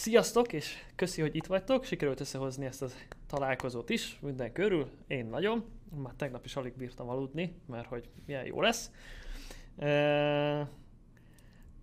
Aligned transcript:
Sziasztok, 0.00 0.52
és 0.52 0.76
köszi, 0.96 1.20
hogy 1.20 1.36
itt 1.36 1.46
vagytok. 1.46 1.84
Sikerült 1.84 2.20
összehozni 2.20 2.64
ezt 2.66 2.82
a 2.82 2.88
találkozót 3.26 3.90
is, 3.90 4.18
minden 4.20 4.52
körül. 4.52 4.90
Én 5.06 5.26
nagyon. 5.26 5.64
Már 6.02 6.14
tegnap 6.16 6.44
is 6.44 6.56
alig 6.56 6.76
bírtam 6.76 7.08
aludni, 7.08 7.54
mert 7.66 7.86
hogy 7.86 8.08
milyen 8.26 8.44
jó 8.44 8.60
lesz. 8.60 8.90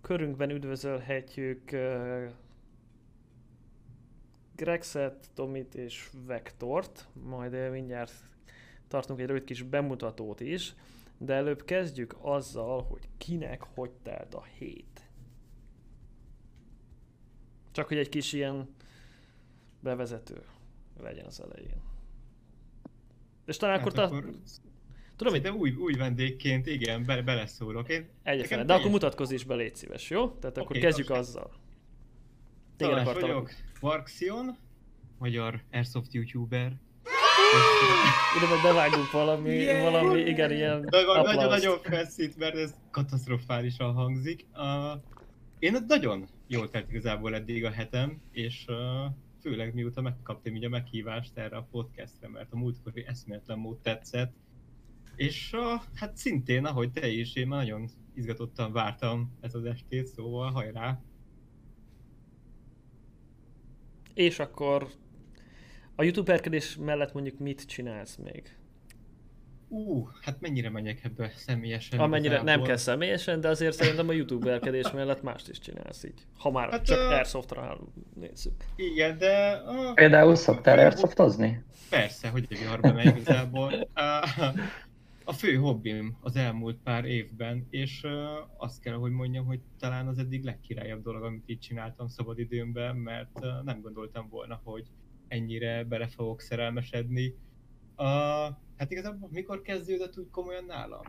Körünkben 0.00 0.50
üdvözölhetjük 0.50 1.70
Grexet, 4.56 5.30
Tomit 5.34 5.74
és 5.74 6.10
Vektort. 6.26 7.08
Majd 7.12 7.70
mindjárt 7.70 8.12
tartunk 8.88 9.20
egy 9.20 9.26
rövid 9.26 9.44
kis 9.44 9.62
bemutatót 9.62 10.40
is. 10.40 10.74
De 11.18 11.34
előbb 11.34 11.64
kezdjük 11.64 12.16
azzal, 12.20 12.82
hogy 12.82 13.08
kinek 13.18 13.62
hogy 13.74 13.90
telt 14.02 14.34
a 14.34 14.42
hét. 14.58 14.97
Csak 17.72 17.88
hogy 17.88 17.96
egy 17.96 18.08
kis 18.08 18.32
ilyen 18.32 18.74
bevezető 19.80 20.42
legyen 21.00 21.26
az 21.26 21.40
elején. 21.40 21.82
És 23.46 23.56
talán 23.56 23.78
hát 23.78 23.86
akkor, 23.86 23.98
akkor 23.98 24.20
ta... 24.20 24.28
Tudom, 25.16 25.32
hogy... 25.32 25.48
új, 25.48 25.70
új 25.70 25.92
vendégként, 25.92 26.66
igen, 26.66 27.04
be, 27.04 27.22
beleszólok. 27.22 27.88
Én... 27.88 28.08
Egyetlen, 28.22 28.66
de 28.66 28.74
akkor 28.74 28.90
mutatkozz 28.90 29.30
is 29.30 29.44
be, 29.44 29.54
légy 29.54 29.76
szíves, 29.76 30.10
jó? 30.10 30.28
Tehát 30.28 30.58
okay, 30.58 30.62
akkor 30.62 30.76
kezdjük 30.76 31.08
most... 31.08 31.20
azzal. 31.20 31.50
Tényleg 32.76 32.98
akartam... 33.06 33.28
vagyok, 33.28 33.50
Varxion, 33.80 34.56
magyar 35.18 35.62
Airsoft 35.72 36.12
YouTuber. 36.12 36.72
Ide 38.36 38.48
majd 38.48 38.62
bevágunk 38.62 39.10
valami, 39.10 39.50
yeah. 39.50 39.82
valami, 39.82 40.20
igen, 40.20 40.52
ilyen 40.52 40.86
Nagyon-nagyon 40.90 41.78
feszít, 41.82 42.36
mert 42.36 42.56
ez 42.56 42.74
katasztrofálisan 42.90 43.92
hangzik. 43.92 44.46
Uh, 44.54 45.02
én 45.58 45.76
nagyon 45.86 46.28
jól 46.46 46.70
telt 46.70 46.90
igazából 46.90 47.34
eddig 47.34 47.64
a 47.64 47.70
hetem, 47.70 48.20
és 48.30 48.64
uh, 48.68 49.12
főleg 49.40 49.74
mióta 49.74 50.00
megkaptam 50.00 50.54
így 50.54 50.64
a 50.64 50.68
meghívást 50.68 51.38
erre 51.38 51.56
a 51.56 51.68
podcastre, 51.70 52.28
mert 52.28 52.52
a 52.52 52.56
múltkori 52.56 53.04
eszméletlen 53.06 53.58
mód 53.58 53.78
tetszett. 53.78 54.34
És 55.16 55.52
uh, 55.52 55.82
hát 55.94 56.16
szintén, 56.16 56.64
ahogy 56.64 56.92
te 56.92 57.08
is, 57.08 57.34
én 57.34 57.48
már 57.48 57.58
nagyon 57.58 57.88
izgatottan 58.14 58.72
vártam 58.72 59.36
ez 59.40 59.54
az 59.54 59.64
estét, 59.64 60.06
szóval 60.06 60.50
hajrá! 60.50 61.02
És 64.14 64.38
akkor 64.38 64.88
a 65.94 66.02
youtuberkedés 66.02 66.76
mellett 66.76 67.12
mondjuk 67.12 67.38
mit 67.38 67.66
csinálsz 67.66 68.16
még? 68.16 68.57
Ú, 69.68 70.08
hát 70.20 70.40
mennyire 70.40 70.70
menjek 70.70 71.04
ebbe 71.04 71.32
személyesen? 71.36 71.98
Amennyire 71.98 72.34
igazából. 72.34 72.56
nem 72.56 72.66
kell 72.66 72.76
személyesen, 72.76 73.40
de 73.40 73.48
azért 73.48 73.76
szerintem 73.76 74.08
a 74.08 74.12
youtuberkedés 74.12 74.90
mellett 74.90 75.22
mást 75.22 75.48
is 75.48 75.58
csinálsz 75.58 76.04
így. 76.04 76.26
Ha 76.38 76.50
már 76.50 76.70
hát 76.70 76.84
csak 76.84 76.98
a... 76.98 77.16
Airsoftra 77.16 77.78
nézzük. 78.14 78.64
Igen, 78.76 79.18
de... 79.18 79.50
A... 79.50 79.92
Például 79.94 80.34
szoktál 80.34 80.78
airsoftozni? 80.78 81.64
Persze, 81.90 82.28
hogy 82.28 82.46
egy 82.48 82.58
viharba 82.58 82.92
megy 82.92 83.06
igazából. 83.06 83.88
A 85.24 85.32
fő 85.32 85.54
hobbim 85.54 86.16
az 86.20 86.36
elmúlt 86.36 86.78
pár 86.82 87.04
évben, 87.04 87.66
és 87.70 88.06
azt 88.56 88.80
kell, 88.80 88.94
hogy 88.94 89.12
mondjam, 89.12 89.44
hogy 89.44 89.60
talán 89.78 90.06
az 90.06 90.18
eddig 90.18 90.44
legkirályabb 90.44 91.02
dolog, 91.02 91.22
amit 91.22 91.48
így 91.48 91.58
csináltam 91.58 92.08
szabadidőmben, 92.08 92.96
mert 92.96 93.40
nem 93.64 93.80
gondoltam 93.80 94.28
volna, 94.28 94.60
hogy 94.64 94.86
ennyire 95.28 95.84
bele 95.84 96.06
fogok 96.06 96.40
szerelmesedni. 96.40 97.34
A, 97.96 98.04
hát 98.78 98.90
igazából 98.90 99.28
mikor 99.32 99.62
kezdődött 99.62 100.18
úgy 100.18 100.30
komolyan 100.30 100.64
nálam? 100.64 101.02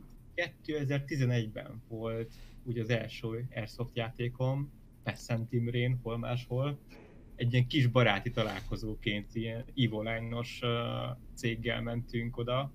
2011-ben 0.65 1.83
volt 1.87 2.33
úgy 2.63 2.79
az 2.79 2.89
első 2.89 3.47
Airsoft 3.55 3.95
játékom, 3.95 4.71
Pessen 5.03 5.47
Timrén, 5.47 5.99
hol 6.03 6.17
máshol. 6.17 6.79
Egy 7.35 7.53
ilyen 7.53 7.67
kis 7.67 7.87
baráti 7.87 8.31
találkozóként, 8.31 9.35
ilyen 9.35 9.65
Evoline-os 9.75 10.59
uh, 10.61 10.69
céggel 11.33 11.81
mentünk 11.81 12.37
oda, 12.37 12.73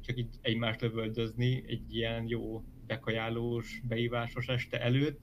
csak 0.00 0.18
így 0.18 0.38
egymást 0.40 0.80
lövöldözni 0.80 1.64
egy 1.66 1.94
ilyen 1.94 2.28
jó 2.28 2.64
bekajálós, 2.86 3.82
beívásos 3.88 4.46
este 4.46 4.80
előtt. 4.80 5.22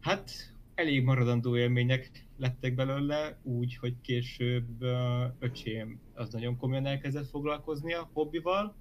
Hát 0.00 0.30
elég 0.74 1.02
maradandó 1.04 1.56
élmények 1.56 2.25
lettek 2.36 2.74
belőle, 2.74 3.38
úgy, 3.42 3.76
hogy 3.76 3.94
később 4.00 4.82
uh, 4.82 4.90
öcsém 5.38 6.00
az 6.14 6.32
nagyon 6.32 6.56
komolyan 6.56 6.86
elkezdett 6.86 7.28
foglalkozni 7.28 7.94
a 7.94 8.10
hobbival, 8.12 8.74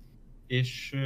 és 0.47 0.91
uh, 0.93 0.99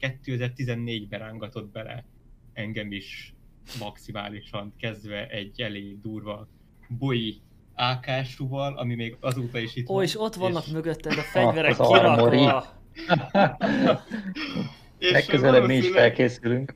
2014-ben 0.00 1.18
rángatott 1.18 1.72
bele 1.72 2.04
engem 2.52 2.92
is 2.92 3.34
maximálisan 3.78 4.74
kezdve 4.78 5.28
egy 5.28 5.60
elég 5.60 6.00
durva 6.00 6.48
boi 6.88 7.40
ákásúval, 7.74 8.78
ami 8.78 8.94
még 8.94 9.16
azóta 9.20 9.58
is 9.58 9.76
itt 9.76 9.88
Ó, 9.88 9.94
van. 9.94 10.02
és 10.02 10.20
ott 10.20 10.34
vannak 10.34 10.66
és... 10.66 10.72
mögötted 10.72 11.12
a 11.12 11.22
fegyverek 11.22 11.78
ah, 11.78 11.92
kirakva. 11.92 12.64
Legközelebb 14.98 15.66
mi 15.66 15.76
is 15.76 15.88
felkészülünk. 15.88 16.74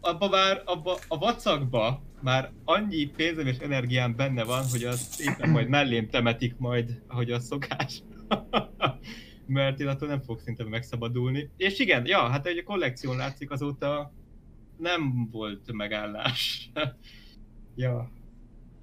Abba 0.00 0.28
már, 0.28 0.62
abba 0.64 0.98
a 1.08 1.18
vacakba 1.18 2.02
már 2.24 2.50
annyi 2.64 3.04
pénzem 3.06 3.46
és 3.46 3.58
energiám 3.58 4.16
benne 4.16 4.44
van, 4.44 4.64
hogy 4.70 4.84
azt 4.84 5.20
éppen 5.20 5.50
majd 5.50 5.68
mellém 5.68 6.08
temetik 6.08 6.56
majd, 6.58 7.02
ahogy 7.06 7.30
az 7.30 7.44
szokás. 7.44 8.02
Mert 9.46 9.80
én 9.80 9.86
attól 9.86 10.08
nem 10.08 10.20
fog 10.20 10.40
szinte 10.40 10.64
megszabadulni. 10.64 11.50
És 11.56 11.78
igen, 11.78 12.06
ja, 12.06 12.18
hát 12.18 12.46
egy 12.46 12.58
a 12.58 12.62
kollekción 12.62 13.16
látszik 13.16 13.50
azóta 13.50 14.12
nem 14.76 15.28
volt 15.30 15.72
megállás. 15.72 16.70
ja. 17.76 18.10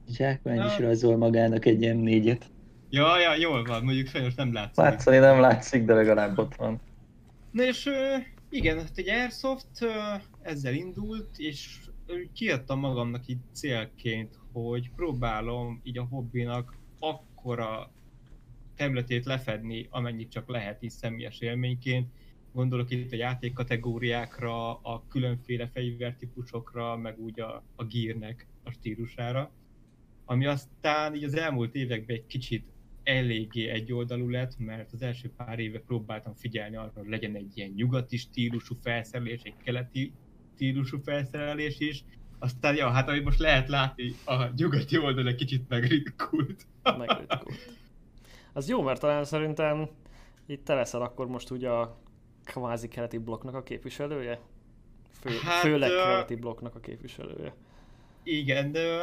Zsákmány 0.07 0.65
is 0.65 0.77
rajzol 0.77 1.17
magának 1.17 1.65
egy 1.65 1.81
ilyen 1.81 1.97
négyet. 1.97 2.45
Ja, 2.89 3.19
ja, 3.19 3.35
jól 3.35 3.63
van, 3.63 3.83
mondjuk 3.83 4.07
sajnos 4.07 4.35
nem 4.35 4.53
látszik. 4.53 4.83
Látszani 4.83 5.17
nem 5.17 5.39
látszik, 5.39 5.85
de 5.85 5.93
legalább 5.93 6.37
ott 6.37 6.55
van. 6.55 6.81
Na 7.51 7.63
és 7.63 7.89
igen, 8.49 8.77
hát 8.77 8.91
egy 8.95 9.09
Airsoft 9.09 9.85
ezzel 10.41 10.73
indult, 10.73 11.29
és 11.37 11.79
kiadtam 12.33 12.79
magamnak 12.79 13.27
így 13.27 13.39
célként, 13.51 14.39
hogy 14.51 14.91
próbálom 14.95 15.81
így 15.83 15.97
a 15.97 16.03
hobbinak 16.03 16.77
akkora 16.99 17.91
területét 18.75 19.25
lefedni, 19.25 19.87
amennyit 19.89 20.31
csak 20.31 20.49
lehet 20.49 20.81
is 20.81 20.91
személyes 20.91 21.39
élményként. 21.39 22.09
Gondolok 22.53 22.91
itt 22.91 23.11
a 23.11 23.15
játékkategóriákra, 23.15 24.73
a 24.75 25.03
különféle 25.07 25.67
fegyvertípusokra, 25.67 26.97
meg 26.97 27.19
úgy 27.19 27.39
a, 27.39 27.63
a 27.75 27.83
gearnek 27.85 28.47
a 28.63 28.71
stílusára. 28.71 29.51
Ami 30.25 30.45
aztán 30.45 31.15
így 31.15 31.23
az 31.23 31.35
elmúlt 31.35 31.75
években 31.75 32.15
egy 32.15 32.25
kicsit 32.25 32.65
eléggé 33.03 33.69
egyoldalú 33.69 34.29
lett, 34.29 34.57
mert 34.57 34.93
az 34.93 35.01
első 35.01 35.31
pár 35.37 35.59
éve 35.59 35.79
próbáltam 35.79 36.33
figyelni 36.33 36.75
arra, 36.75 36.91
hogy 36.95 37.09
legyen 37.09 37.35
egy 37.35 37.57
ilyen 37.57 37.71
nyugati 37.75 38.17
stílusú 38.17 38.75
felszerelés, 38.81 39.41
egy 39.41 39.57
keleti 39.63 40.13
stílusú 40.53 40.99
felszerelés 41.03 41.79
is. 41.79 42.03
Aztán, 42.39 42.75
ja, 42.75 42.89
hát 42.89 43.07
ahogy 43.07 43.23
most 43.23 43.39
lehet 43.39 43.67
látni, 43.67 44.15
a 44.25 44.45
nyugati 44.55 44.97
oldal 44.97 45.27
egy 45.27 45.35
kicsit 45.35 45.69
megritkult. 45.69 46.67
megritkult. 46.97 47.79
Az 48.53 48.69
jó, 48.69 48.81
mert 48.81 48.99
talán 48.99 49.23
szerintem 49.23 49.89
itt 50.45 50.65
te 50.65 50.73
leszel 50.73 51.01
akkor 51.01 51.27
most 51.27 51.49
ugye 51.49 51.69
a 51.69 51.97
kvázi 52.43 52.87
keleti 52.87 53.17
blokknak 53.17 53.55
a 53.55 53.63
képviselője? 53.63 54.39
Fő, 55.19 55.29
hát, 55.43 55.61
főleg 55.61 55.89
keleti 55.89 56.35
blokknak 56.35 56.75
a 56.75 56.79
képviselője. 56.79 57.53
Igen, 58.23 58.71
de 58.71 58.99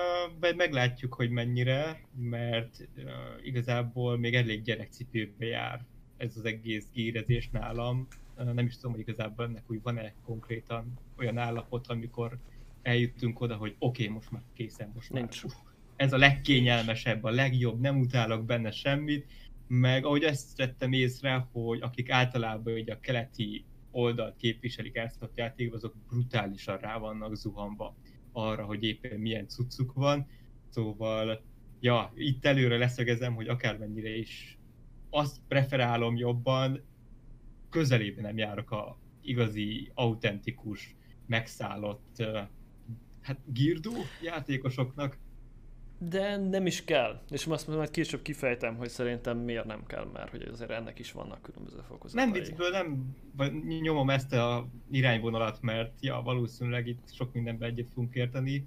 meglátjuk, 0.57 1.15
hogy 1.15 1.31
mennyire, 1.31 2.01
mert 2.17 2.89
uh, 2.97 3.05
igazából 3.43 4.19
még 4.19 4.35
elég 4.35 4.63
gyerekcipőbe 4.63 5.47
jár 5.47 5.85
ez 6.17 6.37
az 6.37 6.45
egész 6.45 6.87
gírezés 6.93 7.49
nálam. 7.53 8.09
Uh, 8.37 8.53
nem 8.53 8.67
is 8.67 8.75
tudom, 8.75 8.91
hogy 8.91 9.01
igazából 9.01 9.45
ennek 9.45 9.65
úgy 9.67 9.83
van-e 9.83 10.15
konkrétan 10.25 10.99
olyan 11.19 11.39
állapot, 11.39 11.87
amikor 11.87 12.39
eljutunk 12.83 13.41
oda, 13.41 13.57
hogy 13.57 13.75
oké, 13.79 14.03
okay, 14.03 14.15
most 14.15 14.31
már 14.31 14.43
készen, 14.55 14.91
most 14.95 15.13
Nincs. 15.13 15.45
már. 15.45 15.53
ez 15.97 16.13
a 16.13 16.17
legkényelmesebb, 16.17 17.25
a 17.25 17.31
legjobb, 17.31 17.81
nem 17.81 18.01
utálok 18.01 18.45
benne 18.45 18.71
semmit, 18.71 19.27
meg 19.67 20.05
ahogy 20.05 20.23
ezt 20.23 20.57
tettem 20.57 20.93
észre, 20.93 21.49
hogy 21.53 21.81
akik 21.81 22.11
általában 22.11 22.75
ugye 22.75 22.93
a 22.93 23.01
keleti 23.01 23.65
oldalt 23.91 24.37
képviselik 24.37 24.97
ezt 24.97 25.23
a 25.23 25.31
játékot, 25.35 25.75
azok 25.75 25.95
brutálisan 26.09 26.79
rá 26.79 26.99
vannak 26.99 27.37
zuhanva 27.37 27.97
arra, 28.33 28.65
hogy 28.65 28.85
éppen 28.85 29.21
milyen 29.21 29.49
cuccuk 29.49 29.93
van. 29.93 30.27
Szóval, 30.69 31.43
ja, 31.81 32.13
itt 32.15 32.45
előre 32.45 32.77
leszögezem, 32.77 33.35
hogy 33.35 33.49
akármennyire 33.49 34.17
is 34.17 34.59
azt 35.11 35.41
preferálom 35.49 36.17
jobban, 36.17 36.85
közelében 37.71 38.25
nem 38.25 38.37
járok 38.37 38.71
a 38.71 38.99
igazi, 39.23 39.91
autentikus, 39.95 40.97
megszállott, 41.29 42.23
hát 43.21 43.39
girdó 43.53 43.93
játékosoknak. 44.23 45.19
De 45.99 46.37
nem 46.37 46.67
is 46.67 46.85
kell. 46.85 47.23
És 47.31 47.47
azt 47.47 47.69
majd 47.69 47.91
később 47.91 48.23
kifejtem, 48.23 48.77
hogy 48.77 48.89
szerintem 48.89 49.39
miért 49.39 49.65
nem 49.65 49.87
kell, 49.87 50.05
mert 50.13 50.31
hogy 50.31 50.43
azért 50.43 50.71
ennek 50.71 50.99
is 50.99 51.13
vannak 51.13 51.43
különböző 51.43 51.79
fokozatai. 51.89 52.25
Nem 52.25 52.33
viccből 52.33 52.71
nem 52.71 53.17
nyomom 53.81 54.11
ezt 54.11 54.33
a 54.33 54.69
irányvonalat, 54.91 55.63
mert 55.63 55.93
ja, 56.01 56.23
valószínűleg 56.23 56.87
itt 56.87 57.13
sok 57.13 57.33
mindenben 57.33 57.71
egyet 57.71 57.89
fogunk 57.89 58.15
érteni. 58.15 58.65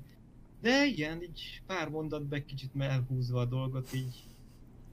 De 0.61 0.85
igen, 0.85 1.21
így 1.21 1.61
pár 1.67 1.89
mondatban 1.89 2.39
egy 2.39 2.45
kicsit 2.45 2.71
elhúzva 2.79 3.39
a 3.39 3.45
dolgot, 3.45 3.93
így 3.93 4.23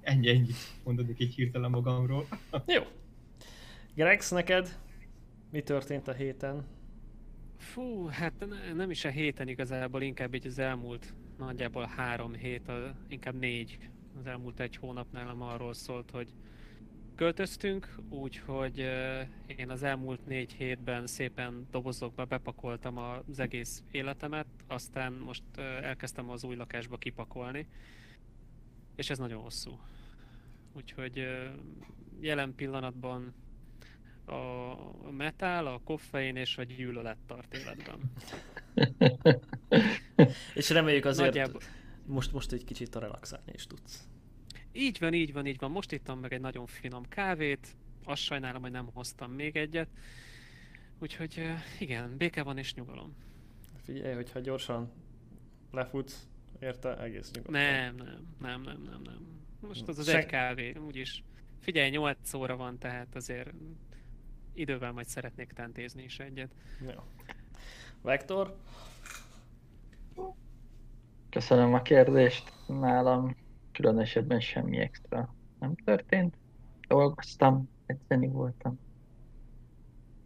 ennyi 0.01 0.29
ennyit 0.29 0.57
mondanék 0.85 1.21
egy 1.21 1.35
hirtelen 1.35 1.71
magamról. 1.71 2.27
Jó. 2.67 2.83
Grex, 3.95 4.31
neked 4.31 4.79
mi 5.51 5.63
történt 5.63 6.09
a 6.09 6.13
héten? 6.13 6.65
Fú, 7.59 8.07
hát 8.07 8.47
nem 8.75 8.91
is 8.91 9.05
a 9.05 9.09
héten 9.09 9.49
igazából, 9.49 10.03
inkább 10.03 10.35
így 10.35 10.47
az 10.47 10.59
elmúlt 10.59 11.15
nagyjából 11.39 11.85
három 11.97 12.35
hét, 12.35 12.71
inkább 13.09 13.35
négy. 13.35 13.79
Az 14.19 14.27
elmúlt 14.27 14.61
egy 14.61 14.77
hónap 14.77 15.13
nálam 15.13 15.43
arról 15.43 15.75
szólt, 15.75 16.11
hogy 16.11 16.35
költöztünk, 17.15 17.95
úgyhogy 18.09 18.79
én 19.47 19.71
az 19.71 19.83
elmúlt 19.83 20.27
négy 20.27 20.53
hétben 20.53 21.07
szépen 21.07 21.67
dobozokba 21.71 22.25
bepakoltam 22.25 22.97
az 22.97 23.39
egész 23.39 23.83
életemet, 23.91 24.47
aztán 24.67 25.13
most 25.13 25.43
elkezdtem 25.83 26.31
az 26.31 26.45
új 26.45 26.57
lakásba 26.57 26.97
kipakolni, 26.97 27.67
és 28.97 29.11
ez 29.11 29.19
nagyon 29.19 29.43
hosszú. 29.43 29.79
Úgyhogy 30.73 31.27
jelen 32.21 32.55
pillanatban 32.55 33.35
a 34.29 35.11
metál, 35.11 35.67
a 35.67 35.81
koffein 35.85 36.37
és 36.37 36.59
a 36.59 36.63
gyűlölet 36.63 37.19
tart 37.27 37.55
életben. 37.55 38.13
és 40.55 40.71
reméljük 40.71 41.05
azért 41.05 41.27
Nagyjából... 41.35 41.61
most, 42.07 42.33
most 42.33 42.53
egy 42.53 42.65
kicsit 42.65 42.95
a 42.95 43.01
relaxálni 43.01 43.53
is 43.55 43.67
tudsz. 43.67 44.09
Így 44.73 44.99
van, 44.99 45.15
így 45.15 45.33
van, 45.33 45.47
így 45.47 45.59
van. 45.59 45.71
Most 45.71 45.93
ittam 45.93 46.19
meg 46.19 46.33
egy 46.33 46.41
nagyon 46.41 46.67
finom 46.67 47.09
kávét, 47.09 47.77
azt 48.05 48.23
sajnálom, 48.23 48.63
hogy 48.63 48.71
nem 48.71 48.91
hoztam 48.93 49.33
még 49.33 49.57
egyet. 49.57 49.89
Úgyhogy 50.99 51.43
igen, 51.79 52.17
béke 52.17 52.43
van 52.43 52.59
és 52.59 52.75
nyugalom. 52.75 53.17
Figyelj, 53.83 54.15
hogyha 54.15 54.41
gyorsan 54.41 54.93
lefutsz, 55.73 56.29
érte, 56.61 56.99
egész 56.99 57.31
nyugodtan. 57.31 57.61
Nem, 57.61 57.95
nem, 57.97 58.27
nem, 58.41 58.63
nem, 58.63 58.83
nem, 58.83 59.01
nem. 59.05 59.39
Most 59.61 59.89
az 59.89 59.99
az 59.99 60.09
Se... 60.09 60.19
egy 60.19 60.27
kávé, 60.27 60.75
úgyis. 60.77 61.23
Figyelj, 61.61 61.91
8 61.91 62.35
óra 62.35 62.57
van, 62.57 62.79
tehát 62.79 63.15
azért 63.15 63.53
idővel 64.59 64.93
majd 64.93 65.07
szeretnék 65.07 65.53
tentézni 65.53 66.03
is 66.03 66.19
egyet. 66.19 66.51
Jó. 66.81 67.03
Vektor? 68.03 68.57
Köszönöm 71.31 71.75
a 71.75 71.83
kérdést. 71.83 72.53
Nálam 72.67 73.37
különösebben 73.73 74.41
semmi 74.41 74.79
extra 74.79 75.35
nem 75.59 75.75
történt. 75.75 76.35
Dolgoztam, 76.89 77.69
edzeni 77.87 78.29
voltam. 78.29 78.79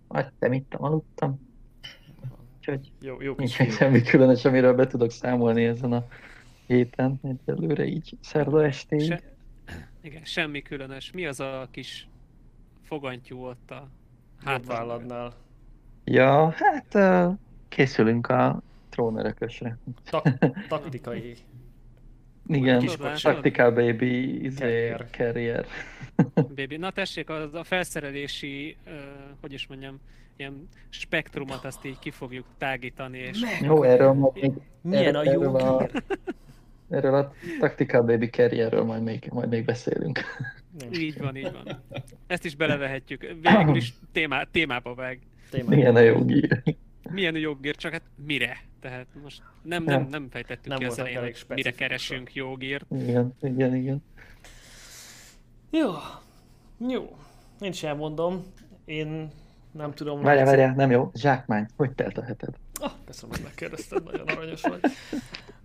Ettem, 0.08 0.52
ittam, 0.52 0.84
aludtam. 0.84 1.50
Úgyhogy 2.56 2.92
jó, 3.00 3.20
jó 3.20 3.34
nincs 3.36 3.50
semmi 3.50 4.02
különös, 4.02 4.44
amiről 4.44 4.74
be 4.74 4.86
tudok 4.86 5.10
számolni 5.10 5.64
ezen 5.64 5.92
a 5.92 6.06
héten, 6.66 7.20
egyelőre 7.22 7.84
így 7.84 8.16
szerda 8.20 8.64
estéig. 8.64 9.06
Se, 9.06 9.22
igen, 10.00 10.24
semmi 10.24 10.62
különös. 10.62 11.10
Mi 11.10 11.26
az 11.26 11.40
a 11.40 11.68
kis 11.70 12.08
fogantyú 12.82 13.38
ott 13.38 13.70
a 13.70 13.90
hátváladnál? 14.44 15.32
Ja, 16.04 16.54
hát 16.56 16.94
uh, 16.94 17.34
készülünk 17.68 18.26
a 18.26 18.62
trónörökösre. 18.88 19.78
Ta- 20.10 20.38
taktikai 20.68 21.36
igen, 22.46 22.78
kis 22.78 22.96
Tactical 23.22 23.70
Baby 23.70 24.44
izé, 24.44 24.94
carrier. 25.10 25.66
Baby. 26.56 26.76
Na 26.76 26.90
tessék, 26.90 27.30
az 27.30 27.54
a 27.54 27.64
felszerelési, 27.64 28.76
uh, 28.86 28.92
hogy 29.40 29.52
is 29.52 29.66
mondjam, 29.66 30.00
ilyen 30.36 30.68
spektrumot 30.88 31.64
azt 31.64 31.84
így 31.84 31.98
ki 31.98 32.10
fogjuk 32.10 32.46
tágítani. 32.58 33.18
És... 33.18 33.40
Jó, 33.60 33.82
erről 33.82 34.12
majd 34.12 34.34
még, 34.34 34.52
Milyen 34.80 35.14
a 35.14 35.22
jó 35.30 35.54
a, 35.54 35.88
Erről 36.90 37.14
a 37.14 37.32
Tactical 37.58 38.02
Baby 38.02 38.28
carrierről 38.28 38.84
majd 38.84 39.02
még, 39.02 39.28
majd 39.32 39.48
még 39.48 39.64
beszélünk. 39.64 40.20
Így 40.92 41.18
van, 41.18 41.36
így 41.36 41.52
van. 41.52 41.82
Ezt 42.26 42.44
is 42.44 42.54
belevehetjük. 42.54 43.20
Végül 43.40 43.76
is 43.76 43.94
témá, 44.12 44.44
témába 44.44 44.94
vág. 44.94 45.18
Milyen 45.66 45.96
a 45.96 46.24
gír. 46.24 46.62
Milyen 47.10 47.34
a 47.34 47.38
jogír, 47.38 47.76
csak 47.76 47.92
hát 47.92 48.02
mire? 48.26 48.56
Tehát 48.80 49.06
most 49.22 49.42
nem, 49.62 49.84
nem, 49.84 50.06
nem 50.10 50.28
fejtettük 50.30 50.66
nem 50.66 50.78
ki 50.78 50.84
az 50.84 50.98
elején, 50.98 51.20
hogy 51.20 51.44
mire 51.48 51.70
keresünk 51.70 52.34
jogírt. 52.34 52.86
Igen, 52.90 53.34
igen, 53.40 53.74
igen. 53.74 54.02
Jó, 55.70 55.90
jó. 56.88 57.16
Én 57.60 57.72
sem 57.72 57.96
mondom. 57.96 58.44
Én 58.84 59.30
nem 59.72 59.92
tudom... 59.92 60.22
Várjál, 60.22 60.44
várjál, 60.44 60.74
nem 60.74 60.90
jó. 60.90 61.10
Zsákmány, 61.14 61.66
hogy 61.76 61.90
telt 61.90 62.18
a 62.18 62.22
heted? 62.22 62.54
Ah, 62.80 62.92
köszönöm, 63.04 63.34
hogy 63.34 63.44
megkérdezted, 63.44 64.04
nagyon 64.04 64.28
aranyos 64.28 64.62
vagy. 64.62 64.80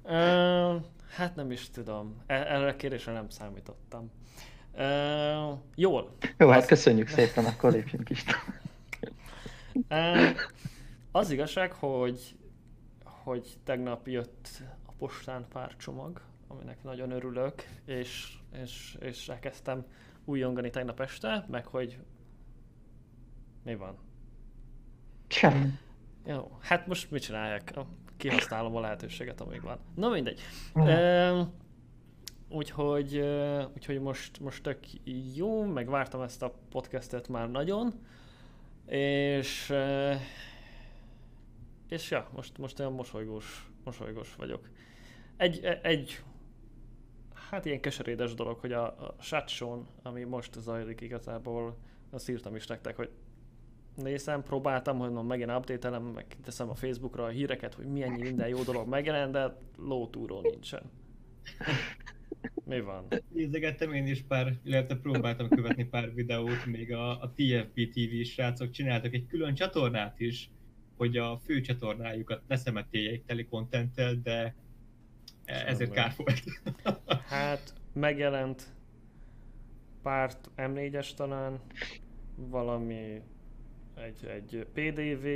Uh, 0.03 0.81
hát 1.09 1.35
nem 1.35 1.51
is 1.51 1.69
tudom. 1.69 2.15
E- 2.25 2.33
erre 2.33 2.67
a 2.67 2.75
kérdésre 2.75 3.11
nem 3.11 3.29
számítottam. 3.29 4.11
Uh, 4.77 5.57
jól. 5.75 6.15
Jó, 6.37 6.49
hát 6.49 6.65
köszönjük 6.65 7.07
szépen, 7.07 7.45
akkor 7.45 7.71
lépjünk 7.71 8.09
is. 8.09 8.23
uh, 9.89 10.29
az 11.11 11.31
igazság, 11.31 11.71
hogy, 11.71 12.35
hogy 13.03 13.57
tegnap 13.63 14.07
jött 14.07 14.47
a 14.85 14.91
postán 14.97 15.45
pár 15.53 15.75
csomag, 15.77 16.21
aminek 16.47 16.83
nagyon 16.83 17.11
örülök, 17.11 17.63
és, 17.85 18.33
és, 18.63 18.97
és 18.99 19.29
elkezdtem 19.29 19.85
újongani 20.25 20.69
tegnap 20.69 20.99
este, 20.99 21.45
meg 21.49 21.65
hogy 21.65 21.97
mi 23.63 23.75
van? 23.75 23.97
Semmi. 25.27 25.67
Jó, 26.25 26.57
hát 26.61 26.87
most 26.87 27.11
mit 27.11 27.21
csinálják? 27.21 27.73
Kihasználom 28.17 28.75
a 28.75 28.79
lehetőséget, 28.79 29.41
amíg 29.41 29.61
van. 29.61 29.77
Na 29.95 30.09
mindegy. 30.09 30.41
Uh, 30.73 31.47
úgyhogy, 32.49 33.17
úgyhogy 33.73 33.99
most, 33.99 34.39
most 34.39 34.63
tök 34.63 34.79
jó, 35.35 35.63
megvártam 35.63 36.21
ezt 36.21 36.41
a 36.41 36.53
podcastet 36.69 37.27
már 37.27 37.51
nagyon, 37.51 37.93
és 38.85 39.73
és 41.89 42.11
ja, 42.11 42.29
most, 42.35 42.57
most 42.57 42.79
olyan 42.79 42.93
mosolygós, 42.93 43.69
mosolygós 43.83 44.35
vagyok. 44.35 44.69
Egy, 45.37 45.65
egy 45.81 46.23
hát 47.33 47.65
ilyen 47.65 47.81
keserédes 47.81 48.33
dolog, 48.33 48.59
hogy 48.59 48.71
a, 48.71 48.85
a 48.85 49.15
Shatshon, 49.19 49.87
ami 50.03 50.23
most 50.23 50.53
zajlik 50.53 51.01
igazából, 51.01 51.77
azt 52.09 52.29
írtam 52.29 52.55
is 52.55 52.67
nektek, 52.67 52.95
hogy 52.95 53.09
nézem, 53.95 54.43
próbáltam, 54.43 54.97
hogy 54.97 55.11
megint 55.11 55.51
update 55.51 55.99
meg 55.99 56.25
teszem 56.43 56.69
a 56.69 56.75
Facebookra 56.75 57.23
a 57.23 57.27
híreket, 57.27 57.73
hogy 57.73 57.85
milyen 57.85 58.11
minden 58.11 58.47
jó 58.47 58.63
dolog 58.63 58.87
megjelent, 58.87 59.31
de 59.31 59.57
lótúró 59.77 60.41
nincsen. 60.41 60.91
Mi 62.63 62.81
van? 62.81 63.07
Nézegettem 63.33 63.93
én 63.93 64.07
is 64.07 64.21
pár, 64.21 64.57
illetve 64.63 64.95
próbáltam 64.95 65.49
követni 65.49 65.85
pár 65.85 66.13
videót, 66.13 66.65
még 66.65 66.93
a, 66.93 67.21
a 67.21 67.33
TFP 67.35 67.89
TV 67.89 68.21
srácok 68.23 68.71
csináltak 68.71 69.13
egy 69.13 69.25
külön 69.27 69.53
csatornát 69.53 70.19
is, 70.19 70.49
hogy 70.97 71.17
a 71.17 71.37
fő 71.37 71.61
csatornájukat 71.61 72.41
ne 72.47 72.55
szemetéljék 72.55 73.25
teli 73.25 73.45
kontenttel, 73.45 74.15
de 74.23 74.55
ezért 75.45 75.91
kár 75.91 76.13
volt. 76.17 76.43
hát 77.29 77.73
megjelent 77.93 78.63
pár 80.01 80.31
M4-es 80.55 81.13
talán, 81.13 81.59
valami 82.35 83.21
egy, 83.95 84.25
egy 84.25 84.67
PDV, 84.73 85.27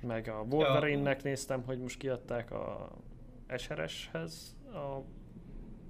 meg 0.00 0.28
a 0.28 0.46
Wolverine-nek 0.50 1.22
néztem, 1.22 1.62
hogy 1.62 1.78
most 1.78 1.98
kiadták 1.98 2.50
a 2.50 2.92
SRS-hez 3.56 4.56
a 4.72 5.04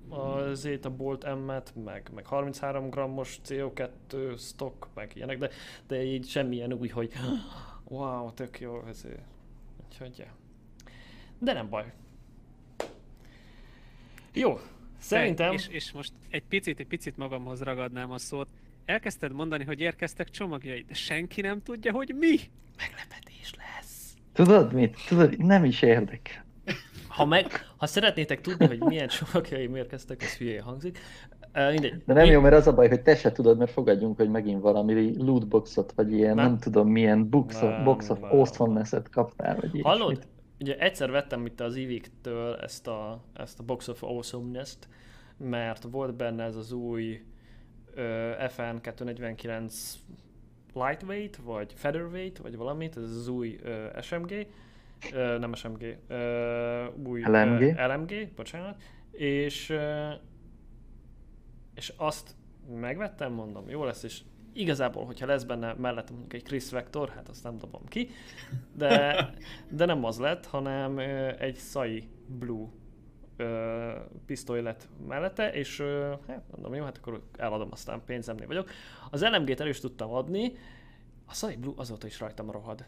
azért 0.09 0.85
a 0.85 0.91
Bolt 0.91 1.45
M-et, 1.45 1.73
meg, 1.85 2.11
meg 2.15 2.27
33 2.27 2.91
grammos 2.91 3.41
CO2 3.45 4.39
stock, 4.39 4.89
meg 4.95 5.11
ilyenek, 5.15 5.39
de, 5.39 5.51
de 5.87 6.03
így 6.03 6.27
semmilyen 6.29 6.73
új, 6.73 6.89
hogy 6.89 7.13
wow, 7.85 8.33
tök 8.33 8.61
jó, 8.61 8.83
ez 8.89 9.07
Úgyhogy, 9.85 10.19
yeah. 10.19 10.31
De 11.39 11.53
nem 11.53 11.69
baj. 11.69 11.93
Jó, 14.33 14.59
szerintem... 14.99 15.53
És, 15.53 15.69
és 15.69 15.93
most 15.93 16.13
egy 16.31 16.45
picit, 16.45 16.81
egy 16.81 16.87
picit 16.87 17.17
magamhoz 17.17 17.63
ragadnám 17.63 18.11
a 18.11 18.19
szót. 18.19 18.49
Elkezdted 18.85 19.33
mondani, 19.33 19.65
hogy 19.65 19.81
érkeztek 19.81 20.31
csomagjai, 20.31 20.85
de 20.89 20.95
senki 20.95 21.41
nem 21.41 21.63
tudja, 21.63 21.93
hogy 21.93 22.15
mi. 22.19 22.37
Meglepetés 22.77 23.55
lesz. 23.57 24.17
Tudod 24.33 24.73
mit? 24.73 24.97
Tudod, 25.09 25.39
nem 25.39 25.65
is 25.65 25.83
érdekel 25.83 26.44
ha, 27.15 27.25
meg, 27.25 27.47
ha 27.77 27.87
szeretnétek 27.87 28.41
tudni, 28.41 28.67
hogy 28.67 28.81
milyen 28.81 29.09
csomagjai 29.09 29.71
érkeztek, 29.75 30.21
az 30.21 30.37
hülyé 30.37 30.57
hangzik. 30.57 30.99
Uh, 31.55 31.71
mindegy. 31.71 32.03
De 32.07 32.13
nem 32.13 32.25
Én... 32.25 32.33
jó, 32.33 32.41
mert 32.41 32.55
az 32.55 32.67
a 32.67 32.75
baj, 32.75 32.89
hogy 32.89 33.03
te 33.03 33.17
se 33.17 33.33
tudod, 33.33 33.59
mert 33.59 33.71
fogadjunk, 33.71 34.17
hogy 34.17 34.31
megint 34.31 34.61
valami 34.61 35.17
lootboxot, 35.23 35.93
vagy 35.93 36.13
ilyen, 36.13 36.35
nem, 36.35 36.47
nem 36.47 36.59
tudom, 36.59 36.89
milyen 36.89 37.29
box 37.31 37.55
of, 37.55 37.71
nem, 37.71 37.85
box 37.85 38.09
of 38.09 38.23
awesomeness-et 38.23 39.11
kaptál, 39.11 39.57
vagy 39.61 39.81
Hallod? 39.83 40.11
Ilyesmit. 40.11 40.33
Ugye 40.61 40.79
egyszer 40.79 41.11
vettem 41.11 41.47
itt 41.47 41.61
az 41.61 41.77
Ivik-től 41.77 42.55
ezt 42.55 42.87
a, 42.87 43.25
ezt 43.35 43.59
a 43.59 43.63
Box 43.63 43.89
of 43.89 44.03
Awesomeness-t, 44.03 44.89
mert 45.37 45.83
volt 45.91 46.15
benne 46.15 46.45
ez 46.45 46.57
az 46.57 46.73
új 46.73 47.21
uh, 47.97 48.49
FN 48.49 48.77
249 48.81 49.99
lightweight, 50.75 51.37
vagy 51.37 51.73
featherweight, 51.75 52.39
vagy 52.39 52.57
valamit, 52.57 52.97
ez 52.97 53.03
az 53.03 53.29
új 53.29 53.59
uh, 53.65 54.03
SMG, 54.03 54.47
ö, 55.13 55.39
nem 55.39 55.55
SMG, 55.55 55.99
ö, 56.09 56.87
új 57.05 57.21
LMG. 57.21 57.63
Ö, 57.63 57.87
LMG, 57.87 58.29
bocsánat, 58.37 58.83
és, 59.11 59.71
ö, 59.71 60.11
és 61.75 61.93
azt 61.97 62.35
megvettem, 62.81 63.33
mondom, 63.33 63.69
jó 63.69 63.85
lesz, 63.85 64.03
és 64.03 64.23
igazából, 64.53 65.05
hogyha 65.05 65.27
lesz 65.27 65.45
benne 65.45 65.75
mellett 65.75 66.11
mondjuk 66.11 66.33
egy 66.33 66.43
Chris 66.43 66.71
Vector, 66.71 67.09
hát 67.09 67.29
azt 67.29 67.45
nem 67.45 67.59
dobom 67.59 67.85
ki, 67.85 68.09
de, 68.73 69.29
de 69.71 69.85
nem 69.85 70.05
az 70.05 70.19
lett, 70.19 70.47
hanem 70.47 70.99
egy 71.39 71.57
Sai 71.57 72.09
Blue 72.27 72.69
ö, 73.37 73.93
pisztoly 74.27 74.63
lett 74.63 74.89
mellette, 75.07 75.53
és 75.53 75.79
ö, 75.79 76.15
hát 76.27 76.43
mondom, 76.51 76.75
jó, 76.75 76.85
hát 76.85 76.99
akkor 76.99 77.23
eladom, 77.37 77.69
aztán 77.71 78.03
pénzemnél 78.07 78.47
vagyok. 78.47 78.71
Az 79.11 79.25
LMG-t 79.25 79.61
el 79.61 79.69
is 79.69 79.81
tudtam 79.81 80.11
adni, 80.11 80.53
a 81.27 81.35
Sai 81.35 81.57
Blue 81.57 81.75
azóta 81.77 82.07
is 82.07 82.21
rajtam 82.21 82.51
rohad. 82.51 82.85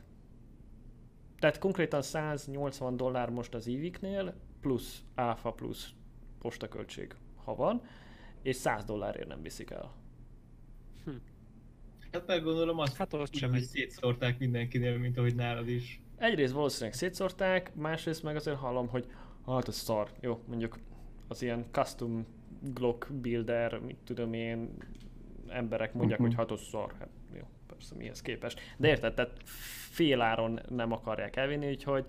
Tehát 1.46 1.60
konkrétan 1.60 2.02
180 2.02 2.96
dollár 2.96 3.30
most 3.30 3.54
az 3.54 3.68
Evic-nél, 3.68 4.34
plusz 4.60 5.02
áfa, 5.14 5.52
plusz 5.52 5.90
postaköltség, 6.38 7.14
ha 7.44 7.54
van, 7.54 7.82
és 8.42 8.56
100 8.56 8.84
dollárért 8.84 9.28
nem 9.28 9.42
viszik 9.42 9.70
el. 9.70 9.92
Hát 12.12 12.26
meg 12.26 12.42
gondolom 12.42 12.78
azt, 12.78 12.96
Hát 12.96 13.12
ott 13.12 13.34
sem 13.34 13.50
hogy 13.50 13.62
szétszórták 13.62 14.38
mindenkinél, 14.38 14.98
mint 14.98 15.18
ahogy 15.18 15.34
nálad 15.34 15.68
is. 15.68 16.00
Egyrészt 16.16 16.52
valószínűleg 16.52 16.94
szétszórták, 16.94 17.74
másrészt 17.74 18.22
meg 18.22 18.36
azért 18.36 18.56
hallom, 18.56 18.88
hogy 18.88 19.06
hát 19.46 19.68
ez 19.68 19.76
szar. 19.76 20.10
Jó, 20.20 20.40
mondjuk 20.46 20.78
az 21.28 21.42
ilyen 21.42 21.64
custom 21.70 22.26
Glock 22.60 23.12
builder, 23.12 23.78
mit 23.80 23.96
tudom 24.04 24.32
én, 24.32 24.76
emberek 25.48 25.94
mondják, 25.94 26.18
Mhm. 26.18 26.28
hogy 26.28 26.36
hát 26.36 26.50
az 26.50 26.60
szar. 26.60 26.94
Hát 26.98 27.08
persze 27.76 27.94
mihez 27.98 28.22
képest. 28.22 28.60
De 28.76 28.88
érted, 28.88 29.14
tehát 29.14 29.32
féláron 29.90 30.60
nem 30.68 30.92
akarják 30.92 31.36
elvinni, 31.36 31.68
úgyhogy 31.68 32.04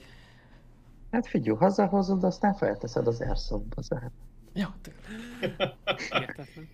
Hát 1.11 1.27
figyelj, 1.27 1.57
hazahozod, 1.57 2.23
aztán 2.23 2.53
felteszed 2.53 3.07
az 3.07 3.21
airsoftba. 3.21 3.81
Tehát 3.87 4.11
ja, 4.53 4.75
tényleg, 4.81 5.03
Hihetetlen. 6.09 6.67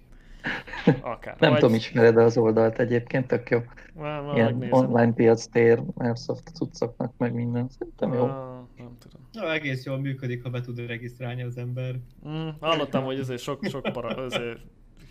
akár. 1.02 1.36
nem 1.40 1.50
Vagy- 1.52 1.60
tudom, 1.60 1.76
ismered 1.76 2.18
az 2.18 2.38
oldalt 2.38 2.80
egyébként, 2.80 3.28
tök 3.28 3.50
jó. 3.50 3.60
Már, 3.94 4.22
már 4.22 4.36
Ilyen 4.36 4.46
megnézem. 4.56 4.78
online 4.94 5.14
piac 5.14 5.46
tér, 5.46 5.82
airsoft 5.94 6.48
cuccoknak, 6.56 7.14
meg 7.18 7.34
minden. 7.34 7.70
Szerintem 7.70 8.14
jó. 8.14 8.24
Ah, 8.24 8.64
nem 8.78 8.98
tudom. 9.00 9.28
Na, 9.32 9.54
egész 9.54 9.86
jól 9.86 9.98
működik, 10.00 10.44
ha 10.44 10.50
be 10.50 10.62
tud 10.62 10.80
regisztrálni 10.86 11.44
az 11.44 11.58
ember. 11.58 11.96
Mm, 12.28 12.48
hallottam, 12.60 13.04
hogy 13.04 13.20
azért 13.20 13.42
sok, 13.42 13.66
sok 13.66 13.82
para, 13.94 14.08
azért 14.08 14.60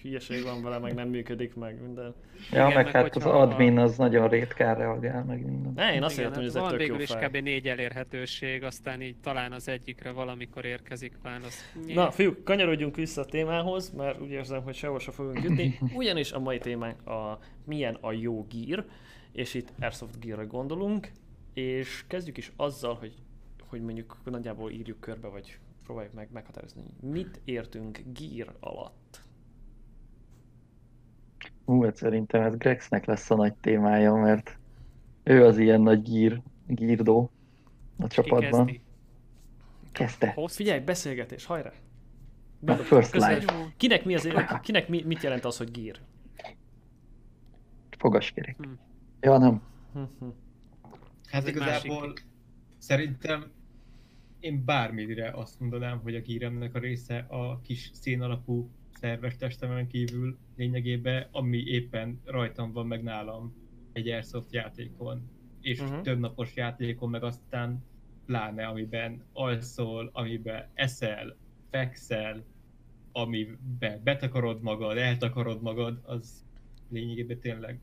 hülyeség 0.02 0.42
van 0.42 0.62
vele, 0.62 0.78
meg 0.78 0.94
nem 0.94 1.08
működik, 1.08 1.54
meg 1.54 1.80
minden. 1.82 2.14
Ja, 2.50 2.66
Igen, 2.66 2.66
meg 2.72 2.84
meg 2.84 2.94
hát 2.94 3.16
az 3.16 3.24
a- 3.24 3.40
admin 3.40 3.78
az 3.78 3.96
nagyon 3.96 4.28
ritkán 4.28 4.74
reagál, 4.76 5.24
meg 5.24 5.46
minden. 5.46 5.72
Ne, 5.74 5.94
én 5.94 6.02
azt 6.02 6.12
Igen, 6.18 6.24
értem, 6.24 6.42
hogy 6.42 6.48
ez 6.48 6.56
hát 6.62 6.72
egy 6.72 6.78
tök 6.78 6.86
jó 6.86 6.96
is 6.96 7.10
kb. 7.10 7.36
négy 7.36 7.68
elérhetőség, 7.68 8.62
aztán 8.62 9.02
így 9.02 9.16
talán 9.22 9.52
az 9.52 9.68
egyikre 9.68 10.10
valamikor 10.10 10.64
érkezik 10.64 11.12
válasz. 11.22 11.72
Na, 11.86 12.10
fiúk, 12.10 12.44
kanyarodjunk 12.44 12.96
vissza 12.96 13.20
a 13.20 13.24
témához, 13.24 13.90
mert 13.90 14.20
úgy 14.20 14.30
érzem, 14.30 14.62
hogy 14.62 14.74
sehol 14.74 14.98
sem 14.98 15.12
fogunk 15.14 15.42
jutni. 15.42 15.78
Ugyanis 15.94 16.32
a 16.32 16.38
mai 16.38 16.58
témánk 16.58 17.06
a 17.06 17.38
milyen 17.64 17.98
a 18.00 18.12
jó 18.12 18.46
gear, 18.50 18.84
és 19.32 19.54
itt 19.54 19.72
Airsoft 19.80 20.20
gearra 20.20 20.46
gondolunk, 20.46 21.10
és 21.54 22.04
kezdjük 22.06 22.36
is 22.36 22.52
azzal, 22.56 22.94
hogy, 22.94 23.14
hogy 23.68 23.80
mondjuk 23.80 24.16
nagyjából 24.24 24.70
írjuk 24.70 25.00
körbe, 25.00 25.28
vagy 25.28 25.58
próbáljuk 25.84 26.12
meg 26.14 26.28
meghatározni, 26.32 26.82
mit 27.00 27.40
értünk 27.44 28.00
gear 28.18 28.54
alatt. 28.60 28.94
Hú, 31.64 31.82
hát 31.82 31.96
szerintem 31.96 32.42
ez 32.42 32.56
Grexnek 32.56 33.04
lesz 33.04 33.30
a 33.30 33.34
nagy 33.34 33.54
témája, 33.54 34.14
mert 34.14 34.58
ő 35.22 35.44
az 35.44 35.58
ilyen 35.58 35.80
nagy 35.80 36.02
gír, 36.02 36.42
gírdó 36.66 37.30
a 37.98 38.06
Ki 38.06 38.14
csapatban. 38.14 38.66
kezdi? 38.66 38.80
Kezdte. 39.92 40.30
Host? 40.30 40.54
Figyelj, 40.54 40.80
beszélgetés, 40.80 41.44
hajrá! 41.44 41.72
A 42.66 42.72
first 42.74 43.12
life. 43.14 43.72
Kinek, 43.76 44.04
mi 44.04 44.14
az, 44.14 44.28
kinek 44.62 44.88
mi, 44.88 45.02
mit 45.06 45.22
jelent 45.22 45.44
az, 45.44 45.56
hogy 45.56 45.70
gear? 45.70 45.96
Fogaskerék. 47.98 48.56
Hm. 48.56 48.68
Ja, 49.20 49.38
nem. 49.38 49.62
Hm-hm. 49.92 50.28
Hát 51.26 51.42
Ez 51.42 51.44
egy 51.44 51.54
igazából 51.56 52.00
másik. 52.00 52.26
szerintem 52.78 53.50
én 54.40 54.64
bármire 54.64 55.30
azt 55.30 55.60
mondanám, 55.60 56.00
hogy 56.02 56.14
a 56.14 56.20
gíremnek 56.20 56.74
a 56.74 56.78
része 56.78 57.26
a 57.28 57.60
kis 57.60 57.90
szénalapú 57.94 58.70
szerves 59.02 59.36
testemen 59.36 59.86
kívül 59.86 60.38
lényegében, 60.56 61.26
ami 61.30 61.58
éppen 61.58 62.20
rajtam 62.24 62.72
van 62.72 62.86
meg 62.86 63.02
nálam 63.02 63.54
egy 63.92 64.08
Airsoft 64.08 64.52
játékon, 64.52 65.30
és 65.60 65.80
uh-huh. 65.80 66.00
több 66.00 66.18
napos 66.18 66.56
játékon, 66.56 67.10
meg 67.10 67.22
aztán 67.22 67.84
pláne 68.26 68.66
amiben 68.66 69.24
alszol, 69.32 70.10
amiben 70.12 70.68
eszel, 70.74 71.36
fekszel, 71.70 72.44
amiben 73.12 74.00
betakarod 74.04 74.62
magad, 74.62 74.96
eltakarod 74.96 75.62
magad, 75.62 76.00
az 76.02 76.44
lényegében 76.88 77.38
tényleg 77.38 77.80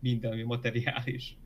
minden, 0.00 0.32
ami 0.32 0.42
materiális 0.42 1.36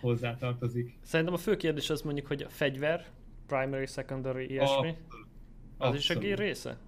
hozzátartozik. 0.00 0.98
Szerintem 1.02 1.34
a 1.34 1.38
fő 1.38 1.56
kérdés 1.56 1.90
az 1.90 2.02
mondjuk, 2.02 2.26
hogy 2.26 2.42
a 2.42 2.48
fegyver, 2.48 3.06
primary, 3.46 3.86
secondary, 3.86 4.50
ilyesmi, 4.50 4.96
az 5.78 5.94
is 5.94 6.10
a 6.10 6.14
Abszolút. 6.14 6.22
gear 6.22 6.38
része? 6.38 6.78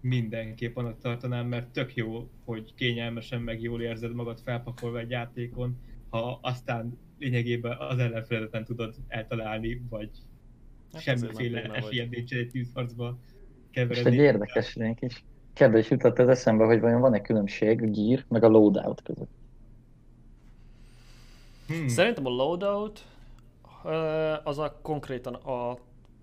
Mindenképp 0.00 0.76
annak 0.76 0.98
tartanám, 0.98 1.46
mert 1.46 1.68
tök 1.68 1.94
jó, 1.94 2.30
hogy 2.44 2.74
kényelmesen 2.74 3.42
meg 3.42 3.60
jól 3.62 3.82
érzed 3.82 4.14
magad 4.14 4.40
felpakolva 4.40 4.98
egy 4.98 5.10
játékon, 5.10 5.78
ha 6.10 6.38
aztán 6.42 6.98
lényegében 7.18 7.76
az 7.78 7.98
ellenfeledet 7.98 8.52
nem 8.52 8.64
tudod 8.64 8.94
eltalálni, 9.08 9.82
vagy 9.90 10.10
Hát 10.92 11.02
semmiféle 11.02 11.62
esélyed 11.62 12.10
nincs 12.10 12.32
egy 12.32 12.48
tűzharcba 12.48 13.04
Most 13.04 13.18
keveredni. 13.70 14.10
egy 14.10 14.24
érdekes 14.24 14.74
lényeg 14.74 14.98
is. 15.00 15.24
Kérdés 15.52 15.90
jutott 15.90 16.18
az 16.18 16.28
eszembe, 16.28 16.64
hogy 16.64 16.80
vajon 16.80 17.00
van-e 17.00 17.20
különbség 17.20 17.82
a 17.82 17.86
gear 17.86 18.24
meg 18.28 18.42
a 18.42 18.48
loadout 18.48 19.02
között. 19.02 19.30
Hmm. 21.66 21.88
Szerintem 21.88 22.26
a 22.26 22.30
loadout 22.30 23.06
az 24.44 24.58
a 24.58 24.78
konkrétan 24.82 25.34
a, 25.34 25.78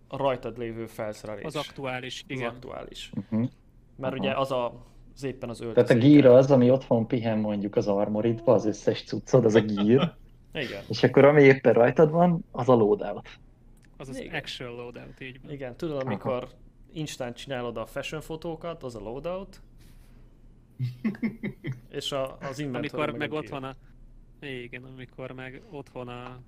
rajtad 0.09 0.57
lévő 0.57 0.85
felszerelés. 0.85 1.43
Az 1.43 1.55
aktuális, 1.55 2.23
Az 2.27 2.35
igen. 2.35 2.49
aktuális. 2.49 3.11
Uh-huh. 3.15 3.49
Mert 3.95 4.13
Aha. 4.13 4.21
ugye 4.21 4.33
az 4.33 4.51
a, 4.51 4.85
az 5.15 5.23
éppen 5.23 5.49
az 5.49 5.63
Tehát 5.73 5.89
a 5.89 5.95
gear 5.95 6.25
az, 6.25 6.51
ami 6.51 6.69
otthon 6.69 7.07
pihen 7.07 7.37
mondjuk 7.37 7.75
az 7.75 7.87
armoridba, 7.87 8.53
az 8.53 8.65
összes 8.65 9.03
cuccod, 9.03 9.45
az 9.45 9.55
a 9.55 9.61
gear, 9.61 10.15
Igen. 10.53 10.83
és 10.87 11.03
akkor 11.03 11.25
ami 11.25 11.41
éppen 11.41 11.73
rajtad 11.73 12.11
van, 12.11 12.45
az 12.51 12.69
a 12.69 12.73
loadout. 12.73 13.29
Az 13.97 14.09
az 14.09 14.19
Igen. 14.19 14.35
actual 14.35 14.75
loadout, 14.75 15.21
így 15.21 15.41
van. 15.41 15.51
Igen, 15.51 15.75
tudod, 15.75 16.01
amikor 16.01 16.47
instant 16.93 17.35
csinálod 17.35 17.77
a 17.77 17.85
fashion 17.85 18.21
fotókat, 18.21 18.83
az 18.83 18.95
a 18.95 18.99
loadout, 18.99 19.61
és 21.89 22.11
a, 22.11 22.37
az 22.41 22.59
inventory 22.59 23.01
Amikor 23.01 23.17
meg 23.17 23.33
a 23.33 23.35
ott 23.35 23.49
van 23.49 23.63
a... 23.63 23.75
Igen, 24.39 24.83
amikor 24.83 25.31
meg 25.31 25.61
otthon 25.71 26.07
a... 26.07 26.39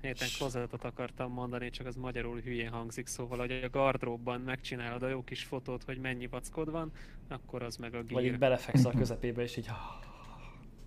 Héten 0.00 0.28
closetot 0.28 0.84
akartam 0.84 1.32
mondani, 1.32 1.70
csak 1.70 1.86
az 1.86 1.96
magyarul 1.96 2.40
hülyén 2.40 2.70
hangzik, 2.70 3.06
szóval, 3.06 3.38
hogy 3.38 3.52
a 3.52 3.70
gardróbban 3.70 4.40
megcsinálod 4.40 5.02
a 5.02 5.08
jó 5.08 5.24
kis 5.24 5.44
fotót, 5.44 5.82
hogy 5.84 5.98
mennyi 5.98 6.26
vackod 6.26 6.70
van, 6.70 6.92
akkor 7.28 7.62
az 7.62 7.76
meg 7.76 7.94
a 7.94 8.02
Vagy 8.08 8.24
így 8.24 8.38
belefeksz 8.38 8.84
a 8.84 8.90
közepébe, 8.90 9.42
és 9.42 9.56
így... 9.56 9.68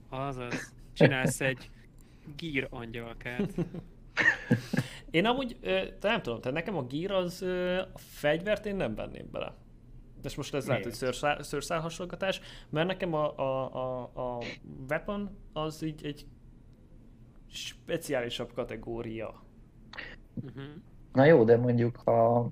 Azaz. 0.10 0.74
Csinálsz 0.94 1.42
egy 1.42 1.70
gear 2.38 2.68
angyalkát. 2.70 3.54
Én 5.12 5.26
amúgy, 5.26 5.58
te 6.00 6.08
nem 6.08 6.22
tudom, 6.22 6.42
tehát 6.42 6.58
nekem 6.58 6.78
a 6.78 6.86
gear 6.86 7.12
az, 7.12 7.42
a 7.94 7.98
fegyvert 7.98 8.66
én 8.66 8.76
nem 8.76 8.96
venném 8.96 9.30
bele. 9.32 9.56
De 10.22 10.30
most 10.36 10.54
ez 10.54 10.68
lehet, 10.68 10.84
hogy 10.84 10.94
szőrszál, 10.94 11.44
szőrszál 11.44 11.80
hasonlgatás, 11.80 12.42
mert 12.70 12.88
nekem 12.88 13.14
a, 13.14 13.38
a, 13.38 13.74
a, 13.74 14.02
a 14.38 14.44
weapon 14.90 15.38
az 15.54 15.82
így 15.82 16.06
egy 16.06 16.26
speciálisabb 17.52 18.54
kategória. 18.54 19.44
Uh-huh. 20.46 20.64
Na 21.14 21.26
jó, 21.26 21.44
de 21.44 21.58
mondjuk 21.58 21.96
ha 22.06 22.50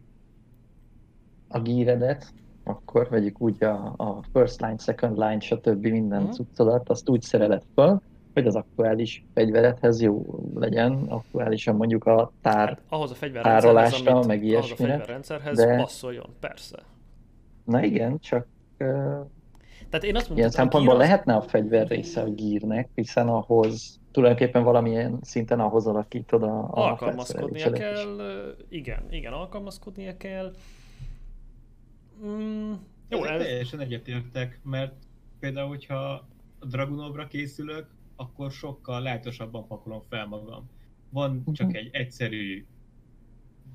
a 1.47 1.59
gíredet, 1.61 2.33
akkor 2.63 3.09
vegyük 3.09 3.41
úgy 3.41 3.63
a, 3.63 3.93
a 3.97 4.23
first 4.33 4.61
line, 4.61 4.77
second 4.77 5.17
line, 5.17 5.39
stb. 5.39 5.85
minden 5.85 6.21
Mhm. 6.21 6.31
cuccodat, 6.31 6.89
azt 6.89 7.09
úgy 7.09 7.21
szereled 7.21 7.63
föl, 7.73 8.01
hogy 8.33 8.47
az 8.47 8.55
aktuális 8.55 9.25
fegyveredhez 9.33 10.01
jó 10.01 10.39
legyen, 10.55 10.93
aktuálisan 10.93 11.75
mondjuk 11.75 12.05
a 12.05 12.31
tár. 12.41 12.67
Hát 12.67 12.81
ahhoz 12.89 13.11
a 13.11 13.15
fegyverrendszerhez, 13.15 13.63
Tárolásra, 13.63 14.15
amit, 14.15 14.27
meg 14.27 14.37
ahhoz 14.37 14.43
a 14.43 14.51
ilyesmire, 14.51 14.91
fegyverrendszerhez 14.91 15.57
de- 15.57 15.75
passzoljon, 15.77 16.29
persze. 16.39 16.79
Na 17.65 17.83
igen, 17.83 18.19
csak 18.19 18.47
uh, 18.79 18.87
Tehát 19.89 20.03
én 20.03 20.15
azt 20.15 20.29
mondom, 20.29 20.37
ilyen 20.37 20.37
hogy 20.37 20.43
a 20.43 20.49
szempontból 20.49 20.93
az- 20.93 20.99
lehetne 20.99 21.33
a 21.35 21.41
fegyver 21.41 21.87
része 21.87 22.21
a 22.21 22.29
gírnek, 22.31 22.89
hiszen 22.95 23.27
ahhoz 23.27 23.98
tulajdonképpen 24.11 24.63
valamilyen 24.63 25.19
szinten 25.21 25.59
ahhoz 25.59 25.87
alakítod 25.87 26.43
a, 26.43 26.59
a 26.59 26.69
Alkalmazkodnia 26.71 27.71
kell, 27.71 28.55
igen, 28.69 29.05
igen, 29.09 29.33
alkalmazkodnia 29.33 30.17
kell. 30.17 30.53
Mm, 32.25 32.73
jó, 33.09 33.23
ez, 33.23 33.41
teljesen 33.41 33.79
egyetértek, 33.79 34.59
mert 34.63 34.93
például, 35.39 35.67
hogyha 35.67 35.95
a 36.59 36.65
Dragunovra 36.65 37.27
készülök, 37.27 37.87
akkor 38.15 38.51
sokkal 38.51 39.01
lájtosabban 39.01 39.67
pakolom 39.67 40.01
fel 40.09 40.25
magam. 40.25 40.69
van 41.11 41.43
csak 41.53 41.67
Mhm. 41.67 41.75
egy 41.75 41.89
egyszerű 41.91 42.65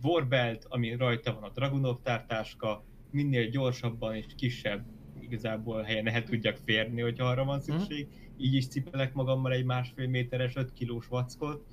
Warbelt, 0.02 0.66
ami 0.68 0.96
rajta 0.96 1.34
van 1.34 1.42
a 1.42 1.48
Dragunov 1.54 1.96
tártáska, 2.02 2.82
minél 3.10 3.48
gyorsabban 3.48 4.14
és 4.14 4.24
kisebb 4.36 4.84
igazából 5.24 5.82
helyen 5.82 6.08
el 6.08 6.22
tudjak 6.22 6.56
férni, 6.56 7.00
hogy 7.00 7.20
arra 7.20 7.44
van 7.44 7.60
szükség. 7.60 8.06
Így 8.36 8.54
is 8.54 8.68
cipelek 8.68 9.12
magammal 9.12 9.52
egy 9.52 9.64
másfél 9.64 10.08
méteres, 10.08 10.56
5 10.56 10.72
kilós 10.72 11.06
vackot. 11.06 11.64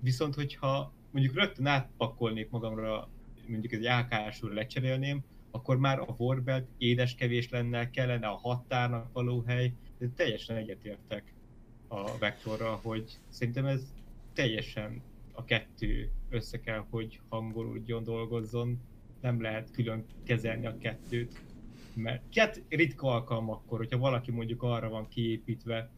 Viszont 0.00 0.34
hogyha 0.34 0.92
mondjuk 1.10 1.34
rögtön 1.34 1.66
átpakolnék 1.66 2.50
magamra, 2.50 3.08
mondjuk 3.46 3.72
egy 3.72 3.86
AKS-ról 3.86 4.52
lecserélném, 4.52 5.24
akkor 5.50 5.78
már 5.78 5.98
a 5.98 6.14
Warbelt 6.18 6.68
édeskevés 6.78 7.50
lenne, 7.50 7.90
kellene 7.90 8.26
a 8.26 8.36
határnak 8.36 9.12
való 9.12 9.44
hely, 9.46 9.72
de 9.98 10.08
teljesen 10.16 10.56
egyetértek 10.56 11.34
a 11.88 12.18
vektorra, 12.18 12.80
hogy 12.82 13.18
szerintem 13.28 13.66
ez 13.66 13.92
teljesen 14.32 15.02
a 15.32 15.44
kettő 15.44 16.10
össze 16.28 16.60
kell, 16.60 16.84
hogy 16.90 17.20
hangolódjon, 17.28 18.04
dolgozzon, 18.04 18.80
nem 19.20 19.42
lehet 19.42 19.70
külön 19.70 20.04
kezelni 20.24 20.66
a 20.66 20.78
kettőt. 20.78 21.40
Mert 22.02 22.22
hát 22.34 22.62
ritka 22.68 23.08
alkalmakkor, 23.08 23.78
hogyha 23.78 23.98
valaki 23.98 24.30
mondjuk 24.30 24.62
arra 24.62 24.88
van 24.88 25.08
kiépítve, 25.08 25.90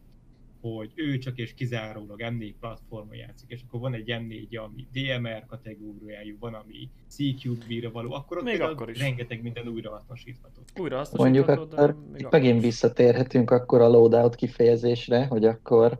hogy 0.61 0.91
ő 0.95 1.17
csak 1.17 1.37
és 1.37 1.53
kizárólag 1.53 2.19
M4 2.23 2.53
platformon 2.59 3.15
játszik, 3.15 3.49
és 3.49 3.61
akkor 3.67 3.79
van 3.79 3.93
egy 3.93 4.05
M4, 4.07 4.63
ami 4.63 4.87
DMR 4.93 5.45
kategóriájú, 5.45 6.37
van, 6.39 6.53
ami 6.53 6.89
CQB-re 7.07 7.89
való, 7.89 8.13
akkor 8.13 8.37
ott 8.37 8.43
Még 8.43 8.61
akkor 8.61 8.89
is. 8.89 8.99
rengeteg 8.99 9.41
minden 9.41 9.67
újra 9.67 9.91
hasznosítható. 9.91 10.61
Újra 10.79 11.03
Mondjuk 11.17 11.47
akkor 11.47 11.95
itt 12.17 12.29
megint 12.29 12.61
visszatérhetünk 12.61 13.51
akkor 13.51 13.81
a 13.81 13.87
loadout 13.87 14.35
kifejezésre, 14.35 15.25
hogy 15.25 15.45
akkor 15.45 15.99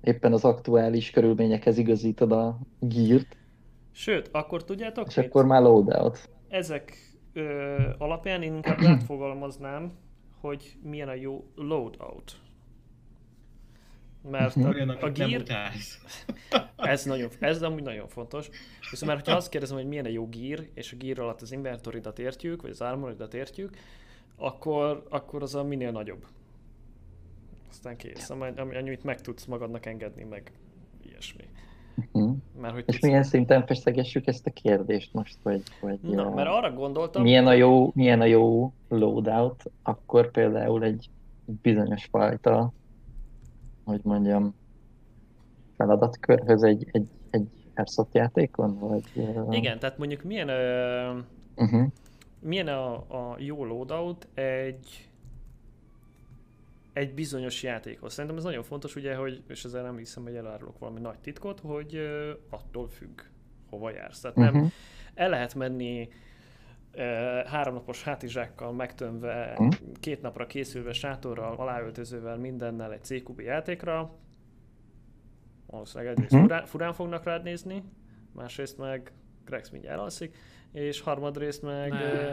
éppen 0.00 0.32
az 0.32 0.44
aktuális 0.44 1.10
körülményekhez 1.10 1.78
igazítod 1.78 2.32
a 2.32 2.58
geart, 2.80 3.36
Sőt, 3.92 4.28
akkor 4.32 4.64
tudjátok 4.64 5.06
és 5.08 5.14
mit? 5.14 5.26
akkor 5.26 5.46
már 5.46 5.62
loadout. 5.62 6.28
Ezek 6.48 7.05
ö, 7.36 7.76
alapján 7.98 8.42
én 8.42 8.54
inkább 8.54 8.78
átfogalmaznám, 8.92 9.92
hogy 10.40 10.76
milyen 10.82 11.08
a 11.08 11.14
jó 11.14 11.44
loadout. 11.54 12.40
Mert 14.30 14.56
a, 14.56 14.68
Olyan, 14.68 14.88
a 14.88 15.10
gear, 15.10 15.42
ez, 16.76 17.04
nagyon, 17.04 17.30
ez 17.38 17.62
amúgy 17.62 17.82
nagyon 17.82 18.08
fontos. 18.08 18.48
Viszont 18.90 19.12
már, 19.12 19.20
hogyha 19.20 19.36
azt 19.36 19.48
kérdezem, 19.48 19.76
hogy 19.76 19.86
milyen 19.86 20.04
a 20.04 20.08
jó 20.08 20.28
gear, 20.28 20.66
és 20.74 20.92
a 20.92 20.96
gear 20.96 21.18
alatt 21.18 21.40
az 21.40 21.52
inventoridat 21.52 22.18
értjük, 22.18 22.62
vagy 22.62 22.70
az 22.70 22.80
armoridat 22.80 23.34
értjük, 23.34 23.76
akkor, 24.36 25.06
akkor 25.08 25.42
az 25.42 25.54
a 25.54 25.62
minél 25.62 25.90
nagyobb. 25.90 26.26
Aztán 27.68 27.96
kész, 27.96 28.30
amit 28.30 29.04
meg 29.04 29.20
tudsz 29.20 29.44
magadnak 29.44 29.86
engedni, 29.86 30.24
meg 30.24 30.52
ilyesmi. 31.02 31.44
Mhm. 32.12 32.30
Mert 32.60 32.74
hogy 32.74 32.84
És 32.86 33.00
milyen 33.00 33.22
szinten 33.22 33.66
feszegessük 33.66 34.26
ezt 34.26 34.46
a 34.46 34.50
kérdést 34.50 35.12
most, 35.12 35.36
hogy, 35.42 35.62
hogy 35.80 35.98
Na, 36.00 36.26
uh, 36.26 36.34
mert 36.34 36.48
arra 36.48 36.72
gondoltam, 36.72 37.22
milyen, 37.22 37.46
a 37.46 37.52
jó, 37.52 37.90
milyen 37.94 38.20
a 38.20 38.24
jó 38.24 38.72
loadout, 38.88 39.62
akkor 39.82 40.30
például 40.30 40.84
egy 40.84 41.10
bizonyos 41.62 42.04
fajta, 42.04 42.72
hogy 43.84 44.00
mondjam, 44.02 44.54
feladatkörhöz 45.76 46.62
egy, 46.62 46.86
egy, 46.92 47.08
egy 47.30 47.48
Airsoft 47.74 48.14
játékon, 48.14 48.78
vagy... 48.78 49.04
Igen, 49.50 49.78
tehát 49.78 49.98
mondjuk 49.98 50.22
milyen, 50.22 50.48
ö, 50.48 51.18
Uh-huh. 51.56 51.86
milyen 52.40 52.68
a, 52.68 52.94
a 52.94 53.36
jó 53.38 53.64
loadout 53.64 54.28
egy 54.34 55.05
egy 56.96 57.14
bizonyos 57.14 57.62
játékhoz. 57.62 58.12
Szerintem 58.12 58.38
ez 58.38 58.44
nagyon 58.44 58.62
fontos, 58.62 58.96
ugye, 58.96 59.14
hogy, 59.14 59.42
és 59.48 59.64
ezzel 59.64 59.82
nem 59.82 59.96
hiszem, 59.96 60.22
hogy 60.22 60.34
elárulok 60.36 60.78
valami 60.78 61.00
nagy 61.00 61.18
titkot, 61.18 61.60
hogy 61.60 61.94
ö, 61.96 62.32
attól 62.50 62.88
függ, 62.88 63.20
hova 63.70 63.90
jársz. 63.90 64.20
Tehát 64.20 64.36
nem, 64.36 64.54
Uh-huh. 64.54 64.70
el 65.14 65.28
lehet 65.28 65.54
menni 65.54 66.08
háromnapos 67.46 68.02
hátizsákkal 68.02 68.72
megtömve, 68.72 69.54
Mhm. 69.58 69.68
két 70.00 70.22
napra 70.22 70.46
készülve 70.46 70.92
sátorral, 70.92 71.54
aláöltözővel, 71.56 72.36
mindennel 72.36 72.92
egy 72.92 73.04
CQB 73.04 73.40
játékra. 73.40 74.14
Valószínűleg 75.66 76.12
egyrészt 76.12 76.32
Mhm. 76.32 76.42
furán, 76.42 76.66
furán 76.66 76.92
fognak 76.92 77.24
rád 77.24 77.42
nézni, 77.42 77.82
másrészt 78.32 78.78
meg 78.78 79.12
Grex 79.44 79.70
mindjárt 79.70 79.98
alszik, 80.00 80.36
és 80.72 81.00
harmadrészt 81.00 81.62
meg... 81.62 81.90
Ne. 81.90 82.12
ö, 82.12 82.32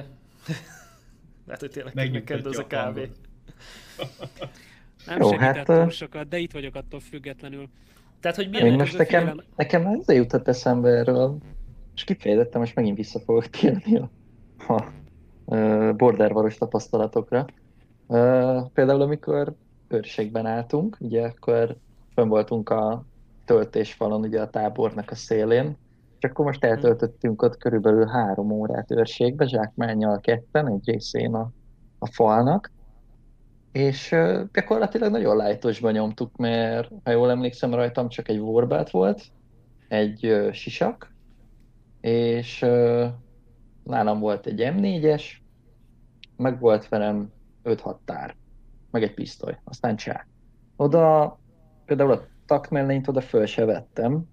lehet, 1.45 1.59
hogy 1.59 1.69
tényleg 1.71 1.93
neked 1.93 2.11
Megnyugtatja 2.11 2.49
ez 2.49 2.57
a 2.57 2.61
a 2.63 2.67
kávé. 2.67 2.99
hangot. 2.99 3.19
Nem 5.07 5.21
Jó, 5.21 5.27
segített 5.29 5.55
hát, 5.55 5.65
túl 5.65 5.89
sokat, 5.89 6.27
de 6.27 6.37
itt 6.37 6.51
vagyok 6.51 6.75
attól 6.75 6.99
függetlenül. 6.99 7.69
Tehát, 8.19 8.37
hogy 8.37 8.45
Én 8.45 8.61
milyen... 8.61 8.77
most 8.77 8.93
ez 8.93 8.99
a 8.99 9.03
nekem, 9.03 9.19
félelem- 9.21 9.45
nekem 9.55 9.85
ezzel 9.85 10.15
jutott 10.15 10.47
eszembe 10.47 10.89
erről, 10.89 11.37
és 11.95 12.03
kifejezetten 12.03 12.59
most 12.59 12.75
megint 12.75 12.97
vissza 12.97 13.19
fogok 13.19 13.45
térni 13.45 13.97
a, 13.97 14.09
a 15.55 15.93
bordervaros 15.93 16.57
tapasztalatokra. 16.57 17.45
Ö, 18.07 18.59
Például 18.73 19.01
amikor 19.01 19.53
őrségben 19.87 20.45
álltunk, 20.45 20.97
ugye 20.99 21.25
akkor 21.25 21.77
fönn 22.13 22.27
voltunk 22.27 22.69
a 22.69 23.05
töltésfalon, 23.45 24.21
ugye 24.21 24.41
a 24.41 24.49
tábornak 24.49 25.11
a 25.11 25.15
szélén, 25.15 25.77
és 26.19 26.29
akkor 26.29 26.45
most 26.45 26.63
eltöltöttünk 26.63 27.41
ott 27.41 27.57
körülbelül 27.57 28.07
három 28.07 28.51
órát 28.51 28.91
őrségbe, 28.91 29.47
zsákmánnyal 29.47 30.19
ketten, 30.19 30.67
egy 30.67 30.85
részén 30.85 31.33
a, 31.33 31.51
a 31.99 32.05
falnak, 32.11 32.71
és 33.73 34.15
gyakorlatilag 34.53 35.11
nagyon 35.11 35.35
lájtosban 35.35 35.91
nyomtuk, 35.91 36.35
mert 36.35 36.91
ha 37.03 37.11
jól 37.11 37.29
emlékszem, 37.29 37.73
rajtam 37.73 38.09
csak 38.09 38.27
egy 38.27 38.39
warbelt 38.39 38.89
volt, 38.89 39.23
egy 39.87 40.49
sisak, 40.51 41.13
és 42.01 42.59
nálam 43.83 44.19
volt 44.19 44.45
egy 44.45 44.61
M4-es, 44.75 45.23
meg 46.37 46.59
volt 46.59 46.89
velem 46.89 47.31
5-6 47.63 47.95
tár, 48.05 48.35
meg 48.91 49.03
egy 49.03 49.13
pisztoly, 49.13 49.57
aztán 49.63 49.95
csá. 49.95 50.25
Oda 50.75 51.39
például 51.85 52.11
a 52.11 52.27
takmellényt 52.45 53.07
oda 53.07 53.21
föl 53.21 53.45
se 53.45 53.65
vettem, 53.65 54.23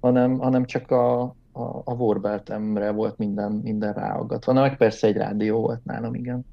hanem, 0.00 0.38
hanem 0.38 0.64
csak 0.64 0.90
a, 0.90 1.22
a, 1.52 1.82
a 1.84 1.92
warbeltemre 1.92 2.90
volt 2.90 3.18
minden, 3.18 3.52
minden 3.52 3.92
ráaggatva. 3.92 4.52
Na, 4.52 4.60
meg 4.60 4.76
persze 4.76 5.06
egy 5.06 5.16
rádió 5.16 5.60
volt 5.60 5.84
nálam, 5.84 6.14
igen. 6.14 6.44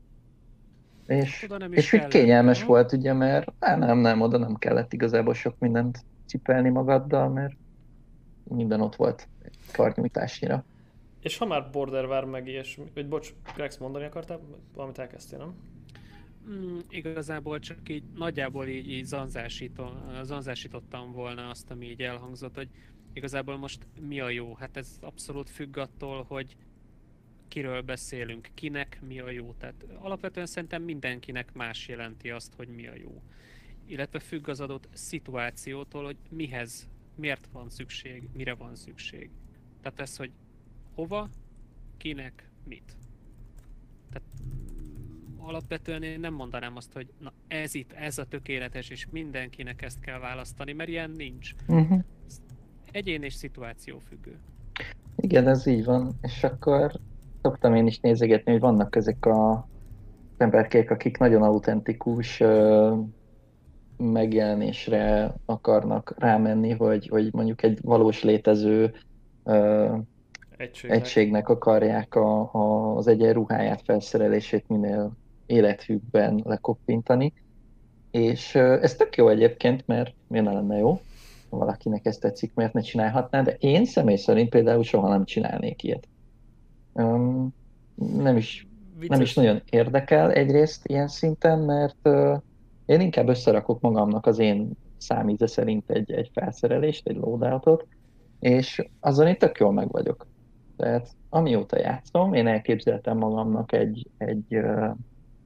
És, 1.11 1.43
Oda 1.43 1.57
nem 1.57 1.71
is 1.71 1.77
és 1.77 1.93
úgy 1.93 1.99
kellett, 1.99 2.13
kényelmes 2.13 2.59
nem? 2.59 2.67
volt, 2.67 2.91
ugye, 2.91 3.13
mert 3.13 3.51
á, 3.59 3.75
nem, 3.75 3.97
nem, 3.97 4.21
oda 4.21 4.37
nem 4.37 4.55
kellett 4.55 4.93
igazából 4.93 5.33
sok 5.33 5.59
mindent 5.59 6.05
cipelni 6.25 6.69
magaddal, 6.69 7.29
mert 7.29 7.53
minden 8.43 8.81
ott 8.81 8.95
volt 8.95 9.27
karnyújtásnyira. 9.73 10.63
És 11.19 11.37
ha 11.37 11.45
már 11.45 11.69
Border 11.71 12.07
vár 12.07 12.25
meg 12.25 12.47
ilyesmi, 12.47 12.83
vagy 12.93 13.07
bocs, 13.07 13.33
Grex 13.55 13.77
mondani 13.77 14.05
akartál? 14.05 14.39
Valamit 14.73 14.97
elkezdtél, 14.97 15.37
nem? 15.37 15.53
Mm, 16.49 16.77
igazából 16.89 17.59
csak 17.59 17.89
így 17.89 18.03
nagyjából 18.15 18.67
így, 18.67 18.89
így 18.89 19.05
zanzásítom, 19.05 19.89
zanzásítottam 20.23 21.11
volna 21.11 21.49
azt, 21.49 21.71
ami 21.71 21.85
így 21.85 22.01
elhangzott, 22.01 22.55
hogy 22.55 22.69
igazából 23.13 23.57
most 23.57 23.87
mi 24.07 24.19
a 24.19 24.29
jó? 24.29 24.55
Hát 24.55 24.77
ez 24.77 24.97
abszolút 25.01 25.49
függ 25.49 25.77
attól, 25.77 26.25
hogy 26.27 26.55
kiről 27.51 27.81
beszélünk, 27.81 28.49
kinek 28.53 28.99
mi 29.07 29.19
a 29.19 29.29
jó. 29.29 29.53
Tehát 29.57 29.85
alapvetően 29.99 30.45
szerintem 30.45 30.83
mindenkinek 30.83 31.53
más 31.53 31.87
jelenti 31.87 32.29
azt, 32.29 32.53
hogy 32.55 32.67
mi 32.67 32.87
a 32.87 32.95
jó. 32.95 33.21
Illetve 33.85 34.19
függ 34.19 34.47
az 34.47 34.59
adott 34.59 34.87
szituációtól, 34.93 36.03
hogy 36.05 36.17
mihez, 36.29 36.87
miért 37.15 37.47
van 37.51 37.69
szükség, 37.69 38.29
mire 38.33 38.53
van 38.53 38.75
szükség. 38.75 39.29
Tehát 39.81 39.99
ez, 39.99 40.17
hogy 40.17 40.31
hova, 40.95 41.29
kinek, 41.97 42.49
mit. 42.63 42.97
Tehát 44.09 44.29
alapvetően 45.37 46.03
én 46.03 46.19
nem 46.19 46.33
mondanám 46.33 46.75
azt, 46.75 46.93
hogy 46.93 47.13
na 47.19 47.33
ez 47.47 47.73
itt, 47.73 47.91
ez 47.91 48.17
a 48.17 48.25
tökéletes, 48.25 48.89
és 48.89 49.07
mindenkinek 49.11 49.81
ezt 49.81 49.99
kell 49.99 50.19
választani, 50.19 50.73
mert 50.73 50.89
ilyen 50.89 51.11
nincs. 51.11 51.51
Uh-huh. 51.67 52.03
Egyén 52.91 53.23
és 53.23 53.33
szituáció 53.33 53.99
függő. 53.99 54.39
Igen, 55.15 55.47
ez 55.47 55.65
így 55.65 55.83
van. 55.83 56.17
És 56.21 56.43
akkor 56.43 56.99
szoktam 57.41 57.75
én 57.75 57.87
is 57.87 57.99
nézegetni, 57.99 58.51
hogy 58.51 58.61
vannak 58.61 58.95
ezek 58.95 59.25
a 59.25 59.67
emberkék, 60.37 60.91
akik 60.91 61.17
nagyon 61.17 61.43
autentikus 61.43 62.43
megjelenésre 63.97 65.33
akarnak 65.45 66.13
rámenni, 66.17 66.71
hogy, 66.71 67.07
hogy 67.07 67.33
mondjuk 67.33 67.63
egy 67.63 67.79
valós 67.81 68.23
létező 68.23 68.93
ö, 69.43 69.95
Egységnek. 70.57 70.99
egységnek 70.99 71.49
akarják 71.49 72.15
a, 72.15 72.53
a, 72.53 72.95
az 72.95 73.07
egyenruháját, 73.07 73.81
felszerelését 73.81 74.67
minél 74.67 75.11
élethűbben 75.45 76.41
lekoppintani. 76.43 77.33
És 78.11 78.55
ö, 78.55 78.81
ez 78.81 78.95
tök 78.95 79.15
jó 79.15 79.27
egyébként, 79.27 79.87
mert 79.87 80.13
miért 80.27 80.45
ne 80.45 80.53
lenne 80.53 80.77
jó, 80.77 80.99
ha 81.49 81.57
valakinek 81.57 82.05
ezt 82.05 82.21
tetszik, 82.21 82.53
miért 82.55 82.73
ne 82.73 82.81
csinálhatná, 82.81 83.41
de 83.41 83.55
én 83.59 83.85
személy 83.85 84.15
szerint 84.15 84.49
például 84.49 84.83
soha 84.83 85.09
nem 85.09 85.25
csinálnék 85.25 85.83
ilyet. 85.83 86.07
Um, 86.93 87.53
nem 87.95 88.37
is 88.37 88.67
nem 89.07 89.21
is 89.21 89.33
nagyon 89.33 89.61
érdekel 89.69 90.31
egyrészt 90.31 90.87
ilyen 90.87 91.07
szinten, 91.07 91.59
mert 91.59 91.97
uh, 92.03 92.37
én 92.85 93.01
inkább 93.01 93.27
összerakok 93.27 93.81
magamnak 93.81 94.25
az 94.25 94.39
én 94.39 94.71
számíze 94.97 95.47
szerint 95.47 95.89
egy, 95.89 96.11
egy 96.11 96.29
felszerelést, 96.33 97.07
egy 97.07 97.15
loadoutot, 97.15 97.87
és 98.39 98.89
azon 98.99 99.27
itt 99.27 99.39
tök 99.39 99.57
jól 99.57 99.71
meg 99.71 99.91
vagyok. 99.91 100.27
Tehát 100.77 101.09
amióta 101.29 101.79
játszom, 101.79 102.33
én 102.33 102.47
elképzeltem 102.47 103.17
magamnak 103.17 103.73
egy, 103.73 104.07
egy, 104.17 104.59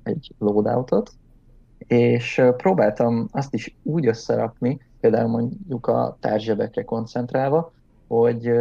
egy 0.04 0.32
loadoutot, 0.40 1.12
és 1.78 2.42
próbáltam 2.58 3.28
azt 3.32 3.54
is 3.54 3.76
úgy 3.84 4.08
összerakni, 4.08 4.80
például 5.00 5.30
mondjuk 5.30 5.88
a 5.88 6.18
tárgyzsebekre 6.20 6.84
koncentrálva, 6.84 7.74
hogy 8.08 8.52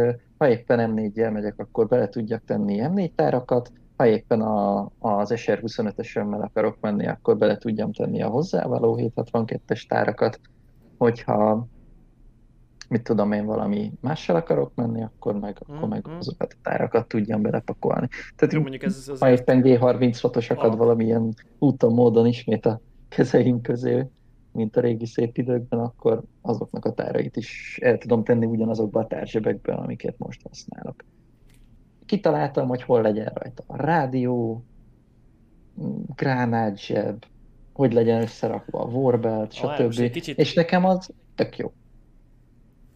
ha 0.45 0.51
éppen 0.51 0.93
M4-jel 0.93 1.31
megyek, 1.31 1.59
akkor 1.59 1.87
bele 1.87 2.09
tudjak 2.09 2.43
tenni 2.45 2.79
M4 2.81 3.09
tárakat, 3.15 3.71
ha 3.97 4.05
éppen 4.05 4.41
a, 4.41 4.89
az 4.99 5.33
SR25-ösömmel 5.35 6.41
akarok 6.41 6.77
menni, 6.81 7.07
akkor 7.07 7.37
bele 7.37 7.57
tudjam 7.57 7.91
tenni 7.91 8.21
a 8.21 8.27
hozzávaló 8.27 8.97
762-es 9.15 9.87
tárakat, 9.87 10.39
hogyha 10.97 11.67
mit 12.89 13.03
tudom 13.03 13.31
én, 13.31 13.45
valami 13.45 13.91
mással 14.01 14.35
akarok 14.35 14.71
menni, 14.75 15.03
akkor 15.03 15.33
meg, 15.33 15.57
mm-hmm. 15.63 15.77
akkor 15.77 15.89
meg 15.89 16.05
mhm. 16.05 16.15
azokat 16.15 16.53
a 16.53 16.69
tárakat 16.69 17.07
tudjam 17.07 17.41
belepakolni. 17.41 18.07
Tehát 18.35 18.53
Jó, 18.53 18.61
mondjuk 18.61 18.83
ez 18.83 19.07
az 19.11 19.19
ha 19.19 19.31
éppen 19.31 19.61
G36-osakat 19.63 20.71
ah. 20.71 20.77
valamilyen 20.77 21.33
úton, 21.59 21.93
módon 21.93 22.25
ismét 22.25 22.65
a 22.65 22.81
kezeim 23.09 23.61
közé, 23.61 24.05
mint 24.55 24.77
a 24.77 24.81
régi 24.81 25.05
szép 25.05 25.37
időkben, 25.37 25.79
akkor 25.79 26.23
azoknak 26.41 26.85
a 26.85 26.93
tárait 26.93 27.35
is 27.35 27.79
el 27.81 27.97
tudom 27.97 28.23
tenni 28.23 28.45
ugyanazokba 28.45 28.99
a 28.99 29.07
tárzsebekbe, 29.07 29.73
amiket 29.73 30.17
most 30.17 30.41
használok. 30.47 31.03
Kitaláltam, 32.05 32.67
hogy 32.67 32.81
hol 32.81 33.01
legyen 33.01 33.31
rajta 33.33 33.63
a 33.67 33.75
rádió, 33.75 34.63
gránátzseb, 36.15 37.25
hogy 37.73 37.93
legyen 37.93 38.21
összerakva 38.21 38.79
a 38.79 38.87
warbelt, 38.87 39.53
stb. 39.53 40.11
Kicsit... 40.11 40.37
És 40.37 40.53
nekem 40.53 40.85
az 40.85 41.09
tök 41.35 41.57
jó. 41.57 41.73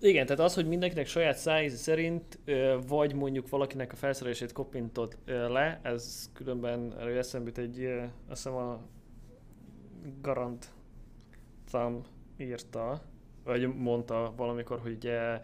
Igen, 0.02 0.26
tehát 0.26 0.42
az, 0.42 0.54
hogy 0.54 0.68
mindenkinek 0.68 1.06
saját 1.06 1.38
szájíz 1.38 1.80
szerint, 1.80 2.40
vagy 2.88 3.14
mondjuk 3.14 3.50
valakinek 3.50 3.92
a 3.92 3.96
felszerelését 3.96 4.52
kopintod 4.52 5.18
le, 5.26 5.80
ez 5.84 6.30
különben 6.34 6.94
eszembe 7.18 7.52
egy, 7.56 7.86
azt 8.30 8.44
hiszem 8.44 8.54
a 8.54 8.80
Garant 10.22 10.66
Thumb 11.70 12.06
írta, 12.38 13.02
vagy 13.44 13.76
mondta 13.76 14.34
valamikor, 14.36 14.80
hogy 14.80 14.92
ugye 14.92 15.42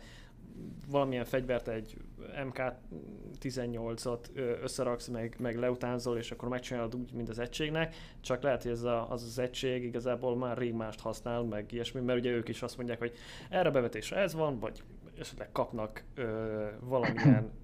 valamilyen 0.87 1.25
fegyvert, 1.25 1.67
egy 1.67 1.97
MK18-ot 2.35 4.29
összeraksz, 4.61 5.07
meg, 5.07 5.35
meg 5.39 5.57
leutánzol, 5.57 6.17
és 6.17 6.31
akkor 6.31 6.49
megcsinálod 6.49 6.95
úgy, 6.95 7.13
mint 7.13 7.29
az 7.29 7.39
egységnek, 7.39 7.95
csak 8.21 8.41
lehet, 8.43 8.63
hogy 8.63 8.71
ez 8.71 8.83
a, 8.83 9.11
az 9.11 9.23
az 9.23 9.39
egység 9.39 9.83
igazából 9.83 10.37
már 10.37 10.57
rég 10.57 10.73
mást 10.73 10.99
használ, 10.99 11.43
meg 11.43 11.71
ilyesmi, 11.71 12.01
mert 12.01 12.19
ugye 12.19 12.29
ők 12.29 12.47
is 12.47 12.61
azt 12.61 12.77
mondják, 12.77 12.99
hogy 12.99 13.13
erre 13.49 13.69
bevetésre 13.69 14.17
ez 14.17 14.33
van, 14.33 14.59
vagy 14.59 14.83
esetleg 15.19 15.51
kapnak 15.51 16.03
ö, 16.15 16.67
valamilyen 16.79 17.51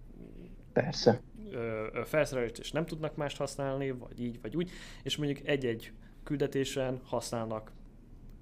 Persze. 0.73 1.21
Ö, 1.51 1.87
ö, 1.93 2.01
felszerelést, 2.05 2.59
és 2.59 2.71
nem 2.71 2.85
tudnak 2.85 3.15
mást 3.15 3.37
használni, 3.37 3.91
vagy 3.91 4.19
így, 4.19 4.41
vagy 4.41 4.55
úgy, 4.55 4.69
és 5.03 5.17
mondjuk 5.17 5.47
egy-egy 5.47 5.93
küldetésen 6.23 6.99
használnak 7.03 7.71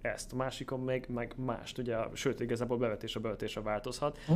ezt, 0.01 0.33
a 0.33 0.35
másikon 0.35 0.79
meg, 0.79 1.05
meg 1.09 1.33
mást, 1.37 1.77
ugye, 1.77 1.97
sőt, 2.13 2.39
igazából 2.39 2.77
bevetésre 2.77 3.19
bevetésre 3.19 3.61
változhat. 3.61 4.17
Hm? 4.17 4.33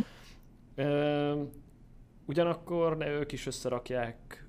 Ö, 0.75 1.43
ugyanakkor 2.25 2.97
ne, 2.97 3.09
ők 3.09 3.31
is 3.31 3.45
összerakják 3.45 4.47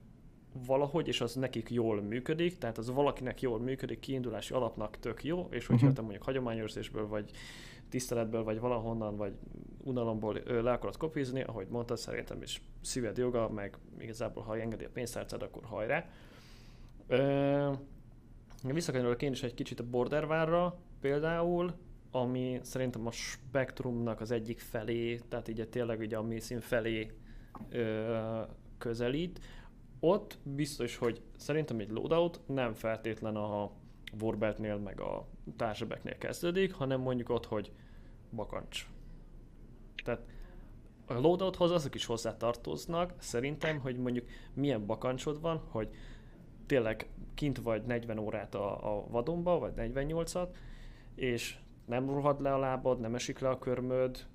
valahogy, 0.67 1.09
és 1.09 1.21
az 1.21 1.35
nekik 1.35 1.71
jól 1.71 2.03
működik, 2.03 2.59
tehát 2.59 2.79
az 2.79 2.91
valakinek 2.91 3.41
jól 3.41 3.61
működik, 3.61 3.99
kiindulási 3.99 4.55
alapnak 4.55 4.99
tök 4.99 5.25
jó, 5.25 5.49
és 5.51 5.67
hogyha 5.67 5.83
uh-huh. 5.83 5.95
te 5.95 6.01
mondjuk 6.01 6.23
hagyományőrzésből, 6.23 7.07
vagy 7.07 7.31
tiszteletből, 7.89 8.45
vagy 8.45 8.61
valahonnan, 8.61 9.17
vagy 9.17 9.33
unalomból 9.85 10.41
le 10.47 10.73
akarod 10.73 10.97
kopizni, 10.97 11.43
ahogy 11.43 11.67
mondtad, 11.69 11.97
szerintem 11.97 12.43
is 12.43 12.63
szíved 12.81 13.17
joga, 13.17 13.49
meg 13.49 13.79
igazából 13.99 14.43
ha 14.43 14.59
engedi 14.59 14.85
a 14.85 14.91
pénztárcád, 14.93 15.43
akkor 15.43 15.65
hajrá. 15.65 16.09
Ö, 17.07 17.73
Visszakanyarulok 18.63 19.23
én 19.23 19.33
is 19.33 19.43
egy 19.43 19.55
kicsit 19.55 19.81
a 19.81 19.85
Bordervárra 19.85 20.79
például, 21.05 21.75
ami 22.11 22.61
szerintem 22.63 23.07
a 23.07 23.11
spektrumnak 23.11 24.21
az 24.21 24.31
egyik 24.31 24.61
felé, 24.61 25.21
tehát 25.29 25.49
így 25.49 25.69
tényleg 25.69 25.99
ugye 25.99 26.17
a 26.17 26.23
mészín 26.23 26.61
felé 26.61 27.13
ö, 27.71 28.43
közelít. 28.79 29.41
Ott 30.01 30.39
biztos, 30.43 30.97
hogy 30.97 31.23
szerintem 31.37 31.79
egy 31.79 31.91
loadout 31.91 32.41
nem 32.47 32.73
feltétlen 32.73 33.37
a 33.37 33.71
Warbeltnél 34.21 34.77
meg 34.77 35.01
a 35.01 35.27
társabeknél 35.57 36.19
kezdődik, 36.19 36.73
hanem 36.73 37.01
mondjuk 37.01 37.29
ott, 37.29 37.47
hogy 37.47 37.73
bakancs. 38.31 38.89
Tehát 40.05 40.25
a 41.07 41.15
loadouthoz 41.15 41.71
azok 41.71 41.95
is 41.95 42.05
hozzá 42.05 42.37
tartoznak, 42.37 43.15
szerintem, 43.19 43.81
hogy 43.81 43.97
mondjuk 43.97 44.27
milyen 44.55 44.87
bakancsod 44.87 45.41
van, 45.41 45.63
hogy 45.69 45.89
tényleg 46.67 47.09
kint 47.35 47.59
vagy 47.59 47.83
40 47.83 48.19
órát 48.19 48.55
a, 48.55 48.97
a 48.97 49.07
vadonba, 49.09 49.59
vagy 49.59 49.73
48-at, 49.77 50.49
és 51.15 51.57
nem 51.87 52.11
rohad 52.11 52.41
le 52.41 52.55
a 52.55 52.59
lábad, 52.59 53.01
nem 53.01 53.15
esik 53.15 53.39
le 53.39 53.49
a 53.49 53.59
körmöd, 53.59 54.27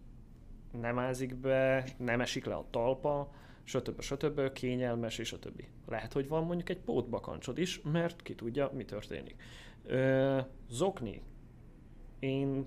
nem 0.81 0.99
ázik 0.99 1.35
be, 1.35 1.83
nem 1.97 2.21
esik 2.21 2.45
le 2.45 2.55
a 2.55 2.65
talpa, 2.69 3.31
stb. 3.63 4.01
stb. 4.01 4.51
kényelmes, 4.51 5.17
és 5.17 5.35
többi. 5.39 5.67
Lehet, 5.87 6.13
hogy 6.13 6.27
van 6.27 6.43
mondjuk 6.43 6.69
egy 6.69 6.79
pótbakancsod 6.79 7.57
is, 7.57 7.81
mert 7.81 8.21
ki 8.21 8.35
tudja, 8.35 8.71
mi 8.73 8.85
történik. 8.85 9.35
Ö, 9.85 10.39
zokni. 10.69 11.21
Én 12.19 12.65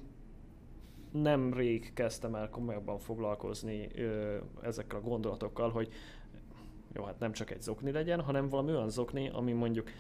nem 1.12 1.55
rég 1.55 1.92
kezdtem 1.92 2.35
el 2.35 2.51
komolyabban 2.51 2.98
foglalkozni 2.98 3.88
ö, 3.94 4.37
ezekkel 4.62 4.98
a 4.98 5.03
gondolatokkal, 5.03 5.70
hogy 5.70 5.92
jó, 6.92 7.05
hát 7.05 7.18
nem 7.18 7.33
csak 7.33 7.51
egy 7.51 7.62
zokni 7.62 7.92
legyen, 7.92 8.20
hanem 8.20 8.48
valami 8.48 8.70
olyan 8.70 8.90
zokni, 8.90 9.29
ami 9.29 9.53
mondjuk 9.53 9.90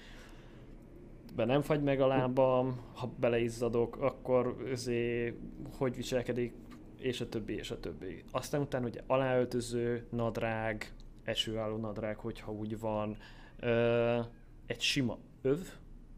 be 1.34 1.44
nem 1.44 1.62
fagy 1.62 1.82
meg 1.82 2.00
a 2.00 2.06
lábam, 2.06 2.80
ha 2.94 3.12
beleizzadok, 3.20 3.96
akkor 3.96 4.68
azért 4.72 5.36
hogy 5.76 5.96
viselkedik, 5.96 6.54
és 6.98 7.20
a 7.20 7.28
többi, 7.28 7.54
és 7.54 7.70
a 7.70 7.80
többi. 7.80 8.22
Aztán 8.30 8.60
utána 8.60 8.86
ugye 8.86 9.00
aláöltöző 9.06 10.06
nadrág, 10.10 10.94
esőálló 11.24 11.76
nadrág, 11.76 12.16
hogyha 12.16 12.52
úgy 12.52 12.78
van, 12.78 13.16
ö, 13.58 14.18
egy 14.66 14.80
sima 14.80 15.18
öv, 15.42 15.60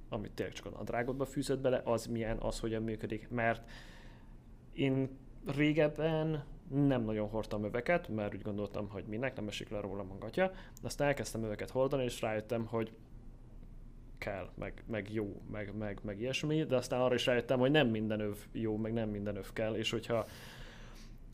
amit 0.08 0.32
tényleg 0.32 0.54
csak 0.54 0.66
a 0.66 0.76
nadrágodba 0.76 1.24
fűzött 1.24 1.60
bele, 1.60 1.80
az 1.84 2.06
milyen, 2.06 2.38
az 2.38 2.60
hogyan 2.60 2.82
működik, 2.82 3.28
mert 3.28 3.70
én 4.72 5.08
régebben 5.46 6.44
nem 6.68 7.02
nagyon 7.02 7.28
hordtam 7.28 7.64
öveket, 7.64 8.08
mert 8.08 8.34
úgy 8.34 8.42
gondoltam, 8.42 8.88
hogy 8.88 9.04
minek, 9.04 9.36
nem 9.36 9.48
esik 9.48 9.68
le 9.68 9.80
róla 9.80 10.02
magatja. 10.02 10.46
De 10.80 10.86
aztán 10.86 11.08
elkezdtem 11.08 11.44
öveket 11.44 11.70
hordani, 11.70 12.04
és 12.04 12.20
rájöttem, 12.20 12.66
hogy 12.66 12.92
kell, 14.24 14.48
meg, 14.54 14.84
meg 14.86 15.12
jó, 15.12 15.42
meg, 15.50 15.76
meg, 15.78 15.98
meg 16.02 16.20
ilyesmi, 16.20 16.64
de 16.64 16.76
aztán 16.76 17.00
arra 17.00 17.14
is 17.14 17.26
rájöttem, 17.26 17.58
hogy 17.58 17.70
nem 17.70 17.88
minden 17.88 18.20
öv 18.20 18.36
jó, 18.52 18.76
meg 18.76 18.92
nem 18.92 19.08
minden 19.08 19.36
öv 19.36 19.52
kell, 19.52 19.74
és 19.74 19.90
hogyha 19.90 20.26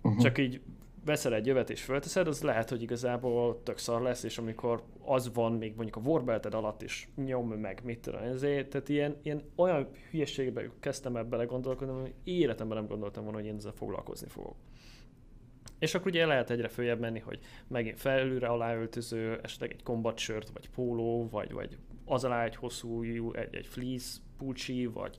uh-huh. 0.02 0.22
csak 0.22 0.38
így 0.38 0.60
veszel 1.04 1.34
egy 1.34 1.46
jövet 1.46 1.70
és 1.70 1.82
fölteszed, 1.82 2.26
az 2.26 2.42
lehet, 2.42 2.68
hogy 2.68 2.82
igazából 2.82 3.62
tök 3.62 3.78
szar 3.78 4.02
lesz, 4.02 4.22
és 4.22 4.38
amikor 4.38 4.82
az 5.04 5.34
van 5.34 5.52
még 5.52 5.74
mondjuk 5.74 5.96
a 5.96 6.08
warbelted 6.08 6.54
alatt 6.54 6.82
is 6.82 7.08
nyom 7.16 7.48
meg, 7.48 7.80
mit 7.84 7.98
tudom, 7.98 8.22
ezért, 8.22 8.68
tehát 8.68 8.88
ilyen, 8.88 9.16
ilyen 9.22 9.42
olyan 9.54 9.88
hülyeségbe 10.10 10.70
kezdtem 10.80 11.16
ebbe 11.16 11.44
gondolkodni, 11.44 12.00
hogy 12.00 12.14
életemben 12.24 12.76
nem 12.76 12.86
gondoltam 12.86 13.22
volna, 13.22 13.38
hogy 13.38 13.46
én 13.46 13.56
ezzel 13.56 13.72
foglalkozni 13.72 14.28
fogok. 14.28 14.56
És 15.80 15.94
akkor 15.94 16.06
ugye 16.06 16.26
lehet 16.26 16.50
egyre 16.50 16.68
följebb 16.68 17.00
menni, 17.00 17.18
hogy 17.18 17.38
megint 17.68 18.00
felülre 18.00 18.46
aláöltöző, 18.46 19.40
esetleg 19.42 19.70
egy 19.70 19.82
combat 19.82 20.18
shirt, 20.18 20.50
vagy 20.50 20.70
póló, 20.70 21.28
vagy, 21.30 21.52
vagy 21.52 21.78
az 22.04 22.24
alá 22.24 22.44
egy 22.44 22.56
hosszú, 22.56 23.02
egy, 23.32 23.54
egy 23.54 23.66
fleece 23.66 24.18
pulcsi, 24.38 24.86
vagy, 24.86 25.16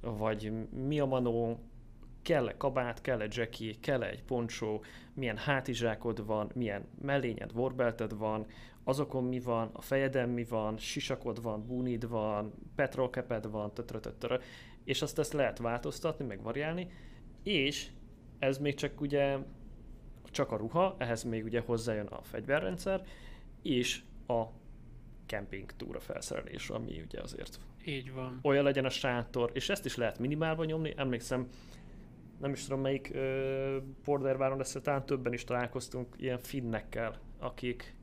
vagy 0.00 0.52
mi 0.86 1.00
a 1.00 1.04
manó, 1.04 1.60
kell-e 2.22 2.56
kabát, 2.56 3.00
kell-e 3.00 3.26
jackie, 3.30 3.74
kell-e 3.80 4.08
egy 4.08 4.22
poncsó, 4.22 4.84
milyen 5.14 5.36
hátizsákod 5.36 6.26
van, 6.26 6.50
milyen 6.54 6.86
mellényed, 7.02 7.52
vorbelted 7.52 8.16
van, 8.16 8.46
azokon 8.84 9.24
mi 9.24 9.40
van, 9.40 9.70
a 9.72 9.80
fejeden 9.80 10.28
mi 10.28 10.44
van, 10.44 10.76
sisakod 10.76 11.42
van, 11.42 11.66
bunid 11.66 12.08
van, 12.08 12.52
petrolkeped 12.74 13.50
van, 13.50 13.74
tötrötötrö, 13.74 14.36
és 14.84 15.02
azt 15.02 15.18
ezt 15.18 15.32
lehet 15.32 15.58
változtatni, 15.58 16.24
meg 16.24 16.42
variálni, 16.42 16.90
és 17.42 17.88
ez 18.38 18.58
még 18.58 18.74
csak 18.74 19.00
ugye 19.00 19.38
csak 20.38 20.52
a 20.52 20.56
ruha, 20.56 20.94
ehhez 20.98 21.22
még 21.22 21.44
ugye 21.44 21.60
hozzájön 21.60 22.06
a 22.06 22.22
fegyverrendszer, 22.22 23.02
és 23.62 24.02
a 24.26 24.42
camping 25.26 25.72
túra 25.76 26.00
felszerelés, 26.00 26.70
ami 26.70 27.02
ugye 27.06 27.20
azért 27.20 27.60
így 27.84 28.12
van. 28.12 28.38
Olyan 28.42 28.64
legyen 28.64 28.84
a 28.84 28.90
sátor, 28.90 29.50
és 29.54 29.68
ezt 29.68 29.84
is 29.84 29.96
lehet 29.96 30.18
minimálban 30.18 30.66
nyomni. 30.66 30.92
Emlékszem, 30.96 31.48
nem 32.40 32.52
is 32.52 32.62
tudom 32.62 32.80
melyik 32.80 33.10
uh, 33.14 33.76
Borderváron, 34.04 34.58
de 34.58 34.80
talán 34.80 35.06
többen 35.06 35.32
is 35.32 35.44
találkoztunk 35.44 36.14
ilyen 36.18 36.38
finnekkel, 36.38 37.18
akik 37.38 37.94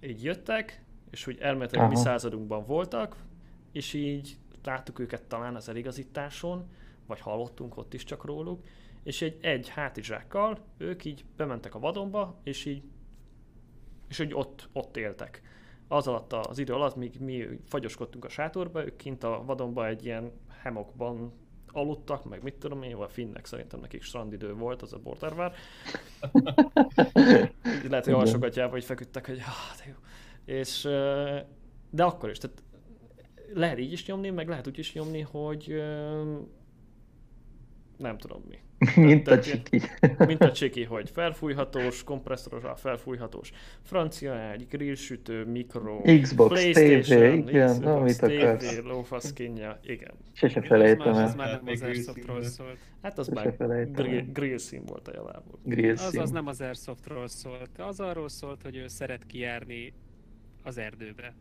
így 0.00 0.24
jöttek, 0.24 0.84
és 1.10 1.26
úgy 1.26 1.38
elméletileg 1.38 1.88
mi 1.88 1.96
századunkban 1.96 2.64
voltak, 2.64 3.16
és 3.72 3.92
így 3.92 4.36
láttuk 4.64 4.98
őket 4.98 5.22
talán 5.22 5.54
az 5.54 5.68
eligazításon, 5.68 6.68
vagy 7.06 7.20
hallottunk 7.20 7.76
ott 7.76 7.94
is 7.94 8.04
csak 8.04 8.24
róluk, 8.24 8.64
és 9.06 9.22
egy, 9.22 9.38
egy 9.40 9.68
hátizsákkal 9.68 10.58
ők 10.78 11.04
így 11.04 11.24
bementek 11.36 11.74
a 11.74 11.78
vadonba, 11.78 12.40
és 12.42 12.64
így 12.64 12.82
és 14.08 14.18
hogy 14.18 14.34
ott, 14.34 14.68
ott 14.72 14.96
éltek. 14.96 15.42
Az 15.88 16.06
alatt 16.06 16.32
az 16.32 16.58
idő 16.58 16.72
alatt, 16.72 16.96
míg 16.96 17.20
mi 17.20 17.46
fagyoskodtunk 17.64 18.24
a 18.24 18.28
sátorba, 18.28 18.84
ők 18.84 18.96
kint 18.96 19.24
a 19.24 19.42
vadonba 19.44 19.86
egy 19.86 20.04
ilyen 20.04 20.32
hemokban 20.62 21.32
aludtak, 21.66 22.24
meg 22.24 22.42
mit 22.42 22.54
tudom 22.54 22.82
én, 22.82 22.94
a 22.94 23.08
finnek 23.08 23.46
szerintem 23.46 23.80
nekik 23.80 24.02
strandidő 24.02 24.54
volt, 24.54 24.82
az 24.82 24.92
a 24.92 24.98
bordervár. 24.98 25.52
Lehet, 27.88 28.04
hogy 28.04 28.14
alsogatjába, 28.14 28.70
hogy 28.70 28.84
feküdtek, 28.84 29.26
hogy 29.26 29.38
ah, 29.38 29.76
de 29.78 29.84
jó. 29.86 29.94
És, 30.54 30.82
de 31.90 32.04
akkor 32.04 32.30
is, 32.30 32.38
tehát 32.38 32.62
lehet 33.52 33.78
így 33.78 33.92
is 33.92 34.06
nyomni, 34.06 34.30
meg 34.30 34.48
lehet 34.48 34.66
úgy 34.66 34.78
is 34.78 34.92
nyomni, 34.92 35.20
hogy 35.20 35.82
nem 37.96 38.18
tudom 38.18 38.42
mi. 38.48 38.58
mint 39.06 39.28
a 39.28 39.40
csiki. 39.40 39.80
mint 40.26 40.40
a 40.40 40.52
csiki, 40.52 40.84
hogy 40.84 41.10
felfújhatós, 41.10 42.04
kompresszoros, 42.04 42.62
felfújhatós. 42.80 43.52
Francia 43.82 44.50
egy 44.52 44.66
grillsütő, 44.68 45.44
mikro, 45.44 46.00
Xbox, 46.20 46.52
PlayStation, 46.60 47.42
TV, 47.44 47.48
igen, 47.48 47.68
Xbox, 47.68 47.86
amit 47.86 48.16
TV, 48.18 48.24
akarsz. 48.24 48.80
lófaszkinja, 48.82 49.80
igen. 49.86 50.14
Sose 50.32 50.60
Az 50.60 50.66
felejtem 50.66 51.12
már, 51.12 51.24
az 51.24 51.30
el. 51.30 51.36
már 51.36 51.48
nem 51.62 51.72
az 51.72 51.82
Airsoftról 51.82 52.42
szólt. 52.42 52.78
Hát 53.02 53.18
az 53.18 53.28
már 53.28 53.56
grill, 53.92 54.16
el. 54.16 54.24
grill 54.32 54.58
szín 54.58 54.84
volt 54.84 55.08
a 55.08 55.12
javából. 55.14 55.58
Grill 55.62 55.92
Az, 55.92 56.16
az 56.16 56.30
nem 56.30 56.46
az 56.46 56.60
Airsoftról 56.60 57.28
szólt. 57.28 57.70
Az 57.78 58.00
arról 58.00 58.28
szólt, 58.28 58.62
hogy 58.62 58.76
ő 58.76 58.86
szeret 58.86 59.26
kijárni 59.26 59.92
az 60.62 60.78
erdőbe. 60.78 61.34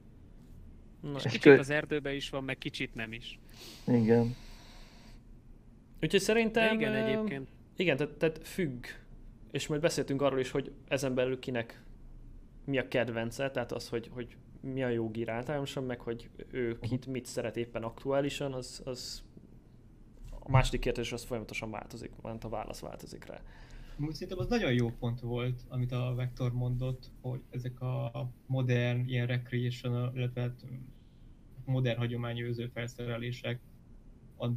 Na, 1.02 1.18
És 1.24 1.32
Kicsit 1.32 1.60
az 1.60 1.70
erdőbe 1.70 2.14
is 2.14 2.30
van, 2.30 2.44
meg 2.44 2.58
kicsit 2.58 2.96
nem 2.96 3.12
is. 3.14 3.40
Igen. 3.88 4.36
Úgyhogy 6.02 6.10
De 6.10 6.20
szerintem... 6.20 6.76
igen, 6.76 6.94
ö, 6.94 6.96
egyébként. 6.96 7.50
Igen, 7.76 7.98
tehát, 7.98 8.14
tehát 8.14 8.48
függ. 8.48 8.86
És 9.52 9.68
majd 9.68 9.82
beszéltünk 9.82 10.22
arról 10.22 10.40
is, 10.40 10.52
hogy 10.52 10.72
ezen 10.88 11.16
belül 11.16 11.40
kinek 11.40 11.84
mi 12.66 12.78
a 12.78 12.88
kedvence, 12.88 13.52
tehát 13.52 13.72
az, 13.72 13.90
hogy, 13.90 14.10
hogy 14.14 14.38
mi 14.62 14.84
a 14.84 14.88
jó 14.90 15.10
gír 15.10 15.30
általánosan, 15.30 15.84
meg 15.84 16.00
hogy 16.00 16.30
ő 16.52 16.80
kit 16.80 17.06
mit 17.06 17.26
szeret 17.26 17.58
éppen 17.58 17.84
aktuálisan, 17.84 18.54
az, 18.54 18.82
az 18.86 19.24
a 20.40 20.52
második 20.52 20.80
kérdés 20.80 21.12
az 21.12 21.24
folyamatosan 21.24 21.72
változik, 21.72 22.12
mert 22.22 22.44
a 22.44 22.50
válasz 22.50 22.80
változik 22.80 23.26
rá. 23.26 23.42
Szerintem 24.10 24.40
az 24.40 24.48
nagyon 24.48 24.74
jó 24.74 24.92
pont 25.00 25.20
volt, 25.20 25.62
amit 25.68 25.92
a 25.92 26.14
Vektor 26.16 26.54
mondott, 26.54 27.12
hogy 27.22 27.42
ezek 27.50 27.82
a 27.82 28.32
modern, 28.46 29.08
ilyen 29.08 29.28
recreational, 29.28 30.12
illetve 30.16 30.42
hát 30.42 30.66
modern 31.66 31.98
hagyományőző 31.98 32.68
felszerelések 32.68 33.60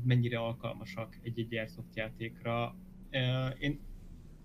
mennyire 0.04 0.38
alkalmasak 0.38 1.18
egy-egy 1.22 1.56
Airsoft 1.56 1.96
játékra. 1.96 2.76
Én 3.58 3.80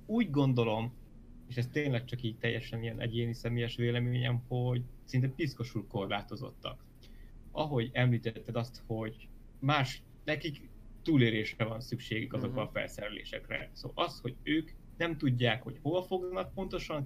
úgy 0.05 0.29
gondolom, 0.29 0.93
és 1.47 1.57
ez 1.57 1.67
tényleg 1.67 2.05
csak 2.05 2.21
így 2.23 2.37
teljesen 2.37 2.83
ilyen 2.83 2.99
egyéni 2.99 3.33
személyes 3.33 3.75
véleményem, 3.75 4.43
hogy 4.47 4.83
szinte 5.03 5.27
piszkosul 5.27 5.87
korlátozottak. 5.87 6.85
Ahogy 7.51 7.89
említetted 7.93 8.55
azt, 8.55 8.83
hogy 8.87 9.27
más, 9.59 10.03
nekik 10.23 10.69
túlélésre 11.03 11.63
van 11.65 11.79
szükségük 11.81 12.33
azokra 12.33 12.61
a 12.61 12.63
Mhm. 12.63 12.73
felszerelésekre. 12.73 13.69
Szóval 13.73 14.05
az, 14.05 14.19
hogy 14.19 14.35
ők 14.43 14.71
nem 14.97 15.17
tudják, 15.17 15.63
hogy 15.63 15.79
hova 15.81 16.01
fognak 16.01 16.53
pontosan 16.53 17.05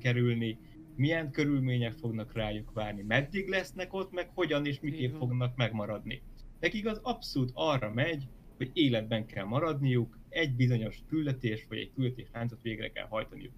kerülni, 0.00 0.58
milyen 0.96 1.30
körülmények 1.30 1.92
fognak 1.92 2.32
rájuk 2.32 2.72
várni, 2.72 3.02
meddig 3.02 3.48
lesznek 3.48 3.92
ott, 3.92 4.12
meg 4.12 4.30
hogyan 4.34 4.66
és 4.66 4.80
miképp 4.80 5.14
fognak 5.14 5.56
megmaradni. 5.56 6.22
Nekik 6.60 6.86
az 6.86 7.00
abszolút 7.02 7.50
arra 7.54 7.92
megy, 7.92 8.28
hogy 8.56 8.70
életben 8.72 9.26
kell 9.26 9.44
maradniuk, 9.44 10.18
egy 10.28 10.54
bizonyos 10.54 10.98
küldetés 11.08 11.66
vagy 11.68 11.78
egy 11.78 11.92
küldetés 11.94 12.28
láncot 12.32 12.62
végre 12.62 12.92
kell 12.92 13.06
hajtaniuk. 13.06 13.52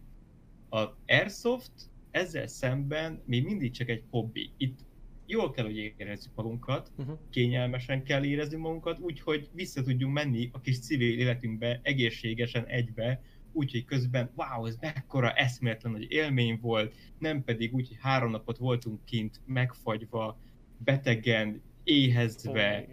Az 0.69 0.89
Airsoft 1.07 1.73
ezzel 2.11 2.47
szemben 2.47 3.23
még 3.25 3.45
mindig 3.45 3.71
csak 3.71 3.89
egy 3.89 4.03
hobbi. 4.11 4.51
Itt 4.57 4.79
jól 5.27 5.51
kell, 5.51 5.65
hogy 5.65 5.77
érezzük 5.77 6.35
magunkat, 6.35 6.93
Uh-huh. 6.97 7.19
kényelmesen 7.31 8.03
kell 8.03 8.25
érezni 8.25 8.57
magunkat, 8.57 8.99
úgyhogy 8.99 9.49
vissza 9.53 9.83
tudjunk 9.83 10.15
menni 10.15 10.51
a 10.53 10.61
kis 10.61 10.79
civil 10.79 11.19
életünkbe 11.19 11.81
egészségesen 11.83 12.67
egybe, 12.67 13.23
úgyhogy 13.53 13.85
közben, 13.85 14.31
wow, 14.35 14.67
ez 14.67 14.77
mekkora 14.81 15.33
eszméletlen 15.33 15.93
nagy 15.93 16.11
élmény 16.11 16.59
volt, 16.61 16.95
nem 17.19 17.45
pedig 17.45 17.75
úgy, 17.75 17.89
hogy 17.89 17.99
három 18.01 18.31
napot 18.31 18.57
voltunk 18.57 19.05
kint, 19.05 19.41
megfagyva, 19.47 20.39
betegen, 20.85 21.63
éhezve, 21.89 22.87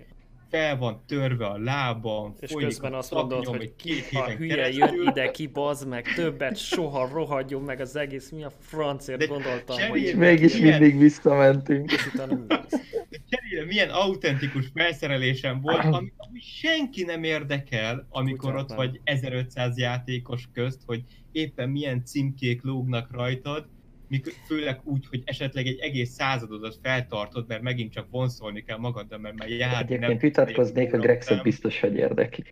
fel 0.49 0.77
van 0.77 1.03
törve 1.07 1.45
a 1.45 1.57
lábam, 1.57 2.33
És 2.39 2.51
folyik 2.51 2.67
közben 2.67 2.93
a 2.93 2.97
azt 2.97 3.11
mondod, 3.11 3.45
hogy 3.45 3.75
két 3.75 4.03
A 4.13 4.29
hülye 4.29 4.55
keresztül. 4.55 4.85
jön 4.85 5.07
ide 5.07 5.31
ki, 5.31 5.47
bazd 5.47 5.87
meg, 5.87 6.13
többet 6.15 6.57
soha 6.57 7.07
rohadjon 7.13 7.61
meg 7.61 7.79
az 7.79 7.95
egész, 7.95 8.29
mi 8.31 8.43
a 8.43 8.51
francért 8.59 9.19
De 9.19 9.25
gondoltam, 9.25 9.75
cserébe- 9.77 9.89
hogy 9.91 10.01
És 10.01 10.13
mégis 10.13 10.55
Igen. 10.55 10.79
mindig 10.79 10.99
visszamentünk. 10.99 11.91
és 11.91 12.05
utána? 12.13 12.45
Cserére 13.29 13.65
milyen 13.67 13.89
autentikus 13.89 14.65
felszerelésem 14.73 15.61
volt, 15.61 15.83
ami, 15.83 16.13
ami 16.17 16.39
senki 16.39 17.03
nem 17.03 17.23
érdekel, 17.23 18.07
amikor 18.09 18.49
Kutyát 18.49 18.61
ott 18.61 18.67
nem. 18.67 18.77
vagy 18.77 18.99
1500 19.03 19.77
játékos 19.77 20.49
közt, 20.53 20.81
hogy 20.85 21.03
éppen 21.31 21.69
milyen 21.69 22.05
címkék 22.05 22.63
lógnak 22.63 23.11
rajtad, 23.11 23.67
főleg 24.45 24.79
úgy, 24.83 25.05
hogy 25.09 25.21
esetleg 25.25 25.67
egy 25.67 25.79
egész 25.79 26.09
századodat 26.09 26.77
feltartod, 26.81 27.47
mert 27.47 27.61
megint 27.61 27.93
csak 27.93 28.07
vonszolni 28.09 28.63
kell 28.63 28.77
magaddal, 28.77 29.19
mert 29.19 29.35
már 29.35 29.49
járni 29.49 29.93
Egyébként 29.93 30.21
vitatkoznék, 30.21 30.93
a 30.93 30.97
Grexet 30.97 31.41
biztos, 31.41 31.79
hogy 31.79 31.95
érdekli. 31.95 32.43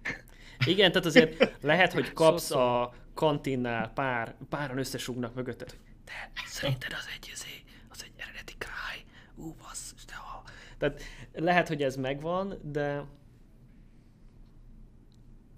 Igen, 0.65 0.91
tehát 0.91 1.05
azért 1.05 1.57
lehet, 1.61 1.93
hogy 1.93 2.13
kapsz 2.23 2.43
Szó-szó. 2.43 2.59
a 2.59 2.93
kantinnál 3.13 3.91
pár, 3.93 4.35
páran 4.49 4.77
összesúgnak 4.77 5.35
mögötted, 5.35 5.69
hogy 5.69 5.79
de 6.05 6.41
szerinted 6.45 6.91
az 6.91 7.09
egy, 7.15 7.29
izé, 7.33 7.63
az 7.89 8.03
egy 8.03 8.11
eredeti 8.17 8.53
cry, 8.57 9.05
ú, 9.35 9.55
basszus, 9.61 10.05
de 10.05 10.13
ha. 10.15 10.43
Tehát 10.77 11.01
lehet, 11.33 11.67
hogy 11.67 11.81
ez 11.81 11.95
megvan, 11.95 12.59
de 12.71 13.03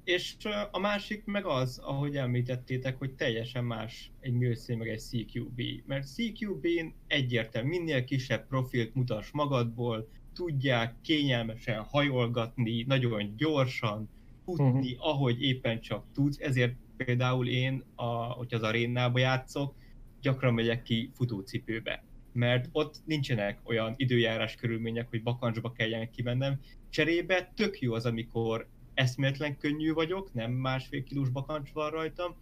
És 0.05 0.35
a 0.71 0.79
másik 0.79 1.25
meg 1.25 1.45
az, 1.45 1.77
ahogy 1.77 2.17
említettétek, 2.17 2.97
hogy 2.97 3.11
teljesen 3.11 3.63
más 3.63 4.11
egy 4.19 4.33
MILC 4.33 4.67
meg 4.67 4.87
egy 4.87 4.99
CQB. 4.99 5.61
Mert 5.85 6.07
CQB-n 6.07 6.93
egyértelmű, 7.07 7.69
minél 7.69 8.03
kisebb 8.03 8.47
profilt 8.47 8.95
mutass 8.95 9.31
magadból, 9.31 10.09
tudják 10.33 10.95
kényelmesen 11.01 11.83
hajolgatni, 11.83 12.83
nagyon 12.87 13.33
gyorsan, 13.37 14.09
futni, 14.43 14.91
uh-huh. 14.91 15.07
ahogy 15.07 15.41
éppen 15.41 15.81
csak 15.81 16.05
tudsz. 16.13 16.39
Ezért 16.39 16.75
például 16.97 17.47
én, 17.47 17.83
a, 17.95 18.05
hogyha 18.05 18.57
az 18.57 18.63
arénába 18.63 19.19
játszok, 19.19 19.75
gyakran 20.21 20.53
megyek 20.53 20.83
ki 20.83 21.11
futócipőbe. 21.13 22.03
Mert 22.31 22.69
ott 22.71 22.95
nincsenek 23.05 23.59
olyan 23.63 23.93
időjárás 23.97 24.55
körülmények, 24.55 25.09
hogy 25.09 25.23
bakancsba 25.23 25.71
kelljen 25.71 26.11
kimennem. 26.11 26.59
Cserébe 26.89 27.51
tök 27.55 27.79
jó 27.79 27.93
az, 27.93 28.05
amikor 28.05 28.67
eszméletlen 28.95 29.57
könnyű 29.57 29.93
vagyok, 29.93 30.33
nem 30.33 30.51
másfél 30.51 31.03
kilós 31.03 31.29
bakancs 31.29 31.71
van 31.71 31.89
rajtam, 31.89 32.35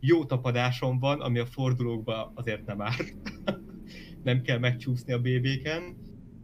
jó 0.00 0.24
tapadásom 0.24 0.98
van, 0.98 1.20
ami 1.20 1.38
a 1.38 1.46
fordulókba 1.46 2.32
azért 2.34 2.66
nem 2.66 2.80
árt. 2.80 3.14
nem 4.24 4.42
kell 4.42 4.58
megcsúszni 4.58 5.12
a 5.12 5.20
BB-ken. 5.20 5.96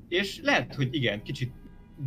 És 0.08 0.40
lehet, 0.42 0.74
hogy 0.74 0.94
igen, 0.94 1.22
kicsit 1.22 1.52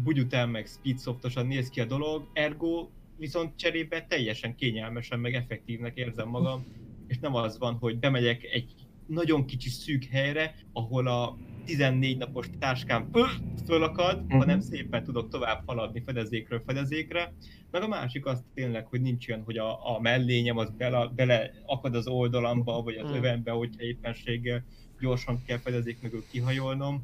bugyután 0.04 0.50
meg 0.50 0.66
speedsoftosan 0.66 1.48
néz 1.48 1.70
ki 1.70 1.82
a 1.82 1.86
dolog, 1.86 2.30
ergo 2.34 2.90
viszont 3.18 3.56
cserébe 3.56 4.06
teljesen 4.06 4.56
kényelmesen 4.56 5.20
meg 5.20 5.34
effektívnek 5.34 5.96
érzem 5.96 6.30
magam, 6.30 6.66
és 7.08 7.20
nem 7.20 7.36
az 7.36 7.58
van, 7.58 7.74
hogy 7.74 8.00
bemegyek 8.00 8.44
egy 8.44 8.74
nagyon 9.08 9.46
kicsi 9.46 9.70
szűk 9.70 10.04
helyre, 10.04 10.56
ahol 10.74 11.08
a 11.08 11.38
14 11.68 12.18
napos 12.18 12.50
táskám 12.60 13.10
öh, 13.12 13.30
fölakad, 13.66 14.24
Mhm. 14.28 14.38
hanem 14.38 14.60
szépen 14.60 15.04
tudok 15.04 15.30
tovább 15.30 15.64
haladni 15.66 16.02
fedezékről 16.06 16.62
fedezékre. 16.66 17.34
Meg 17.72 17.82
a 17.82 17.88
másik 17.88 18.26
az 18.26 18.44
tényleg, 18.54 18.86
hogy 18.88 19.02
nincs 19.02 19.28
olyan, 19.30 19.42
hogy 19.44 19.58
a, 19.58 19.96
a 19.96 20.00
mellényem 20.00 20.58
az 20.58 20.70
bele, 20.78 21.12
bele 21.16 21.52
akad 21.66 21.96
az 21.96 22.08
oldalamba, 22.08 22.82
vagy 22.82 22.96
az 22.96 23.08
Mhm. 23.10 23.18
övembe, 23.18 23.52
hogyha 23.52 23.82
éppenséggel 23.84 24.66
gyorsan 25.00 25.44
kell 25.46 25.58
fedezék 25.58 26.02
mögül 26.02 26.24
kihajolnom. 26.32 27.04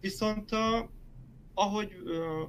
Viszont 0.00 0.52
uh, 0.52 0.88
ahogy 1.54 1.92
uh, 2.04 2.48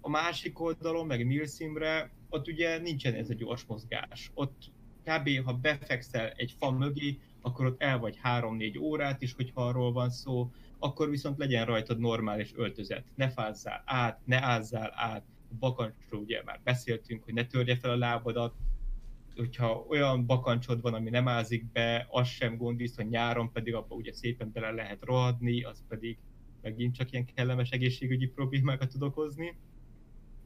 a 0.00 0.08
másik 0.08 0.60
oldalon, 0.60 1.06
meg 1.06 1.26
Milsimre, 1.26 2.10
ott 2.28 2.48
ugye 2.48 2.78
nincsen 2.78 3.14
ez 3.14 3.30
a 3.30 3.34
gyors 3.34 3.64
mozgás. 3.64 4.30
Ott 4.34 4.72
kb. 5.04 5.44
ha 5.44 5.52
befekszel 5.52 6.32
egy 6.36 6.54
fa 6.58 6.70
mögé, 6.70 7.18
akkor 7.40 7.66
ott 7.66 7.82
el 7.82 7.98
vagy 7.98 8.18
3-4 8.22 8.80
órát 8.80 9.22
is, 9.22 9.32
hogyha 9.34 9.66
arról 9.66 9.92
van 9.92 10.10
szó, 10.10 10.50
akkor 10.78 11.10
viszont 11.10 11.38
legyen 11.38 11.66
rajtad 11.66 11.98
normális 11.98 12.52
öltözet. 12.54 13.04
Ne 13.14 13.28
fázzál 13.28 13.82
át, 13.84 14.20
ne 14.24 14.42
ázzál 14.42 14.92
át. 14.94 15.24
A 15.50 15.54
bakancsról 15.58 16.20
ugye 16.20 16.42
már 16.44 16.60
beszéltünk, 16.64 17.24
hogy 17.24 17.34
ne 17.34 17.46
törje 17.46 17.76
fel 17.76 17.90
a 17.90 17.96
lábadat, 17.96 18.54
hogyha 19.36 19.84
olyan 19.88 20.26
bakancsod 20.26 20.80
van, 20.80 20.94
ami 20.94 21.10
nem 21.10 21.28
ázik 21.28 21.72
be, 21.72 22.06
az 22.10 22.28
sem 22.28 22.56
gond, 22.56 22.78
viszont 22.78 23.10
nyáron 23.10 23.52
pedig 23.52 23.74
abba 23.74 23.94
ugye 23.94 24.12
szépen 24.12 24.50
bele 24.52 24.70
lehet 24.70 25.04
rohadni, 25.04 25.62
az 25.62 25.84
pedig 25.88 26.18
megint 26.62 26.94
csak 26.94 27.12
ilyen 27.12 27.24
kellemes 27.34 27.70
egészségügyi 27.70 28.26
problémákat 28.26 28.90
tud 28.90 29.02
okozni. 29.02 29.56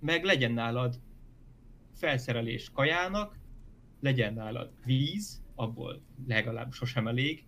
Meg 0.00 0.24
legyen 0.24 0.52
nálad 0.52 1.00
felszerelés 1.94 2.70
kajának, 2.70 3.38
legyen 4.00 4.34
nálad 4.34 4.72
víz, 4.84 5.42
abból 5.54 6.02
legalább 6.26 6.72
sosem 6.72 7.06
elég, 7.06 7.44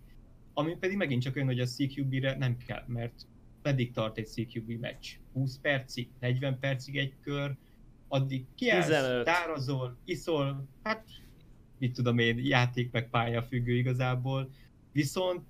ami 0.53 0.75
pedig 0.79 0.97
megint 0.97 1.21
csak 1.21 1.35
olyan, 1.35 1.47
hogy 1.47 1.59
a 1.59 1.65
CQB-re 1.65 2.37
nem 2.37 2.57
kell, 2.57 2.83
mert 2.87 3.27
pedig 3.61 3.91
tart 3.91 4.17
egy 4.17 4.27
CQB 4.27 4.71
meccs. 4.79 5.07
20 5.33 5.57
percig, 5.57 6.09
40 6.19 6.59
percig 6.59 6.97
egy 6.97 7.13
kör, 7.21 7.55
addig 8.07 8.45
kiállsz, 8.55 8.85
15. 8.85 9.25
tározol, 9.25 9.97
iszol, 10.05 10.67
hát 10.83 11.05
mit 11.77 11.93
tudom 11.93 12.17
én, 12.17 12.45
játék 12.45 12.91
meg 12.91 13.09
pálya 13.09 13.43
függő 13.43 13.75
igazából. 13.75 14.49
Viszont, 14.91 15.43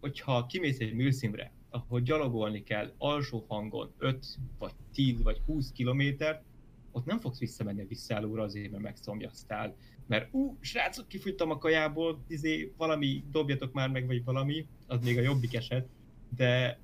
hogyha 0.00 0.46
kimész 0.46 0.80
egy 0.80 0.94
műszínre, 0.94 1.52
ahol 1.70 2.00
gyalogolni 2.00 2.62
kell 2.62 2.94
alsó 2.98 3.44
hangon 3.48 3.92
5 3.98 4.26
vagy 4.58 4.72
10 4.92 5.22
vagy 5.22 5.40
20 5.46 5.72
kilométert, 5.72 6.44
ott 6.92 7.04
nem 7.04 7.18
fogsz 7.18 7.38
visszamenni 7.38 7.82
a 7.82 7.86
visszállóra 7.86 8.42
azért, 8.42 8.70
mert 8.70 8.82
megszomjaztál. 8.82 9.76
Mert 10.06 10.28
ú, 10.30 10.56
srácok, 10.60 11.08
kifújtam 11.08 11.50
a 11.50 11.58
kajából, 11.58 12.24
izé, 12.28 12.72
valami, 12.76 13.24
dobjatok 13.30 13.72
már 13.72 13.88
meg, 13.88 14.06
vagy 14.06 14.24
valami, 14.24 14.66
az 14.86 15.04
még 15.04 15.18
a 15.18 15.22
jobbik 15.22 15.54
eset, 15.54 15.88
de 16.36 16.78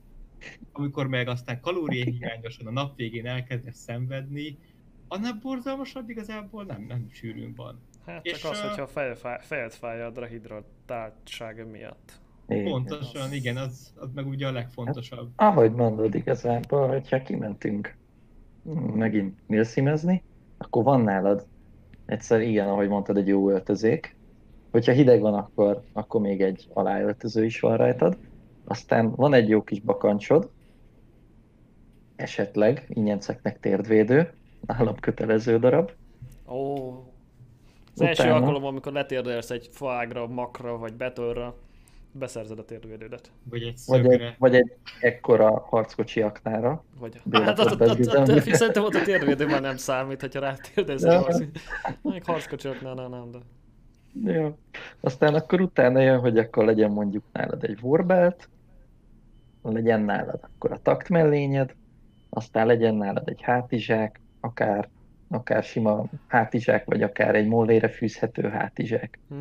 amikor 0.73 1.07
meg 1.07 1.29
aztán 1.29 1.61
kalóriahiányosan 1.61 2.67
a 2.67 2.71
nap 2.71 2.97
végén 2.97 3.27
elkezdesz 3.27 3.79
szenvedni, 3.79 4.59
annál 5.09 5.39
borzalmasabb 5.43 6.09
igazából 6.09 6.65
nem, 6.65 6.85
nem 6.89 7.07
sűrűn 7.11 7.55
van. 7.57 7.81
Hát 8.07 8.27
És, 8.27 8.39
csak 8.39 8.51
az, 8.51 8.59
ö, 8.59 8.69
hogyha 8.69 8.87
fejed 8.87 9.17
fáj, 9.17 9.39
fejed 9.41 9.73
fáj 9.73 10.03
a 10.03 10.11
drahidratáltsága 10.11 11.67
miatt. 11.67 12.21
Igen. 12.49 12.65
Pontosan, 12.65 13.33
igen, 13.33 13.57
az, 13.57 13.93
az 13.97 14.13
meg 14.15 14.27
ugye 14.27 14.47
a 14.47 14.53
legfontosabb. 14.53 15.31
Ahogy 15.37 15.73
mondod 15.73 16.15
igazából, 16.15 16.89
hogyha 16.89 17.23
kimentünk 17.23 17.97
megint 18.95 19.39
milszimezni, 19.47 20.23
akkor 20.59 20.85
van 20.85 21.01
nálad 21.01 21.47
egyszer 22.13 22.41
igen, 22.41 22.69
ahogy 22.69 22.89
mondtad, 22.89 23.17
egy 23.17 23.27
jó 23.27 23.51
öltözék. 23.51 24.17
Hogyha 24.71 24.93
hideg 24.93 25.21
van, 25.21 25.35
akkor, 25.35 25.83
akkor 25.93 26.21
még 26.21 26.43
egy 26.43 26.69
aláöltöző 26.73 27.45
is 27.45 27.61
van 27.61 27.77
rajtad. 27.77 28.17
Aztán 28.65 29.15
van 29.15 29.35
egy 29.35 29.49
jó 29.49 29.63
kis 29.63 29.81
bakancsod, 29.81 30.51
esetleg 32.17 32.85
ingyenceknek 32.89 33.61
térdvédő, 33.61 34.33
nálam 34.67 34.97
kötelező 34.97 35.59
darab. 35.59 35.91
Ó, 36.49 36.89
az 37.95 38.01
első 38.01 38.23
Utána- 38.23 38.39
alkalom, 38.39 38.65
amikor 38.65 38.93
letérdelsz 38.93 39.51
egy 39.51 39.69
faágra, 39.73 40.27
makra 40.27 40.79
vagy 40.79 40.95
betörre, 40.95 41.53
beszerzed 42.13 42.59
a 42.59 42.65
térdvédődet. 42.65 43.31
Vagy 43.51 43.63
egy 43.63 43.81
Vagy 43.87 44.07
egy, 44.07 44.35
vagy 44.39 44.55
egy 44.55 44.73
ekkora 45.01 45.67
harckocsi 45.69 46.23
aknára. 46.23 46.85
Vagy... 46.99 47.21
Hát 47.33 47.59
ott, 47.59 48.03
szerintem 48.43 48.85
ott 48.85 48.95
a 48.95 49.03
térdvédő 49.03 49.47
már 49.47 49.61
nem 49.61 49.77
számít, 49.77 50.21
hogyha 50.21 50.41
rátérdelsz. 50.41 51.03
Ja. 51.03 51.27
Ja. 51.29 51.47
Még 52.03 52.25
harckocsoknál 52.25 52.95
nem, 52.95 53.11
nem, 53.11 53.31
de... 53.31 53.39
Jó. 54.33 54.59
Aztán 55.01 55.35
akkor 55.35 55.61
utána 55.61 56.01
jön, 56.01 56.19
hogy 56.19 56.39
akkor 56.39 56.65
legyen 56.65 56.91
mondjuk 56.91 57.25
nálad 57.33 57.65
egy 57.65 57.79
warbelt, 57.83 58.49
legyen 59.63 60.01
nálad 60.01 60.41
akkor 60.43 60.73
a 60.73 60.83
taktmellényed, 60.83 61.75
aztán 62.29 62.67
legyen 62.67 62.95
nálad 62.95 63.29
egy 63.29 63.43
hátizsák, 63.43 64.21
akár, 64.41 64.89
akár 65.29 65.63
sima 65.63 66.05
hátizsák, 66.27 66.85
vagy 66.85 67.03
akár 67.03 67.35
egy 67.35 67.47
mollére 67.47 67.89
fűzhető 67.89 68.49
hátizsák. 68.49 69.19
Hm? 69.29 69.37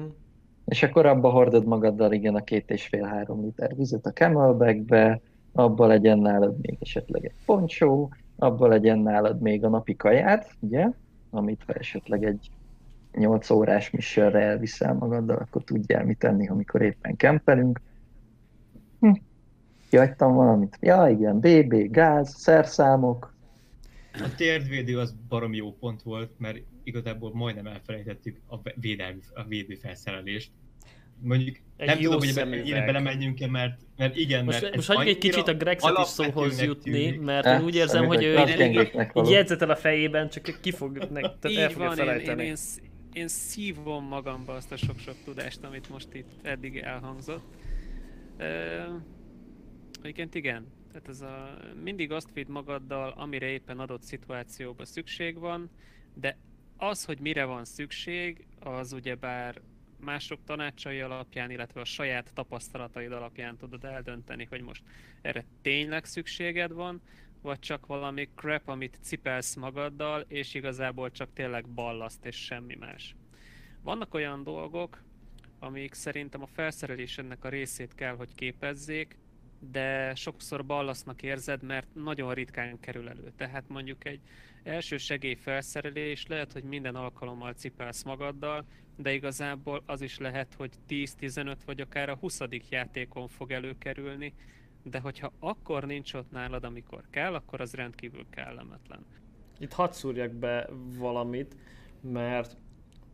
És 0.72 0.84
akkor 0.84 1.06
abba 1.06 1.30
hordod 1.30 1.66
magaddal 1.66 2.12
igen 2.12 2.36
a 2.36 2.44
két 2.44 2.70
és 2.70 2.88
fél 2.88 3.04
három 3.04 3.44
liter 3.44 3.76
vizet 3.76 4.06
a 4.06 4.12
camelbackbe, 4.12 5.22
abba 5.52 5.88
legyen 5.88 6.20
nálad 6.20 6.56
még 6.62 6.78
esetleg 6.80 7.26
egy 7.26 7.34
poncsó, 7.46 8.14
abba 8.36 8.68
legyen 8.68 9.00
nálad 9.00 9.42
még 9.42 9.64
a 9.64 9.70
napi 9.70 9.96
kajád, 9.96 10.48
ugye, 10.60 10.88
amit 11.30 11.64
ha 11.66 11.74
esetleg 11.74 12.24
egy 12.24 12.50
8 13.12 13.50
órás 13.50 13.90
missionre 13.90 14.40
elviszel 14.40 14.94
magaddal, 14.94 15.38
akkor 15.38 15.64
tudjál 15.64 16.06
mit 16.06 16.18
tenni, 16.18 16.48
amikor 16.48 16.82
éppen 16.82 17.16
kempelünk. 17.16 17.82
Hm. 19.00 19.12
Kihagytam 19.90 20.34
valamit? 20.34 20.78
Ja, 20.82 21.08
igen, 21.10 21.40
BB, 21.40 21.92
gáz, 21.92 22.36
szerszámok. 22.36 23.34
A 24.14 24.36
térdvédő 24.38 25.00
az 25.00 25.16
barom 25.30 25.54
jó 25.54 25.74
pont 25.74 26.02
volt, 26.02 26.32
mert 26.38 26.58
igazából 26.84 27.32
majdnem 27.34 27.68
elfelejtettük 27.68 28.40
a 28.48 28.56
védelmi, 28.76 29.20
a 29.34 29.44
védőfelszerelést. 29.44 30.52
Mondjuk 31.22 31.56
Egy 31.78 31.88
nem 31.88 32.00
jó 32.00 32.12
tudom, 32.12 32.28
hogy 32.28 32.54
ennyire 32.60 32.86
belemenjünk-e, 32.86 33.48
mert, 33.48 33.80
mert 33.98 34.16
igen, 34.16 34.46
Most, 34.46 34.62
mert 34.62 34.76
most 34.76 34.88
hagyjuk 34.88 35.08
egy 35.08 35.18
kicsit 35.18 35.48
a 35.48 35.54
Grexet 35.54 35.98
is 35.98 36.06
szóhoz 36.08 36.62
jutni, 36.62 36.92
tűnik. 36.92 37.22
mert 37.22 37.46
én 37.46 37.64
úgy 37.64 37.76
érzem, 37.76 38.06
hogy 38.06 38.24
ő 38.24 38.38
így, 38.38 39.30
jegyzetel 39.30 39.70
a 39.70 39.76
fejében, 39.76 40.30
csak 40.30 40.60
ki 40.62 40.72
fog, 40.72 40.98
ne, 40.98 41.20
tehát 41.22 41.44
el 41.44 41.70
fogja 41.70 41.88
van, 41.88 41.98
én, 41.98 42.04
én, 42.04 42.06
felejteni. 42.06 42.46
én, 42.46 42.56
sz- 42.56 42.82
én 43.14 43.28
szívom 43.28 44.06
magamba 44.06 44.54
azt 44.54 44.72
a 44.72 44.78
sok-sok 44.78 45.16
tudást, 45.26 45.64
amit 45.64 45.90
most 45.90 46.08
itt 46.14 46.30
eddig 46.42 46.78
elhangzott. 46.78 47.44
Ö, 48.38 48.46
Egyébként 50.02 50.36
igen, 50.36 50.68
tehát 50.92 51.08
ez 51.08 51.22
a, 51.22 51.58
mindig 51.84 52.12
azt 52.12 52.30
vidd 52.34 52.50
magaddal, 52.50 53.14
amire 53.18 53.46
éppen 53.46 53.80
adott 53.80 54.02
szituációban 54.04 54.86
szükség 54.86 55.40
van, 55.40 55.70
de 56.14 56.38
az, 56.78 57.06
hogy 57.06 57.20
mire 57.20 57.46
van 57.46 57.66
szükség, 57.66 58.46
az 58.60 58.94
ugyebár 58.94 59.62
mások 60.02 60.44
tanácsai 60.46 61.00
alapján, 61.00 61.52
illetve 61.52 61.82
a 61.82 61.86
saját 61.86 62.32
tapasztalataid 62.34 63.12
alapján 63.12 63.58
tudod 63.58 63.84
eldönteni, 63.84 64.48
hogy 64.50 64.62
most 64.62 64.84
erre 65.22 65.46
tényleg 65.62 66.06
szükséged 66.06 66.72
van, 66.72 67.02
vagy 67.42 67.60
csak 67.60 67.86
valami 67.86 68.30
crap, 68.36 68.68
amit 68.68 69.00
cipelsz 69.02 69.56
magaddal, 69.56 70.26
és 70.28 70.54
igazából 70.54 71.12
csak 71.12 71.34
tényleg 71.34 71.70
ballaszt 71.70 72.26
és 72.26 72.36
semmi 72.36 72.76
más. 72.76 73.16
Vannak 73.82 74.14
olyan 74.14 74.44
dolgok, 74.44 75.04
amik 75.60 75.94
szerintem 75.94 76.42
a 76.42 76.48
felszerelés 76.48 77.18
ennek 77.18 77.44
a 77.44 77.50
részét 77.50 77.96
kell, 77.96 78.16
hogy 78.16 78.36
képezzék, 78.36 79.18
de 79.72 80.16
sokszor 80.16 80.66
ballasznak 80.66 81.22
érzed, 81.22 81.64
mert 81.64 81.88
nagyon 81.94 82.34
ritkán 82.34 82.80
kerül 82.80 83.10
elő. 83.10 83.32
Tehát 83.36 83.64
mondjuk 83.68 84.06
egy 84.06 84.20
első 84.64 84.98
segély 84.98 85.36
felszerelés 85.36 86.28
lehet, 86.28 86.52
hogy 86.52 86.64
minden 86.64 86.96
alkalommal 86.96 87.54
cipelsz 87.54 88.04
magaddal, 88.04 88.66
de 88.96 89.14
igazából 89.14 89.84
az 89.86 90.02
is 90.02 90.18
lehet, 90.18 90.54
hogy 90.54 90.72
10-15 90.90 91.56
vagy 91.66 91.82
akár 91.82 92.10
a 92.10 92.16
20. 92.16 92.40
játékon 92.70 93.28
fog 93.28 93.52
előkerülni, 93.52 94.34
de 94.84 95.00
hogyha 95.00 95.32
akkor 95.40 95.86
nincs 95.86 96.14
ott 96.14 96.32
nálad, 96.32 96.64
amikor 96.64 97.04
kell, 97.10 97.34
akkor 97.34 97.62
az 97.62 97.74
rendkívül 97.74 98.26
kellemetlen. 98.30 99.06
Itt 99.60 99.74
hadd 99.74 99.92
szúrjak 99.92 100.32
be 100.32 100.70
valamit, 100.98 101.56
mert 102.02 102.58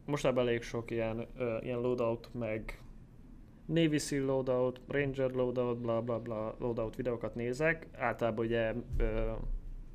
mostában 0.06 0.48
elég 0.48 0.62
sok 0.62 0.92
ilyen, 0.92 1.28
ö, 1.38 1.58
ilyen 1.62 1.80
loadout, 1.80 2.30
meg 2.34 2.82
Navy 3.68 3.98
Seal 3.98 4.26
loadout, 4.26 4.82
Ranger 4.88 5.32
loadout, 5.32 5.78
bla 5.78 6.02
bla 6.02 6.20
bla 6.20 6.56
loadout 6.60 6.96
videókat 6.96 7.36
nézek, 7.36 7.88
általában 7.98 8.46
ugye 8.46 8.74
ö, 8.98 9.04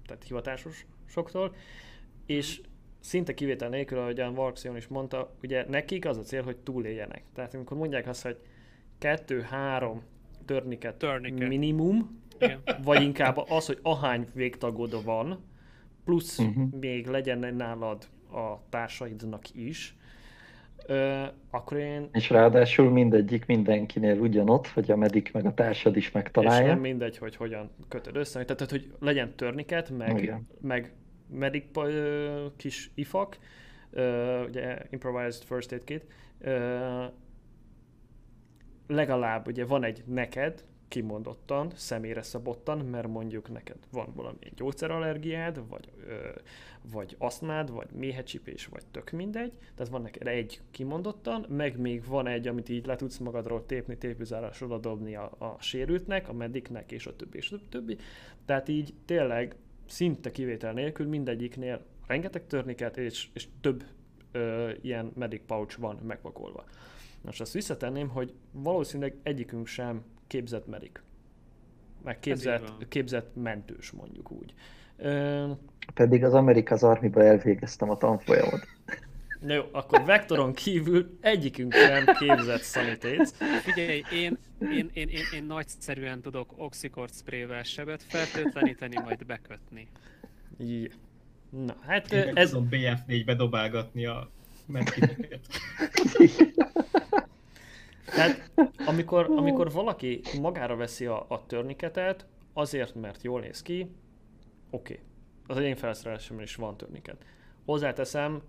tehát 0.07 0.25
hivatásos 0.27 0.87
soktól, 1.09 1.55
és 2.27 2.61
szinte 3.01 3.35
kivétel 3.35 3.69
nélkül, 3.69 3.99
ahogyan 3.99 4.35
Varxion 4.35 4.77
is 4.77 4.87
mondta, 4.89 5.35
ugye 5.43 5.65
nekik 5.69 6.07
az 6.07 6.17
a 6.19 6.23
cél, 6.23 6.43
hogy 6.43 6.57
túléljenek. 6.57 7.23
Tehát 7.35 7.55
amikor 7.55 7.77
mondják 7.77 8.07
azt, 8.07 8.23
hogy 8.23 8.39
kettő-három 8.99 10.03
törniket 10.45 10.97
Törniket. 10.97 11.49
minimum, 11.49 12.21
Igen. 12.41 12.63
vagy 12.83 13.03
inkább 13.03 13.37
az, 13.49 13.67
hogy 13.67 13.79
ahány 13.83 14.27
végtagod 14.35 15.05
van, 15.05 15.45
plusz 16.05 16.39
Mhm. 16.39 16.49
uh-huh. 16.49 16.81
még 16.81 17.07
legyen 17.07 17.55
nálad 17.55 18.09
a 18.33 18.69
társaidnak 18.69 19.55
is, 19.55 19.97
ö, 20.87 21.23
akkor 21.51 21.77
én, 21.77 22.09
És 22.13 22.31
ráadásul 22.31 22.91
mindegyik 22.91 23.47
mindenkinél 23.47 24.19
ugyanott, 24.21 24.67
hogy 24.67 24.91
a 24.91 24.97
medik 24.97 25.33
meg 25.33 25.47
a 25.47 25.55
társad 25.55 25.97
is 25.97 26.07
és 26.07 26.13
megtalálja. 26.13 26.67
nem 26.67 26.79
mindegy, 26.81 27.19
hogy 27.19 27.37
hogyan 27.37 27.71
kötöd 27.89 28.17
össze, 28.17 28.45
tehát 28.45 28.71
hogy 28.71 28.93
legyen 29.01 29.35
törniket, 29.37 29.91
meg, 29.91 30.19
Igen. 30.23 30.47
meg 30.61 30.93
medic 31.31 31.65
ö, 31.77 32.47
kis 32.57 32.91
ifak, 32.95 33.39
ö, 33.91 34.45
ugye 34.45 34.79
improvised 34.91 35.43
first 35.43 35.73
aid 35.73 35.85
kit, 35.85 36.05
ö, 36.41 37.05
legalább 38.87 39.47
ugye 39.47 39.65
van 39.67 39.85
egy 39.85 40.03
neked, 40.07 40.65
kimondottan, 40.93 41.73
személyre 41.75 42.23
szabottan, 42.23 42.79
mert 42.79 43.07
mondjuk 43.07 43.51
neked 43.53 43.77
van 43.91 44.13
valami 44.15 44.53
gyógyszerallergiád, 44.57 45.69
vagy, 45.69 45.91
ö, 46.07 46.29
vagy 46.93 47.17
asztmád, 47.19 47.71
vagy 47.71 47.91
méhecsipés, 47.93 48.67
vagy 48.67 48.83
tök 48.91 49.11
mindegy, 49.11 49.53
tehát 49.75 49.93
van 49.93 50.03
neked 50.03 50.27
egy 50.27 50.61
kimondottan, 50.71 51.47
meg 51.49 51.79
még 51.79 52.07
van 52.07 52.27
egy, 52.27 52.49
amit 52.49 52.69
így 52.69 52.87
le 52.87 52.97
tudsz 52.97 53.19
magadról 53.19 53.67
tépni, 53.67 53.99
tépőzárás 53.99 54.61
oda 54.61 54.79
dobni 54.79 55.15
a, 55.15 55.33
a 55.39 55.57
sérültnek, 55.61 56.29
a 56.29 56.33
mediknek, 56.33 56.93
és 56.93 57.07
a 57.07 57.17
többi, 57.17 57.37
és 57.37 57.51
a 57.51 57.59
többi. 57.69 57.97
Tehát 58.45 58.69
így 58.69 58.95
tényleg 59.05 59.57
szinte 59.87 60.31
kivétel 60.31 60.73
nélkül 60.73 61.07
mindegyiknél 61.07 61.85
rengeteg 62.07 62.47
törniket, 62.47 62.97
és, 62.97 63.29
és 63.33 63.49
több 63.61 63.85
ö, 64.33 64.71
ilyen 64.81 65.13
medic 65.15 65.43
pouch 65.47 65.79
van 65.79 65.99
megpakolva. 66.07 66.65
Most 67.21 67.41
azt 67.41 67.53
visszatenném, 67.53 68.09
hogy 68.09 68.35
valószínűleg 68.51 69.17
egyikünk 69.23 69.67
sem 69.67 70.05
képzett 70.33 70.67
medik. 70.67 71.03
Meg 72.05 72.19
képzett, 72.19 72.89
képzett 72.89 73.31
mentős 73.35 73.91
mondjuk 73.91 74.31
úgy. 74.31 74.55
Ö, 74.97 75.51
Pedig 75.95 76.25
az 76.25 76.35
Amerika 76.35 76.75
az 76.75 76.83
Armiba 76.83 77.23
elvégeztem 77.25 77.91
a 77.91 77.97
tanfolyamot. 77.97 78.67
Na 79.41 79.55
jó, 79.55 79.63
akkor 79.73 80.05
vektoron 80.05 80.53
kívül 80.53 81.19
egyikünk 81.21 81.75
sem 81.75 82.05
képzett 82.19 82.61
szanitéc. 82.61 83.33
Figyelj, 83.63 84.03
én, 84.13 84.39
én, 84.61 84.91
én, 84.93 85.09
én, 85.09 85.25
én 85.35 85.45
nagyszerűen 85.45 86.21
tudok 86.21 86.53
oxikort 86.57 87.15
sprével 87.15 87.63
sebet 87.63 88.03
fertőtleníteni, 88.03 89.01
majd 89.05 89.27
bekötni. 89.27 89.89
Jé. 90.59 90.91
Na, 91.51 91.77
hát 91.87 92.13
Én 92.13 92.37
ez, 92.37 92.51
tudom 92.51 92.69
BF4-be 92.71 93.35
dobálgatni 93.35 94.07
a 94.07 94.31
medkiteket. 94.67 95.41
Tehát 98.15 98.51
amikor, 98.87 99.31
amikor 99.37 99.73
valaki 99.73 100.21
magára 100.41 100.77
veszi 100.77 101.07
a, 101.07 101.25
a 101.29 101.47
törniketet, 101.47 102.27
azért, 102.53 102.95
mert 102.95 103.23
jól 103.23 103.41
néz 103.41 103.63
ki, 103.63 103.91
oké. 104.71 104.93
Okay. 104.93 105.05
Az 105.47 105.65
én 105.65 105.77
felszerelésemben 105.77 106.45
is 106.45 106.55
van 106.55 106.77
törniket. 106.77 107.25
Hozzáteszem, 107.65 108.43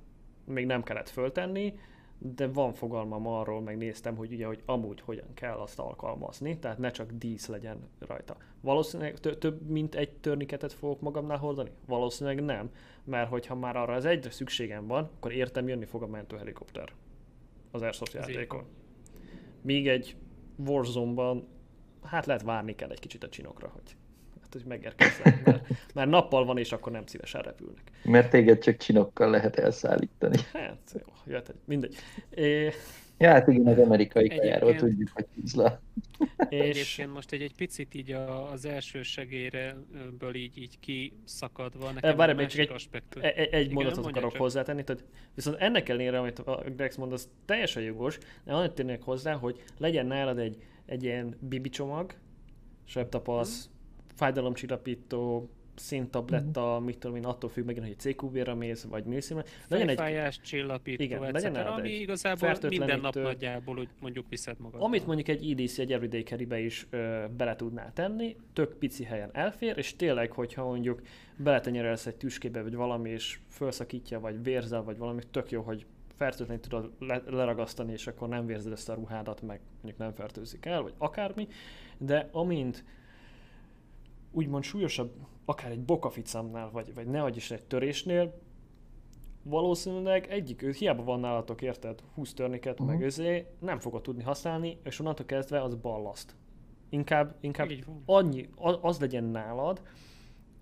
még 0.46 0.66
nem 0.66 0.84
kellett 0.84 1.10
föltenni, 1.10 1.74
de 2.18 2.48
van 2.48 2.74
fogalmam 2.74 3.28
arról, 3.28 3.62
megnéztem, 3.62 4.16
hogy 4.16 4.34
ugye, 4.34 4.46
hogy 4.46 4.62
amúgy 4.66 5.02
hogyan 5.02 5.34
kell 5.34 5.58
azt 5.58 5.80
alkalmazni, 5.80 6.60
tehát 6.60 6.78
ne 6.78 6.92
csak 6.92 7.12
dísz 7.12 7.48
legyen 7.48 7.90
rajta. 8.00 8.38
Valószínűleg 8.62 9.20
tö- 9.20 9.40
több 9.40 9.70
mint 9.70 9.96
egy 9.96 10.12
törniketet 10.12 10.74
fogok 10.74 11.02
magamnál 11.02 11.38
hordani? 11.38 11.72
Valószínűleg 11.86 12.44
nem, 12.44 12.72
mert 13.04 13.30
hogyha 13.30 13.56
már 13.56 13.76
arra 13.76 13.94
az 13.94 14.06
egyre 14.06 14.32
szükségem 14.32 14.88
van, 14.88 15.10
akkor 15.16 15.32
értem 15.32 15.68
jönni 15.68 15.86
fog 15.86 16.04
a 16.04 16.08
mentőhelikopter 16.08 16.94
az 17.72 17.82
Airsoft 17.82 18.14
játékon. 18.14 18.66
Míg 19.64 19.88
egy 19.88 20.16
Warzone-ban, 20.58 21.48
hát 22.04 22.26
lehet 22.26 22.44
várni 22.44 22.76
kell 22.76 22.90
egy 22.90 23.00
kicsit 23.00 23.24
a 23.24 23.30
csinokra, 23.30 23.70
hogy, 23.74 23.96
hát, 24.42 24.54
hogy 24.54 24.64
megérkezzen, 24.66 25.42
mert, 25.46 25.68
mert 25.94 26.10
nappal 26.10 26.46
van, 26.46 26.58
és 26.58 26.72
akkor 26.72 26.92
nem 26.92 27.06
szívesen 27.06 27.42
repülnek. 27.42 27.92
Mert 28.04 28.30
téged 28.30 28.60
csak 28.60 28.78
csinokkal 28.78 29.30
lehet 29.30 29.56
elszállítani. 29.56 30.38
Hát, 30.54 30.94
jó, 30.94 31.14
jöhet 31.26 31.50
egy, 31.50 31.60
mindegy. 31.66 31.96
É, 32.30 32.72
Ja, 33.24 33.30
hát 33.32 33.48
igen, 33.48 33.68
az 33.68 33.78
amerikai 33.78 34.28
kajáról 34.28 34.76
tudjuk, 34.76 35.10
hogy 35.14 35.26
és 36.50 36.60
Egyébként 36.60 37.14
most 37.14 37.32
egy, 37.32 37.42
egy 37.42 37.56
picit 37.56 37.94
így 37.96 38.12
a, 38.12 38.52
az 38.52 38.66
első 38.66 39.02
segélyből 39.04 40.36
így, 40.36 40.58
így 40.58 40.80
kiszakadva, 40.80 41.92
nekem 41.92 42.10
Eh, 42.10 42.16
várj, 42.16 42.32
a 42.32 42.36
még 42.36 42.48
csak 42.48 42.58
másik 42.58 42.70
egy- 42.70 42.76
aspektus. 42.76 43.24
e- 43.24 43.34
e- 43.36 43.48
egy 43.52 43.72
mondatot 43.72 43.96
mondjad 44.04 44.08
akarok 44.16 44.32
csak. 44.32 44.42
hozzátenni, 44.42 44.84
tehát 44.84 45.04
viszont 45.36 45.58
ennek 45.60 45.90
ellenére, 45.90 46.20
amit 46.20 46.40
a 46.40 46.64
Grex 46.76 46.96
mond, 46.96 47.14
az 47.14 47.30
teljesen 47.46 47.84
jogos, 47.84 48.18
de 48.44 48.52
annyit 48.54 48.72
tennék 48.72 49.02
hozzá, 49.02 49.34
hogy 49.34 49.64
legyen 49.78 50.06
nálad 50.06 50.40
egy, 50.40 50.58
egy 50.86 51.04
ilyen 51.04 51.38
bibi 51.40 51.70
csomag, 51.70 52.14
sebtapasz, 52.86 53.70
fájdalomcsillapító, 54.16 55.50
színtabletta, 55.76 56.80
mit 56.86 56.98
tudom 56.98 57.18
én, 57.18 57.26
attól 57.26 57.50
függ 57.50 57.66
megint, 57.66 57.86
hogy 57.86 57.96
egy 58.00 58.16
CQB-ra 58.16 58.56
mész, 58.56 58.84
vagy 58.84 59.04
mészimre. 59.06 59.44
Legyen 59.68 59.90
egy, 59.90 60.40
csillapító, 60.42 61.04
Igen, 61.04 61.32
legyen 61.32 61.52
nálad 61.52 61.80
ami 61.80 61.94
egy 61.94 62.02
igazából 62.02 62.58
minden 62.70 63.00
nap 63.00 63.14
nagyjából 63.14 63.78
úgy 63.78 63.90
mondjuk 64.00 64.26
viszed 64.30 64.60
magad. 64.60 64.82
amit 64.82 65.06
mondjuk 65.06 65.28
egy 65.28 65.52
EDC, 65.52 65.80
egy 65.80 65.92
Everyday 65.92 66.24
carry 66.24 66.66
is 66.66 66.88
ö, 66.90 67.24
bele 67.38 67.56
tudnál 67.56 67.94
tenni, 67.94 68.36
tök 68.54 68.78
pici 68.78 69.04
helyen 69.04 69.30
elfér, 69.34 69.78
és 69.78 69.96
tényleg, 69.96 70.32
hogyha 70.32 70.64
mondjuk 70.64 71.02
beletenyerelsz 71.36 72.06
egy 72.06 72.16
tüskébe, 72.16 72.62
vagy 72.62 72.76
valami, 72.76 73.10
és 73.10 73.40
felszakítja, 73.48 74.20
vagy 74.20 74.44
vérzel, 74.44 74.84
vagy 74.84 74.98
valami, 74.98 75.22
tök 75.32 75.52
jó, 75.52 75.62
hogy 75.62 75.86
fertőtlenül 76.16 76.62
tudod 76.62 76.92
le, 77.00 77.22
leragasztani, 77.26 77.92
és 77.92 78.08
akkor 78.08 78.28
nem 78.28 78.46
vérzed 78.46 78.72
ezt 78.72 78.90
a 78.90 78.94
ruhádat, 78.94 79.42
meg 79.42 79.60
mondjuk 79.74 79.98
nem 79.98 80.14
fertőzik 80.14 80.66
el, 80.66 80.82
vagy 80.82 80.94
akármi, 80.98 81.48
de 81.98 82.30
amint 82.32 82.84
úgymond 84.32 84.64
súlyosabb, 84.64 85.12
akár 85.46 85.72
egy 85.72 85.84
bokaficamnál, 85.84 86.70
vagy, 86.72 86.94
vagy 86.94 87.08
ne 87.08 87.24
adj 87.24 87.38
is 87.38 87.52
egy 87.52 87.66
törésnél, 87.66 88.42
valószínűleg 89.44 90.28
egyik, 90.30 90.62
ő 90.62 90.72
hiába 90.72 91.04
van 91.04 91.20
nálatok, 91.20 91.62
érted, 91.62 92.04
20 92.14 92.34
törniket, 92.34 92.74
uh-huh. 92.74 92.88
meg 92.88 92.96
Mhm. 92.96 93.06
özé, 93.06 93.46
nem 93.60 93.80
fogod 93.80 94.02
tudni 94.02 94.24
használni, 94.24 94.78
és 94.84 95.00
onnantól 95.00 95.26
kezdve 95.26 95.62
az 95.62 95.76
ballaszt. 95.76 96.36
Inkább, 96.90 97.36
inkább 97.40 97.70
annyi, 98.06 98.50
a- 98.56 98.88
az 98.88 99.00
legyen 99.00 99.24
nálad, 99.24 99.82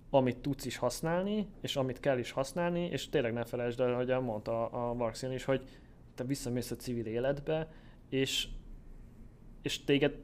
amit 0.09 0.37
tudsz 0.37 0.65
is 0.65 0.77
használni, 0.77 1.47
és 1.61 1.75
amit 1.75 1.99
kell 1.99 2.17
is 2.17 2.31
használni, 2.31 2.85
és 2.85 3.09
tényleg 3.09 3.33
ne 3.33 3.43
felejtsd 3.43 3.79
el, 3.79 3.95
hogy 3.95 4.21
mondta 4.21 4.67
a 4.67 4.93
Marxian 4.93 5.31
is, 5.33 5.43
hogy 5.43 5.63
te 6.15 6.23
visszamész 6.23 6.71
a 6.71 6.75
civil 6.75 7.05
életbe, 7.05 7.71
és, 8.09 8.47
és 9.61 9.83
téged 9.83 10.17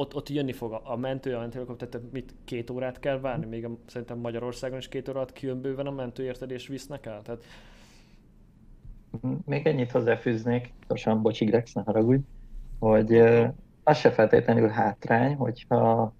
ott, 0.00 0.14
ott 0.14 0.28
jönni 0.28 0.52
fog 0.52 0.72
a, 0.72 0.80
a 0.84 0.96
mentő, 0.96 1.34
a 1.34 1.38
mentőhelikopter, 1.38 1.88
tehát 1.88 2.12
mit 2.12 2.34
két 2.44 2.70
órát 2.70 3.00
kell 3.00 3.20
várni, 3.20 3.46
még 3.46 3.64
a, 3.64 3.70
szerintem 3.86 4.18
Magyarországon 4.18 4.78
is 4.78 4.88
két 4.88 5.08
órát 5.08 5.32
kijön 5.32 5.60
bőven 5.60 5.86
a 5.86 5.90
mentő, 5.90 6.24
érted, 6.24 6.50
és 6.50 6.66
visznek 6.66 7.06
el, 7.06 7.22
tehát 7.22 7.44
Még 9.44 9.66
ennyit 9.66 9.90
hozzáfűznék, 9.90 10.72
gyorsan, 10.88 11.22
bocsi 11.22 11.44
Grex, 11.44 11.72
ne 11.72 11.82
haragudj, 11.82 12.22
hogy 12.78 13.16
az 13.82 13.98
se 13.98 14.10
feltétlenül 14.10 14.68
hátrány, 14.68 15.34
hogyha 15.34 16.12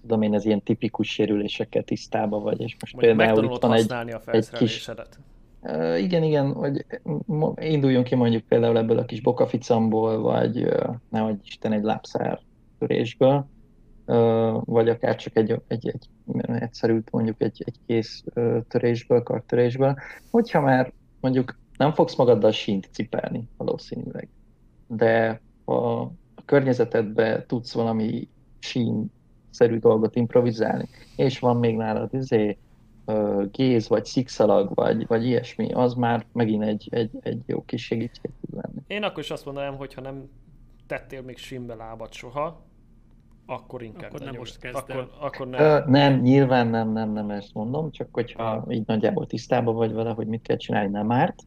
tudom 0.00 0.22
én, 0.22 0.34
ez 0.34 0.44
ilyen 0.44 0.62
tipikus 0.62 1.08
sérülésekkel 1.08 1.82
tisztában 1.82 2.42
vagy, 2.42 2.60
és 2.60 2.76
most 2.80 2.94
mondjuk 2.94 3.16
például 3.16 3.44
itt 3.44 3.62
van 3.62 3.72
egy, 3.72 3.92
a 3.92 4.20
egy 4.30 4.50
kis. 4.50 4.90
Ö, 5.62 5.96
igen, 5.96 6.22
igen, 6.22 6.52
hogy 6.52 6.86
induljunk 7.56 8.06
ki 8.06 8.14
mondjuk 8.14 8.42
például 8.42 8.78
ebből 8.78 8.98
a 8.98 9.04
kis 9.04 9.20
bokaficamból, 9.20 10.20
vagy 10.20 10.62
ö, 10.62 10.90
nehogy 11.08 11.36
Isten 11.44 11.72
egy 11.72 11.82
lábszár 11.82 12.40
törésből, 12.86 13.46
ö, 14.04 14.58
vagy 14.64 14.88
akár 14.88 15.16
csak 15.16 15.36
egy, 15.36 15.60
egy, 15.66 15.88
egy 15.88 16.08
egyszerű 16.44 17.00
mondjuk 17.10 17.42
egy, 17.42 17.62
egy 17.66 17.76
kész 17.86 18.24
törésből, 18.68 19.22
kartörésből, 19.22 19.96
hogyha 20.30 20.60
már 20.60 20.92
mondjuk 21.20 21.58
nem 21.76 21.92
fogsz 21.92 22.16
magaddal 22.16 22.50
sínt 22.50 22.88
cipelni 22.92 23.48
valószínűleg, 23.56 24.28
de 24.86 25.40
a, 25.64 25.74
a 25.74 26.12
környezetedbe 26.44 27.46
tudsz 27.46 27.72
valami 27.72 28.28
sín-szerű 28.58 29.78
dolgot 29.78 30.16
improvizálni, 30.16 30.88
és 31.16 31.38
van 31.38 31.56
még 31.56 31.76
nálad 31.76 32.14
izé, 32.14 32.58
géz, 33.50 33.88
vagy 33.88 34.04
szikszalag, 34.04 34.74
vagy, 34.74 35.06
vagy 35.06 35.26
ilyesmi, 35.26 35.72
az 35.72 35.94
már 35.94 36.26
megint 36.32 36.62
egy, 36.62 36.88
egy, 36.90 37.10
egy 37.20 37.42
jó 37.46 37.64
kis 37.64 37.84
segítség 37.84 38.30
tud 38.40 38.54
lenni. 38.54 38.82
Én 38.86 39.02
akkor 39.02 39.22
is 39.22 39.30
azt 39.30 39.44
mondanám, 39.44 39.76
hogy 39.76 39.94
ha 39.94 40.00
nem 40.00 40.28
tettél 40.86 41.22
még 41.22 41.36
simbe 41.36 41.74
lábat 41.74 42.12
soha, 42.12 42.62
akkor 43.46 43.82
inkább 43.82 44.10
Akkor 44.10 44.18
ne 44.20 44.24
nem 44.24 44.34
most 44.36 44.58
kezd 44.58 44.90
el. 44.90 44.98
akkor, 44.98 45.10
akkor 45.20 45.48
nem. 45.48 45.60
Ö, 45.60 45.80
nem, 45.86 46.20
nyilván 46.20 46.66
nem, 46.66 46.92
nem, 46.92 47.12
nem 47.12 47.30
ezt 47.30 47.54
mondom, 47.54 47.90
csak 47.90 48.08
hogyha 48.12 48.64
így 48.68 48.86
nagyjából 48.86 49.26
tisztában 49.26 49.74
vagy 49.74 49.92
vele, 49.92 50.10
hogy 50.10 50.26
mit 50.26 50.42
kell 50.42 50.56
csinálni, 50.56 50.90
nem 50.90 51.12
árt, 51.12 51.42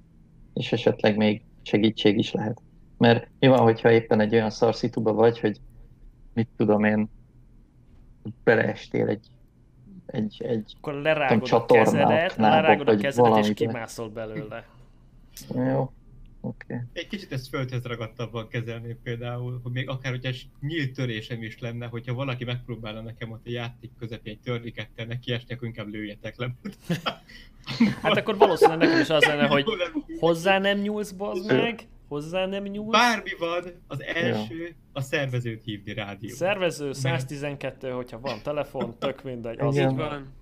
és 0.53 0.71
esetleg 0.71 1.17
még 1.17 1.43
segítség 1.61 2.17
is 2.17 2.31
lehet. 2.31 2.61
Mert 2.97 3.27
mi 3.39 3.47
van, 3.47 3.59
hogyha 3.59 3.91
éppen 3.91 4.19
egy 4.19 4.33
olyan 4.33 4.49
szarszituba 4.49 5.13
vagy, 5.13 5.39
hogy 5.39 5.59
mit 6.33 6.49
tudom 6.57 6.83
én, 6.83 7.09
beleestél 8.43 9.07
egy, 9.07 9.27
egy, 10.05 10.41
egy 10.45 10.73
Akkor 10.77 10.93
lerágod 10.93 11.51
a 11.51 11.65
kezedet, 11.65 12.35
lerágod 12.35 12.87
a 12.87 12.95
kezedet, 12.95 13.37
és 13.37 13.53
kimászol 13.53 14.09
belőle. 14.09 14.65
jó, 15.55 15.91
oké. 16.45 16.73
Okay. 16.73 16.85
Egy 16.93 17.07
kicsit 17.07 17.31
ezt 17.31 17.47
földhöz 17.47 17.83
ragadtabban 17.83 18.47
kezelném 18.47 18.97
például, 19.03 19.59
hogy 19.63 19.71
még 19.71 19.89
akár 19.89 20.11
hogyha 20.11 20.29
egy 20.29 20.47
nyílt 20.61 20.93
törésem 20.93 21.43
is 21.43 21.59
lenne, 21.59 21.85
hogyha 21.85 22.13
valaki 22.13 22.43
megpróbálna 22.43 23.01
nekem 23.01 23.31
ott 23.31 23.45
a 23.45 23.49
játék 23.49 23.91
közepén 23.99 24.33
egy 24.33 24.39
törlikettel 24.39 25.05
neki 25.05 25.31
esni, 25.31 25.53
akkor 25.53 25.67
inkább 25.67 25.87
lőjetek 25.87 26.37
le. 26.37 26.51
Hát 28.01 28.17
akkor 28.17 28.37
valószínűleg 28.37 28.79
nekem 28.79 28.99
is 29.01 29.09
az 29.09 29.25
lenne, 29.25 29.47
hogy 29.55 29.65
hozzá 30.19 30.59
nem 30.59 30.77
nyúlsz, 30.77 31.11
bazd 31.11 31.51
meg, 31.51 31.87
hozzá 32.07 32.45
nem 32.45 32.63
nyúlsz. 32.63 32.91
Bármi 32.91 33.31
van, 33.39 33.63
az 33.87 34.01
első 34.01 34.75
a 34.93 35.01
szervezőt 35.01 35.63
hívni 35.63 35.93
rádió. 35.93 36.29
Szervező 36.35 36.93
112, 36.93 37.89
hogyha 37.89 38.19
van 38.19 38.39
telefon, 38.43 38.95
tök 38.99 39.23
mindegy. 39.23 39.59
Az 39.59 39.75
Igen. 39.75 39.89
Így 39.89 39.95
van. 39.95 40.33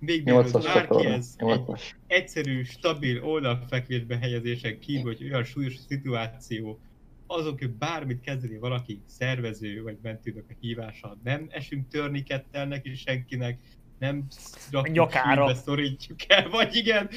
Még 0.00 0.24
mielőtt 0.24 0.50
8-as 0.50 0.70
bárki 0.74 1.06
ez 1.06 1.34
egy 1.36 1.46
8-as. 1.46 1.80
egyszerű, 2.06 2.62
stabil 2.62 3.24
oldalfekvésbe 3.24 4.18
helyezésen 4.18 4.78
kívül, 4.78 5.16
hogy 5.16 5.24
olyan 5.24 5.44
súlyos 5.44 5.76
szituáció, 5.88 6.80
azok, 7.26 7.58
hogy 7.58 7.70
bármit 7.70 8.20
kezdeni 8.20 8.58
valaki 8.58 9.02
szervező 9.06 9.82
vagy 9.82 9.98
mentőnök 10.02 10.44
a 10.48 10.52
hívása, 10.60 11.16
nem 11.24 11.46
esünk 11.50 11.88
törnikettel 11.88 12.66
neki 12.66 12.94
senkinek, 12.94 13.58
nem 13.98 14.26
rakjuk 14.70 14.96
Nyakára. 14.96 15.46
sírbe, 15.46 15.60
szorítjuk 15.60 16.18
el, 16.28 16.48
vagy 16.48 16.76
igen, 16.76 17.08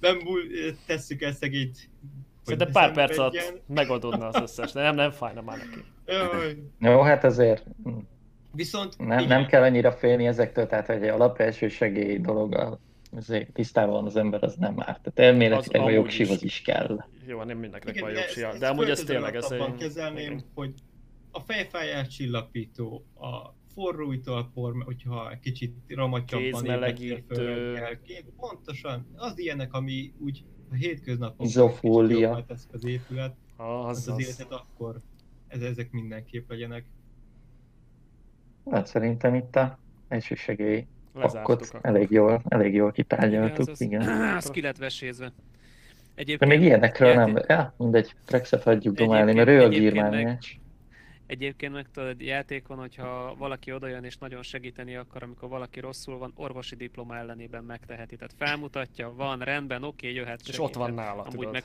nem 0.00 0.18
tesszük 0.86 1.22
el 1.22 1.32
szegényt. 1.32 1.90
Szerintem 2.42 2.68
ne 2.68 2.72
pár 2.72 2.92
perc 2.92 3.18
alatt 3.18 3.62
megoldódna 3.66 4.28
az 4.28 4.40
összes, 4.42 4.72
de 4.72 4.82
nem, 4.82 4.94
nem 4.94 5.10
fájna 5.10 5.42
már 5.42 5.58
neki. 5.58 5.84
Jó, 6.78 7.00
hát 7.00 7.24
azért 7.24 7.64
hm, 7.84 7.98
Viszont 8.52 8.98
nem, 8.98 9.18
igen, 9.18 9.28
nem 9.28 9.46
kell 9.46 9.62
annyira 9.62 9.92
félni 9.92 10.26
ezektől, 10.26 10.66
tehát 10.66 10.86
hogy 10.86 11.02
egy 11.02 11.08
alapelső 11.08 11.68
segély 11.68 12.18
dologgal 12.18 12.80
azért 13.16 13.52
tisztában 13.52 13.92
van 13.94 14.04
az 14.06 14.16
ember, 14.16 14.42
az 14.42 14.54
nem 14.54 14.74
árt. 14.76 15.02
Tehát 15.02 15.32
elméletileg 15.32 15.80
Az 15.82 15.86
a 15.86 15.90
jogsiv 15.90 16.26
is. 16.26 16.32
az 16.32 16.42
is 16.42 16.62
kell. 16.62 17.04
Jó, 17.26 17.42
nem 17.42 17.58
mindenkinek 17.58 17.94
Igen, 17.94 18.06
van 18.06 18.14
de 18.16 18.20
jogsia, 18.20 18.58
de 18.58 18.68
amúgy 18.68 18.90
ez 18.90 19.00
tényleg 19.00 19.34
ez 19.34 19.50
egy... 19.50 19.74
kezelném, 19.74 20.24
igen. 20.24 20.44
hogy 20.54 20.74
a 21.30 21.40
fejfájás 21.40 22.08
csillapító, 22.08 23.04
a 23.14 23.54
forró 23.74 24.12
italpor, 24.12 24.82
hogyha 24.84 25.30
egy 25.30 25.40
kicsit 25.40 25.74
ramatyabban 25.88 26.50
Kézmelegítő. 26.50 27.92
pontosan, 28.36 29.06
az 29.16 29.38
ilyenek, 29.38 29.72
ami 29.72 30.12
úgy 30.18 30.44
a 30.70 30.74
hétköznapokban 30.74 31.46
Izofólia. 31.46 32.44
teszik 32.46 32.72
az 32.72 32.84
épület, 32.84 33.36
az, 33.56 33.66
az, 33.88 33.96
az 33.96 34.08
az. 34.08 34.20
életet, 34.20 34.52
akkor 34.52 35.00
ez, 35.48 35.62
ezek 35.62 35.90
mindenképp 35.90 36.48
legyenek. 36.50 36.84
Hát 38.70 38.86
szerintem 38.86 39.34
itt 39.34 39.56
a 39.56 39.78
segély 40.34 40.86
Lezártuk 41.14 41.40
pakkot 41.42 41.68
akkor. 41.74 41.80
elég 41.82 42.10
jól, 42.10 42.42
elég 42.48 42.74
jól 42.74 42.92
kitárgyaltuk, 42.92 43.68
az, 43.68 43.80
igen. 43.80 44.00
az 44.36 44.50
ki 44.54 44.60
lett 44.60 44.76
vesézve. 44.76 45.26
De 45.26 45.32
Egyébként, 46.14 46.50
még 46.50 46.60
ilyenekről 46.60 47.14
nem, 47.14 47.28
játék- 47.28 47.48
ja, 47.48 47.74
mindegy, 47.76 48.14
Trexet 48.24 48.62
hagyjuk 48.62 48.94
domálni, 48.96 49.32
mert 49.32 49.48
Egyébként- 49.48 49.72
ő 49.74 49.78
a 49.78 49.80
gírmániás. 49.80 50.58
Egyébként 51.26 51.72
meg 51.72 51.86
tudod, 51.94 52.20
játékon, 52.20 52.78
hogyha 52.78 53.34
valaki 53.38 53.72
odajön 53.72 54.04
és 54.04 54.16
nagyon 54.16 54.42
segíteni 54.42 54.96
akar, 54.96 55.22
amikor 55.22 55.48
valaki 55.48 55.80
rosszul 55.80 56.18
van, 56.18 56.32
orvosi 56.36 56.76
diploma 56.76 57.16
ellenében 57.16 57.64
megteheti. 57.64 58.16
Tehát 58.16 58.34
felmutatja, 58.38 59.12
van, 59.16 59.38
rendben, 59.38 59.82
oké, 59.82 60.12
jöhet 60.14 60.40
És 60.46 60.58
ott 60.60 60.74
van 60.74 60.94
nála, 60.94 61.20
Amúgy 61.22 61.34
tudod. 61.34 61.52
meg 61.52 61.62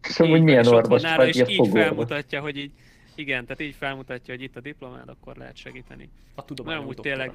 Szóval, 0.00 0.38
milyen 0.40 0.60
és 0.60 0.66
ott 0.66 0.72
van 0.72 0.82
orvos 0.82 1.02
nála, 1.02 1.16
vagy, 1.16 1.28
és 1.28 1.34
ilyen 1.34 1.48
így 1.48 1.68
felmutatja, 1.68 2.40
hogy 2.40 2.56
így, 2.56 2.72
igen, 3.14 3.44
tehát 3.44 3.60
így 3.60 3.74
felmutatja, 3.74 4.34
hogy 4.34 4.42
itt 4.42 4.56
a 4.56 4.60
diplomád, 4.60 5.08
akkor 5.08 5.36
lehet 5.36 5.56
segíteni. 5.56 6.10
A 6.34 6.44
tudomány 6.44 6.78
Nem, 6.78 6.86
úgy 6.86 6.96
tényleg. 6.96 7.34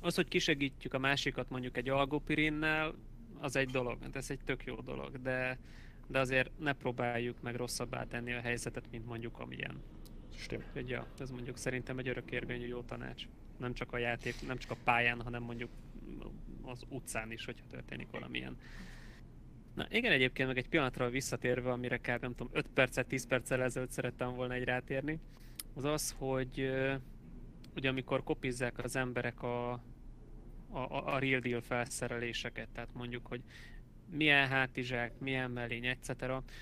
Az, 0.00 0.14
hogy 0.14 0.28
kisegítjük 0.28 0.94
a 0.94 0.98
másikat 0.98 1.50
mondjuk 1.50 1.76
egy 1.76 1.88
algopirinnel, 1.88 2.94
az 3.40 3.56
egy 3.56 3.68
dolog, 3.68 3.98
hát 4.02 4.16
ez 4.16 4.30
egy 4.30 4.40
tök 4.44 4.64
jó 4.64 4.74
dolog, 4.74 5.22
de, 5.22 5.58
de 6.06 6.18
azért 6.18 6.50
ne 6.58 6.72
próbáljuk 6.72 7.42
meg 7.42 7.54
rosszabbá 7.54 8.04
tenni 8.04 8.32
a 8.32 8.40
helyzetet, 8.40 8.84
mint 8.90 9.06
mondjuk 9.06 9.38
amilyen. 9.38 9.82
Stim. 10.36 10.62
Úgyhogy 10.68 10.88
ja, 10.88 11.06
ez 11.18 11.30
mondjuk 11.30 11.56
szerintem 11.56 11.98
egy 11.98 12.08
örökérvényű 12.08 12.66
jó 12.66 12.80
tanács. 12.82 13.24
Nem 13.58 13.74
csak 13.74 13.92
a 13.92 13.98
játék, 13.98 14.46
nem 14.46 14.58
csak 14.58 14.70
a 14.70 14.76
pályán, 14.84 15.22
hanem 15.22 15.42
mondjuk 15.42 15.70
az 16.62 16.84
utcán 16.88 17.32
is, 17.32 17.44
hogyha 17.44 17.66
történik 17.70 18.10
valamilyen. 18.10 18.56
Na 19.74 19.86
igen, 19.90 20.12
egyébként 20.12 20.48
meg 20.48 20.58
egy 20.58 20.68
pillanatra 20.68 21.10
visszatérve, 21.10 21.70
amire 21.70 21.98
kb. 21.98 22.20
nem 22.20 22.34
tudom, 22.34 22.48
5 22.52 22.66
percet, 22.74 23.06
10 23.06 23.26
perccel 23.26 23.62
ezelőtt 23.62 23.90
szerettem 23.90 24.34
volna 24.34 24.54
egy 24.54 24.64
rátérni, 24.64 25.20
az 25.74 25.84
az, 25.84 26.14
hogy 26.18 26.70
ugye 27.76 27.88
amikor 27.88 28.22
kopizzák 28.22 28.78
az 28.78 28.96
emberek 28.96 29.42
a, 29.42 29.72
a, 30.70 31.14
a 31.14 31.18
real 31.18 31.40
deal 31.40 31.60
felszereléseket, 31.60 32.68
tehát 32.68 32.94
mondjuk, 32.94 33.26
hogy 33.26 33.40
milyen 34.10 34.48
hátizsák, 34.48 35.18
milyen 35.18 35.50
mellény, 35.50 35.86
etc. 35.86 36.10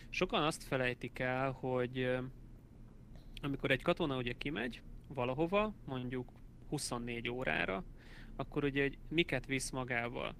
Sokan 0.09 0.43
azt 0.43 0.63
felejtik 0.63 1.19
el, 1.19 1.51
hogy 1.51 2.17
amikor 3.43 3.71
egy 3.71 3.83
katona 3.83 4.17
ugye 4.17 4.33
kimegy 4.39 4.83
valahova, 5.07 5.75
mondjuk 5.85 6.33
24 6.69 7.29
órára, 7.29 7.85
akkor 8.37 8.65
ugye 8.65 8.83
hogy 8.83 8.99
miket 9.09 9.47
visz 9.47 9.71
magával. 9.71 10.35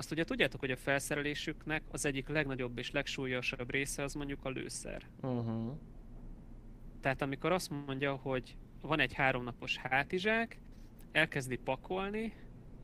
Azt 0.00 0.10
ugye 0.10 0.24
tudjátok, 0.24 0.60
hogy 0.60 0.70
a 0.70 0.76
felszerelésüknek 0.76 1.82
az 1.90 2.04
egyik 2.04 2.28
legnagyobb 2.28 2.78
és 2.78 2.90
legsúlyosabb 2.90 3.70
része 3.70 4.02
az 4.02 4.14
mondjuk 4.14 4.44
a 4.44 4.48
lőszer. 4.48 5.02
Uh-huh. 5.22 5.78
Tehát 7.00 7.22
amikor 7.22 7.52
azt 7.52 7.70
mondja, 7.86 8.14
hogy 8.14 8.56
van 8.80 9.00
egy 9.00 9.12
háromnapos 9.12 9.76
hátizsák, 9.76 10.60
elkezdi 11.12 11.56
pakolni, 11.56 12.32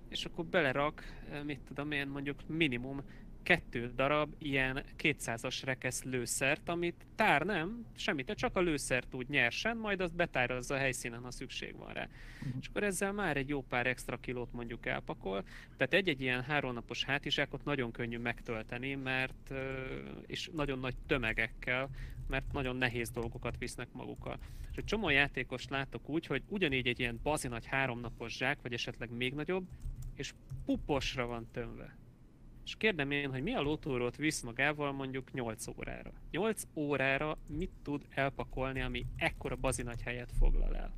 és 0.08 0.24
akkor 0.24 0.44
belerak, 0.44 1.02
eh, 1.30 1.42
mit 1.44 1.60
tudom 1.60 1.90
én, 1.90 2.06
mondjuk 2.06 2.48
minimum 2.48 3.02
kettő 3.46 3.92
darab 3.94 4.34
ilyen 4.38 4.84
200-as 4.98 5.60
rekesz 5.64 6.02
lőszert, 6.02 6.68
amit 6.68 7.06
tár 7.14 7.42
nem, 7.42 7.86
semmit, 7.96 8.32
csak 8.34 8.56
a 8.56 8.60
lőszert 8.60 9.14
úgy 9.14 9.28
nyersen, 9.28 9.76
majd 9.76 10.00
azt 10.00 10.14
betárazza 10.14 10.74
a 10.74 10.78
helyszínen, 10.78 11.22
ha 11.22 11.30
szükség 11.30 11.76
van 11.76 11.92
rá. 11.92 12.08
És 12.60 12.66
akkor 12.68 12.82
ezzel 12.82 13.12
már 13.12 13.36
egy 13.36 13.48
jó 13.48 13.62
pár 13.62 13.86
extra 13.86 14.16
kilót 14.16 14.52
mondjuk 14.52 14.86
elpakol. 14.86 15.44
Tehát 15.76 15.92
egy-egy 15.92 16.20
ilyen 16.20 16.42
háromnapos 16.42 17.04
hátizsákot 17.04 17.64
nagyon 17.64 17.90
könnyű 17.90 18.18
megtölteni, 18.18 18.94
mert 18.94 19.52
és 20.26 20.50
nagyon 20.52 20.78
nagy 20.78 20.94
tömegekkel, 21.06 21.88
mert 22.28 22.52
nagyon 22.52 22.76
nehéz 22.76 23.10
dolgokat 23.10 23.58
visznek 23.58 23.88
magukkal. 23.92 24.38
És 24.70 24.76
egy 24.76 24.84
csomó 24.84 25.08
játékos 25.08 25.68
látok 25.68 26.08
úgy, 26.08 26.26
hogy 26.26 26.42
ugyanígy 26.48 26.86
egy 26.86 27.00
ilyen 27.00 27.20
bazi 27.22 27.48
nagy 27.48 27.66
háromnapos 27.66 28.36
zsák, 28.36 28.58
vagy 28.62 28.72
esetleg 28.72 29.10
még 29.10 29.34
nagyobb, 29.34 29.66
és 30.14 30.34
puposra 30.64 31.26
van 31.26 31.48
tömve. 31.52 31.96
És 32.66 32.76
kérdem 32.76 33.10
én, 33.10 33.30
hogy 33.30 33.42
mi 33.42 33.54
a 33.54 33.60
lótúrót 33.60 34.16
visz 34.16 34.40
magával 34.40 34.92
mondjuk 34.92 35.32
8 35.32 35.66
órára. 35.66 36.12
8 36.30 36.62
órára 36.74 37.38
mit 37.46 37.70
tud 37.82 38.06
elpakolni, 38.10 38.80
ami 38.80 39.06
ekkora 39.16 39.56
bazi 39.56 39.82
nagy 39.82 40.02
helyet 40.02 40.32
foglal 40.38 40.76
el? 40.76 40.94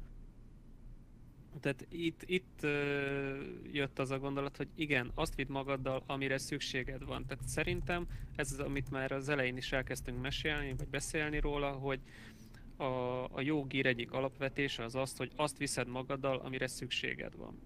Tehát 1.61 1.87
itt, 1.91 2.23
itt 2.27 2.63
ö, 2.63 3.43
jött 3.73 3.99
az 3.99 4.11
a 4.11 4.19
gondolat, 4.19 4.57
hogy 4.57 4.69
igen, 4.75 5.11
azt 5.15 5.35
vidd 5.35 5.51
magaddal, 5.51 6.03
amire 6.07 6.39
szükséged 6.39 7.05
van. 7.05 7.27
Tehát 7.27 7.49
szerintem 7.49 8.07
ez 8.37 8.53
az, 8.53 8.59
amit 8.59 8.91
már 8.91 9.13
az 9.13 9.29
elején 9.29 9.57
is 9.57 9.73
elkezdtünk 9.73 10.21
mesélni, 10.21 10.75
vagy 10.77 10.89
beszélni 10.89 11.41
róla, 11.41 11.71
hogy 11.71 12.01
a, 12.77 12.85
a 13.25 13.41
jó 13.41 13.65
gír 13.65 13.87
egyik 13.87 14.13
alapvetése 14.13 14.85
az 14.85 14.95
azt, 14.95 15.17
hogy 15.17 15.33
azt 15.37 15.59
viszed 15.59 15.89
magaddal, 15.89 16.39
amire 16.39 16.67
szükséged 16.67 17.37
van. 17.37 17.59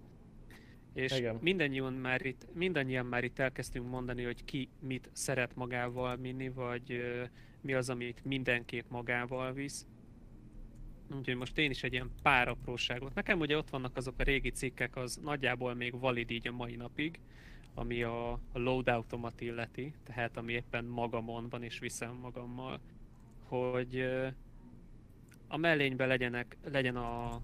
És 0.93 1.17
Igen. 1.17 1.37
mindannyian 1.41 1.93
már, 1.93 2.25
itt, 2.25 2.47
mindannyian 2.53 3.05
már 3.05 3.23
itt 3.23 3.39
elkezdtünk 3.39 3.89
mondani, 3.89 4.23
hogy 4.23 4.43
ki 4.45 4.69
mit 4.79 5.09
szeret 5.11 5.55
magával 5.55 6.17
vinni, 6.17 6.49
vagy 6.49 6.91
ö, 6.91 7.23
mi 7.61 7.73
az, 7.73 7.89
amit 7.89 8.25
mindenképp 8.25 8.89
magával 8.89 9.53
visz. 9.53 9.87
Úgyhogy 11.15 11.35
most 11.35 11.57
én 11.57 11.69
is 11.69 11.83
egy 11.83 11.93
ilyen 11.93 12.11
pár 12.21 12.47
apróságot. 12.47 13.13
Nekem 13.13 13.39
ugye 13.39 13.57
ott 13.57 13.69
vannak 13.69 13.97
azok 13.97 14.13
a 14.17 14.23
régi 14.23 14.49
cikkek, 14.49 14.95
az 14.95 15.19
nagyjából 15.23 15.73
még 15.73 15.99
valid 15.99 16.31
így 16.31 16.47
a 16.47 16.51
mai 16.51 16.75
napig, 16.75 17.19
ami 17.73 18.03
a, 18.03 18.31
a 18.31 18.39
loadoutomat 18.53 19.41
illeti, 19.41 19.93
tehát 20.03 20.37
ami 20.37 20.53
éppen 20.53 20.85
magamon 20.85 21.49
van 21.49 21.63
és 21.63 21.79
viszem 21.79 22.15
magammal, 22.15 22.79
hogy 23.43 23.95
ö, 23.95 24.27
a 25.47 25.57
mellényben 25.57 26.07
legyenek, 26.07 26.57
legyen 26.63 26.95
a, 26.95 27.41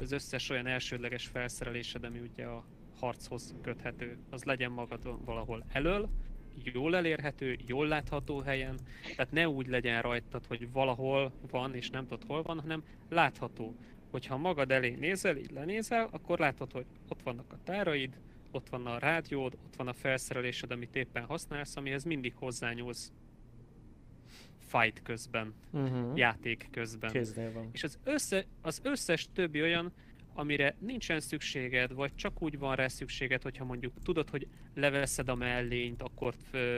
az 0.00 0.12
összes 0.12 0.50
olyan 0.50 0.66
elsődleges 0.66 1.26
felszerelésed, 1.26 2.04
ami 2.04 2.18
ugye 2.18 2.44
a 2.44 2.64
harchoz 3.00 3.54
köthető, 3.62 4.18
az 4.30 4.44
legyen 4.44 4.70
magadon 4.70 5.24
valahol 5.24 5.64
elől, 5.72 6.08
jól 6.64 6.96
elérhető, 6.96 7.56
jól 7.66 7.88
látható 7.88 8.40
helyen, 8.40 8.78
tehát 9.16 9.32
ne 9.32 9.48
úgy 9.48 9.66
legyen 9.66 10.02
rajtad, 10.02 10.46
hogy 10.46 10.72
valahol 10.72 11.32
van 11.50 11.74
és 11.74 11.90
nem 11.90 12.06
tudod 12.06 12.24
hol 12.26 12.42
van, 12.42 12.60
hanem 12.60 12.84
látható. 13.08 13.76
Hogyha 14.10 14.36
magad 14.36 14.70
elé 14.70 14.94
nézel, 14.94 15.36
így 15.36 15.50
lenézel, 15.50 16.08
akkor 16.10 16.38
látod, 16.38 16.72
hogy 16.72 16.86
ott 17.08 17.22
vannak 17.22 17.52
a 17.52 17.58
táraid, 17.64 18.18
ott 18.50 18.68
van 18.68 18.86
a 18.86 18.98
rádiód, 18.98 19.58
ott 19.66 19.76
van 19.76 19.88
a 19.88 19.92
felszerelésed, 19.92 20.70
amit 20.70 20.96
éppen 20.96 21.24
használsz, 21.24 21.76
amihez 21.76 22.04
mindig 22.04 22.34
hozzányúlsz 22.34 23.12
fight 24.68 25.02
közben, 25.02 25.54
Uh-huh. 25.72 26.16
játék 26.16 26.68
közben. 26.70 27.10
Kéznél 27.10 27.52
van. 27.52 27.68
És 27.72 27.82
az, 27.84 27.98
össze, 28.04 28.44
az 28.62 28.80
összes 28.82 29.28
többi 29.32 29.62
olyan, 29.62 29.92
amire 30.34 30.74
nincsen 30.78 31.20
szükséged, 31.20 31.92
vagy 31.94 32.14
csak 32.14 32.42
úgy 32.42 32.58
van 32.58 32.74
rá 32.74 32.88
szükséged, 32.88 33.42
hogyha 33.42 33.64
mondjuk 33.64 33.92
tudod, 34.02 34.30
hogy 34.30 34.46
leveszed 34.74 35.28
a 35.28 35.34
mellényt, 35.34 36.02
akkor 36.02 36.34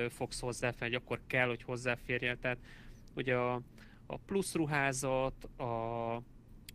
fogsz 0.09 0.41
hozzáférni, 0.41 0.95
vagy 0.95 1.03
akkor 1.03 1.20
kell, 1.26 1.47
hogy 1.49 1.62
hozzáférjél. 1.62 2.38
Tehát 2.38 2.59
ugye 3.14 3.34
a, 3.36 3.61
a 4.07 4.16
plusz 4.16 4.55
ruházat, 4.55 5.45
a, 5.45 6.22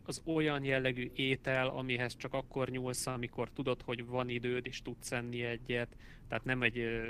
az 0.08 0.22
olyan 0.26 0.64
jellegű 0.64 1.12
étel, 1.14 1.68
amihez 1.68 2.16
csak 2.16 2.34
akkor 2.34 2.70
nyúlsz, 2.70 3.08
amikor 3.08 3.50
tudod, 3.50 3.82
hogy 3.82 4.06
van 4.06 4.30
időd, 4.30 4.66
és 4.66 4.82
tudsz 4.82 5.12
enni 5.12 5.44
egyet. 5.44 5.96
Tehát 6.28 6.44
nem 6.44 6.62
egy 6.62 6.78
ö, 6.78 7.04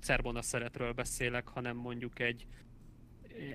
cerbona 0.00 0.42
szeretről 0.42 0.92
beszélek, 0.92 1.48
hanem 1.48 1.76
mondjuk 1.76 2.18
egy, 2.18 2.46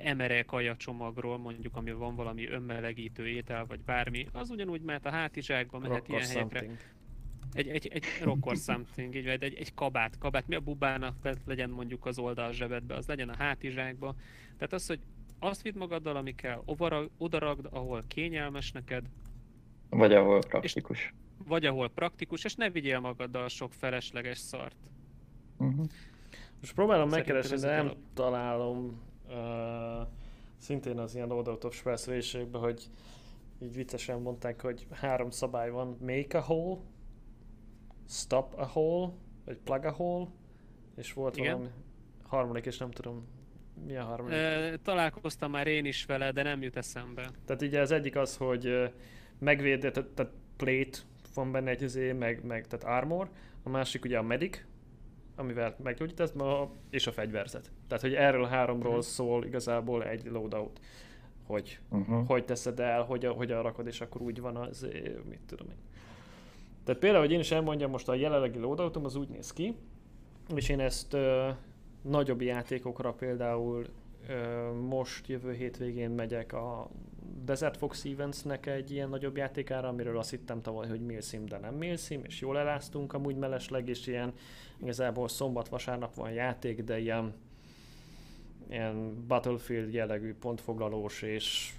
emere 0.04 0.44
kajacsomagról, 0.44 1.38
mondjuk, 1.38 1.76
ami 1.76 1.92
van 1.92 2.16
valami 2.16 2.48
önmelegítő 2.48 3.28
étel, 3.28 3.66
vagy 3.66 3.80
bármi, 3.80 4.28
az 4.32 4.50
ugyanúgy 4.50 4.82
mehet 4.82 5.06
a 5.06 5.10
hátizsákba, 5.10 5.80
mehet 5.80 5.98
Rock 5.98 6.10
ilyen 6.10 6.22
helyekre. 6.22 6.60
something. 6.60 6.78
Egy, 7.54 7.68
egy, 7.68 7.88
egy 7.88 8.06
rock 8.22 8.46
or 8.46 8.58
something, 8.58 9.16
így, 9.16 9.26
vagy 9.26 9.44
egy, 9.44 9.56
egy 9.56 9.74
kabát, 9.74 10.18
kabát, 10.18 10.48
mi 10.48 10.56
a 10.56 10.60
bubának 10.60 11.20
be- 11.22 11.38
legyen 11.46 11.70
mondjuk 11.70 12.06
az 12.06 12.20
oldal 12.20 12.52
zsebedbe, 12.54 12.96
az 12.96 13.08
legyen 13.08 13.30
a 13.30 13.36
hátizsákba. 13.36 14.16
Tehát 14.58 14.74
az, 14.74 14.88
hogy 14.88 15.00
azt 15.40 15.62
vidd 15.62 15.78
magaddal, 15.78 16.16
ami 16.16 16.36
kell, 16.36 16.62
odarag- 16.66 17.12
odaragd, 17.18 17.68
ahol 17.72 18.04
kényelmes 18.08 18.72
neked, 18.72 19.06
Vagy 19.90 20.14
ahol 20.14 20.40
praktikus. 20.40 21.14
vagy 21.48 21.66
ahol 21.66 21.90
praktikus, 21.90 22.44
és 22.44 22.56
ne 22.56 22.70
vigyél 22.70 23.00
magaddal 23.00 23.48
sok 23.48 23.74
felesleges 23.74 24.38
szart. 24.38 24.76
Uh-huh. 25.58 25.86
Most 26.60 26.74
próbálom 26.74 27.10
megkeresni, 27.10 27.58
de 27.58 27.70
nem 27.76 27.86
dolog. 27.86 27.98
találom 28.14 29.02
uh, 29.28 30.08
szintén 30.58 31.00
az 31.00 31.16
ilyen 31.16 31.28
loadoutos 31.28 31.80
felszerelésekben, 31.80 32.62
hogy 32.62 32.90
így 33.62 33.76
viccesen 33.76 34.22
mondták, 34.22 34.62
hogy 34.62 34.88
három 34.92 35.30
szabály 35.30 35.70
van. 35.70 35.98
Make 36.02 36.38
a 36.38 36.42
hole, 36.42 36.78
stop 38.08 38.54
a 38.58 38.66
hole, 38.66 39.12
vagy 39.46 39.58
plug 39.58 39.86
a 39.86 39.92
hole, 39.92 40.28
és 40.96 41.14
volt 41.14 41.38
Igen. 41.38 41.52
valami 41.54 41.72
harmadik, 42.24 42.66
és 42.66 42.78
nem 42.78 42.92
tudom 42.92 43.26
mi 43.86 43.96
a 43.96 44.04
harmadik. 44.04 44.38
Ö, 44.38 44.74
találkoztam 44.84 45.52
már 45.52 45.68
én 45.68 45.86
is 45.86 46.06
vele, 46.06 46.32
de 46.32 46.44
nem 46.44 46.62
jut 46.62 46.76
eszembe. 46.78 47.30
Tehát 47.46 47.62
ugye 47.62 47.82
az 47.82 47.92
egyik 47.92 48.16
az, 48.16 48.38
hogy 48.38 48.66
ö, 48.66 48.86
megvéd, 49.40 49.80
tehát, 49.80 50.10
tehát 50.10 50.32
plate 50.58 50.98
van 51.34 51.52
benne 51.52 51.70
egy 51.70 51.82
izé, 51.82 52.12
meg, 52.12 52.46
meg 52.46 52.68
tehát 52.68 52.98
armor, 52.98 53.30
a 53.64 53.70
másik 53.70 54.06
ugye 54.06 54.18
a 54.18 54.22
medic, 54.22 54.62
amivel 55.36 55.76
meggyógyítasz, 55.84 56.34
és 56.90 57.08
a 57.08 57.12
fegyverzet. 57.12 57.72
Tehát, 57.88 58.04
hogy 58.04 58.14
erről 58.14 58.44
a 58.44 58.48
háromról 58.48 58.92
Mhm. 58.92 59.02
szól 59.02 59.46
igazából 59.46 60.04
egy 60.04 60.26
loadout, 60.26 60.80
hogy 61.46 61.80
Uh-huh. 61.90 62.28
hogy 62.28 62.46
teszed 62.46 62.80
el, 62.80 63.04
hogy, 63.04 63.26
hogyan 63.26 63.62
rakod, 63.62 63.88
és 63.88 64.02
akkor 64.02 64.22
úgy 64.22 64.42
van 64.42 64.56
az, 64.56 64.88
mit 65.30 65.40
tudom 65.46 65.70
én. 65.70 65.78
Tehát 66.84 67.02
például, 67.02 67.24
hogy 67.24 67.32
én 67.34 67.40
is 67.40 67.52
elmondjam, 67.52 67.90
most 67.92 68.08
a 68.10 68.14
jelenlegi 68.14 68.60
loadoutom 68.60 69.06
az 69.06 69.16
úgy 69.16 69.28
néz 69.30 69.54
ki, 69.54 69.76
és 70.56 70.70
én 70.70 70.80
ezt 70.80 71.18
nagyobb 72.10 72.42
játékokra 72.42 73.14
például 73.14 73.86
most 74.88 75.28
jövő 75.28 75.54
hétvégén 75.54 76.10
megyek 76.10 76.54
a 76.54 76.90
Desert 77.44 77.78
Fox 77.78 78.06
Eventsnek 78.06 78.66
egy 78.66 78.92
ilyen 78.92 79.10
nagyobb 79.10 79.38
játékára, 79.38 79.88
amiről 79.88 80.18
azt 80.18 80.30
hittem 80.30 80.62
tavaly, 80.62 80.88
hogy 80.88 81.06
Milsim, 81.06 81.46
de 81.46 81.58
nem 81.58 81.74
Milsim, 81.74 82.22
és 82.24 82.42
jól 82.42 82.58
eláztunk 82.58 83.14
amúgy 83.14 83.36
mellesleg, 83.36 83.88
és 83.88 84.08
ilyen 84.08 84.34
igazából 84.82 85.28
szombat-vasárnap 85.28 86.16
van 86.16 86.32
játék, 86.32 86.84
de 86.84 87.00
ilyen 87.00 87.34
ilyen 88.70 89.26
Battlefield 89.28 89.94
jellegű 89.94 90.34
pontfoglalós 90.34 91.22
és 91.22 91.74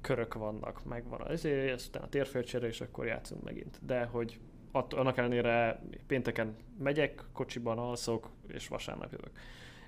körök 0.00 0.34
vannak, 0.34 0.84
megvan 0.84 1.28
ezért, 1.28 1.74
aztán 1.74 2.02
a 2.02 2.08
térfélcsere, 2.08 2.66
és 2.66 2.80
akkor 2.80 3.06
játszunk 3.06 3.44
megint. 3.44 3.78
De 3.86 4.04
hogy 4.04 4.38
att- 4.72 4.94
annak 4.94 5.16
ellenére 5.16 5.82
pénteken 6.06 6.56
megyek, 6.78 7.24
kocsiban 7.32 7.78
alszok, 7.78 8.28
és 8.48 8.68
vasárnap 8.68 9.12
jövök. 9.12 9.38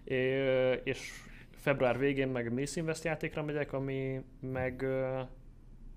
É, 0.05 0.81
és 0.85 1.11
február 1.51 1.99
végén 1.99 2.29
meg 2.29 2.53
Mace 2.53 2.81
Invest 2.81 3.05
játékra 3.05 3.43
megyek, 3.43 3.73
ami 3.73 4.25
meg 4.41 4.87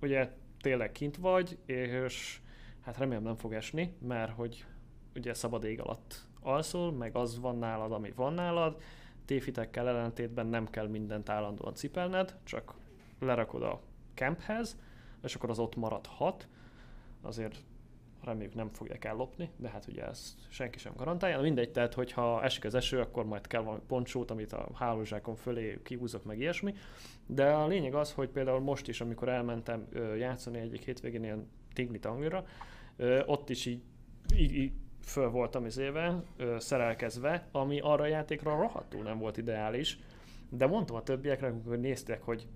ugye 0.01 0.30
tényleg 0.61 0.91
kint 0.91 1.18
vagy, 1.18 1.57
és 1.66 2.39
hát 2.82 2.97
remélem 2.97 3.24
nem 3.24 3.36
fog 3.36 3.53
esni, 3.53 3.93
mert 3.99 4.32
hogy 4.32 4.66
ugye 5.16 5.34
szabad 5.34 5.64
ég 5.64 5.82
alatt 5.82 6.28
alszol, 6.41 6.91
meg 6.91 7.16
az 7.16 7.39
van 7.39 7.57
nálad, 7.57 7.91
ami 7.91 8.11
van 8.16 8.34
nálad, 8.34 8.82
téfitekkel 9.26 9.88
ellentétben 9.88 10.47
nem 10.47 10.70
kell 10.70 10.88
mindent 10.88 11.30
állandóan 11.30 11.76
cipelned, 11.76 12.36
csak 12.43 12.74
lerakod 13.20 13.64
a 13.64 13.82
camphez, 14.14 14.78
és 15.24 15.36
akkor 15.36 15.49
az 15.49 15.59
ott 15.59 15.76
maradhat. 15.76 16.47
Azért 17.22 17.64
reméljük 18.24 18.55
nem 18.55 18.69
fogják 18.69 19.05
ellopni, 19.05 19.49
de 19.57 19.69
hát 19.69 19.88
ugye 19.88 20.07
ezt 20.07 20.39
senki 20.49 20.80
sem 20.80 20.93
garantálja. 20.95 21.36
Na 21.36 21.41
mindegy, 21.41 21.71
tehát 21.71 21.93
hogyha 21.93 22.43
esik 22.43 22.65
az 22.65 22.76
eső, 22.76 22.99
akkor 22.99 23.26
majd 23.26 23.47
kell 23.47 23.61
valami 23.61 23.82
poncsót, 23.88 24.32
amit 24.32 24.53
a 24.53 24.67
hálózsákon 24.74 25.36
fölé 25.36 25.80
kihúzok, 25.84 26.24
meg 26.24 26.39
ilyesmi. 26.39 26.74
De 27.28 27.51
a 27.51 27.67
lényeg 27.67 27.93
az, 27.93 28.11
hogy 28.11 28.30
például 28.30 28.59
most 28.59 28.88
is, 28.88 29.01
amikor 29.01 29.30
elmentem 29.30 29.88
játszani 30.17 30.59
egyik 30.59 30.86
hétvégén 30.86 31.24
ilyen 31.24 31.47
Tigni 31.74 31.99
Tangira, 31.99 32.45
ott 33.26 33.49
is 33.49 33.65
így, 33.65 33.82
így, 34.36 34.55
így 34.55 34.71
föl 35.03 35.30
voltam 35.30 35.65
izével, 35.65 36.24
ö, 36.38 36.55
szerelkezve, 36.59 37.47
ami 37.51 37.80
arra 37.80 38.03
a 38.03 38.07
játékra 38.07 38.55
rohadtul 38.55 39.03
nem 39.03 39.17
volt 39.17 39.38
ideális. 39.38 39.99
De 40.49 40.67
mondtam 40.67 40.95
a 40.95 41.03
többieknek, 41.03 41.51
amikor 41.51 41.78
néztek, 41.78 42.21
hogy 42.21 42.47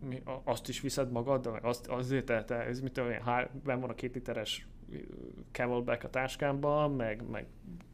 mi, 0.00 0.22
azt 0.44 0.68
is 0.68 0.80
viszed 0.80 1.10
magaddal, 1.10 1.52
meg 1.52 1.64
azt, 1.64 1.86
azért 1.86 2.24
te, 2.24 2.44
te 2.44 2.54
ez 2.54 2.80
mit 2.80 2.92
tudom 2.92 3.10
én, 3.10 3.22
há, 3.22 3.48
benn 3.64 3.80
van 3.80 3.90
a 3.90 3.94
két 3.94 4.14
literes 4.14 4.66
camelback 5.52 6.04
a 6.04 6.10
táskámban, 6.10 6.92
meg, 6.92 7.28
meg 7.30 7.46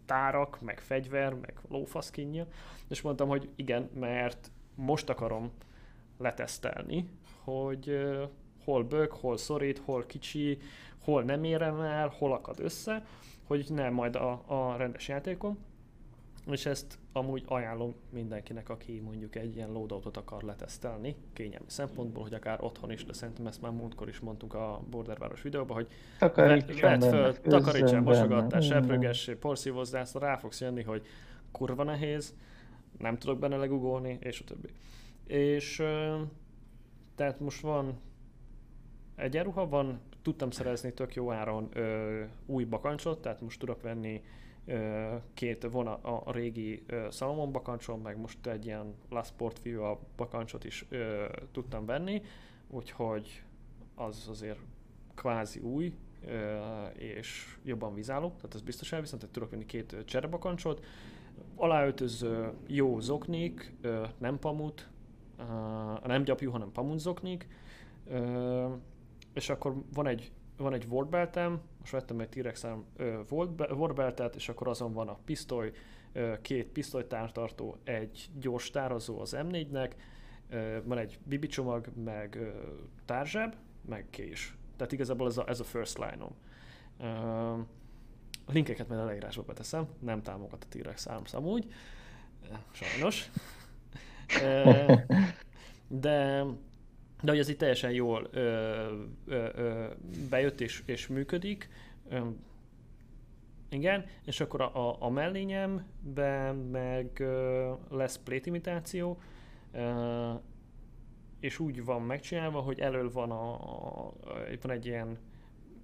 tárak, 0.06 0.60
meg 0.60 0.80
fegyver, 0.80 1.34
meg 1.34 1.60
lófaszkinja, 1.68 2.46
és 2.88 3.02
mondtam, 3.02 3.28
hogy 3.28 3.50
igen, 3.56 3.90
mert 3.94 4.50
most 4.74 5.10
akarom 5.10 5.52
letesztelni, 6.18 7.08
hogy 7.44 8.00
hol 8.64 8.84
bök, 8.84 9.12
hol 9.12 9.36
szorít, 9.36 9.78
hol 9.78 10.06
kicsi, 10.06 10.58
hol 11.04 11.22
nem 11.22 11.44
érem 11.44 11.80
el, 11.80 12.08
hol 12.08 12.32
akad 12.32 12.60
össze, 12.60 13.04
hogy 13.44 13.66
nem 13.68 13.94
majd 13.94 14.16
a, 14.16 14.42
a 14.46 14.76
rendes 14.76 15.08
játékon. 15.08 15.58
És 16.50 16.66
ezt 16.66 16.98
amúgy 17.12 17.42
ajánlom 17.46 17.94
mindenkinek, 18.10 18.68
aki 18.68 19.00
mondjuk 19.00 19.36
egy 19.36 19.56
ilyen 19.56 19.72
loadoutot 19.72 20.16
akar 20.16 20.42
letesztelni, 20.42 21.16
kényelmi 21.32 21.66
szempontból, 21.68 22.22
hogy 22.22 22.34
akár 22.34 22.62
otthon 22.62 22.90
is, 22.90 23.04
de 23.04 23.12
szerintem 23.12 23.46
ezt 23.46 23.62
már 23.62 23.72
múltkor 23.72 24.08
is 24.08 24.20
mondtuk 24.20 24.54
a 24.54 24.82
Borderváros 24.90 25.42
videóban, 25.42 25.76
hogy 25.76 25.88
Takarítson 26.18 26.80
vedd 26.80 27.00
föl, 27.00 27.32
főzzön 27.62 28.02
mosogattál, 28.02 28.60
porszívózzál, 29.40 30.02
aztán 30.02 30.22
rá 30.22 30.36
fogsz 30.36 30.60
jönni, 30.60 30.82
hogy 30.82 31.06
kurva 31.50 31.84
nehéz, 31.84 32.34
nem 32.98 33.18
tudok 33.18 33.38
benne 33.38 33.56
legugolni, 33.56 34.18
és 34.20 34.40
a 34.40 34.44
többi. 34.44 34.68
És 35.26 35.76
tehát 37.14 37.40
most 37.40 37.60
van 37.60 38.00
egyenruha, 39.16 39.68
van, 39.68 40.00
tudtam 40.22 40.50
szerezni 40.50 40.92
tök 40.92 41.14
jó 41.14 41.32
áron 41.32 41.68
ö, 41.72 42.22
új 42.46 42.64
bakancsot, 42.64 43.22
tehát 43.22 43.40
most 43.40 43.58
tudok 43.58 43.82
venni 43.82 44.22
két 45.34 45.66
von 45.70 45.86
a, 45.86 46.32
régi 46.32 46.84
Salomon 47.10 47.52
bakancson, 47.52 48.00
meg 48.00 48.18
most 48.18 48.46
egy 48.46 48.64
ilyen 48.64 48.94
La 49.08 49.22
Sport 49.22 49.62
View 49.62 49.82
a 49.82 49.98
bakancsot 50.16 50.64
is 50.64 50.86
ö, 50.88 51.24
tudtam 51.52 51.86
venni, 51.86 52.22
úgyhogy 52.70 53.42
az 53.94 54.26
azért 54.28 54.58
kvázi 55.14 55.60
új, 55.60 55.94
ö, 56.26 56.58
és 56.86 57.56
jobban 57.64 57.94
vizáló, 57.94 58.28
tehát 58.28 58.54
ez 58.54 58.62
biztos 58.62 58.92
elviszem, 58.92 59.18
tehát 59.18 59.34
tudok 59.34 59.50
venni 59.50 59.66
két 59.66 59.96
cserebakancsot, 60.04 60.84
aláöltöző 61.56 62.52
jó 62.66 63.00
zoknik, 63.00 63.72
ö, 63.80 64.06
nem 64.18 64.38
pamut, 64.38 64.88
ö, 65.38 65.42
nem 66.06 66.22
gyapjú, 66.22 66.50
hanem 66.50 66.72
pamut 66.72 66.98
zoknik, 66.98 67.48
ö, 68.06 68.68
és 69.34 69.48
akkor 69.48 69.74
van 69.92 70.06
egy 70.06 70.32
van 70.56 70.74
egy 70.74 70.86
wardbeltem, 70.88 71.60
most 71.78 71.92
vettem 71.92 72.20
egy 72.20 72.28
T-Rex 72.28 72.66
wardbeltet, 73.70 74.34
és 74.34 74.48
akkor 74.48 74.68
azon 74.68 74.92
van 74.92 75.08
a 75.08 75.18
pisztoly, 75.24 75.72
két 76.42 76.66
pisztolytártartó, 76.66 77.76
egy 77.84 78.30
gyors 78.38 78.70
tározó 78.70 79.20
az 79.20 79.36
M4-nek, 79.38 79.90
ö, 80.48 80.78
van 80.84 80.98
egy 80.98 81.18
bibi 81.24 81.46
csomag, 81.46 81.86
meg 82.04 82.52
tárzseb, 83.04 83.54
meg 83.88 84.06
kés. 84.10 84.56
Tehát 84.76 84.92
igazából 84.92 85.28
ez 85.28 85.36
a, 85.36 85.48
ez 85.48 85.60
a 85.60 85.64
first 85.64 85.98
line-om. 85.98 86.34
A 88.46 88.52
linkeket 88.52 88.88
majd 88.88 89.00
a 89.00 89.04
leírásba 89.04 89.42
beteszem, 89.42 89.88
nem 89.98 90.22
támogat 90.22 90.64
a 90.64 90.66
T-Rex 90.68 91.06
Arms 91.06 91.34
amúgy, 91.34 91.72
ö, 92.50 92.54
sajnos. 92.70 93.30
De 95.88 96.44
de 97.22 97.30
hogy 97.30 97.40
ez 97.40 97.48
itt 97.48 97.58
teljesen 97.58 97.90
jól 97.90 98.28
ö, 98.30 98.40
ö, 99.26 99.48
ö, 99.54 99.86
bejött 100.30 100.60
és, 100.60 100.82
és 100.86 101.06
működik. 101.06 101.68
Ö, 102.08 102.20
igen, 103.68 104.04
és 104.24 104.40
akkor 104.40 104.60
a, 104.60 104.88
a, 104.88 104.96
a 104.98 105.08
mellényemben 105.08 106.56
meg 106.56 107.20
ö, 107.20 107.72
lesz 107.90 108.16
plate 108.16 108.48
imitáció, 108.48 109.20
ö, 109.72 110.32
és 111.40 111.58
úgy 111.58 111.84
van 111.84 112.02
megcsinálva, 112.02 112.60
hogy 112.60 112.80
elől 112.80 113.12
van, 113.12 113.30
a, 113.30 113.52
a, 113.52 114.12
van 114.60 114.70
egy 114.70 114.86
ilyen 114.86 115.18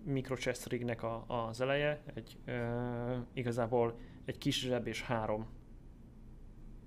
microchest 0.04 0.68
rignek 0.68 1.02
a, 1.02 1.24
az 1.26 1.60
eleje, 1.60 2.00
egy, 2.14 2.36
ö, 2.44 2.52
igazából 3.32 3.98
egy 4.24 4.38
kis 4.38 4.60
zseb 4.60 4.86
és 4.86 5.02
három 5.02 5.46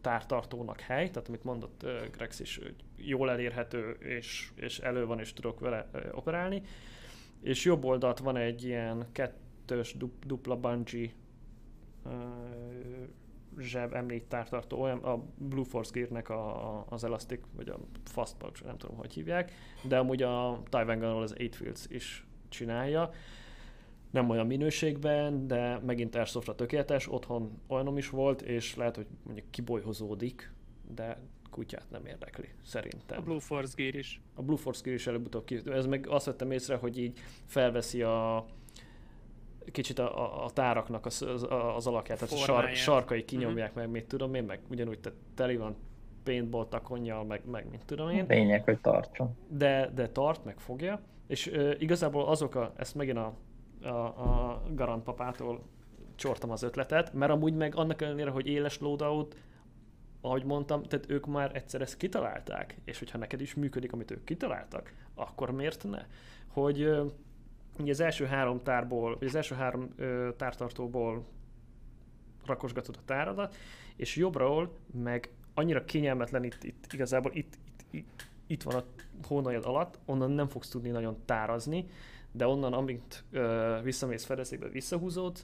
tártartónak 0.02 0.80
hely, 0.80 1.10
tehát 1.10 1.28
amit 1.28 1.44
mondott 1.44 1.86
Grex 2.12 2.40
is, 2.40 2.58
hogy 2.58 2.76
jól 3.08 3.32
elérhető, 3.32 3.92
és, 3.92 4.52
és 4.56 4.80
elő 4.80 5.06
van, 5.06 5.20
és 5.20 5.34
tudok 5.34 5.60
vele 5.60 5.90
operálni. 6.12 6.62
És 7.42 7.66
jobb 7.66 7.86
oldalt 7.86 8.20
van 8.20 8.38
egy 8.38 8.64
ilyen 8.64 9.06
kettős 9.12 9.98
dup, 9.98 10.26
dupla 10.26 10.56
bungee 10.56 11.10
zseb 13.60 13.94
emlék 13.94 14.28
tártartó, 14.28 14.82
olyan 14.82 14.98
a 14.98 15.24
Blue 15.38 15.66
Force 15.66 15.92
Gear-nek 15.94 16.30
a, 16.30 16.78
a, 16.78 16.86
az 16.90 17.04
Elastic, 17.04 17.42
vagy 17.56 17.70
a 17.70 17.80
Fast 18.04 18.38
Pouch, 18.38 18.64
nem 18.64 18.78
tudom, 18.78 18.96
hogy 18.96 19.14
hívják, 19.14 19.52
de 19.88 19.98
amúgy 19.98 20.22
a 20.22 20.62
Taiwan 20.70 21.00
Gun 21.00 21.10
az 21.10 21.34
8 21.38 21.56
Fields 21.56 21.86
is 21.90 22.26
csinálja 22.50 23.12
nem 24.12 24.30
olyan 24.30 24.48
minőségben, 24.48 25.48
de 25.48 25.80
megint 25.86 26.16
Airsoftra 26.16 26.56
tökéletes, 26.56 27.12
otthon 27.12 27.62
olyanom 27.68 27.98
is 27.98 28.10
volt, 28.10 28.42
és 28.42 28.76
lehet, 28.76 28.96
hogy 28.96 29.08
mondjuk 29.24 29.52
kibolyhozódik, 29.52 30.52
de 30.96 31.20
kutyát 31.52 31.86
nem 31.90 32.06
érdekli, 32.06 32.50
szerintem. 32.64 33.20
A 33.20 33.22
Blue 33.22 33.40
Force 33.40 33.74
Gear 33.76 33.96
is. 33.96 34.22
A 34.36 34.42
Blue 34.42 34.58
Force 34.58 34.82
Gear 34.84 34.96
is 34.96 35.08
előbb-utóbb 35.08 35.46
ki... 35.46 35.62
Ez 35.66 35.86
meg 35.86 36.08
azt 36.10 36.26
vettem 36.26 36.52
észre, 36.52 36.76
hogy 36.76 36.98
így 36.98 37.20
felveszi 37.46 38.02
a 38.02 38.46
kicsit 39.72 40.00
a, 40.00 40.20
a, 40.20 40.46
a 40.46 40.50
táraknak 40.50 41.06
az, 41.06 41.22
az, 41.22 41.48
az 41.76 41.88
alakját, 41.88 42.18
tehát 42.20 42.34
a 42.34 42.38
sar, 42.38 42.46
Formáját. 42.46 42.76
sarkai 42.76 43.26
kinyomják 43.26 43.74
meg, 43.74 43.90
mit 43.90 44.06
tudom 44.06 44.34
én, 44.34 44.44
meg 44.44 44.60
ugyanúgy 44.70 45.00
te, 45.00 45.12
teli 45.36 45.58
van 45.58 45.76
paintball 46.24 46.68
takonnyal, 46.68 47.24
meg, 47.24 47.42
meg 47.46 47.70
mit 47.72 47.86
tudom 47.86 48.10
én 48.10 48.26
Lényeg, 48.28 48.64
hogy 48.64 48.80
tartson. 48.82 49.36
de, 49.48 49.92
de 49.96 50.10
tart, 50.10 50.46
meg 50.46 50.60
fogja, 50.60 51.02
és 51.28 51.48
ö, 51.48 51.72
igazából 51.78 52.28
azok 52.28 52.56
a, 52.56 52.74
ezt 52.76 52.96
megint 52.96 53.18
a, 53.18 53.34
a, 53.82 53.88
a 53.88 54.62
Garant 54.74 55.04
papától 55.04 55.62
csortam 56.16 56.52
az 56.52 56.64
ötletet, 56.64 57.14
mert 57.14 57.32
amúgy 57.32 57.54
meg 57.54 57.76
annak 57.76 58.02
ellenére, 58.02 58.30
hogy 58.30 58.48
éles 58.48 58.80
loadout, 58.80 59.36
ahogy 60.22 60.44
mondtam, 60.44 60.84
tehát 60.84 61.10
ők 61.10 61.26
már 61.26 61.56
egyszer 61.56 61.82
ezt 61.82 61.98
kitalálták, 61.98 62.76
és 62.84 63.00
hogyha 63.00 63.18
neked 63.18 63.42
is 63.42 63.54
működik, 63.54 63.94
amit 63.94 64.12
ők 64.12 64.24
kitaláltak, 64.24 64.94
akkor 65.16 65.52
miért 65.52 65.84
ne? 65.84 66.06
Hogy 66.48 66.90
ugye 67.80 67.92
az 67.92 68.00
első 68.00 68.26
három 68.26 68.60
tárból, 68.60 69.16
vagy 69.20 69.28
az 69.28 69.36
első 69.36 69.56
három 69.56 69.90
ö, 69.96 70.30
tártartóból 70.38 71.26
rakosgatod 72.46 72.96
a 72.98 73.06
táradat, 73.06 73.56
és 73.96 74.16
jobbról 74.16 74.74
meg 75.04 75.30
annyira 75.54 75.86
kényelmetlen 75.86 76.44
itt, 76.44 76.64
itt 76.64 76.94
igazából 76.94 77.32
itt, 77.34 77.58
itt, 77.66 77.86
itt, 77.92 78.28
itt 78.48 78.64
van 78.64 78.76
a 78.76 78.84
hónaljad 79.28 79.66
alatt, 79.66 80.00
onnan 80.06 80.32
nem 80.32 80.48
fogsz 80.48 80.70
tudni 80.70 80.90
nagyon 80.90 81.18
tárazni, 81.26 81.86
de 82.32 82.48
onnan, 82.48 82.74
amint 82.74 83.24
ö, 83.32 83.80
visszamész 83.84 84.26
fedezékbe, 84.26 84.70
visszahúzod, 84.70 85.40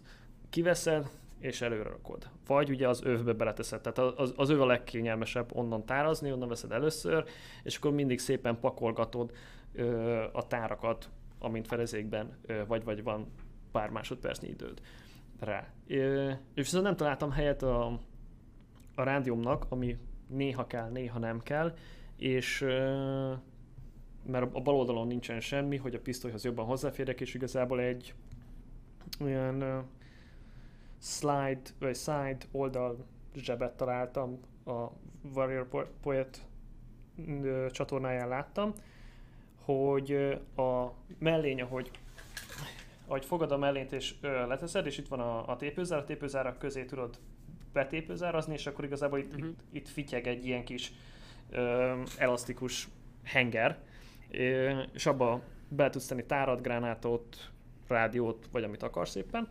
kiveszed, 0.50 1.10
és 1.40 1.62
előre 1.62 1.90
rakod. 1.90 2.30
Vagy 2.48 2.70
ugye 2.70 2.88
az 2.88 3.04
övbe 3.04 3.34
beleteszed, 3.34 3.82
tehát 3.82 4.20
az, 4.20 4.34
az 4.36 4.50
öv 4.50 4.62
a 4.62 4.66
legkényelmesebb 4.66 5.56
onnan 5.56 5.86
tárazni, 5.86 6.32
onnan 6.32 6.48
veszed 6.48 6.72
először, 6.72 7.26
és 7.64 7.78
akkor 7.78 7.92
mindig 7.92 8.20
szépen 8.20 8.60
pakolgatod 8.60 9.32
ö, 9.74 10.24
a 10.32 10.48
tárakat, 10.48 11.10
amint 11.40 11.68
fedezékben 11.68 12.38
ö, 12.46 12.66
vagy, 12.68 12.84
vagy 12.84 13.04
van 13.04 13.28
pár 13.72 13.90
másodpercnyi 13.90 14.48
időd 14.48 14.82
rá. 15.40 15.68
Ö, 15.88 16.30
és 16.30 16.38
viszont 16.64 16.84
nem 16.84 16.96
találtam 16.96 17.32
helyet 17.32 17.64
a, 17.64 17.86
a 18.96 19.04
rádiumnak, 19.04 19.66
ami 19.70 19.98
néha 20.28 20.68
kell, 20.68 20.90
néha 20.90 21.20
nem 21.20 21.44
kell, 21.44 21.76
és 22.18 22.62
ö, 22.62 23.34
mert 24.26 24.56
a 24.56 24.62
bal 24.62 24.76
oldalon 24.76 25.08
nincsen 25.08 25.40
semmi, 25.40 25.78
hogy 25.78 25.96
a 25.96 26.00
pisztolyhoz 26.00 26.44
jobban 26.44 26.66
hozzáférjek, 26.66 27.22
és 27.22 27.34
igazából 27.34 27.80
egy 27.80 28.14
olyan 29.22 29.86
slide, 31.02 31.62
vagy 31.80 31.96
side 31.96 32.38
oldal 32.52 33.06
zsebet 33.36 33.78
találtam 33.78 34.40
a 34.66 34.86
Warrior 35.34 35.68
Po- 35.70 35.90
Poet 36.02 36.42
csatornáján 37.72 38.28
láttam, 38.28 38.74
hogy 39.66 40.12
a 40.56 40.92
mellény, 41.20 41.62
ahogy 41.62 41.92
ahogy 43.10 43.26
fogad 43.26 43.52
a 43.52 43.58
mellényt 43.58 43.92
és 43.92 44.16
leteszed, 44.22 44.86
és 44.86 44.98
itt 44.98 45.08
van 45.08 45.20
a, 45.20 45.48
a 45.50 45.56
tépőzár, 45.56 46.00
a 46.00 46.04
tépőzárak 46.04 46.58
közé 46.60 46.86
tudod 46.86 47.20
betépőzárazni, 47.74 48.54
és 48.54 48.68
akkor 48.68 48.84
igazából 48.86 49.20
itt, 49.20 49.36
Mhm. 49.38 49.46
itt, 49.48 49.60
itt 49.72 49.88
fityeg 49.88 50.28
egy 50.28 50.46
ilyen 50.46 50.64
kis 50.64 50.92
ö, 51.50 51.94
elasztikus 52.18 52.88
henger, 53.24 53.80
és 54.94 55.06
abba 55.06 55.42
be 55.68 55.90
tudsz 55.90 56.06
tenni 56.08 56.26
tárat, 56.26 56.62
gránátot, 56.62 57.52
rádiót, 57.88 58.48
vagy 58.52 58.64
amit 58.64 58.84
akarsz 58.84 59.16
éppen. 59.16 59.50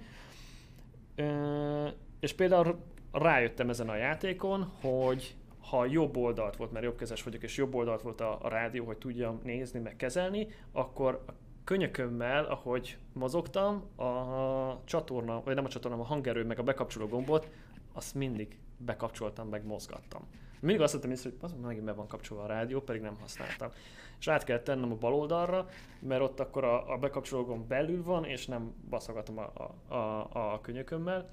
És 2.21 2.33
például 2.33 2.79
rájöttem 3.12 3.71
ezen 3.71 3.89
a 3.89 3.97
játékon, 3.97 4.73
hogy 4.81 5.37
ha 5.71 5.87
jobb 5.87 6.17
oldalt 6.17 6.57
volt, 6.57 6.73
mert 6.73 6.85
jobbkezes 6.85 7.23
vagyok, 7.23 7.43
és 7.43 7.57
jobb 7.57 7.75
oldalt 7.75 8.03
volt 8.03 8.21
a, 8.21 8.39
a 8.43 8.49
rádió, 8.49 8.85
hogy 8.85 8.99
tudjam 8.99 9.41
nézni, 9.45 9.81
meg 9.81 9.97
kezelni, 9.97 10.49
akkor 10.73 11.25
a 11.27 11.33
könyökömmel, 11.64 12.45
ahogy 12.45 12.99
mozogtam, 13.12 13.85
a 13.97 14.85
csatorna, 14.85 15.43
vagy 15.45 15.55
nem 15.55 15.64
a 15.64 15.69
csatorna, 15.69 16.01
a 16.01 16.05
hangerő, 16.05 16.45
meg 16.45 16.59
a 16.59 16.62
bekapcsoló 16.62 17.07
gombot, 17.07 17.51
azt 17.93 18.14
mindig 18.14 18.59
bekapcsoltam, 18.77 19.49
meg 19.49 19.64
mozgattam. 19.64 20.23
Mindig 20.61 20.83
azt 20.83 20.93
hittem 20.93 21.11
hogy 21.23 21.37
az 21.41 21.55
megint 21.62 21.85
be 21.85 21.93
van 21.93 22.09
kapcsolva 22.09 22.43
a 22.43 22.47
rádió, 22.47 22.81
pedig 22.81 23.03
nem 23.03 23.17
használtam. 23.21 23.71
És 24.19 24.29
át 24.29 24.45
kell 24.45 24.59
tennem 24.59 24.93
a 24.93 24.95
bal 24.95 25.14
oldalra, 25.14 25.69
mert 26.01 26.23
ott 26.23 26.41
akkor 26.41 26.64
a, 26.64 26.93
a 26.93 26.99
bekapcsoló 26.99 27.45
gomb 27.45 27.67
belül 27.67 28.03
van, 28.03 28.25
és 28.25 28.47
nem 28.47 28.75
baszogatom 28.89 29.39
a, 29.39 29.75
a, 29.89 29.95
a, 29.95 30.53
a 30.53 30.61
könyökömmel. 30.61 31.31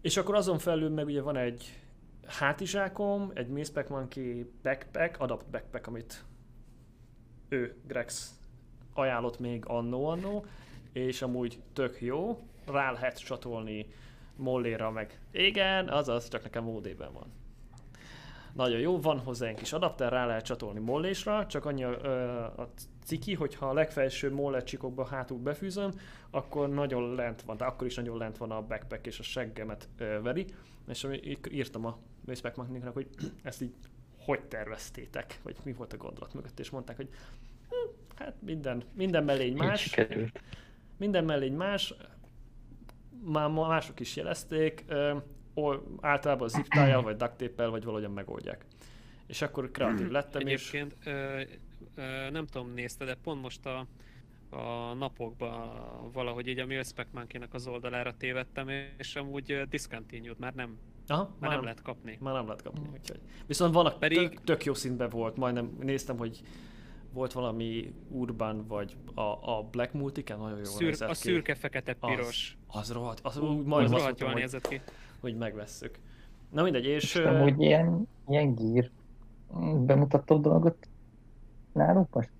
És 0.00 0.16
akkor 0.16 0.34
azon 0.34 0.58
felül 0.58 0.90
meg 0.90 1.06
ugye 1.06 1.22
van 1.22 1.36
egy 1.36 1.80
hátizsákom, 2.26 3.30
egy 3.34 3.48
Mispec 3.48 3.88
Monkey 3.88 4.50
backpack, 4.62 5.20
adapt 5.20 5.50
backpack, 5.50 5.86
amit 5.86 6.24
ő, 7.48 7.76
Grex 7.86 8.34
ajánlott 8.94 9.38
még 9.38 9.64
annó-annó, 9.66 10.44
és 10.92 11.22
amúgy 11.22 11.62
tök 11.72 12.00
jó, 12.00 12.38
rá 12.66 12.92
lehet 12.92 13.24
csatolni 13.24 13.86
molléra 14.36 14.90
meg. 14.90 15.20
Igen, 15.30 15.88
azaz, 15.88 16.28
csak 16.28 16.42
nekem 16.42 16.64
módében 16.64 17.12
van. 17.12 17.43
Nagyon 18.54 18.80
jó, 18.80 19.00
van 19.00 19.18
hozzá 19.18 19.46
egy 19.46 19.54
kis 19.54 19.72
adapter, 19.72 20.12
rá 20.12 20.26
lehet 20.26 20.44
csatolni 20.44 20.80
mollésra, 20.80 21.46
csak 21.46 21.64
annyi 21.64 21.84
a, 21.84 22.44
a 22.44 22.70
ciki, 23.04 23.34
hogyha 23.34 23.68
a 23.68 23.72
legfelső 23.72 24.32
mollet 24.32 24.66
csikokba 24.66 25.06
hátul 25.06 25.38
befűzöm, 25.38 25.90
akkor 26.30 26.68
nagyon 26.68 27.14
lent 27.14 27.42
van, 27.42 27.56
de 27.56 27.64
akkor 27.64 27.86
is 27.86 27.94
nagyon 27.94 28.18
lent 28.18 28.36
van 28.36 28.50
a 28.50 28.62
backpack 28.62 29.06
és 29.06 29.18
a 29.18 29.22
seggemet 29.22 29.88
ö, 29.98 30.20
veri, 30.22 30.46
és 30.88 31.06
írtam 31.50 31.84
a 31.84 31.98
Wastepack 32.26 32.56
Magniknak, 32.56 32.94
hogy 32.94 33.08
ezt 33.42 33.62
így 33.62 33.74
hogy 34.18 34.40
terveztétek, 34.40 35.40
vagy 35.42 35.56
mi 35.62 35.72
volt 35.72 35.92
a 35.92 35.96
gondolat 35.96 36.34
mögött, 36.34 36.58
és 36.58 36.70
mondták, 36.70 36.96
hogy 36.96 37.08
hm, 37.68 37.90
hát 38.16 38.34
minden, 38.38 38.82
minden 38.92 39.24
mellény 39.24 39.56
más, 39.56 39.96
minden 40.96 41.24
mellény 41.24 41.54
más, 41.54 41.94
már 43.24 43.50
mások 43.50 44.00
is 44.00 44.16
jelezték, 44.16 44.84
általában 46.00 46.48
zip 46.48 46.74
vagy 47.02 47.16
duct 47.16 47.36
tape 47.36 47.66
vagy 47.66 47.84
valahogyan 47.84 48.10
megoldják. 48.10 48.64
És 49.26 49.42
akkor 49.42 49.70
kreatív 49.70 50.10
lettem, 50.10 50.46
és 50.46 50.72
Egyébként 50.72 50.96
ö, 51.04 51.40
ö, 51.94 52.30
nem 52.30 52.46
tudom, 52.46 52.72
nézte, 52.74 53.04
de 53.04 53.16
pont 53.22 53.42
most 53.42 53.66
a, 53.66 53.86
a 54.50 54.94
napokban 54.94 55.70
valahogy 56.12 56.46
így 56.46 56.58
a 56.58 56.66
Monkey-nak 57.12 57.54
az 57.54 57.66
oldalára 57.66 58.16
tévedtem, 58.16 58.68
és 58.98 59.16
amúgy 59.16 59.62
discontinued, 59.68 60.38
már 60.38 60.54
nem, 60.54 60.78
Aha, 61.06 61.36
már 61.38 61.50
nem 61.50 61.62
lehet 61.62 61.82
kapni. 61.82 62.18
Már 62.20 62.34
nem 62.34 62.44
lehet 62.44 62.62
kapni, 62.62 62.88
úgyhogy. 62.92 63.20
Viszont 63.46 63.74
vannak 63.74 63.98
Pedig... 63.98 64.18
Tök, 64.18 64.44
tök 64.44 64.64
jó 64.64 64.74
színben 64.74 65.08
volt, 65.08 65.36
majdnem 65.36 65.76
néztem, 65.80 66.16
hogy 66.16 66.42
volt 67.12 67.32
valami 67.32 67.94
Urban, 68.08 68.66
vagy 68.66 68.96
a, 69.14 69.20
a 69.20 69.62
Black 69.70 69.92
Multiken, 69.92 70.38
nagyon 70.38 70.58
jó 70.64 70.78
nézett 70.78 71.08
a 71.08 71.12
ki. 71.12 71.18
szürke, 71.18 71.54
fekete, 71.54 71.92
piros. 71.94 72.56
Az, 72.66 72.76
az 72.80 72.92
rohadt, 72.92 73.20
az, 73.22 73.36
Ú, 73.36 73.46
úgy 73.46 73.84
az 73.84 73.90
rohadt 73.90 74.20
jól 74.20 74.32
nézett 74.32 74.68
ki. 74.68 74.80
Hogy 75.24 75.36
megvesszük. 75.36 75.98
Na 76.50 76.62
mindegy, 76.62 76.84
és... 76.84 77.02
És 77.02 77.14
ö, 77.14 77.26
amúgy 77.26 77.60
ilyen, 77.60 78.08
ilyen 78.28 78.54
gír 78.54 78.90
bemutató 79.86 80.38
dolgot 80.38 80.88
nálunk 81.72 82.14
most? 82.14 82.30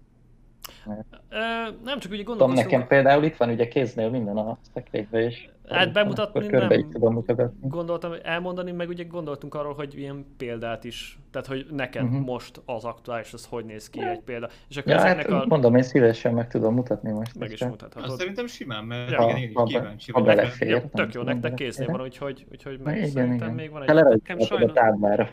ö, 1.28 1.36
nem 1.84 1.98
csak 1.98 2.12
ugye 2.12 2.22
gondolkoztunk... 2.22 2.70
nekem 2.70 2.86
például 2.86 3.24
itt 3.24 3.36
van 3.36 3.50
ugye 3.50 3.68
kéznél 3.68 4.10
minden 4.10 4.36
a 4.36 4.58
szekrényben, 4.74 5.22
és 5.22 5.48
Hát 5.68 5.92
bemutatni 5.92 6.46
nem 6.46 6.68
tudom 6.90 7.24
gondoltam 7.60 8.12
elmondani, 8.22 8.72
meg 8.72 8.88
ugye 8.88 9.04
gondoltunk 9.04 9.54
arról, 9.54 9.74
hogy 9.74 9.98
ilyen 9.98 10.26
példát 10.36 10.84
is, 10.84 11.18
tehát 11.30 11.46
hogy 11.46 11.66
neked 11.70 12.04
Mhm. 12.04 12.16
most 12.16 12.62
az 12.64 12.84
aktuális, 12.84 13.32
az 13.32 13.46
hogy 13.46 13.64
néz 13.64 13.90
ki 13.90 14.00
egy 14.02 14.20
példa. 14.20 14.48
És 14.68 14.76
akkor 14.76 14.92
Ja, 14.92 15.00
hát 15.00 15.24
a... 15.26 15.44
mondom, 15.48 15.76
én 15.76 15.82
szívesen 15.82 16.34
meg 16.34 16.48
tudom 16.48 16.74
mutatni 16.74 17.10
most. 17.10 17.38
Meg 17.38 17.50
is 17.50 17.64
mutathatod. 17.64 18.08
Azt 18.10 18.18
szerintem 18.18 18.46
simán, 18.46 18.84
mert 18.84 19.10
Ja, 19.10 19.22
igen, 19.24 19.36
én 19.36 19.50
ha 19.54 19.64
is 19.66 19.72
be- 19.72 19.78
kíváncsi 19.80 20.12
ha 20.12 20.20
vagyok. 20.20 20.36
belefér. 20.36 20.68
Jó, 20.68 20.76
nem 20.76 20.88
tök 20.90 21.14
jó, 21.14 21.20
tudom, 21.20 21.26
nektek 21.26 21.54
késznél 21.54 21.86
van, 21.88 22.00
úgyhogy, 22.00 22.46
úgyhogy 22.50 22.78
meg 22.78 22.96
Igen, 22.96 23.08
szerintem 23.08 23.36
igen. 23.36 23.54
még 23.54 23.70
van 23.70 23.82
egy... 23.82 23.94
Nekem 24.04 24.38
a 24.40 24.44
sajnos- 24.44 24.72
táblára. 24.72 25.28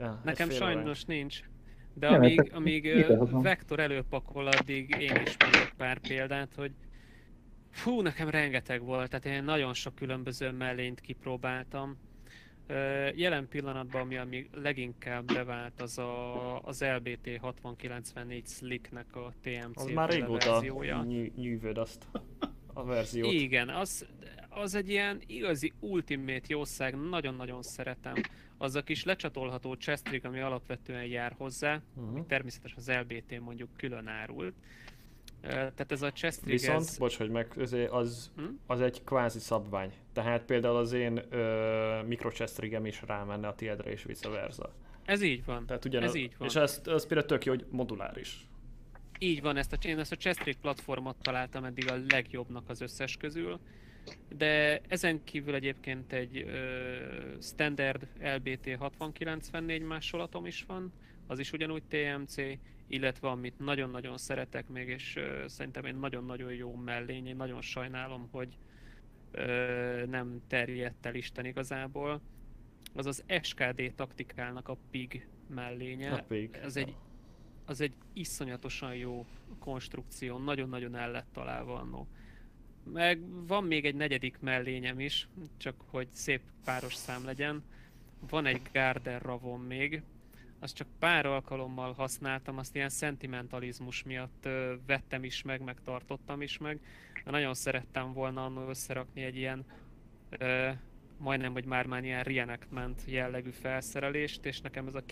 Ja, 0.00 0.20
Nekem 0.24 0.50
sajnos 0.50 1.04
nincs. 1.04 1.40
De 1.94 2.10
Nem, 2.10 2.14
amíg, 2.20 2.52
amíg. 2.54 3.06
Vektor 3.30 3.80
előpakol, 3.80 4.46
addig 4.46 4.96
én 5.00 5.20
is 5.24 5.36
mondok 5.40 5.70
pár 5.76 5.98
példát, 5.98 6.48
hogy 6.56 6.70
fú, 7.76 8.00
nekem 8.00 8.28
rengeteg 8.28 8.82
volt, 8.82 9.08
tehát 9.10 9.24
én 9.38 9.44
nagyon 9.44 9.74
sok 9.74 9.94
különböző 9.94 10.50
mellényt 10.50 11.00
kipróbáltam. 11.00 11.96
Jelen 13.14 13.48
pillanatban, 13.48 14.00
ami, 14.00 14.16
ami 14.16 14.48
leginkább 14.52 15.24
bevált, 15.32 15.80
az 15.80 15.98
a, 15.98 16.60
az 16.62 16.84
LBT 16.96 17.36
6094 17.40 18.46
Slicknek 18.46 19.16
a 19.16 19.32
TMC 19.42 19.80
Az 19.80 19.90
már 19.90 20.10
régóta 20.10 20.62
nyűvöd 21.36 21.78
azt 21.78 22.06
a 22.72 22.84
verziót. 22.84 23.32
Igen, 23.32 23.68
az, 23.68 24.06
az 24.48 24.74
egy 24.74 24.88
ilyen 24.88 25.20
igazi 25.26 25.72
ultimate 25.80 26.44
jószág, 26.46 26.94
nagyon-nagyon 26.94 27.62
szeretem. 27.62 28.14
Az 28.58 28.74
a 28.74 28.82
kis 28.82 29.04
lecsatolható 29.04 29.74
chestrig, 29.74 30.24
ami 30.24 30.40
alapvetően 30.40 31.04
jár 31.04 31.34
hozzá, 31.38 31.80
Uh-huh. 31.96 32.26
természetesen 32.26 32.78
az 32.78 32.90
LBT 32.90 33.40
mondjuk 33.40 33.68
külön 33.76 34.06
árult. 34.06 34.54
Tehát 35.40 35.92
ez 35.92 36.02
a 36.02 36.12
chestrig, 36.12 36.52
Viszont, 36.52 36.80
ez... 36.80 36.98
bocs, 36.98 37.16
hogy 37.16 37.30
meg, 37.30 37.52
az, 37.90 38.30
Hm? 38.36 38.42
az 38.66 38.80
egy 38.80 39.04
kvázi 39.04 39.38
szabvány. 39.38 39.92
Tehát 40.12 40.42
például 40.44 40.76
az 40.76 40.92
én 40.92 41.22
ö, 41.30 42.02
mikrochestrigem 42.06 42.86
is 42.86 43.02
rámenne 43.06 43.48
a 43.48 43.54
tiédre 43.54 43.90
és 43.90 44.02
vice 44.02 44.28
versa. 44.28 44.72
ez 45.04 45.22
így 45.22 45.44
van. 45.44 45.66
Tehát 45.66 45.84
ugyanaz, 45.84 46.08
Ez 46.08 46.14
így 46.14 46.34
van. 46.38 46.48
És 46.48 46.54
ez, 46.54 46.80
ez 46.86 47.06
például 47.06 47.28
tök 47.28 47.44
jó, 47.44 47.52
hogy 47.52 47.64
moduláris. 47.70 48.46
Így 49.18 49.40
van, 49.42 49.56
ezt 49.56 49.72
a, 49.72 49.76
én 49.86 49.98
ezt 49.98 50.12
a 50.12 50.16
chestrig 50.16 50.56
platformot 50.56 51.16
találtam 51.22 51.64
eddig 51.64 51.90
a 51.90 51.96
legjobbnak 52.08 52.68
az 52.68 52.80
összes 52.80 53.16
közül. 53.16 53.58
De 54.36 54.80
ezen 54.88 55.24
kívül 55.24 55.54
egyébként 55.54 56.12
egy 56.12 56.36
ö, 56.36 56.96
standard 57.40 58.06
LBT 58.20 58.76
6094 58.78 59.82
másolatom 59.82 60.46
is 60.46 60.64
van, 60.66 60.92
az 61.26 61.38
is 61.38 61.52
ugyanúgy 61.52 61.82
TMC, 61.88 62.34
illetve 62.86 63.28
amit 63.28 63.58
nagyon-nagyon 63.58 64.18
szeretek 64.18 64.68
még, 64.68 64.88
és 64.88 65.18
szerintem 65.46 65.84
egy 65.84 65.98
nagyon-nagyon 65.98 66.52
jó 66.52 66.74
mellény, 66.74 67.26
én 67.26 67.36
nagyon 67.36 67.60
sajnálom, 67.60 68.28
hogy 68.30 68.58
nem 70.06 70.40
terjedt 70.46 71.06
el 71.06 71.14
Isten 71.14 71.44
igazából, 71.44 72.20
az 72.94 73.06
az 73.06 73.24
SKD 73.42 73.92
taktikálnak 73.94 74.68
a 74.68 74.76
PIG 74.90 75.28
mellénye. 75.48 76.12
A 76.12 76.22
pig. 76.22 76.58
Ez 76.62 76.76
egy 76.76 76.96
az 77.68 77.80
egy 77.80 77.94
iszonyatosan 78.12 78.94
jó 78.94 79.26
konstrukció, 79.58 80.38
nagyon-nagyon 80.38 80.96
el 80.96 81.10
lett 81.10 81.26
találva 81.32 81.74
annó. 81.74 82.08
Meg 82.92 83.46
van 83.46 83.64
még 83.64 83.84
egy 83.84 83.94
negyedik 83.94 84.38
mellényem 84.40 85.00
is, 85.00 85.28
csak 85.56 85.74
hogy 85.86 86.08
szép 86.12 86.40
páros 86.64 86.94
szám 86.94 87.24
legyen. 87.24 87.64
Van 88.28 88.46
egy 88.46 88.60
Garden 88.72 89.18
Ravon 89.18 89.60
még, 89.60 90.02
azt 90.58 90.74
csak 90.74 90.88
pár 90.98 91.26
alkalommal 91.26 91.92
használtam, 91.92 92.58
azt 92.58 92.74
ilyen 92.74 92.88
szentimentalizmus 92.88 94.02
miatt 94.02 94.48
vettem 94.86 95.24
is 95.24 95.42
meg, 95.42 95.60
megtartottam 95.62 96.42
is 96.42 96.58
meg. 96.58 96.80
De 97.24 97.30
nagyon 97.30 97.54
szerettem 97.54 98.12
volna 98.12 98.44
annól 98.44 98.68
összerakni 98.68 99.22
egy 99.22 99.36
ilyen 99.36 99.64
ö, 100.38 100.70
majdnem, 101.18 101.52
hogy 101.52 101.64
már 101.64 101.86
már 101.86 102.04
ilyen 102.04 102.22
reenactment 102.22 103.02
jellegű 103.06 103.50
felszerelést, 103.50 104.44
és 104.44 104.60
nekem 104.60 104.86
ez 104.86 104.94
a 104.94 105.04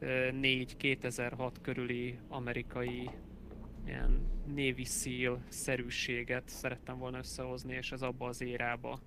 2004-2006 0.00 1.52
körüli 1.62 2.18
amerikai 2.28 3.10
ilyen 3.86 4.26
Navy 4.46 4.84
Seal 4.84 5.42
szerűséget 5.48 6.48
szerettem 6.48 6.98
volna 6.98 7.18
összehozni, 7.18 7.74
és 7.74 7.92
ez 7.92 8.02
abba 8.02 8.26
az 8.26 8.40
érába 8.40 9.00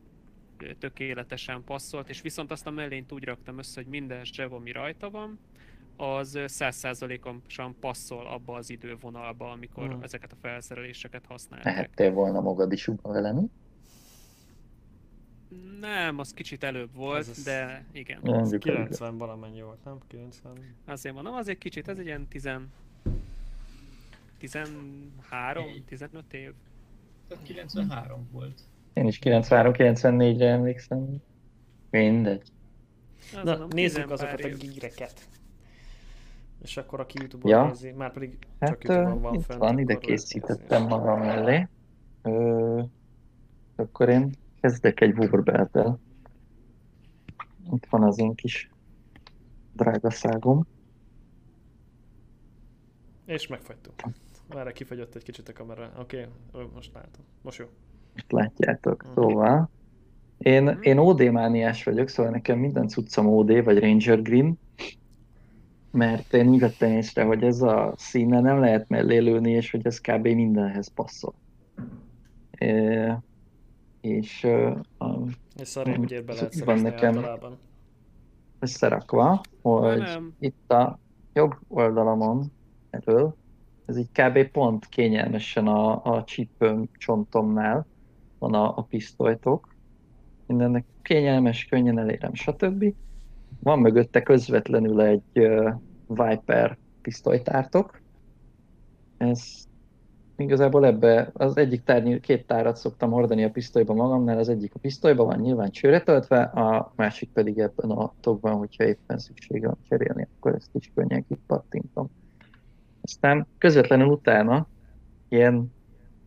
tökéletesen 0.79 1.63
passzolt, 1.63 2.09
és 2.09 2.21
viszont 2.21 2.51
azt 2.51 2.67
a 2.67 2.71
mellényt 2.71 3.11
úgy 3.11 3.23
raktam 3.23 3.57
össze, 3.57 3.81
hogy 3.81 3.89
minden 3.89 4.23
zseb, 4.25 4.53
ami 4.53 4.71
rajta 4.71 5.09
van, 5.09 5.39
az 5.97 6.35
ö, 6.35 6.45
100%-osan 6.47 7.75
passzol 7.79 8.27
abba 8.27 8.55
az 8.55 8.69
idővonalba, 8.69 9.51
amikor 9.51 9.87
Hmm. 9.89 10.01
ezeket 10.03 10.31
a 10.31 10.35
felszereléseket 10.41 11.25
használták. 11.25 11.73
Mehettél 11.73 12.11
volna 12.11 12.41
Mogadisúba 12.41 13.11
vele, 13.11 13.31
mi? 13.31 13.49
Nem, 15.79 16.19
az 16.19 16.33
kicsit 16.33 16.63
előbb 16.63 16.95
volt, 16.95 17.17
Az 17.19 17.29
az- 17.29 17.43
de 17.43 17.85
igen. 17.91 18.17
Ez 18.17 18.23
Mondjuk 18.23 18.61
90 18.61 19.17
valamennyi 19.17 19.61
volt, 19.61 19.83
nem? 19.83 19.97
90. 20.07 20.75
Azért 20.85 21.15
mondom, 21.15 21.33
az 21.33 21.47
egy 21.47 21.57
kicsit, 21.57 21.87
ez 21.87 21.97
egy 21.99 22.05
ilyen 22.05 22.27
10... 22.27 22.49
13, 24.37 25.83
15 25.85 26.33
év. 26.33 26.51
Tehát 27.27 27.43
93 27.43 28.27
volt. 28.31 28.61
Én 28.93 29.05
is 29.07 29.19
93-94-re 29.23 30.47
emlékszem. 30.47 31.21
Mindegy. 31.89 32.51
Az 33.35 33.43
Na, 33.43 33.65
nézzük 33.69 34.03
10 34.03 34.11
azokat 34.11 34.43
a 34.43 34.47
gíreket. 34.47 35.27
És 36.61 36.77
akkor 36.77 36.99
aki 36.99 37.17
Youtube-on 37.19 37.51
Ja. 37.51 37.67
nézi, 37.67 37.91
már 37.91 38.11
pedig 38.13 38.37
Hát 38.59 38.69
csak 38.69 38.83
Youtube-on 38.83 39.21
van 39.21 39.33
itt 39.33 39.43
fent, 39.43 39.59
van, 39.59 39.79
ide 39.79 39.95
készítettem 39.95 40.83
magam 40.83 41.19
mellé. 41.19 41.67
Ö, 42.21 42.81
akkor 43.75 44.09
én 44.09 44.31
kezdek 44.61 45.01
egy 45.01 45.17
Warbelt-tel. 45.17 45.99
Itt 47.71 47.85
van 47.89 48.03
az 48.03 48.19
én 48.19 48.35
kis 48.35 48.69
drágaságom. 49.73 50.67
És 53.25 53.47
megfagytunk. 53.47 54.01
Már 54.47 54.71
kifagyott 54.71 55.15
egy 55.15 55.23
kicsit 55.23 55.49
a 55.49 55.53
kamera. 55.53 55.91
Oké, 55.99 56.27
okay, 56.51 56.67
most 56.73 56.93
látom. 56.93 57.25
Most 57.41 57.57
jó. 57.57 57.65
Most 58.19 58.31
látjátok. 58.31 59.03
Mhm. 59.03 59.11
Szóval 59.13 59.69
én, 60.37 60.77
én 60.81 60.97
OD 60.97 61.31
mániás 61.31 61.83
vagyok, 61.83 62.07
szóval 62.07 62.31
nekem 62.31 62.59
minden 62.59 62.87
cuccom 62.87 63.27
OD 63.27 63.63
vagy 63.63 63.79
Ranger 63.79 64.21
Green, 64.21 64.59
mert 65.91 66.33
én 66.33 66.47
úgy 66.47 66.59
vettem 66.59 66.91
észre, 66.91 67.23
hogy 67.23 67.43
ez 67.43 67.61
a 67.61 67.93
színe 67.97 68.39
nem 68.39 68.59
lehet 68.59 68.89
mellé 68.89 69.17
lőni, 69.17 69.51
és 69.51 69.71
hogy 69.71 69.85
ez 69.85 69.99
kb. 69.99 70.27
mindenhez 70.27 70.87
passzol. 70.93 71.33
É, 72.57 73.07
és 74.01 74.43
a- 74.97 75.17
És 75.61 75.67
szarén 75.67 75.99
úgy 75.99 76.11
ér 76.11 76.23
Van 76.65 76.79
nekem. 76.79 77.15
általában. 77.17 77.57
összerakva, 78.59 79.41
hogy 79.61 79.97
Nem. 79.97 80.33
itt 80.39 80.71
a 80.71 80.99
jobb 81.33 81.55
oldalamon 81.67 82.51
erről, 82.89 83.35
ez 83.85 83.97
így 83.97 84.09
kb. 84.11 84.51
pont 84.51 84.85
kényelmesen 84.85 85.67
a, 85.67 86.03
a 86.15 86.23
csípőm 86.23 86.89
csontomnál 86.97 87.85
van 88.39 88.53
a, 88.53 88.77
a 88.77 88.81
pisztolytok. 88.81 89.75
Mindennek 90.45 90.85
kényelmes, 91.01 91.65
könnyen 91.65 91.99
elérem, 91.99 92.33
stb. 92.33 92.93
Van 93.59 93.79
mögötte 93.79 94.21
közvetlenül 94.21 95.01
egy 95.01 95.21
uh, 95.33 95.73
Viper 96.07 96.77
pisztolytártok. 97.01 98.01
Ez 99.17 99.67
igazából 100.37 100.85
ebbe 100.85 101.29
az 101.33 101.57
egyik 101.57 101.83
tárnyi, 101.83 102.19
két 102.19 102.47
tárat 102.47 102.75
szoktam 102.75 103.11
hordani 103.11 103.43
a 103.43 103.49
pisztolyba 103.49 103.93
magamnál, 103.93 104.37
az 104.37 104.49
egyik 104.49 104.75
a 104.75 104.79
pisztolyba 104.79 105.23
van 105.23 105.39
nyilván 105.39 105.71
csőre 105.71 106.01
töltve, 106.01 106.41
a 106.41 106.93
másik 106.95 107.29
pedig 107.29 107.59
ebben 107.59 107.89
a 107.89 108.13
tokban, 108.19 108.57
hogyha 108.57 108.83
éppen 108.83 109.17
szüksége 109.17 109.67
van 109.67 109.77
cserélni, 109.89 110.27
akkor 110.37 110.55
ezt 110.55 110.75
is 110.75 110.91
könnyen 110.95 111.25
kipattintom. 111.27 112.09
Aztán 113.01 113.47
közvetlenül 113.57 114.07
utána 114.07 114.67
ilyen 115.29 115.73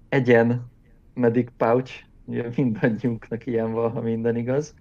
egyen 0.09 0.71
medic 1.15 1.49
pouch, 1.57 1.93
ugye 2.25 2.49
mindannyiunknak 2.57 3.47
ilyen 3.47 3.73
van, 3.73 3.91
ha 3.91 4.01
minden 4.01 4.37
igaz. 4.37 4.75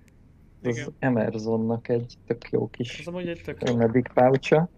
Az 0.64 0.78
Igen. 0.78 0.96
Emersonnak 1.00 1.88
egy 1.88 2.14
tök 2.26 2.50
jó 2.50 2.70
kis 2.70 3.00
Ez 3.00 3.08
amúgy 3.08 3.28
egy 3.28 3.42
tök 3.46 3.70
jó. 3.70 3.76
medic 3.76 4.14
pouch 4.14 4.70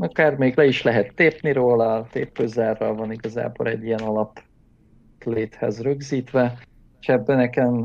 Akár 0.00 0.36
még 0.36 0.56
le 0.56 0.64
is 0.64 0.82
lehet 0.82 1.14
tépni 1.14 1.52
róla, 1.52 2.06
tépőzárral 2.10 2.94
van 2.94 3.12
igazából 3.12 3.66
egy 3.66 3.84
ilyen 3.84 4.00
alap 4.00 4.42
léthez 5.24 5.80
rögzítve, 5.80 6.58
és 7.00 7.08
ebben 7.08 7.36
nekem 7.36 7.84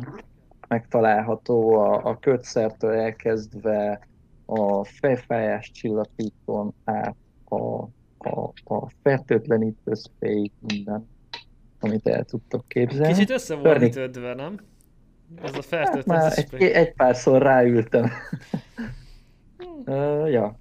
megtalálható 0.67 1.73
a, 1.73 2.05
a 2.05 2.17
kötszertől 2.19 2.91
elkezdve 2.91 4.07
a 4.45 4.83
fejfájás 4.83 5.71
csillapítón 5.71 6.73
át 6.83 7.15
a, 7.45 7.81
a, 8.17 8.51
a 8.63 8.89
fertőtlenítő 9.01 9.93
spray 9.93 10.51
minden, 10.59 11.07
amit 11.85 12.07
el 12.07 12.23
tudtok 12.23 12.67
képzelni. 12.67 13.13
Kicsit 13.13 13.29
össze 13.29 13.53
volt 13.55 13.65
Törni. 13.65 13.89
kötve, 13.89 14.33
nem? 14.33 14.59
Ez 15.41 15.55
a 15.71 15.75
Hát 15.77 16.05
már 16.05 16.31
spray. 16.31 16.63
egy, 16.63 16.71
egy 16.71 16.93
párszor 16.93 17.41
ráültem. 17.41 18.03
uh, 19.85 20.31
ja. 20.31 20.59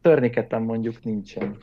Törniketem 0.00 0.62
mondjuk 0.62 1.04
nincsen. 1.04 1.56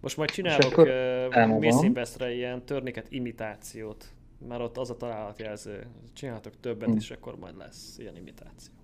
Most 0.00 0.16
majd 0.16 0.28
És 0.28 0.34
csinálok 0.34 0.72
akkor 0.72 0.86
uh, 0.88 1.36
elmondom. 1.36 1.58
Mész 1.58 1.82
Investre 1.82 2.32
ilyen 2.32 2.64
törniket 2.64 3.06
imitációt. 3.10 4.04
Mert 4.48 4.60
ott 4.60 4.76
az 4.78 4.90
a 4.90 4.96
találatjelző. 4.96 5.86
Csinálhatok 6.12 6.60
többet 6.60 6.88
Hm. 6.88 6.96
is, 6.96 7.10
akkor 7.10 7.38
majd 7.38 7.56
lesz 7.56 7.96
ilyen 7.98 8.16
imitáció. 8.16 8.74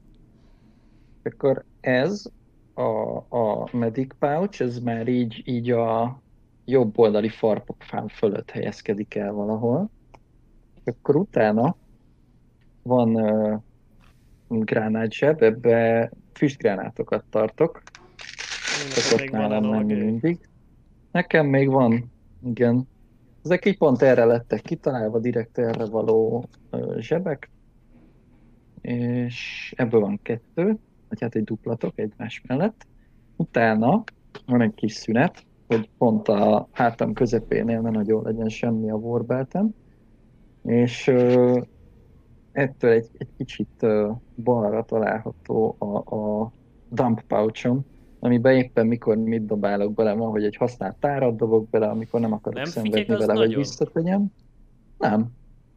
Akkor 1.23 1.65
ez 1.81 2.25
a, 2.75 3.17
a 3.29 3.69
medic 3.73 4.15
pouch, 4.19 4.61
ez 4.61 4.79
már 4.79 5.09
így, 5.09 5.43
így 5.45 5.71
a 5.71 6.23
jobb 6.65 6.99
oldali 6.99 7.29
farpokfán 7.29 8.09
fölött 8.09 8.51
helyezkedik 8.51 9.15
el 9.15 9.33
valahol. 9.33 9.91
Akkor 10.85 11.17
utána 11.17 11.77
van 12.83 13.15
uh, 13.15 13.61
gránátzseb, 14.49 15.43
ebbe 15.43 16.11
füstgránátokat 16.33 17.25
tartok. 17.31 17.83
Még 18.95 19.31
van 19.31 19.41
nálam 19.41 19.65
analógiai. 19.65 20.05
mindig. 20.05 20.39
Nekem 21.11 21.47
még 21.47 21.69
van, 21.69 22.11
igen. 22.45 22.89
Ezek 23.45 23.65
így 23.65 23.79
pont 23.79 24.03
erre 24.03 24.25
lettek 24.25 24.61
kitalálva, 24.61 25.19
direkt 25.19 25.59
erre 25.59 25.85
való 25.85 26.45
ö, 26.71 26.97
zsebek. 26.99 27.51
És 28.81 29.73
ebből 29.77 30.01
van 30.01 30.21
kettő, 30.23 30.79
vagy 31.09 31.21
hát 31.21 31.35
egy 31.35 31.45
duplatok 31.45 31.99
egymás 31.99 32.43
mellett. 32.47 32.87
Utána 33.37 34.05
van 34.47 34.61
egy 34.61 34.75
kis 34.75 34.93
szünet, 34.93 35.45
hogy 35.75 35.91
pont 35.99 36.29
a 36.29 36.69
hátam 36.73 37.13
közepénél 37.13 37.81
ne 37.81 37.91
nagyon 37.91 38.23
legyen 38.23 38.49
semmi 38.49 38.91
a 38.91 38.95
warbeltem. 38.95 39.75
És 40.63 41.07
ö, 41.07 41.61
ettől 42.53 42.91
egy, 42.91 43.09
egy 43.19 43.29
kicsit 43.37 43.83
ö, 43.83 44.11
balra 44.37 44.85
található 44.85 45.77
a, 45.79 46.17
a 46.17 46.53
dump 46.89 47.23
pouchom, 47.23 47.81
amiben 48.19 48.57
éppen 48.57 48.87
mikor 48.87 49.17
mit 49.17 49.47
dobálok 49.47 49.95
bele, 49.95 50.13
van, 50.13 50.31
hogy 50.31 50.45
egy 50.45 50.57
használt 50.57 50.97
tárat 50.97 51.37
dobok 51.37 51.69
bele, 51.69 51.87
amikor 51.87 52.21
nem 52.21 52.33
akarok 52.33 52.59
Nem 52.59 52.65
szenvedni 52.65 53.17
vele, 53.17 53.33
hogy 53.33 53.35
nagyon. 53.35 53.59
visszategyem. 53.59 54.27
Nem. 54.99 55.27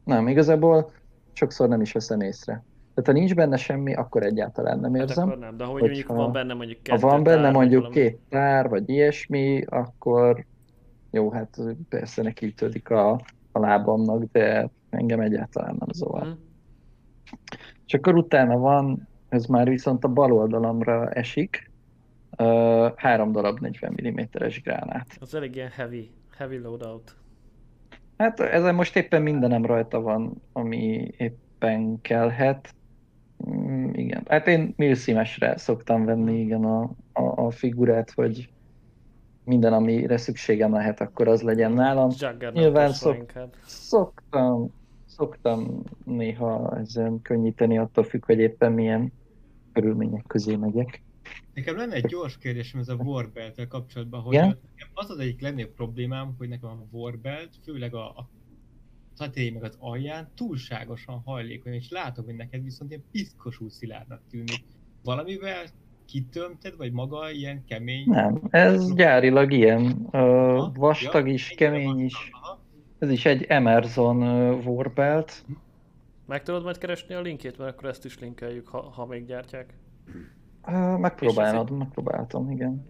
Nem, 0.04 0.28
igazából 0.28 0.92
sokszor 1.34 1.68
nem 1.68 1.82
is 1.82 1.92
veszem 1.92 2.22
észre. 2.22 2.64
Tehát 2.94 3.06
ha 3.06 3.12
nincs 3.12 3.36
benne 3.36 3.58
semmi, 3.58 3.94
akkor 3.94 4.24
egyáltalán 4.24 4.80
nem 4.80 4.94
Hát 4.94 5.02
érzem. 5.10 5.28
akkor 5.28 5.40
nem, 5.40 5.58
de 5.58 5.64
hogy 5.64 5.82
mondjuk 5.82 6.08
van 6.08 6.32
benne 6.32 6.54
mondjuk 6.54 6.78
Ha 6.78 6.84
kettő 6.96 7.08
van 7.08 7.24
benne 7.24 7.42
tár, 7.42 7.54
mondjuk 7.54 7.82
valami- 7.82 8.00
két 8.02 8.20
tár, 8.30 8.70
vagy 8.70 8.90
ilyesmi, 8.90 9.64
akkor 9.66 10.46
jó, 11.12 11.32
hát 11.32 11.58
persze 11.90 12.22
nekiütődik 12.22 12.90
a, 12.90 13.12
a 13.52 13.60
lábamnak, 13.60 14.24
de 14.32 14.70
engem 14.90 15.20
egyáltalán 15.20 15.76
nem 15.80 15.88
zavar. 15.92 16.22
Hm. 16.24 16.30
És 17.86 17.94
akkor 17.94 18.16
utána 18.16 18.58
van, 18.58 19.08
ez 19.30 19.46
már 19.46 19.70
viszont 19.70 20.04
a 20.04 20.08
bal 20.08 20.32
oldalamra 20.34 21.10
esik, 21.10 21.72
ö, 22.38 22.88
három 22.96 23.32
darab 23.32 23.60
40 23.60 23.96
mm-es 24.04 24.62
gránát. 24.62 25.18
Az 25.20 25.36
elég 25.36 25.56
ilyen 25.56 25.70
heavy, 25.70 26.12
heavy 26.38 26.58
loadout. 26.58 27.16
Hát 28.18 28.40
ezen 28.40 28.76
most 28.76 28.96
éppen 28.96 29.22
mindenem 29.22 29.66
rajta 29.66 30.02
van, 30.02 30.42
ami 30.52 31.12
éppen 31.18 32.02
kellhet. 32.02 32.74
Mm, 33.50 33.94
igen. 33.94 34.24
Hát 34.28 34.48
én 34.48 34.74
milszímesre 34.78 35.58
szoktam 35.58 36.06
venni, 36.06 36.40
igen, 36.40 36.64
a, 36.64 36.82
a, 37.14 37.46
a 37.46 37.52
figurát, 37.52 38.12
hogy 38.12 38.50
minden, 39.44 39.74
amire 39.74 40.18
szükségem 40.18 40.72
lehet, 40.74 41.02
akkor 41.02 41.28
az 41.28 41.42
legyen 41.42 41.72
nálam. 41.72 42.10
Juggernaut 42.10 42.54
Nyilván 42.54 42.92
szok... 42.92 43.16
inkább. 43.16 43.54
Szoktam, 43.66 44.74
szoktam 45.06 45.84
néha 46.06 46.78
ezen 46.78 47.22
könnyíteni, 47.22 47.78
attól 47.78 48.04
függ, 48.04 48.26
hogy 48.26 48.40
éppen 48.40 48.72
milyen 48.72 49.12
körülmények 49.74 50.24
közé 50.28 50.56
megyek. 50.56 51.02
Nekem 51.54 51.76
lenne 51.76 51.94
egy 51.94 52.06
gyors 52.06 52.38
kérdésem 52.38 52.80
ez 52.80 52.90
a 52.90 52.96
warbelt 52.96 53.68
kapcsolatban, 53.68 54.22
hogy 54.22 54.36
nekem 54.36 54.90
az 54.94 55.10
az 55.10 55.20
egyik 55.20 55.42
legnagyobb 55.42 55.74
problémám, 55.74 56.36
hogy 56.38 56.50
nekem 56.50 56.70
a 56.70 56.88
warbelt, 56.92 57.50
főleg 57.64 57.94
a, 57.94 58.08
a 58.08 58.30
tetején 59.18 59.54
meg 59.54 59.64
az 59.64 59.78
alján 59.80 60.30
túlságosan 60.36 61.22
hajlékony, 61.26 61.74
és 61.74 61.90
látom, 61.90 62.26
hogy 62.26 62.36
neked 62.36 62.64
viszont 62.64 62.92
ilyen 62.92 63.04
piszkosú 63.12 63.70
szilárdnak 63.70 64.22
tűnik. 64.30 64.64
Valamivel 65.04 65.66
kitömted, 66.06 66.78
vagy 66.78 66.92
maga 66.92 67.32
ilyen 67.32 67.64
kemény? 67.66 68.04
Nem, 68.08 68.42
ez 68.50 68.94
gyárilag 68.94 69.52
ilyen. 69.52 70.08
Ö, 70.12 70.18
Aha, 70.18 70.72
vastag 70.76 71.28
ja, 71.28 71.34
is, 71.34 71.50
kemény 71.50 72.00
is. 72.00 72.30
aha. 72.32 72.60
Ez 73.00 73.10
is 73.10 73.26
egy 73.26 73.44
Emerson 73.44 74.18
Warbelt. 74.66 75.46
Meg 76.26 76.44
tudod 76.44 76.64
majd 76.64 76.78
keresni 76.78 77.16
a 77.16 77.22
linkjét, 77.22 77.58
mert 77.58 77.72
akkor 77.72 77.90
ezt 77.90 78.06
is 78.06 78.20
linkeljük, 78.20 78.68
ha, 78.68 78.82
ha 78.82 79.06
még 79.06 79.26
gyártják. 79.26 79.74
Megpróbálod, 80.98 81.72
megpróbáltam, 81.72 82.52
igen. 82.52 82.86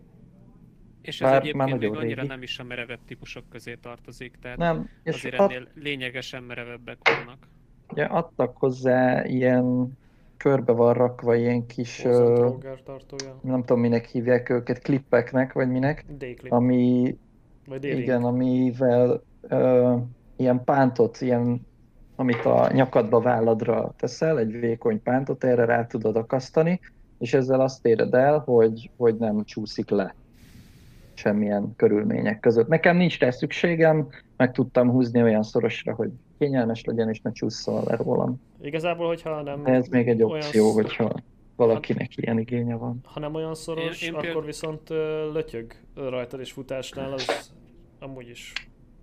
És 1.04 1.22
ez 1.22 1.30
Bár 1.30 1.41
egyébként 1.41 1.56
már 1.70 1.78
még 1.78 1.95
annyira 1.95 2.22
régi. 2.22 2.28
nem 2.28 2.41
is 2.41 2.60
a 2.60 2.64
merevebb 2.64 2.99
típusok 3.06 3.43
közé 3.49 3.76
tartozik, 3.76 4.36
tehát 4.41 4.58
Nem, 4.58 4.88
és 5.04 5.16
azért 5.16 5.39
ad, 5.39 5.51
ennél 5.51 5.68
lényegesen 5.74 6.43
merevebbek 6.43 6.97
vannak. 7.04 7.47
ugye 7.91 8.04
adtak 8.06 8.58
hozzá 8.58 9.26
ilyen 9.26 9.91
körbe 10.38 10.72
van 10.72 10.93
rakva 10.93 11.36
ilyen 11.36 11.66
kis, 11.66 12.04
ö, 12.06 12.49
nem 13.41 13.60
tudom 13.60 13.80
minek 13.80 14.06
hívják 14.06 14.49
őket, 14.49 14.80
klippeknek, 14.80 15.54
vagy 15.54 15.70
minek, 15.70 16.06
D-clip. 16.08 16.51
ami, 16.51 17.18
Vagy 17.66 17.84
igen, 17.84 18.24
amivel 18.24 19.22
ö, 19.41 19.95
ilyen 20.36 20.64
pántot, 20.64 21.22
ilyen, 21.22 21.62
amit 22.16 22.45
a 22.45 22.72
nyakadba 22.74 23.22
válladra 23.22 23.93
teszel, 23.97 24.39
egy 24.39 24.51
vékony 24.51 25.01
pántot, 25.01 25.43
erre 25.43 25.66
rá 25.66 25.86
tudod 25.86 26.16
akasztani, 26.16 26.80
és 27.18 27.34
ezzel 27.34 27.62
azt 27.62 27.86
éred 27.86 28.14
el, 28.14 28.39
hogy, 28.39 28.91
hogy 28.97 29.16
nem 29.18 29.43
csúszik 29.43 29.89
le 29.89 30.16
semmilyen 31.24 31.74
körülmények 31.76 32.39
között. 32.39 32.67
Nekem 32.67 32.97
nincs 32.97 33.19
rá 33.19 33.30
szükségem, 33.30 34.07
meg 34.38 34.51
tudtam 34.51 34.89
húzni 34.89 35.21
olyan 35.21 35.43
szorosra, 35.43 35.93
hogy 35.93 36.09
kényelmes 36.39 36.84
legyen, 36.84 37.09
és 37.09 37.19
ne 37.21 37.32
csúszol 37.32 37.84
le 37.88 37.95
rólam. 37.95 38.41
Igazából, 38.61 39.07
hogyha 39.07 39.41
nem... 39.41 39.65
Ez 39.65 39.88
még 39.88 40.07
egy 40.07 40.24
olyan 40.24 40.38
opció, 40.38 40.69
sz- 40.69 40.74
hogyha 40.74 41.13
valakinek 41.55 42.17
ilyen 42.17 42.39
igénye 42.39 42.76
van. 42.76 42.99
Ha 43.03 43.19
nem 43.19 43.34
olyan 43.36 43.55
szoros, 43.55 44.01
Én- 44.01 44.07
én 44.07 44.13
akkor 44.13 44.24
például- 44.24 44.45
viszont 44.45 44.89
ö, 44.89 45.32
lötyög 45.34 45.74
rajtad 45.95 46.39
és 46.39 46.51
futásnál, 46.51 47.13
az 47.13 47.51
amúgy 47.99 48.30
is 48.30 48.53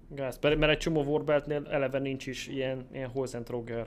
gáz. 0.08 0.38
Mert 0.42 0.62
egy 0.70 0.78
csomó 0.78 1.02
Warbeltnél 1.02 1.66
eleve 1.70 1.98
nincs 1.98 2.26
is 2.26 2.48
ilyen, 2.48 2.86
ilyen 2.92 3.08
Hosentroger. 3.08 3.86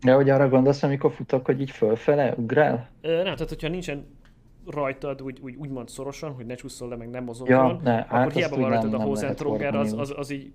De 0.00 0.12
hogy 0.12 0.30
arra 0.30 0.48
gondolsz, 0.48 0.82
amikor 0.82 1.12
futok, 1.12 1.44
hogy 1.46 1.60
így 1.60 1.70
fölfele 1.70 2.34
ugrál? 2.36 2.90
Ö, 3.00 3.14
nem, 3.14 3.22
tehát 3.24 3.48
hogyha 3.48 3.68
nincsen 3.68 4.06
rajtad 4.66 5.22
úgy, 5.22 5.38
úgy, 5.42 5.54
úgymond 5.54 5.88
szorosan, 5.88 6.32
hogy 6.32 6.46
ne 6.46 6.54
csúszol 6.54 6.88
le, 6.88 6.96
meg 6.96 7.08
nem 7.10 7.20
Ja, 7.20 7.26
mozogjon, 7.26 7.80
ne, 7.82 7.98
akkor 7.98 8.18
hát 8.18 8.32
hiába 8.32 8.56
van 8.56 8.68
rajtad 8.70 8.94
a 8.94 8.96
nem 8.96 8.98
lehet 8.98 9.08
Hosentroger, 9.08 9.74
az, 9.74 9.92
az, 9.92 10.14
az 10.16 10.30
így 10.30 10.52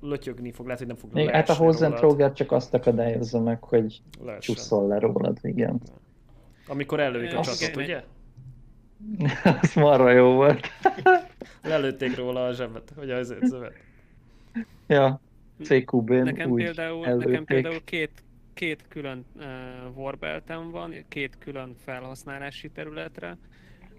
lötyögni 0.00 0.52
fog, 0.52 0.64
lehet, 0.64 0.78
hogy 0.78 0.88
nem 0.88 0.96
fog 0.96 1.12
Még, 1.12 1.30
hát 1.30 1.48
a. 1.48 1.54
Hosentroger 1.54 2.32
csak 2.32 2.52
azt 2.52 2.74
akadályozza 2.74 3.40
meg, 3.40 3.62
hogy 3.62 4.02
Leessen. 4.24 4.40
csúszol 4.40 4.86
le 4.86 4.98
rólad, 4.98 5.38
igen. 5.42 5.80
Amikor 6.66 7.00
ellövik 7.00 7.34
a 7.36 7.40
csatot, 7.40 7.76
ugye? 7.76 8.04
Az 9.60 9.74
marra 9.74 10.10
jó 10.10 10.34
volt. 10.34 10.66
Lelőtték 11.62 12.16
róla 12.16 12.46
a 12.46 12.52
zsebet, 12.52 12.92
vagy 12.96 13.10
az 13.10 13.34
zövet. 13.42 13.72
Ja, 14.86 15.20
CQB-n 15.62 16.14
Nekem 16.14 16.50
úgy 16.50 16.62
például, 16.62 17.06
nekem 17.06 17.44
például 17.44 17.84
két, 17.84 18.23
két 18.54 18.84
külön 18.88 19.24
uh, 19.34 19.44
warbeltem 19.96 20.70
van, 20.70 20.94
két 21.08 21.38
külön 21.38 21.74
felhasználási 21.84 22.70
területre. 22.70 23.38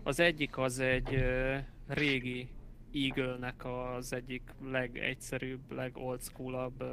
Az 0.03 0.20
egyik 0.20 0.58
az 0.58 0.80
egy 0.80 1.16
uh, 1.16 1.58
régi 1.88 2.47
Eagle-nek 2.93 3.66
az 3.66 4.14
egyik 4.14 4.41
legegyszerűbb, 4.64 5.72
legold 5.72 6.22
schoolabb 6.22 6.82
uh, 6.82 6.89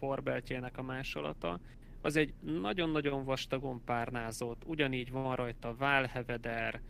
warbeltjének 0.00 0.78
a 0.78 0.82
másolata. 0.82 1.60
Az 2.00 2.16
egy 2.16 2.34
nagyon-nagyon 2.40 3.24
vastagon 3.24 3.84
párnázott, 3.84 4.62
ugyanígy 4.66 5.10
van 5.10 5.36
rajta 5.36 5.74
válheveder, 5.74 6.80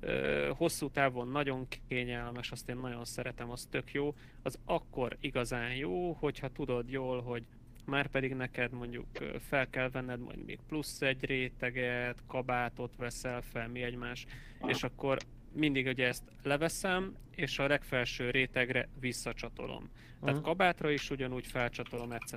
ö, 0.00 0.50
hosszú 0.56 0.90
távon 0.90 1.28
nagyon 1.28 1.66
kényelmes, 1.88 2.50
azt 2.50 2.68
én 2.68 2.76
nagyon 2.76 3.04
szeretem, 3.04 3.50
az 3.50 3.66
tök 3.70 3.92
jó. 3.92 4.14
Az 4.42 4.58
akkor 4.64 5.16
igazán 5.20 5.74
jó, 5.74 6.12
hogyha 6.12 6.48
tudod 6.48 6.90
jól, 6.90 7.22
hogy 7.22 7.46
már 7.86 8.06
pedig 8.06 8.34
neked 8.34 8.72
mondjuk 8.72 9.06
fel 9.48 9.70
kell 9.70 9.90
venned 9.90 10.20
majd 10.20 10.44
még 10.44 10.58
plusz 10.68 11.02
egy 11.02 11.24
réteget, 11.24 12.22
kabátot 12.26 12.96
veszel 12.96 13.42
fel, 13.42 13.68
mi 13.68 13.82
egymás, 13.82 14.26
és 14.66 14.82
akkor 14.82 15.18
mindig 15.52 15.86
ugye 15.86 16.06
ezt 16.06 16.24
leveszem, 16.42 17.16
és 17.34 17.58
a 17.58 17.66
legfelső 17.66 18.30
rétegre 18.30 18.88
visszacsatolom. 19.00 19.90
Tehát 20.24 20.40
kabátra 20.40 20.90
is 20.90 21.10
ugyanúgy 21.10 21.46
felcsatolom, 21.46 22.12
etc. 22.12 22.34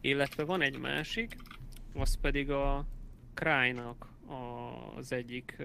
Illetve 0.00 0.44
van 0.44 0.62
egy 0.62 0.78
másik, 0.78 1.36
az 1.94 2.20
pedig 2.20 2.50
a 2.50 2.86
Cry-nak 3.34 4.08
az 4.96 5.12
egyik 5.12 5.56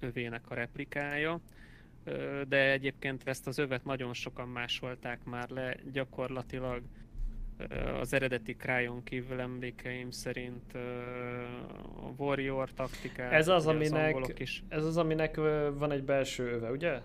övének 0.00 0.50
a 0.50 0.54
replikája, 0.54 1.40
de 2.48 2.70
egyébként 2.70 3.22
ezt 3.24 3.46
az 3.46 3.58
övet 3.58 3.84
nagyon 3.84 4.14
sokan 4.14 4.48
másolták 4.48 5.24
már 5.24 5.48
le, 5.48 5.76
gyakorlatilag 5.92 6.82
az 8.00 8.12
eredeti 8.12 8.56
Cryon 8.56 9.02
kívül 9.02 9.40
emlékeim 9.40 10.10
szerint 10.10 10.74
a 11.96 12.12
Warrior 12.16 12.72
taktikát, 12.72 13.32
Ez 13.32 13.48
az, 13.48 13.66
aminek- 13.66 14.14
angolok 14.14 14.38
is. 14.40 14.62
Ez 14.68 14.84
az, 14.84 14.96
aminek 14.96 15.36
van 15.74 15.90
egy 15.92 16.04
belső 16.04 16.44
öve, 16.52 16.70
ugye? 16.70 17.00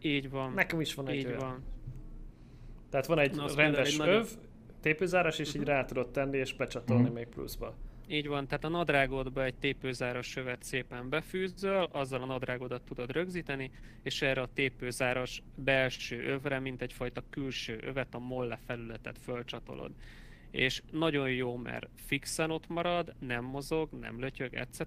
Így 0.00 0.30
van, 0.30 0.52
Nekem 0.52 0.80
is 0.80 0.94
van 0.94 1.08
egy 1.08 1.14
így 1.16 1.24
öve. 1.24 1.36
van. 1.36 1.62
Tehát 2.90 3.06
van 3.06 3.18
egy 3.18 3.34
Na, 3.34 3.44
az 3.44 3.54
rendes 3.54 3.98
egy 3.98 4.08
öv, 4.08 4.28
tépőzáras, 4.80 5.38
és 5.38 5.48
így 5.54 5.60
Mhm. 5.60 5.70
rá 5.70 5.84
tudod 5.84 6.10
tenni, 6.10 6.38
és 6.38 6.54
becsatolni 6.54 7.02
Mhm. 7.02 7.12
még 7.12 7.26
pluszba. 7.26 7.74
Így 8.06 8.26
van, 8.26 8.46
tehát 8.46 8.64
a 8.64 8.68
nadrágodba 8.68 9.44
egy 9.44 9.54
tépőzáras 9.54 10.26
sövet 10.26 10.62
szépen 10.62 11.08
befűzöl, 11.08 11.88
azzal 11.92 12.22
a 12.22 12.26
nadrágodat 12.26 12.82
tudod 12.82 13.10
rögzíteni, 13.10 13.70
és 14.02 14.22
erre 14.22 14.40
a 14.40 14.52
tépőzáras 14.54 15.42
belső 15.54 16.24
övre, 16.24 16.58
mint 16.58 16.82
egyfajta 16.82 17.24
külső 17.30 17.78
övet, 17.82 18.14
a 18.14 18.18
molle 18.18 18.58
felületet 18.66 19.18
fölcsatolod. 19.18 19.90
És 20.50 20.82
nagyon 20.90 21.30
jó, 21.30 21.56
mert 21.56 21.88
fixen 21.94 22.50
ott 22.50 22.68
marad, 22.68 23.14
nem 23.18 23.44
mozog, 23.44 23.88
nem 24.00 24.20
lötyög, 24.20 24.54
etc. 24.54 24.80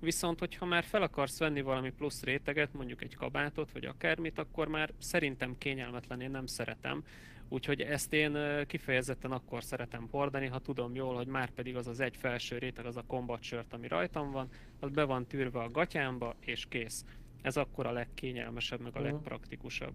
Viszont, 0.00 0.38
hogyha 0.38 0.66
már 0.66 0.84
fel 0.84 1.02
akarsz 1.02 1.38
venni 1.38 1.60
valami 1.60 1.90
plusz 1.90 2.22
réteget, 2.22 2.72
mondjuk 2.72 3.02
egy 3.02 3.14
kabátot, 3.14 3.72
vagy 3.72 3.84
akármit, 3.84 4.38
akkor 4.38 4.68
már 4.68 4.92
szerintem 4.98 5.58
kényelmetlen, 5.58 6.20
én 6.20 6.30
nem 6.30 6.46
szeretem. 6.46 7.04
Úgyhogy 7.48 7.80
ezt 7.80 8.12
én 8.12 8.38
kifejezetten 8.66 9.32
akkor 9.32 9.62
szeretem 9.64 10.08
hordani, 10.10 10.46
ha 10.46 10.58
tudom 10.58 10.94
jól, 10.94 11.14
hogy 11.14 11.26
már 11.26 11.50
pedig 11.50 11.76
az 11.76 11.86
az 11.86 12.00
egy 12.00 12.16
felső 12.16 12.58
réteg, 12.58 12.86
az 12.86 12.96
a 12.96 13.04
combat 13.06 13.42
shirt, 13.42 13.72
ami 13.72 13.88
rajtam 13.88 14.30
van, 14.30 14.48
az 14.80 14.90
be 14.90 15.04
van 15.04 15.26
tűrve 15.26 15.60
a 15.60 15.70
gatyámba, 15.70 16.34
és 16.40 16.66
kész. 16.68 17.04
Ez 17.42 17.56
akkor 17.56 17.86
a 17.86 17.92
legkényelmesebb, 17.92 18.80
meg 18.80 18.96
a 18.96 19.00
Mhm. 19.00 19.08
legpraktikusabb. 19.08 19.94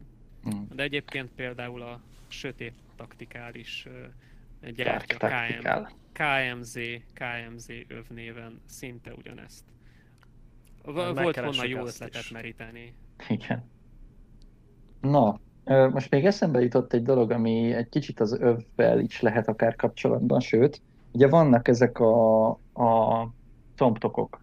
Mm. 0.55 0.61
De 0.75 0.83
egyébként 0.83 1.31
például 1.31 1.81
a 1.81 2.01
sötét 2.27 2.73
taktikális 2.95 3.87
gyártja 4.75 5.17
KM. 5.17 5.87
KMZ, 6.13 6.79
KMZ 7.13 7.69
öv 7.87 8.07
néven 8.09 8.61
szinte 8.65 9.13
ugyanezt. 9.13 9.63
V- 10.83 11.19
volt 11.21 11.39
volna 11.39 11.65
jó 11.65 11.85
ötletet 11.85 12.21
is. 12.21 12.29
meríteni. 12.31 12.93
Igen. 13.29 13.69
Na, 15.01 15.39
ö, 15.39 15.50
most 15.65 16.11
még 16.11 16.25
eszembe 16.25 16.61
jutott 16.61 16.93
egy 16.93 17.03
dolog, 17.03 17.31
ami 17.31 17.73
egy 17.73 17.89
kicsit 17.89 18.19
az 18.19 18.39
övvel 18.39 18.99
is 18.99 19.21
lehet 19.21 19.47
akár 19.47 19.75
kapcsolatban, 19.75 20.39
sőt, 20.39 20.81
ugye 21.11 21.27
vannak 21.27 21.67
ezek 21.67 21.99
a, 21.99 22.49
a 22.73 23.27
tomptokok. 23.75 24.41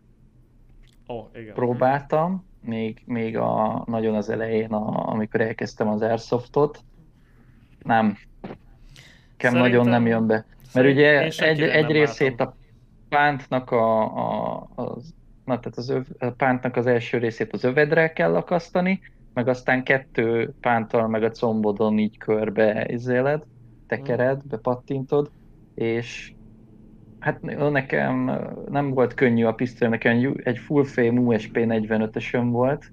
Oh, 1.07 1.27
igen. 1.35 1.55
Próbáltam, 1.55 2.45
még, 2.61 3.03
még 3.07 3.37
a, 3.37 3.83
nagyon 3.87 4.15
az 4.15 4.29
elején, 4.29 4.73
a, 4.73 5.11
amikor 5.11 5.41
elkezdtem 5.41 5.89
az 5.89 6.03
Airsoftot. 6.03 6.81
Nem. 7.83 8.17
Nekem 9.31 9.59
nagyon 9.59 9.89
nem 9.89 10.07
jön 10.07 10.27
be. 10.27 10.45
Mert 10.75 10.89
ugye 10.89 11.21
egy, 11.23 11.63
egy 11.63 11.91
részét 11.91 12.41
a 12.41 12.57
pántnak 13.09 13.71
a, 13.71 14.03
a, 14.03 14.69
az, 14.75 15.15
na, 15.45 15.59
tehát 15.59 15.79
az 15.79 15.89
öv, 15.89 16.07
a 16.19 16.31
pántnak 16.31 16.77
az 16.77 16.87
első 16.87 17.19
részét 17.19 17.53
az 17.53 17.65
övedre 17.65 18.13
kell 18.13 18.37
akasztani, 18.37 19.01
meg 19.39 19.49
aztán 19.49 19.85
kettő 19.85 20.55
pánttal 20.61 21.09
meg 21.09 21.23
a 21.23 21.31
combodon 21.31 21.99
így 21.99 22.19
körbe 22.19 22.87
izéled, 22.89 23.43
tekered, 23.87 24.47
bepattintod, 24.47 25.31
és 25.75 26.33
hát 27.19 27.43
nekem 27.71 28.31
nem 28.69 28.91
volt 28.91 29.15
könnyű 29.15 29.45
a 29.45 29.53
pisztoly, 29.53 29.89
nekem 29.89 30.35
egy 30.43 30.59
full 30.59 30.85
frame 30.85 31.21
USP 31.21 31.57
45-ösön 31.61 32.49
volt 32.51 32.93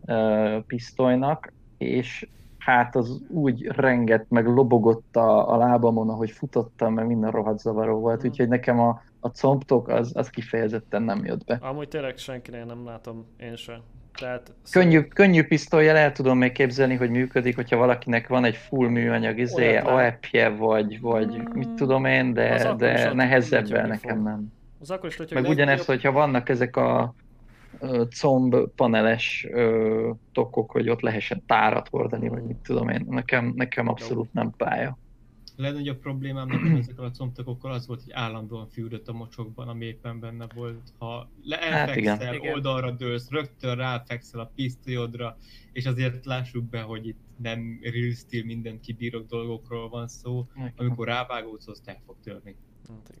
uh, 0.00 0.64
pisztolynak, 0.66 1.52
és 1.78 2.28
hát 2.58 2.96
az 2.96 3.22
úgy 3.28 3.66
rengett, 3.66 4.28
meg 4.28 4.46
lobogott 4.46 5.16
a, 5.16 5.52
a 5.52 5.56
lábamon, 5.56 6.08
ahogy 6.08 6.30
futottam, 6.30 6.94
mert 6.94 7.08
minden 7.08 7.30
rohadt 7.30 7.58
zavaró 7.58 8.00
volt, 8.00 8.22
mm. 8.22 8.28
úgyhogy 8.28 8.48
nekem 8.48 8.80
a, 8.80 9.02
a 9.20 9.28
combtok 9.28 9.88
az, 9.88 10.12
az 10.14 10.30
kifejezetten 10.30 11.02
nem 11.02 11.24
jött 11.24 11.44
be. 11.44 11.58
Amúgy 11.60 11.88
tényleg 11.88 12.16
senkinél 12.16 12.64
nem 12.64 12.84
látom 12.84 13.24
én 13.36 13.56
sem. 13.56 13.80
Tehát 14.18 14.52
könnyű, 14.70 15.00
könnyű 15.00 15.44
pisztolyjal 15.44 15.96
el 15.96 16.12
tudom 16.12 16.38
még 16.38 16.52
képzelni, 16.52 16.94
hogy 16.94 17.10
működik, 17.10 17.54
hogyha 17.54 17.76
valakinek 17.76 18.28
van 18.28 18.44
egy 18.44 18.56
full 18.56 18.88
műanyag 18.88 19.38
izé, 19.38 19.76
AEP-je, 19.76 20.48
vagy, 20.48 21.00
vagy 21.00 21.36
mm, 21.36 21.52
mit 21.52 21.68
tudom 21.68 22.04
én, 22.04 22.32
de, 22.32 22.74
de 22.74 23.12
nehezebben 23.12 23.88
nekem 23.88 24.22
nem. 24.22 24.52
Az 24.80 24.90
akkor 24.90 25.08
is, 25.08 25.32
Meg 25.32 25.48
ugyanez, 25.48 25.86
hogyha 25.86 26.12
vannak 26.12 26.48
ezek 26.48 26.76
a 26.76 27.14
comb 28.18 28.56
paneles 28.76 29.46
ö, 29.50 30.10
tokok, 30.32 30.70
hogy 30.70 30.88
ott 30.88 31.00
lehessen 31.00 31.42
tárat 31.46 31.88
hordani, 31.88 32.28
vagy 32.28 32.42
mit 32.42 32.56
tudom 32.56 32.88
én. 32.88 33.06
Nekem, 33.08 33.52
nekem 33.56 33.88
abszolút 33.88 34.32
nem 34.32 34.54
pálya. 34.56 34.98
Legnagyobb 35.56 35.98
problémám 35.98 36.48
nekem 36.48 36.76
ezekkel 36.76 37.04
a 37.04 37.10
combtakokkal 37.10 37.72
az 37.72 37.86
volt, 37.86 38.02
hogy 38.02 38.12
állandóan 38.12 38.68
fürdött 38.68 39.08
a 39.08 39.12
mocsokban, 39.12 39.68
ami 39.68 39.84
éppen 39.84 40.20
benne 40.20 40.46
volt. 40.54 40.92
Ha 40.98 41.30
leelfekszel, 41.42 42.16
hát 42.18 42.54
oldalra 42.54 42.90
dőlsz, 42.90 43.30
rögtön 43.30 43.76
ráfekszel 43.76 44.40
a 44.40 44.50
pisztolyodra, 44.54 45.36
és 45.72 45.86
azért 45.86 46.24
lássuk 46.24 46.64
be, 46.64 46.80
hogy 46.80 47.06
itt 47.06 47.20
nem 47.36 47.78
real 47.82 48.12
steel 48.12 48.44
minden 48.44 48.80
kibírok 48.80 49.26
dolgokról 49.26 49.88
van 49.88 50.08
szó, 50.08 50.46
amikor 50.76 51.06
rávágódsz, 51.06 51.68
azt 51.68 51.88
el 51.88 52.00
fog 52.06 52.16
törni. 52.22 52.56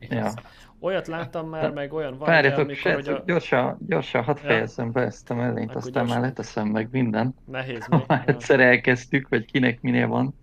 Hát, 0.00 0.10
ja. 0.10 0.32
Olyat 0.80 1.06
láttam 1.06 1.48
már, 1.48 1.72
meg 1.72 1.92
olyan 1.92 2.18
van, 2.18 2.28
Várjatok, 2.28 2.64
amikor, 2.64 2.94
hogy 2.94 3.08
a... 3.08 3.22
gyorsan, 3.26 3.78
gyorsan 3.86 4.22
hadd 4.22 4.36
fejezzem 4.36 4.86
ja. 4.86 4.92
be 4.92 5.00
ezt 5.00 5.30
a 5.30 5.34
mellényt, 5.34 5.74
aztán 5.74 5.92
gyorsan. 5.92 6.16
már 6.16 6.28
leteszem 6.28 6.68
meg 6.68 6.88
minden. 6.90 7.34
Nehéz 7.44 7.86
mi? 7.90 7.96
Már 8.06 8.28
egyszer 8.28 8.60
elkezdtük, 8.60 9.26
hogy 9.26 9.44
kinek 9.44 9.80
minél 9.80 10.06
van. 10.06 10.34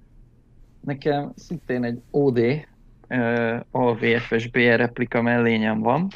Nekem 0.84 1.32
szintén 1.36 1.84
egy 1.84 2.02
OD, 2.12 2.40
uh, 3.10 3.60
AVFS 3.72 4.48
BR 4.48 4.76
replika 4.76 5.22
mellényem 5.22 5.80
van, 5.80 6.08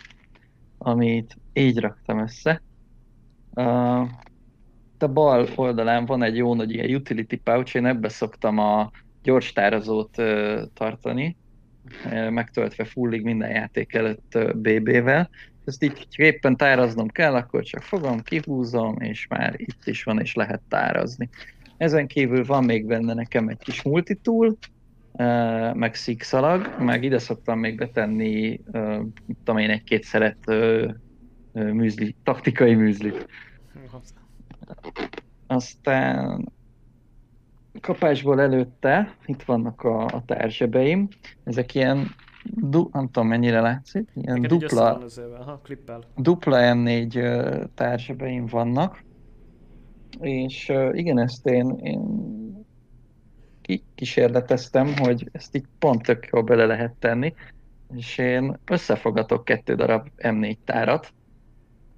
amit 0.78 1.38
így 1.54 1.80
raktam 1.80 2.20
össze. 2.20 2.62
Uh, 3.54 4.08
a 5.00 5.08
bal 5.14 5.48
oldalán 5.56 6.06
van 6.06 6.24
egy 6.24 6.36
jó 6.36 6.56
nagy 6.56 6.74
ilyen 6.74 6.96
utility 6.96 7.36
pouch, 7.36 7.76
én 7.76 7.86
ebbe 7.86 8.10
szoktam 8.10 8.58
a 8.58 8.92
gyors 9.24 9.54
tárazót 9.54 10.18
uh, 10.18 10.62
tartani, 10.74 11.38
megtöltve 12.30 12.86
fullig 12.86 13.24
minden 13.24 13.50
játék 13.50 13.94
előtt 13.94 14.38
BB-vel. 14.56 15.30
Ezt 15.66 15.84
így 15.84 16.08
éppen 16.16 16.58
táraznom 16.58 17.08
kell, 17.08 17.36
akkor 17.36 17.64
csak 17.64 17.82
fogom, 17.82 18.22
kihúzom, 18.22 18.96
és 19.00 19.28
már 19.28 19.54
itt 19.58 19.86
is 19.86 20.04
van, 20.04 20.20
és 20.20 20.34
lehet 20.34 20.62
tárazni. 20.70 21.30
Ezen 21.78 22.08
kívül 22.08 22.46
van 22.46 22.64
még 22.64 22.86
benne 22.86 23.14
nekem 23.14 23.48
egy 23.48 23.58
kis 23.58 23.82
multitool, 23.82 24.58
meg 25.74 25.96
szikszalag, 25.96 26.76
meg 26.80 27.04
ide 27.04 27.20
szoktam 27.20 27.60
még 27.60 27.78
betenni, 27.78 28.62
tudom 29.44 29.58
én, 29.58 29.70
egy-két 29.70 30.04
szeret 30.04 30.52
műzli, 31.52 32.16
taktikai 32.24 32.74
műzlit. 32.76 33.28
Aztán 35.48 36.52
kapásból 37.82 38.42
előtte, 38.42 39.16
itt 39.26 39.44
vannak 39.44 39.84
a, 39.84 40.06
a 40.06 40.24
tárzsebeim, 40.26 41.08
ezek 41.44 41.76
ilyen, 41.76 42.16
du, 42.44 42.90
nem 42.92 43.06
tudom 43.06 43.28
mennyire 43.28 43.62
látszik, 43.62 44.10
ilyen 44.14 44.40
Neked 44.40 44.60
dupla, 44.60 45.02
ha, 45.46 45.62
dupla 46.16 46.58
M4 46.60 47.68
tárzsebeim 47.74 48.46
vannak, 48.46 49.04
és 50.20 50.74
igen, 50.92 51.20
ezt 51.20 51.48
én, 51.48 51.80
én 51.84 52.02
kísérleteztem, 53.96 54.94
hogy 54.98 55.30
ezt 55.32 55.56
így 55.56 55.66
pont 55.80 56.02
tök 56.02 56.28
jól 56.32 56.42
bele 56.42 56.66
lehet 56.66 56.94
tenni, 57.00 57.34
és 57.96 58.18
én 58.18 58.60
összefogatok 58.66 59.46
kettő 59.46 59.76
darab 59.76 60.08
M4 60.18 60.56
tárat, 60.66 61.14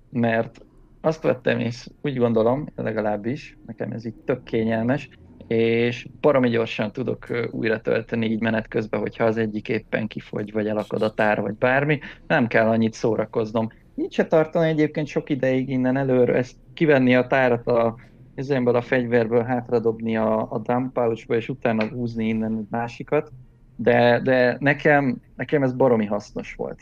mert 0.09 0.65
azt 1.01 1.24
vettem, 1.24 1.59
és 1.59 1.88
úgy 2.01 2.17
gondolom, 2.17 2.67
legalábbis, 2.76 3.57
nekem 3.65 3.91
ez 3.91 4.05
így 4.05 4.15
tök 4.26 4.43
kényelmes, 4.43 5.09
és 5.47 6.07
baromi 6.22 6.49
gyorsan 6.49 6.91
tudok 6.91 7.28
újra 7.51 7.82
tölteni 7.82 8.26
így 8.26 8.41
menet 8.41 8.67
közben, 8.67 8.99
hogyha 8.99 9.24
az 9.24 9.38
egyik 9.38 9.70
éppen 9.70 10.07
kifogy, 10.07 10.51
vagy 10.51 10.67
elakad 10.67 11.01
a 11.01 11.13
tár, 11.13 11.41
vagy 11.41 11.53
bármi, 11.53 11.99
nem 12.28 12.47
kell 12.47 12.67
annyit 12.67 12.93
szórakoznom. 12.93 13.67
Nincs 13.95 14.13
se 14.13 14.26
tartani 14.26 14.67
egyébként 14.67 15.07
sok 15.07 15.30
ideig 15.30 15.70
innen 15.70 15.97
előre, 15.97 16.34
ezt 16.34 16.55
kivenni 16.74 17.15
a 17.15 17.28
tárat 17.28 17.67
a 17.67 17.95
ezenből 18.40 18.76
a 18.76 18.82
fegyverből 18.82 19.44
hátradobni 19.44 20.18
a, 20.18 20.52
a 20.52 20.58
dump 20.58 20.94
pouchba, 20.94 21.36
és 21.36 21.50
utána 21.50 21.88
húzni 21.88 22.28
innen 22.28 22.58
egy 22.58 22.68
másikat, 22.70 23.32
de, 23.76 24.20
de 24.20 24.58
nekem, 24.60 25.22
nekem 25.36 25.64
ez 25.64 25.74
baromi 25.74 26.06
hasznos 26.06 26.54
volt. 26.54 26.80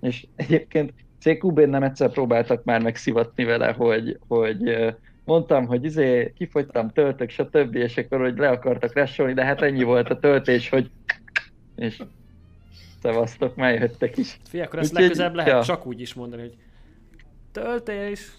És 0.00 0.26
egyébként 0.36 0.92
CQB-n 1.18 1.68
nem 1.68 1.82
egyszer 1.82 2.10
próbáltak 2.10 2.64
már 2.64 2.82
megszivatni 2.82 3.44
vele, 3.44 3.72
hogy, 3.72 4.18
hogy 4.28 4.94
mondtam, 5.24 5.66
hogy 5.66 5.84
izé, 5.84 6.32
kifogytam, 6.36 6.90
töltök, 6.90 7.30
stb. 7.30 7.74
és 7.74 7.96
akkor 7.96 8.20
hogy 8.20 8.38
le 8.38 8.48
akartak 8.48 8.94
resolni, 8.94 9.32
de 9.32 9.44
hát 9.44 9.62
ennyi 9.62 9.82
volt 9.82 10.10
a 10.10 10.18
töltés, 10.18 10.68
hogy 10.68 10.90
és 11.76 12.02
szevasztok, 13.02 13.56
már 13.56 13.74
jöttek 13.74 14.16
is. 14.16 14.40
Fia, 14.48 14.64
akkor 14.64 14.78
ezt 14.78 14.92
legközelebb 14.92 15.34
lehet 15.34 15.52
ja. 15.52 15.62
csak 15.62 15.86
úgy 15.86 16.00
is 16.00 16.14
mondani, 16.14 16.42
hogy 16.42 16.56
töltés. 17.52 18.32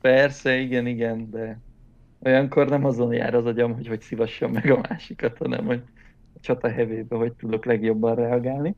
Persze, 0.00 0.56
igen, 0.56 0.86
igen, 0.86 1.30
de 1.30 1.58
olyankor 2.24 2.68
nem 2.68 2.84
azon 2.84 3.12
jár 3.12 3.34
az 3.34 3.46
agyam, 3.46 3.74
hogy 3.74 3.86
hogy 3.86 4.00
szívassam 4.00 4.52
meg 4.52 4.70
a 4.70 4.80
másikat, 4.88 5.38
hanem 5.38 5.64
hogy 5.64 5.82
a 6.34 6.40
csata 6.40 6.70
hevébe, 6.70 7.16
hogy 7.16 7.32
tudok 7.32 7.64
legjobban 7.64 8.14
reagálni. 8.14 8.74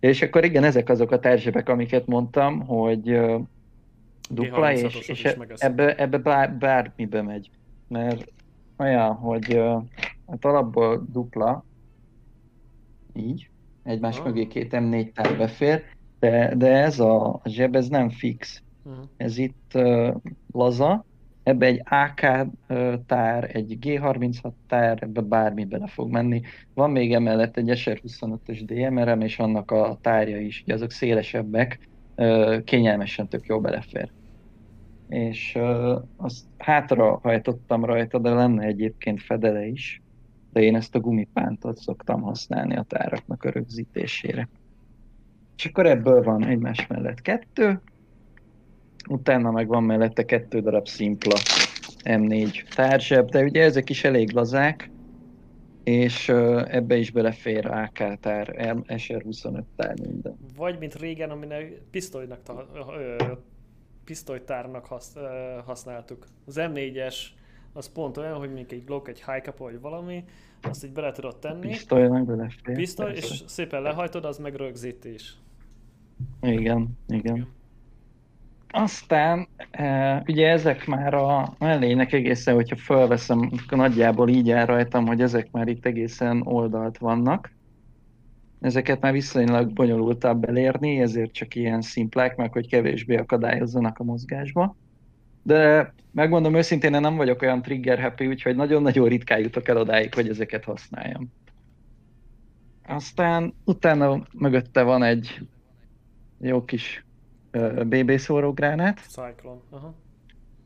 És 0.00 0.22
akkor 0.22 0.44
igen, 0.44 0.64
ezek 0.64 0.88
azok 0.88 1.10
a 1.10 1.18
társebek, 1.18 1.68
amiket 1.68 2.06
mondtam, 2.06 2.60
hogy 2.60 3.20
dupla, 4.30 4.72
és, 4.72 5.08
és 5.08 5.24
ebbe, 5.56 5.94
ebbe 5.94 6.18
bár, 6.18 6.54
bármibe 6.54 7.22
megy. 7.22 7.50
Mert 7.88 8.32
olyan, 8.76 9.14
hogy 9.14 9.54
hát 10.26 10.44
alapból 10.44 11.06
dupla, 11.12 11.64
így, 13.14 13.50
egymás 13.82 14.18
oh. 14.18 14.24
mögé 14.24 14.46
két 14.46 14.70
M4 14.76 15.12
tár 15.12 15.36
befér, 15.36 15.82
de, 16.18 16.54
de 16.54 16.68
ez 16.68 17.00
a, 17.00 17.34
a 17.34 17.42
zseb, 17.44 17.76
ez 17.76 17.88
nem 17.88 18.08
fix. 18.08 18.62
Uh-huh. 18.82 19.04
Ez 19.16 19.38
itt 19.38 19.72
uh, 19.74 20.14
laza, 20.52 21.04
ebbe 21.42 21.66
egy 21.66 21.82
AK 21.84 22.48
tár, 23.06 23.50
egy 23.56 23.78
G36 23.80 24.52
tár, 24.68 24.98
ebbe 25.02 25.20
bármi 25.20 25.64
bele 25.64 25.86
fog 25.86 26.10
menni. 26.10 26.40
Van 26.74 26.90
még 26.90 27.14
emellett 27.14 27.56
egy 27.56 27.70
SR25-ös 27.74 28.62
DMR-em, 28.64 29.20
és 29.20 29.38
annak 29.38 29.70
a 29.70 29.98
tárja 30.00 30.40
is, 30.40 30.64
azok 30.66 30.90
szélesebbek, 30.90 31.88
kényelmesen 32.64 33.28
tök 33.28 33.46
jó 33.46 33.60
belefér 33.60 34.10
és 35.10 35.58
azt 36.16 36.44
hátra 36.58 37.18
hajtottam 37.22 37.84
rajta, 37.84 38.18
de 38.18 38.30
lenne 38.30 38.64
egyébként 38.64 39.22
fedele 39.22 39.66
is, 39.66 40.02
de 40.52 40.60
én 40.60 40.76
ezt 40.76 40.94
a 40.94 41.00
gumipántot 41.00 41.76
szoktam 41.76 42.20
használni 42.20 42.76
a 42.76 42.82
táraknak 42.82 43.44
a 43.44 43.50
rögzítésére. 43.50 44.48
És 45.56 45.64
akkor 45.64 45.86
ebből 45.86 46.22
van 46.22 46.44
egymás 46.44 46.86
mellett 46.86 47.20
kettő, 47.20 47.80
utána 49.08 49.50
meg 49.50 49.66
van 49.66 49.82
mellette 49.82 50.24
kettő 50.24 50.60
darab 50.60 50.88
szimpla 50.88 51.36
M4 52.04 52.74
társebb, 52.74 53.28
de 53.28 53.42
ugye 53.42 53.62
ezek 53.62 53.90
is 53.90 54.04
elég 54.04 54.32
lazák, 54.32 54.90
és 55.84 56.28
ebbe 56.28 56.96
is 56.96 57.10
belefér 57.10 57.66
AK 57.66 58.20
tár, 58.20 58.54
SR25 58.86 59.62
tár 59.76 59.94
minden. 60.00 60.36
Vagy 60.56 60.78
mint 60.78 60.94
régen, 60.94 61.30
aminek 61.30 61.82
pisztolynak 61.90 62.42
ta, 62.42 62.66
ö, 62.96 63.16
pisztolytárnak 64.04 64.86
hasz, 64.86 65.16
uh, 65.16 65.64
használtuk. 65.64 66.26
Az 66.46 66.56
M4-es 66.58 67.16
az 67.72 67.92
pont 67.92 68.16
olyan, 68.16 68.38
hogy 68.38 68.46
mondjuk 68.48 68.72
egy 68.72 68.84
Glock, 68.84 69.08
egy 69.08 69.22
high 69.24 69.58
vagy 69.58 69.80
valami, 69.80 70.24
azt 70.62 70.84
így 70.84 70.92
bele 70.92 71.12
tudod 71.12 71.38
tenni. 71.38 71.68
Pisztolynak 71.68 72.24
belefér. 72.24 72.74
Pisztoly, 72.74 73.12
persze. 73.12 73.34
és 73.34 73.42
szépen 73.46 73.82
lehajtod, 73.82 74.24
az 74.24 74.38
meg 74.38 74.54
rögzítés. 74.54 75.34
Igen, 76.40 76.98
igen. 77.08 77.48
Aztán 78.70 79.48
e, 79.70 80.22
ugye 80.26 80.48
ezek 80.48 80.86
már 80.86 81.14
a 81.14 81.54
mellénynek 81.58 82.12
egészen, 82.12 82.54
hogyha 82.54 82.76
felveszem, 82.76 83.50
nagyjából 83.70 84.28
így 84.28 84.50
áll 84.50 84.66
rajtam, 84.66 85.06
hogy 85.06 85.20
ezek 85.20 85.50
már 85.50 85.68
itt 85.68 85.86
egészen 85.86 86.42
oldalt 86.46 86.98
vannak 86.98 87.50
ezeket 88.60 89.00
már 89.00 89.12
viszonylag 89.12 89.72
bonyolultabb 89.72 90.44
elérni, 90.44 91.00
ezért 91.00 91.32
csak 91.32 91.54
ilyen 91.54 91.80
szimplák, 91.80 92.36
meg 92.36 92.52
hogy 92.52 92.68
kevésbé 92.68 93.16
akadályozzanak 93.16 93.98
a 93.98 94.04
mozgásba. 94.04 94.76
De 95.42 95.92
megmondom 96.12 96.54
őszintén, 96.54 96.94
én 96.94 97.00
nem 97.00 97.16
vagyok 97.16 97.42
olyan 97.42 97.62
trigger 97.62 98.00
happy, 98.00 98.26
úgyhogy 98.26 98.56
nagyon-nagyon 98.56 99.08
ritkán 99.08 99.40
jutok 99.40 99.68
el 99.68 99.76
odáig, 99.76 100.14
hogy 100.14 100.28
ezeket 100.28 100.64
használjam. 100.64 101.32
Aztán 102.86 103.54
utána 103.64 104.26
mögötte 104.32 104.82
van 104.82 105.02
egy 105.02 105.40
jó 106.40 106.64
kis 106.64 107.04
BB 107.86 108.18
szórógránát. 108.18 109.00
Cyclone. 109.08 109.60
Aha. 109.70 109.94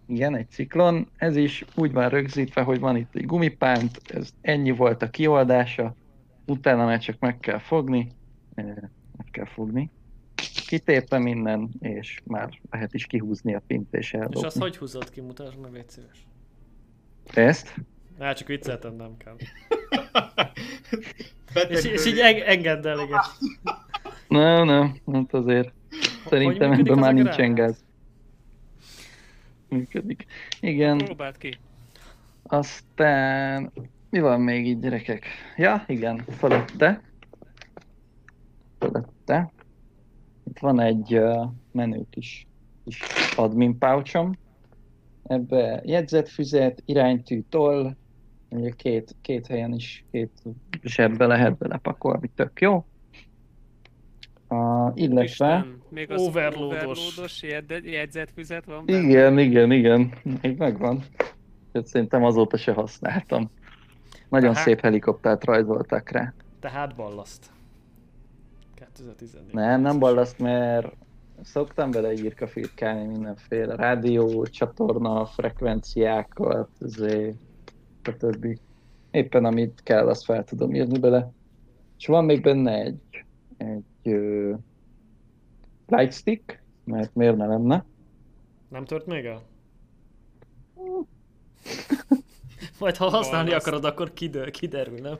Igen, 0.06 0.36
egy 0.36 0.50
ciklon. 0.50 1.08
Ez 1.16 1.36
is 1.36 1.64
úgy 1.74 1.92
van 1.92 2.08
rögzítve, 2.08 2.62
hogy 2.62 2.80
van 2.80 2.96
itt 2.96 3.14
egy 3.14 3.26
gumipánt, 3.26 4.00
ez 4.04 4.30
ennyi 4.40 4.70
volt 4.70 5.02
a 5.02 5.10
kioldása, 5.10 5.94
utána 6.46 6.84
már 6.84 6.98
csak 7.00 7.18
meg 7.18 7.40
kell 7.40 7.58
fogni, 7.58 8.12
meg 8.54 8.90
kell 9.30 9.44
fogni. 9.44 9.90
Kitépve 10.66 11.18
minden, 11.18 11.70
és 11.80 12.20
már 12.24 12.60
lehet 12.70 12.94
is 12.94 13.06
kihúzni 13.06 13.54
a 13.54 13.62
pint 13.66 13.94
és 13.94 13.98
És 14.06 14.14
eldobni. 14.14 14.44
azt 14.46 14.58
hogy 14.58 14.76
húzott 14.76 15.10
ki, 15.10 15.20
mutasd 15.20 15.58
meg, 15.58 15.72
légy 15.72 15.88
szíves. 15.88 16.26
Ezt? 17.34 17.74
Hát 18.18 18.36
csak 18.36 18.48
vicceltem, 18.48 18.96
nem 18.96 19.16
kell. 19.16 19.36
És, 21.68 21.84
és 21.84 22.06
így 22.06 22.18
engedd 22.46 22.86
el, 22.86 22.98
igen. 22.98 23.20
Nem, 24.28 24.66
nem, 24.66 24.96
hát 25.12 25.34
azért. 25.34 25.72
Szerintem 26.26 26.72
ebben 26.72 26.98
már 26.98 27.14
nincsen 27.14 27.54
gáz. 27.54 27.84
Működik. 29.68 30.26
Igen, 30.60 30.98
Próbáld 30.98 31.38
ki. 31.38 31.58
aztán 32.42 33.72
mi 34.10 34.20
van 34.20 34.40
még 34.40 34.66
így 34.66 34.80
gyerekek? 34.80 35.26
Ja, 35.56 35.84
igen, 35.86 36.24
fölötte. 36.36 37.02
Fölötte. 38.78 39.52
Itt 40.48 40.58
van 40.58 40.80
egy 40.80 41.18
uh, 41.18 41.50
menő 41.72 42.06
kis, 42.10 42.46
kis 42.84 43.00
admin 43.36 43.78
pouchom. 43.78 44.32
Ebbe 45.22 45.80
jegyzetfüzet, 45.84 46.82
iránytű, 46.84 47.42
toll, 47.48 47.96
ugye 48.48 48.70
két, 48.70 49.16
két 49.20 49.46
helyen 49.46 49.72
is, 49.72 50.04
két 50.10 50.42
zsebbe 50.82 51.26
lehet 51.26 51.56
belepakolni, 51.56 52.30
tök 52.34 52.60
jó. 52.60 52.84
Uh, 54.54 54.92
illetve... 54.94 55.22
Isten, 55.24 55.82
még 55.88 56.10
az 56.10 56.22
Overloados. 56.22 56.98
overloados 56.98 57.42
jegyzetfüzet 57.84 58.64
van 58.64 58.86
benne. 58.86 58.98
Igen, 58.98 59.38
igen, 59.38 59.72
igen. 59.72 60.12
Még 60.42 60.58
megvan. 60.58 61.02
Ezt 61.72 61.86
szerintem 61.86 62.24
azóta 62.24 62.56
se 62.56 62.72
használtam. 62.72 63.50
Nagyon 64.28 64.52
Tehát- 64.52 64.66
szép 64.66 64.80
helikoptert 64.80 65.44
rajzoltak 65.44 66.10
rá. 66.10 66.32
Tehát 66.60 66.94
ballaszt. 66.94 67.50
2014. 68.74 69.54
Nem, 69.54 69.80
nem 69.80 69.98
ballaszt, 69.98 70.38
mert 70.38 70.92
szoktam 71.42 71.90
bele 71.90 72.12
írka 72.12 72.46
firkálni 72.46 73.06
mindenféle 73.06 73.76
rádió, 73.76 74.46
csatorna, 74.46 75.26
frekvenciákat, 75.26 76.68
azért, 76.80 77.36
stb. 78.02 78.58
Éppen 79.10 79.44
amit 79.44 79.80
kell, 79.82 80.08
azt 80.08 80.24
fel 80.24 80.44
tudom 80.44 80.74
írni 80.74 80.98
bele. 80.98 81.30
És 81.98 82.06
van 82.06 82.24
még 82.24 82.42
benne 82.42 82.72
egy, 82.72 83.24
egy 83.56 84.12
uh, 84.12 84.58
lightstick, 85.86 86.62
mert 86.84 87.14
miért 87.14 87.36
ne 87.36 87.46
lenne. 87.46 87.84
Nem 88.68 88.84
tört 88.84 89.06
még 89.06 89.24
el? 89.24 89.42
Majd 92.80 92.96
ha 92.96 93.08
használni 93.08 93.48
Ballaszt. 93.48 93.66
akarod, 93.66 93.84
akkor 93.84 94.12
kiderül, 94.12 94.50
kiderül 94.50 94.98
nem? 94.98 95.18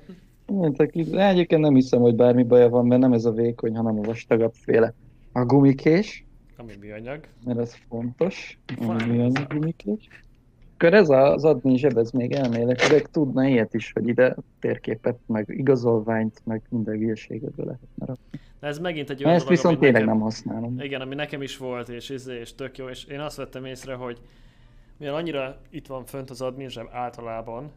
Egyébként 1.12 1.60
nem 1.60 1.74
hiszem, 1.74 2.00
hogy 2.00 2.14
bármi 2.14 2.42
baja 2.42 2.68
van, 2.68 2.86
mert 2.86 3.00
nem 3.00 3.12
ez 3.12 3.24
a 3.24 3.32
vékony, 3.32 3.76
hanem 3.76 3.98
a 3.98 4.02
vastagabb 4.02 4.54
féle. 4.54 4.94
A 5.32 5.44
gumikés, 5.44 6.24
Ami 6.56 6.72
műanyag. 6.80 7.28
mert 7.44 7.58
ez 7.58 7.74
fontos. 7.88 8.58
A 8.80 8.84
Van. 8.84 9.08
műanyag 9.08 9.46
gumikés. 9.46 10.08
Akkor 10.74 10.94
ez 10.94 11.08
az 11.08 11.44
admin 11.44 11.76
zseb, 11.76 11.96
ez 11.96 12.10
még 12.10 12.32
elméletileg 12.32 13.10
tudna 13.10 13.46
ilyet 13.46 13.74
is, 13.74 13.92
hogy 13.92 14.08
ide 14.08 14.36
térképet, 14.60 15.18
meg 15.26 15.44
igazolványt, 15.48 16.40
meg 16.44 16.62
minden 16.68 16.96
hülyeséget 16.96 17.54
be 17.54 17.64
lehetne 17.64 18.06
rakni. 18.06 18.40
De 18.60 18.66
ez 18.66 18.78
megint 18.78 19.10
egy 19.10 19.24
olyan 19.24 19.34
ezt 19.34 19.44
dolog, 19.44 19.60
viszont 19.60 19.78
tényleg 19.78 20.00
nekem, 20.00 20.16
nem 20.16 20.24
használom. 20.24 20.80
Igen, 20.80 21.00
ami 21.00 21.14
nekem 21.14 21.42
is 21.42 21.56
volt, 21.56 21.88
és, 21.88 22.10
izé, 22.10 22.38
és 22.38 22.54
tök 22.54 22.78
jó, 22.78 22.88
és 22.88 23.04
én 23.04 23.20
azt 23.20 23.36
vettem 23.36 23.64
észre, 23.64 23.94
hogy 23.94 24.20
mivel 24.96 25.14
annyira 25.14 25.56
itt 25.70 25.86
van 25.86 26.04
fönt 26.04 26.30
az 26.30 26.40
admin 26.40 26.68
zseb 26.68 26.88
általában, 26.92 27.70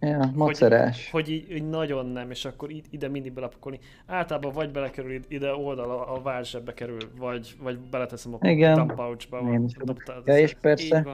Ja, 0.00 0.30
macerás. 0.34 1.10
Hogy, 1.10 1.22
hogy 1.22 1.32
így, 1.32 1.50
így, 1.50 1.68
nagyon 1.68 2.06
nem, 2.06 2.30
és 2.30 2.44
akkor 2.44 2.70
ide 2.90 3.08
mindig 3.08 3.32
belapakolni. 3.32 3.78
Általában 4.06 4.52
vagy 4.52 4.70
belekerül 4.70 5.12
id- 5.12 5.26
ide 5.28 5.54
oldal 5.54 5.90
a 5.90 6.20
válzsebbe 6.22 6.74
kerül, 6.74 6.98
vagy, 7.18 7.56
vagy 7.62 7.78
beleteszem 7.90 8.34
a 8.34 8.48
Igen. 8.48 8.86
pouchba. 8.86 9.42
Vagy 9.42 9.76
a 9.78 9.84
dobtál- 9.84 10.22
Ja, 10.26 10.38
és 10.38 10.54
persze, 10.60 11.04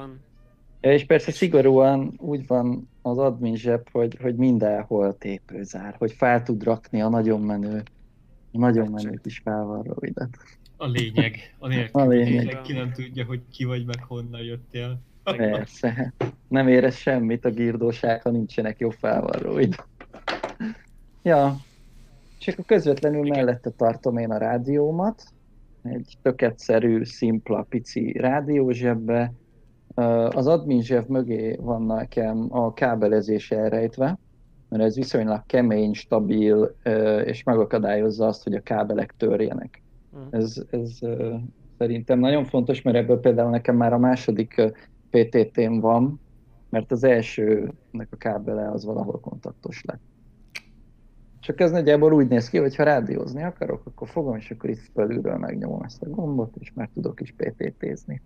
ja, 0.81 0.93
és 0.93 1.05
persze 1.05 1.31
szigorúan 1.33 2.15
úgy 2.19 2.47
van 2.47 2.89
az 3.03 3.19
admin 3.19 3.57
zseb, 3.57 3.89
hogy, 3.93 4.17
hogy 4.23 4.37
mindenhol 4.37 5.19
tépőzár, 5.19 5.95
hogy 5.99 6.13
fel 6.13 6.43
tud 6.43 6.63
rakni 6.63 7.01
a 7.03 7.09
nagyon 7.09 7.41
menő, 7.41 7.83
a 8.53 8.59
nagyon 8.59 8.91
menő 8.91 9.21
kis 9.23 9.39
felvarróidat. 9.45 10.29
A 10.77 10.87
lényeg. 10.87 11.55
A 11.59 11.69
nélkül, 11.69 12.01
A 12.03 12.07
lényeg. 12.07 12.61
ki 12.61 12.73
nem 12.73 12.93
tudja, 12.93 13.25
hogy 13.25 13.41
ki 13.53 13.65
vagy, 13.65 13.85
meg 13.85 14.03
honnan 14.03 14.41
jöttél. 14.43 14.99
Persze, 15.37 16.13
nem 16.49 16.69
érez 16.69 16.95
semmit 16.95 17.45
a 17.45 17.51
girdóság, 17.51 18.23
ha 18.23 18.31
nincsenek 18.31 18.79
jó 18.79 18.91
felvarróid. 18.91 19.75
Ja, 21.23 21.57
és 22.39 22.49
akkor 22.49 22.65
közvetlenül 22.65 23.29
mellette 23.29 23.71
tartom 23.71 24.17
én 24.17 24.31
a 24.31 24.39
rádiómat, 24.39 25.23
egy 25.83 26.17
tök 26.23 26.43
egyszerű, 26.43 27.05
szimpla, 27.05 27.67
pici 27.69 28.13
rádiózsebbe. 28.13 29.33
Az 30.31 30.47
admin 30.47 30.83
zseb 30.83 31.09
mögé 31.09 31.57
van 31.61 31.83
nekem 31.83 32.47
a 32.49 32.73
kábelezés 32.73 33.51
elrejtve, 33.51 34.19
mert 34.69 34.83
ez 34.83 34.97
viszonylag 34.97 35.43
kemény, 35.47 35.93
stabil, 35.93 36.77
és 37.25 37.43
megakadályozza 37.43 38.27
azt, 38.27 38.43
hogy 38.43 38.55
a 38.55 38.61
kábelek 38.61 39.15
törjenek. 39.17 39.83
Mhm. 40.11 40.23
Ez, 40.31 40.63
ez 40.71 40.99
szerintem 41.79 42.19
nagyon 42.19 42.45
fontos, 42.45 42.83
mert 42.83 42.97
ebből 42.97 43.21
például 43.21 43.51
nekem 43.51 43.77
már 43.77 43.93
a 43.93 43.99
második 43.99 44.63
ö, 45.11 45.23
PTT-m 45.23 45.79
van, 45.79 46.21
mert 46.71 46.93
az 46.93 47.05
elsőnek 47.05 48.09
a 48.11 48.17
kábele 48.17 48.71
az 48.71 48.85
valahol 48.85 49.21
kontaktos 49.21 49.85
lett. 49.85 50.01
Csak 51.41 51.61
ez 51.61 51.71
nagyjából 51.71 52.13
úgy 52.13 52.29
néz 52.29 52.49
ki, 52.49 52.59
hogy 52.59 52.77
ha 52.77 52.83
rádiózni 52.83 53.43
akarok, 53.43 53.87
akkor 53.87 54.09
fogom, 54.09 54.37
és 54.37 54.51
akkor 54.51 54.71
itt 54.71 54.91
felülről 54.95 55.37
megnyomom 55.37 55.83
ezt 55.83 56.03
a 56.03 56.09
gombot, 56.09 56.57
és 56.59 56.73
már 56.75 56.89
tudok 56.95 57.21
is 57.21 57.35
PTT-zni. 57.37 58.23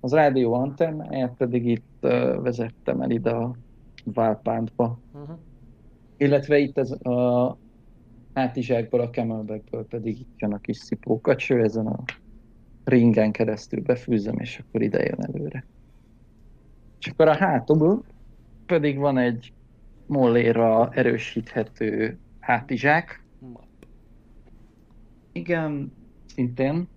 Az 0.00 0.12
rádió 0.12 0.52
antennáját 0.54 1.36
pedig 1.36 1.66
itt 1.66 1.98
uh, 2.02 2.42
vezettem 2.42 3.00
el 3.00 3.10
ide 3.10 3.30
a 3.30 3.54
válpántba. 4.04 4.98
Mhm. 5.12 5.32
Illetve 6.16 6.58
itt 6.58 6.78
ez 6.78 6.90
a 6.90 7.56
hátizsákból, 8.34 9.00
a 9.00 9.10
camelbackből 9.10 9.86
pedig 9.86 10.20
itt 10.20 10.34
jön 10.36 10.52
a 10.52 10.58
kis 10.58 10.76
szipókacső, 10.76 11.62
ezen 11.62 11.86
a 11.86 12.02
ringen 12.84 13.32
keresztül 13.32 13.82
befűzöm, 13.82 14.38
és 14.38 14.58
akkor 14.58 14.82
ide 14.82 15.04
jön 15.04 15.20
előre. 15.20 15.64
Akkor 17.18 17.30
a 17.32 17.36
hátul 17.36 18.04
pedig 18.66 18.98
van 18.98 19.18
egy 19.18 19.52
molléra 20.06 20.90
erősíthető 20.92 22.18
hátizsák. 22.40 23.24
Igen, 25.32 25.92
szintén 26.26 26.88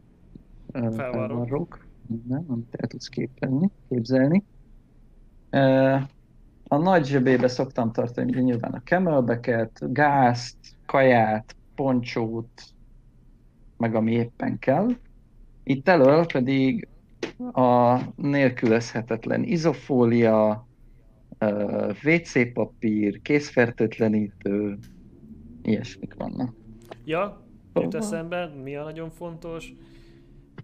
felvarrók. 0.72 1.86
Nem, 2.28 2.46
amit 2.48 2.76
el 2.76 2.88
tudsz 2.88 3.08
képelni, 3.08 3.70
képzelni. 3.90 4.44
A 6.68 6.78
nagy 6.78 7.06
zsebébe 7.06 7.48
szoktam 7.48 7.92
tartani 7.92 8.32
ugye 8.32 8.42
nyilván 8.42 8.74
a 8.74 8.82
camelbacket, 8.82 9.94
gázt, 9.94 10.58
kaját, 10.86 11.56
poncsót, 11.76 12.64
meg 13.78 13.96
ami 13.96 14.12
éppen 14.12 14.60
kell. 14.60 14.88
Itt 15.64 15.88
elől 15.88 16.26
pedig 16.26 16.88
a 17.52 18.00
nélkülözhetetlen 18.16 19.44
izofólia, 19.44 20.68
WC 22.04 22.54
papír, 22.54 23.22
készfertőtlenítő, 23.22 24.78
ilyesmik 25.64 26.14
vannak. 26.14 26.54
Ja, 27.06 27.42
jut 27.74 27.84
Szóval- 27.84 28.02
eszembe, 28.02 28.48
mi 28.64 28.76
a 28.76 28.84
nagyon 28.84 29.10
fontos, 29.10 29.74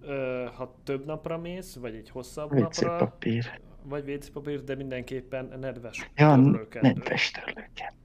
ö, 0.01 0.45
ha 0.55 0.75
több 0.83 1.05
napra 1.05 1.37
mész, 1.37 1.75
vagy 1.75 1.95
egy 1.95 2.09
hosszabb 2.09 2.51
WC 2.53 2.81
napra, 2.81 2.97
papír. 2.97 3.59
vagy 3.83 4.09
WC 4.09 4.29
papír, 4.29 4.63
de 4.63 4.75
mindenképpen 4.75 5.53
nedves 5.59 6.09
Ja, 6.15 6.35
törlőkendő. 6.35 6.87
nedves 6.87 7.31
törlőkendő. 7.31 7.95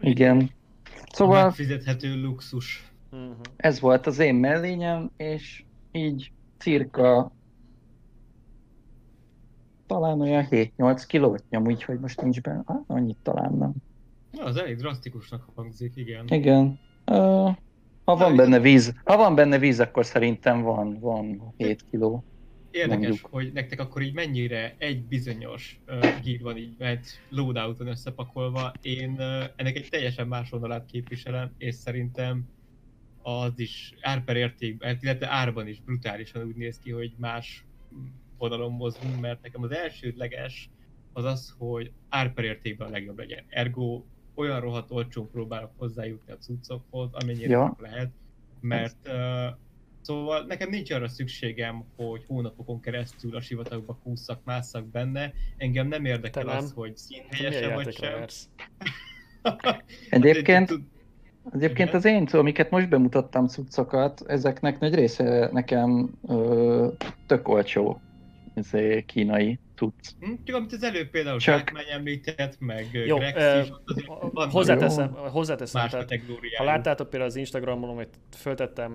Igen. 0.00 0.50
Szóval 1.12 1.44
Megfizethető 1.44 2.20
luxus. 2.22 2.90
Mhm. 3.10 3.30
ez 3.56 3.80
volt 3.80 4.06
az 4.06 4.18
én 4.18 4.34
mellényem, 4.34 5.10
és 5.16 5.64
így 5.92 6.32
cirka 6.58 7.32
talán 9.86 10.20
olyan 10.20 10.46
7-8 10.50 11.02
kilót 11.06 11.44
nyom, 11.50 11.66
úgyhogy 11.66 11.98
most 11.98 12.20
nincs 12.20 12.40
benne. 12.40 12.62
Ah, 12.64 12.80
annyit 12.86 13.18
talán 13.22 13.52
nem. 13.52 13.72
Na, 14.30 14.44
az 14.44 14.56
elég 14.56 14.76
drasztikusnak 14.76 15.48
hangzik, 15.54 15.96
igen. 15.96 16.24
Igen. 16.28 16.78
Uh, 17.06 17.54
ha 18.04 18.16
van 18.16 18.36
benne 18.36 18.60
víz, 18.60 18.94
ha 19.04 19.16
van 19.16 19.34
benne 19.34 19.58
víz, 19.58 19.80
akkor 19.80 20.06
szerintem 20.06 20.62
van, 20.62 20.98
van 21.00 21.54
7 21.56 21.84
kiló. 21.90 22.24
érdekes, 22.70 23.08
Mondjuk. 23.08 23.28
hogy 23.30 23.52
nektek 23.52 23.80
akkor 23.80 24.02
így 24.02 24.14
mennyire 24.14 24.74
egy 24.78 25.02
bizonyos 25.02 25.80
uh, 25.88 26.20
gír 26.22 26.42
van 26.42 26.56
így, 26.56 26.74
mert 26.78 27.06
loadouton 27.28 27.86
összepakolva. 27.86 28.72
Én 28.82 29.10
uh, 29.10 29.44
ennek 29.56 29.76
egy 29.76 29.88
teljesen 29.90 30.26
más 30.26 30.52
oldalát 30.52 30.86
képviselem, 30.86 31.50
és 31.58 31.74
szerintem 31.74 32.48
az 33.22 33.52
is 33.56 33.94
ár 34.00 34.24
per 34.24 34.36
értékben, 34.36 34.98
illetve 35.00 35.30
árban 35.30 35.68
is 35.68 35.80
brutálisan 35.80 36.46
úgy 36.46 36.56
néz 36.56 36.78
ki, 36.78 36.90
hogy 36.90 37.14
más 37.18 37.64
oldalon 38.38 38.72
mozgunk, 38.72 39.20
mert 39.20 39.42
nekem 39.42 39.62
az 39.62 39.70
elsődleges 39.70 40.70
az 41.12 41.24
az, 41.24 41.54
hogy 41.58 41.92
ár 42.08 42.32
per 42.32 42.44
értékben 42.44 42.88
a 42.88 42.90
legjobb 42.90 43.18
legyen. 43.18 43.44
Ergo 43.48 44.02
olyan 44.34 44.60
rohadt 44.60 44.90
olcsón 44.90 45.30
próbálok 45.30 45.70
hozzájutni 45.76 46.32
a 46.32 46.36
cuccokhoz, 46.36 47.08
amennyire 47.12 47.50
Ja. 47.50 47.64
csak 47.66 47.80
lehet, 47.80 48.10
mert 48.60 48.96
uh, 49.06 49.56
szóval 50.00 50.44
nekem 50.44 50.70
nincs 50.70 50.90
arra 50.90 51.08
szükségem, 51.08 51.84
hogy 51.96 52.24
hónapokon 52.26 52.80
keresztül 52.80 53.36
a 53.36 53.40
sivatagba 53.40 53.98
kúszak, 54.02 54.40
másszak 54.44 54.86
benne. 54.86 55.32
Engem 55.56 55.88
nem 55.88 56.04
érdekel 56.04 56.44
nem. 56.44 56.56
az, 56.56 56.72
hogy 56.74 56.92
Te 56.92 56.98
színhelyese 56.98 57.58
milyen 57.58 57.74
vagy 57.74 57.94
sem. 57.94 58.24
Egyébként, 60.10 60.72
egyébként 61.52 61.94
az 61.94 62.04
én, 62.04 62.24
amiket 62.32 62.70
most 62.70 62.88
bemutattam 62.88 63.46
cuccokat, 63.46 64.22
ezeknek 64.26 64.78
nagy 64.78 64.94
része 64.94 65.48
nekem 65.52 66.10
ö, 66.28 66.88
tök 67.26 67.48
olcsó 67.48 68.00
izé, 68.56 69.04
kínai 69.04 69.58
cucc. 69.74 70.10
Hm, 70.20 70.32
Csak 70.44 70.56
amit 70.56 70.72
az 70.72 70.82
előbb 70.82 71.10
például 71.10 71.38
Csak-. 71.38 71.56
Zsákmány 71.56 71.84
említett, 71.90 72.56
meg 72.60 72.88
Jó, 73.06 73.16
Grex 73.16 73.36
is, 73.36 73.72
vannak 74.32 74.50
Hozzáteszem, 74.50 75.12
hozzáteszem 75.12 75.80
más 75.82 75.90
tehát, 75.90 76.12
ha 76.56 76.64
láttátok 76.64 77.10
például 77.10 77.30
az 77.30 77.36
Instagramon, 77.36 77.94
hogy 77.94 78.08
föltettem 78.36 78.94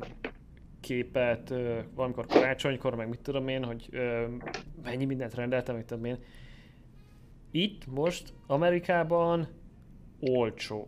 képet 0.79 1.53
valamikor 1.95 2.25
karácsonykor, 2.25 2.95
meg 2.95 3.09
mit 3.09 3.19
tudom 3.19 3.47
én, 3.47 3.63
hogy 3.63 3.87
ö, 3.91 4.25
mennyi 4.83 5.05
mindent 5.05 5.33
rendeltem, 5.33 5.75
mit 5.75 5.85
tudom 5.85 6.05
én. 6.05 6.17
Itt 7.51 7.85
most 7.87 8.33
Amerikában 8.47 9.47
olcsó. 10.19 10.87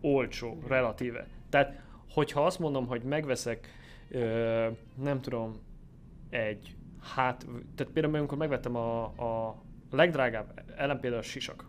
Olcsó, 0.00 0.58
relatíve. 0.68 1.26
Tehát, 1.48 1.82
hogyha 2.10 2.44
azt 2.44 2.58
mondom, 2.58 2.86
hogy 2.86 3.02
megveszek, 3.02 3.68
ö, 4.08 4.68
nem 5.02 5.20
tudom, 5.20 5.52
egy 6.30 6.76
hát, 7.04 7.46
tehát 7.74 7.92
például 7.92 8.14
amikor 8.14 8.38
megvettem 8.38 8.76
a, 8.76 9.02
a 9.04 9.62
legdrágább 9.90 10.62
elem 10.76 11.00
például 11.00 11.22
a 11.22 11.24
sisak. 11.24 11.66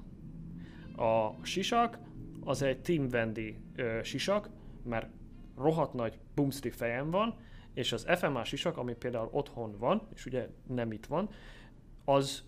A 0.95 1.45
sisak 1.45 1.99
az 2.43 2.61
egy 2.61 2.81
Team 2.81 3.07
Wendy 3.11 3.57
ö, 3.75 3.99
sisak, 4.03 4.49
mert 4.83 5.07
rohadt 5.57 5.93
nagy 5.93 6.19
boomstrip 6.35 6.73
fejem 6.73 7.11
van, 7.11 7.35
és 7.73 7.91
az 7.91 8.05
FMA 8.17 8.43
sisak, 8.43 8.77
ami 8.77 8.93
például 8.93 9.29
otthon 9.31 9.77
van, 9.77 10.07
és 10.13 10.25
ugye 10.25 10.47
nem 10.67 10.91
itt 10.91 11.05
van, 11.05 11.29
az 12.05 12.43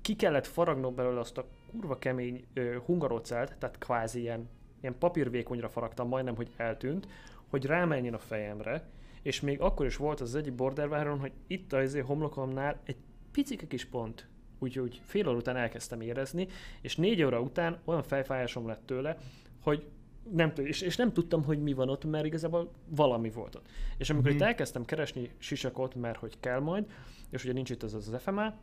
ki 0.00 0.16
kellett 0.16 0.46
faragnom 0.46 0.94
belőle 0.94 1.20
azt 1.20 1.38
a 1.38 1.46
kurva 1.70 1.98
kemény 1.98 2.44
ö, 2.54 2.76
hungarocelt, 2.84 3.56
tehát 3.58 3.78
kvázi 3.78 4.20
ilyen, 4.20 4.48
ilyen 4.80 4.98
papírvékonyra 4.98 5.68
faragtam, 5.68 6.08
majdnem, 6.08 6.36
hogy 6.36 6.50
eltűnt, 6.56 7.08
hogy 7.50 7.64
rámenjen 7.64 8.14
a 8.14 8.18
fejemre, 8.18 8.88
és 9.22 9.40
még 9.40 9.60
akkor 9.60 9.86
is 9.86 9.96
volt 9.96 10.20
az, 10.20 10.34
egyik 10.34 10.54
borderváron, 10.54 11.18
hogy 11.18 11.32
itt 11.46 11.72
az 11.72 11.98
homlokomnál 12.06 12.80
egy 12.84 12.96
picike 13.32 13.66
kis 13.66 13.84
pont, 13.84 14.26
úgyhogy 14.58 15.00
fél 15.04 15.28
óra 15.28 15.36
után 15.36 15.56
elkezdtem 15.56 16.00
érezni, 16.00 16.46
és 16.80 16.96
négy 16.96 17.22
óra 17.22 17.40
után 17.40 17.78
olyan 17.84 18.02
fejfájásom 18.02 18.66
lett 18.66 18.86
tőle, 18.86 19.16
hogy 19.62 19.84
nem, 20.30 20.52
és, 20.56 20.80
és 20.80 20.96
nem 20.96 21.12
tudtam, 21.12 21.44
hogy 21.44 21.62
mi 21.62 21.72
van 21.72 21.88
ott, 21.88 22.04
mert 22.04 22.24
igazából 22.24 22.70
valami 22.88 23.30
volt 23.30 23.54
ott. 23.54 23.68
És 23.96 24.10
amikor 24.10 24.30
Mhm. 24.30 24.36
itt 24.38 24.46
elkezdtem 24.46 24.84
keresni 24.84 25.30
sisakot, 25.38 25.94
mert 25.94 26.18
hogy 26.18 26.40
kell 26.40 26.60
majd, 26.60 26.84
és 27.30 27.44
ugye 27.44 27.52
nincs 27.52 27.70
itt 27.70 27.82
az 27.82 27.94
az 27.94 28.14
FMA, 28.18 28.54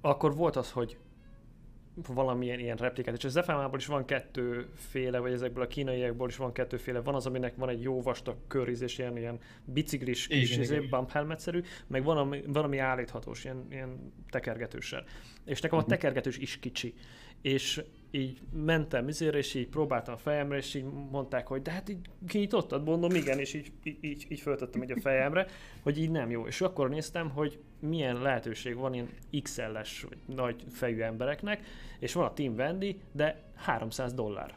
akkor 0.00 0.34
volt 0.34 0.56
az, 0.56 0.70
hogy 0.70 0.98
valamilyen 1.94 2.58
ilyen 2.58 2.76
replikát, 2.76 3.16
és 3.16 3.24
az 3.24 3.40
FMA-ból 3.44 3.78
is 3.78 3.86
van 3.86 4.04
kettőféle, 4.04 5.18
vagy 5.18 5.32
ezekből 5.32 5.64
a 5.64 5.66
kínaiakból 5.66 6.28
is 6.28 6.36
van 6.36 6.52
kettőféle. 6.52 7.00
Van 7.00 7.14
az, 7.14 7.26
aminek 7.26 7.56
van 7.56 7.68
egy 7.68 7.82
jó 7.82 8.02
vastag 8.02 8.36
körízés, 8.48 8.98
ilyen, 8.98 9.16
ilyen 9.16 9.38
biciklis 9.64 10.26
kis 10.26 10.50
Igen, 10.50 10.62
izé, 10.62 10.74
igen. 10.76 10.88
bump 10.90 11.10
helmetszerű, 11.10 11.60
meg 11.86 12.04
van, 12.04 12.16
ami, 12.16 12.42
van, 12.46 12.64
ami 12.64 12.78
állíthatós, 12.78 13.44
ilyen, 13.44 13.66
ilyen 13.70 14.12
tekergetőssel. 14.30 15.04
És 15.44 15.60
nekem 15.60 15.78
a 15.78 15.80
Mhm. 15.80 15.90
tekergetős 15.90 16.38
is 16.38 16.58
kicsi. 16.58 16.94
És 17.40 17.82
így 18.14 18.40
mentem 18.52 19.08
izére, 19.08 19.38
és 19.38 19.54
így 19.54 19.68
próbáltam 19.68 20.14
a 20.14 20.16
fejemre, 20.16 20.56
és 20.56 20.74
így 20.74 20.84
mondták, 21.10 21.46
hogy 21.46 21.62
de 21.62 21.70
hát 21.70 21.88
így 21.88 21.98
kinyitottad, 22.26 22.84
mondom, 22.84 23.10
igen, 23.10 23.38
és 23.38 23.54
így, 23.54 23.72
így, 23.82 24.26
így, 24.28 24.40
föltettem 24.40 24.82
így 24.82 24.90
a 24.90 25.00
fejemre, 25.00 25.46
hogy 25.82 25.98
így 25.98 26.10
nem 26.10 26.30
jó. 26.30 26.46
És 26.46 26.60
akkor 26.60 26.88
néztem, 26.88 27.30
hogy 27.30 27.60
milyen 27.78 28.16
lehetőség 28.22 28.76
van 28.76 28.94
ilyen 28.94 29.08
XL-es, 29.42 30.02
vagy 30.08 30.36
nagy 30.36 30.64
fejű 30.70 31.00
embereknek, 31.00 31.66
és 31.98 32.12
van 32.12 32.24
a 32.24 32.32
Team 32.32 32.54
Wendy, 32.54 33.00
de 33.12 33.42
300 33.54 34.14
dollár. 34.14 34.56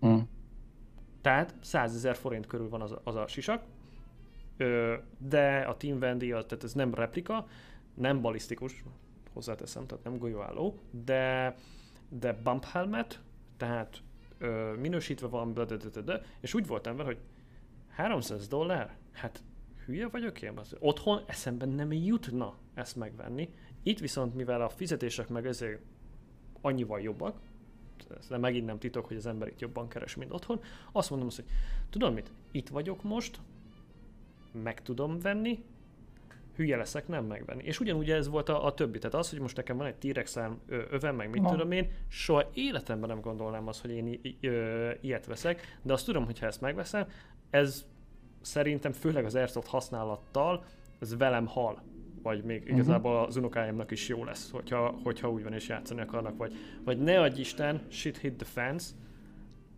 Hm. 0.00 0.18
Tehát 1.20 1.54
100 1.60 1.94
ezer 1.94 2.16
forint 2.16 2.46
körül 2.46 2.68
van 2.68 2.80
az, 2.80 2.92
a- 2.92 3.00
az 3.04 3.14
a 3.14 3.26
sisak, 3.26 3.62
Ö, 4.60 4.94
de 5.18 5.58
a 5.58 5.76
Team 5.76 5.98
Wendy, 5.98 6.32
az, 6.32 6.44
tehát 6.44 6.64
ez 6.64 6.72
nem 6.72 6.94
replika, 6.94 7.46
nem 7.94 8.20
balisztikus, 8.20 8.84
hozzáteszem, 9.32 9.86
tehát 9.86 10.04
nem 10.04 10.18
golyóálló, 10.18 10.78
de, 11.04 11.54
de 12.08 12.32
bump 12.32 12.64
helmet, 12.64 13.20
tehát 13.56 14.02
ö, 14.38 14.74
minősítve 14.80 15.26
van, 15.26 15.52
de, 15.54 15.64
de, 15.64 15.76
de, 15.76 15.88
de, 15.88 16.00
de, 16.00 16.22
és 16.40 16.54
úgy 16.54 16.66
voltam 16.66 16.96
vele, 16.96 17.08
hogy 17.08 17.18
300 17.88 18.48
dollár? 18.48 18.96
Hát 19.12 19.42
hülye 19.84 20.08
vagyok 20.08 20.42
én? 20.42 20.58
Az- 20.58 20.76
Otthon 20.78 21.22
eszembe 21.26 21.64
nem 21.66 21.92
jutna 21.92 22.54
ezt 22.74 22.96
megvenni. 22.96 23.48
Itt 23.82 23.98
viszont, 23.98 24.34
mivel 24.34 24.60
a 24.62 24.68
fizetések 24.68 25.28
meg 25.28 25.46
ezért 25.46 25.80
annyival 26.60 27.00
jobbak, 27.00 27.36
nem 28.28 28.40
megint 28.40 28.66
nem 28.66 28.78
titok, 28.78 29.06
hogy 29.06 29.16
az 29.16 29.26
ember 29.26 29.48
itt 29.48 29.60
jobban 29.60 29.88
keres, 29.88 30.14
mint 30.16 30.32
otthon, 30.32 30.60
azt 30.92 31.10
mondom 31.10 31.28
azt, 31.28 31.36
hogy 31.36 31.46
tudod 31.90 32.14
mit, 32.14 32.30
itt 32.50 32.68
vagyok 32.68 33.02
most, 33.02 33.40
meg 34.52 34.82
tudom 34.82 35.18
venni, 35.18 35.64
hülye 36.58 36.76
leszek 36.76 37.08
nem 37.08 37.24
megvenni. 37.24 37.62
És 37.64 37.80
ugyanúgy 37.80 38.10
ez 38.10 38.28
volt 38.28 38.48
a, 38.48 38.64
a 38.64 38.74
többi. 38.74 38.98
Tehát 38.98 39.14
az, 39.14 39.30
hogy 39.30 39.40
most 39.40 39.56
nekem 39.56 39.76
van 39.76 39.86
egy 39.86 39.94
T-rex 39.96 40.38
övem, 40.90 41.16
meg 41.16 41.30
mit 41.30 41.42
Na. 41.42 41.50
tudom 41.50 41.70
én, 41.72 41.90
soha 42.08 42.50
életemben 42.54 43.08
nem 43.08 43.20
gondolnám 43.20 43.66
azt, 43.68 43.80
hogy 43.80 43.90
én 43.90 44.06
i- 44.06 44.20
i- 44.22 44.38
ö, 44.48 44.90
ilyet 45.00 45.26
veszek, 45.26 45.78
de 45.82 45.92
azt 45.92 46.04
tudom, 46.04 46.24
hogy 46.24 46.38
ha 46.38 46.46
ezt 46.46 46.60
megveszem, 46.60 47.06
ez 47.50 47.84
szerintem 48.40 48.92
főleg 48.92 49.24
az 49.24 49.34
Airsoft 49.34 49.66
használattal, 49.68 50.64
ez 51.00 51.16
velem 51.16 51.46
hal. 51.46 51.82
Vagy 52.22 52.44
még 52.44 52.62
Mhm. 52.64 52.74
igazából 52.74 53.16
az 53.24 53.36
unokáimnak 53.36 53.90
is 53.90 54.08
jó 54.08 54.24
lesz, 54.24 54.50
hogyha, 54.50 54.98
hogyha 55.04 55.30
úgy 55.30 55.42
van 55.42 55.52
és 55.52 55.68
játszani 55.68 56.00
akarnak, 56.00 56.36
vagy, 56.36 56.52
vagy 56.84 56.98
ne 56.98 57.20
adj 57.20 57.40
Isten, 57.40 57.80
shit 57.88 58.18
hit 58.18 58.34
the 58.36 58.46
fans, 58.46 58.84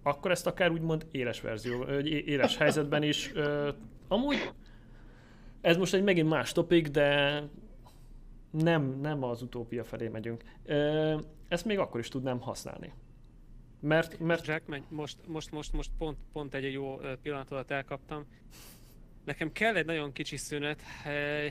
akkor 0.02 0.30
ezt 0.30 0.46
akár 0.46 0.70
úgymond 0.70 1.06
éles 1.10 1.40
verzió, 1.40 1.82
éles 2.04 2.56
helyzetben 2.56 3.02
is. 3.02 3.30
Ö, 3.34 3.68
amúgy 4.08 4.50
ez 5.60 5.76
most 5.76 5.94
egy 5.94 6.02
megint 6.02 6.28
más 6.28 6.52
topik, 6.52 6.88
de 6.88 7.42
nem, 8.50 9.00
nem 9.00 9.22
az 9.22 9.42
utópia 9.42 9.84
felé 9.84 10.08
megyünk. 10.08 10.42
Ezt 11.48 11.64
még 11.64 11.78
akkor 11.78 12.00
is 12.00 12.08
tudnám 12.08 12.40
használni. 12.40 12.92
Mert, 13.80 14.18
mert 14.18 14.44
Zsákmány, 14.44 14.84
most, 14.88 15.16
most, 15.26 15.50
most, 15.50 15.72
most 15.72 15.90
pont, 15.98 16.18
pont 16.32 16.54
egy 16.54 16.72
jó 16.72 17.00
ö, 17.00 17.16
pillanatodat 17.22 17.70
elkaptam. 17.70 18.26
Nekem 19.24 19.52
kell 19.52 19.74
egy 19.76 19.86
nagyon 19.86 20.12
kicsi 20.12 20.36
szünet, 20.36 20.82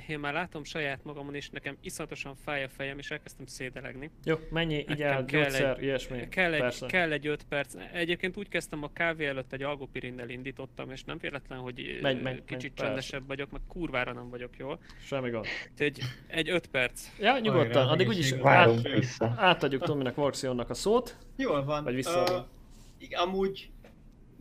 én 0.07 0.19
már 0.19 0.33
látom 0.33 0.63
saját 0.63 1.03
magamon, 1.03 1.35
és 1.35 1.49
nekem 1.49 1.77
iszonyatosan 1.81 2.35
fáj 2.35 2.63
a 2.63 2.69
fejem, 2.69 2.97
és 2.97 3.11
elkezdtem 3.11 3.45
szédelegni. 3.45 4.09
jó, 4.23 4.35
mennyi, 4.49 4.75
így 4.77 4.95
kell 4.95 5.23
gyógyszer, 5.25 5.77
egy- 5.77 5.83
ilyesmi. 5.83 6.27
Kell 6.29 6.53
egy, 6.53 6.59
Persze. 6.59 6.85
kell 6.85 7.11
egy 7.11 7.27
5 7.27 7.43
perc. 7.43 7.73
Egyébként 7.93 8.37
úgy 8.37 8.47
kezdtem 8.49 8.83
a 8.83 8.93
kávé 8.93 9.25
előtt 9.25 9.53
egy 9.53 9.63
algopirinnel 9.63 10.29
indítottam, 10.29 10.91
és 10.91 11.03
nem 11.03 11.17
véletlen, 11.17 11.59
hogy 11.59 11.99
Megy, 12.01 12.21
megy, 12.21 12.43
kicsit 12.45 12.61
megy, 12.61 12.73
csendesebb 12.73 13.27
vagyok, 13.27 13.51
meg 13.51 13.61
kurvára 13.67 14.13
nem 14.13 14.29
vagyok 14.29 14.57
jól. 14.57 14.79
Semmi 15.05 15.29
gond. 15.29 15.45
Egy, 15.77 15.99
egy 16.27 16.49
5 16.49 16.67
perc. 16.67 17.07
Ja, 17.19 17.39
nyugodtan, 17.39 17.87
addig 17.87 18.07
úgyis 18.07 18.33
át, 18.41 18.81
vissza. 18.81 19.33
átadjuk 19.37 19.83
Tominak, 19.83 20.15
Vorxionnak 20.15 20.69
a 20.69 20.73
szót. 20.73 21.17
Jól 21.35 21.63
van. 21.63 21.83
Vagy 21.83 21.95
vissza. 21.95 22.49
Igen, 22.97 23.19
amúgy 23.21 23.69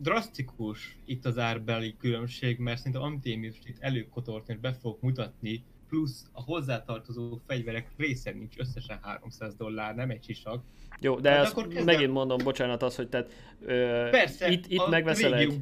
drasztikus 0.01 0.97
itt 1.05 1.25
az 1.25 1.37
árbeli 1.37 1.95
különbség, 1.99 2.59
mert 2.59 2.77
szerintem 2.77 3.01
amit 3.01 3.25
én 3.25 3.39
most 3.39 3.67
itt 3.67 3.77
előkotortni, 3.79 4.53
és 4.53 4.59
be 4.59 4.73
fogok 4.73 5.01
mutatni, 5.01 5.63
plusz 5.89 6.25
a 6.31 6.41
hozzátartozó 6.43 7.39
fegyverek 7.47 7.89
része 7.97 8.31
nincs 8.31 8.57
összesen 8.57 8.99
300 9.01 9.55
dollár, 9.55 9.95
nem 9.95 10.09
egy 10.09 10.23
sisak. 10.23 10.63
Jó, 11.01 11.19
de 11.19 11.29
Hát 11.29 11.45
ezt 11.45 11.55
kezdem. 11.55 11.83
megint 11.83 12.11
mondom, 12.11 12.37
bocsánat, 12.43 12.83
az, 12.83 12.95
hogy 12.95 13.09
tehát 13.09 13.33
ö, 13.61 14.07
Persze, 14.11 14.49
itt, 14.51 14.65
itt 14.67 14.87
megveszel 14.89 15.35
egy... 15.35 15.59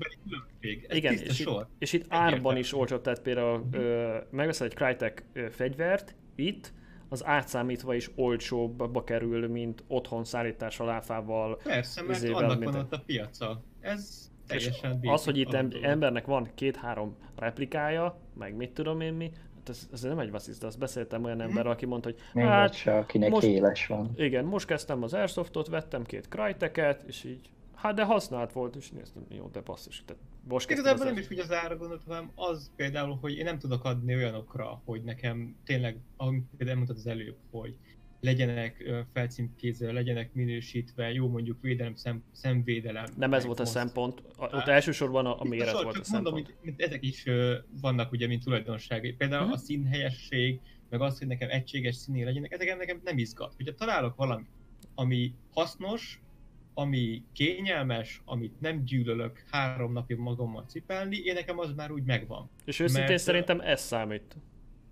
Igen, 0.88 1.14
és 1.14 1.22
itt, 1.22 1.32
sor. 1.32 1.68
és 1.80 1.94
itt 1.94 2.00
Egyértelmű. 2.02 2.34
árban 2.34 2.58
is 2.58 2.74
olcsóbb, 2.74 3.02
tehát 3.02 3.22
például 3.22 3.68
ö, 3.72 4.18
megveszel 4.32 4.68
egy 4.68 4.74
Crytek 4.74 5.26
ö, 5.34 5.50
fegyvert, 5.50 6.16
itt 6.36 6.74
az 7.10 7.26
átszámítva 7.26 7.94
is 7.96 8.10
olcsóbbba 8.16 9.04
kerül, 9.04 9.48
mint 9.48 9.84
otthon 9.88 10.24
szállítással, 10.24 10.90
áfával. 10.90 11.56
Persze, 11.64 12.02
mert 12.04 12.30
annak 12.30 12.64
van 12.64 12.76
a- 12.76 12.80
ott 12.80 12.94
a 12.94 13.00
piaca. 13.06 13.64
Ez 13.88 14.30
És 14.44 14.48
teljesen 14.48 14.92
az, 14.92 14.98
basic 15.02 15.26
hogy 15.26 15.38
itt 15.38 15.54
embernek 15.84 16.26
van 16.26 16.50
két-három 16.56 17.16
replikája, 17.36 18.18
meg 18.34 18.56
mit 18.56 18.72
tudom 18.72 19.02
én 19.02 19.14
mi, 19.14 19.32
hát 19.56 19.70
ez, 19.70 19.88
ez 19.92 20.02
nem 20.02 20.20
egy 20.20 20.32
vassziszt, 20.32 20.64
azt 20.64 20.80
beszéltem 20.80 21.24
olyan 21.24 21.38
Hm. 21.42 21.48
emberrel, 21.48 21.72
aki 21.72 21.86
mondta, 21.86 22.10
hogy 22.10 22.20
Még 22.34 22.46
hát 22.46 22.74
se, 22.74 22.98
akinek 22.98 23.30
most- 23.30 23.48
éles 23.48 23.88
van. 23.88 24.12
igen, 24.16 24.46
most 24.46 24.68
kezdtem 24.68 25.04
az 25.04 25.14
Airsoftot, 25.14 25.68
vettem 25.68 26.04
két 26.04 26.28
krajteket, 26.28 27.04
és 27.08 27.24
így, 27.24 27.50
hát 27.76 27.96
de 27.96 28.04
használt 28.04 28.52
volt, 28.52 28.76
és 28.76 28.92
néztem, 28.92 29.26
jó, 29.30 29.50
de 29.52 29.62
basszus, 29.62 30.04
tehát 30.06 30.24
most 30.50 30.68
kezdtem 30.68 30.86
Igazából 30.86 31.08
az 31.08 31.14
nem 31.14 31.24
is 31.24 31.32
úgy 31.32 31.40
az 31.40 31.52
ára 31.52 31.78
gondolt, 31.78 32.04
hanem 32.08 32.32
az 32.36 32.72
például, 32.76 33.18
hogy 33.22 33.38
én 33.38 33.44
nem 33.44 33.60
tudok 33.60 33.84
adni 33.84 34.16
olyanokra, 34.16 34.82
hogy 34.86 35.04
nekem 35.04 35.56
tényleg, 35.66 35.98
ahogy 36.18 36.36
például 36.50 36.70
elmondtad 36.70 36.98
az 36.98 37.08
előbb, 37.08 37.36
hogy 37.52 37.76
legyenek 38.20 38.90
felcímkézve, 39.14 39.92
legyenek 39.92 40.34
minősítve, 40.34 41.12
jó 41.12 41.28
mondjuk 41.30 41.62
védelem, 41.62 41.96
szem, 41.96 42.24
szemvédelem. 42.32 43.06
Nem 43.18 43.34
ez 43.34 43.46
volt 43.46 43.60
a 43.60 43.66
szempont, 43.66 44.22
a- 44.38 44.44
ott 44.56 44.68
elsősorban 44.68 45.26
a, 45.26 45.40
a 45.42 45.44
méret 45.44 45.68
csak 45.74 45.84
volt 45.84 45.96
a 45.96 46.02
mondom, 46.12 46.34
szempont. 46.34 46.48
mint, 46.48 46.64
mint 46.64 46.82
ezek 46.82 47.04
is 47.06 47.24
vannak 47.82 48.12
ugye, 48.12 48.28
mint 48.28 48.44
tulajdonságai. 48.44 49.12
Például 49.14 49.44
Mhm. 49.44 49.52
a 49.54 49.58
színhelyesség, 49.58 50.60
meg 50.90 51.02
az, 51.02 51.18
hogy 51.18 51.28
nekem 51.28 51.50
egységes 51.50 51.96
színé 51.96 52.24
legyenek, 52.24 52.52
ezek 52.52 52.78
nekem 52.78 53.02
nem 53.04 53.18
izgat. 53.18 53.54
Hogyha 53.56 53.74
találok 53.74 54.16
valamit, 54.16 54.48
ami 54.96 55.34
hasznos, 55.54 56.22
ami 56.74 57.24
kényelmes, 57.34 58.22
amit 58.26 58.60
nem 58.62 58.84
gyűlölök 58.84 59.44
három 59.52 59.92
napig 59.92 60.18
magammal 60.18 60.64
cipelni, 60.68 61.18
én 61.18 61.34
nekem 61.34 61.60
az 61.60 61.74
már 61.74 61.92
úgy 61.92 62.04
megvan. 62.04 62.50
És 62.66 62.80
őszintén 62.80 63.08
mert- 63.08 63.22
szerintem 63.24 63.60
ez 63.60 63.82
számít. 63.82 64.36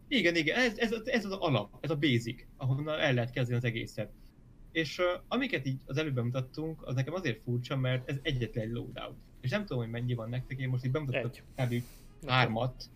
Igen, 0.08 0.36
igen, 0.36 0.56
ez, 0.58 0.78
ez, 0.78 0.92
ez 1.06 1.26
az 1.26 1.32
alap, 1.32 1.78
ez 1.82 1.90
a 1.90 1.96
basic, 1.98 2.44
ahonnan 2.58 3.00
el 3.00 3.14
lehet 3.14 3.32
kezdeni 3.32 3.58
az 3.58 3.64
egészet. 3.64 4.12
És 4.72 4.98
uh, 5.00 5.06
amiket 5.28 5.66
így 5.66 5.82
az 5.86 5.98
előbb 5.98 6.14
bemutattunk, 6.14 6.82
az 6.88 6.96
nekem 6.96 7.14
azért 7.14 7.42
furcsa, 7.44 7.78
mert 7.78 8.10
ez 8.10 8.18
egyetlen 8.22 8.64
egy 8.66 8.72
loadout. 8.72 9.18
És 9.42 9.50
nem 9.50 9.62
tudom, 9.66 9.78
hogy 9.84 9.92
mennyi 9.92 10.14
van 10.14 10.30
nektek, 10.30 10.60
én 10.60 10.70
most 10.70 10.86
így 10.86 10.92
bemutattam 10.92 11.32
kb. 11.56 11.84
hármat, 12.28 12.90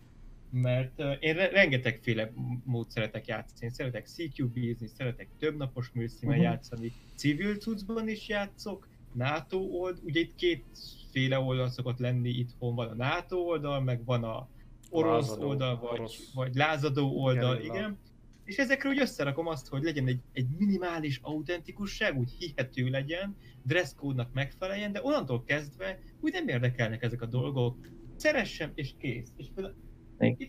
mert 0.50 0.98
uh, 1.00 1.16
én 1.20 1.34
re- 1.34 1.48
rengetegféle 1.50 2.32
mód 2.64 2.90
szeretek 2.90 3.26
játszani. 3.26 3.64
Én 3.64 3.70
szeretek 3.70 4.06
CQB-zni, 4.06 4.86
szeretek 4.86 5.28
több 5.38 5.56
napos 5.56 5.90
műszínen 5.92 6.34
Mhm. 6.34 6.44
játszani, 6.44 6.92
civil 7.14 7.56
cuccban 7.56 8.08
is 8.08 8.28
játszok, 8.28 8.88
NATO 9.12 9.58
old, 9.58 9.98
ugye 10.02 10.20
itt 10.20 10.34
kétféle 10.34 11.38
oldal 11.38 11.68
szokott 11.70 11.98
lenni 11.98 12.28
itthon, 12.28 12.74
van 12.74 12.88
a 12.88 12.94
NATO 12.94 13.36
oldal, 13.36 13.80
meg 13.80 14.04
van 14.04 14.24
a 14.24 14.48
orosz 14.90 15.28
Lázadó, 15.28 15.48
oldal, 15.48 15.78
vagy, 15.78 15.98
orosz. 15.98 16.32
vagy 16.34 16.54
lázadó 16.54 17.22
oldal, 17.22 17.54
Gerilla. 17.54 17.74
igen. 17.74 17.98
És 18.44 18.56
ezekről 18.56 18.92
úgy 18.92 19.00
összerakom 19.00 19.46
azt, 19.46 19.68
hogy 19.68 19.82
legyen 19.82 20.06
egy, 20.06 20.20
egy 20.32 20.46
minimális 20.58 21.18
autentikusság, 21.22 22.18
úgy 22.18 22.30
hihető 22.38 22.88
legyen, 22.88 23.36
dresscode-nak 23.62 24.28
megfeleljen, 24.32 24.92
de 24.92 25.00
onnantól 25.02 25.44
kezdve 25.44 25.98
úgy 26.20 26.32
nem 26.32 26.48
érdekelnek 26.48 27.02
ezek 27.02 27.22
a 27.22 27.26
dolgok. 27.26 27.76
Szeressem 28.16 28.70
és 28.74 28.90
kész. 28.98 29.32
És 29.36 29.46
például 29.54 29.74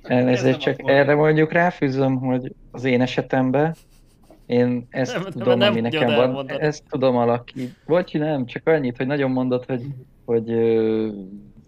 Elnézést, 0.02 0.60
csak 0.60 0.80
akkor. 0.80 0.92
erre 0.92 1.16
mondjuk 1.16 1.52
ráfűzöm, 1.52 2.18
hogy 2.18 2.54
az 2.72 2.84
én 2.84 3.02
esetemben 3.02 3.76
én 4.52 4.88
ezt 4.90 5.14
Nem, 5.14 5.22
nem, 5.22 5.32
tudom, 5.32 5.58
nem 5.58 5.72
ami 5.72 5.82
nekem 5.82 6.06
van, 6.06 6.20
elmondani. 6.20 6.62
ezt 6.62 6.84
tudom 6.90 7.16
alakítani. 7.16 7.74
Vagy 7.86 8.12
nem, 8.14 8.46
csak 8.46 8.68
annyit, 8.68 8.98
hogy 8.98 9.08
nagyon 9.08 9.32
mondod, 9.32 9.66
hogy, 9.66 9.82
hogy 10.26 10.50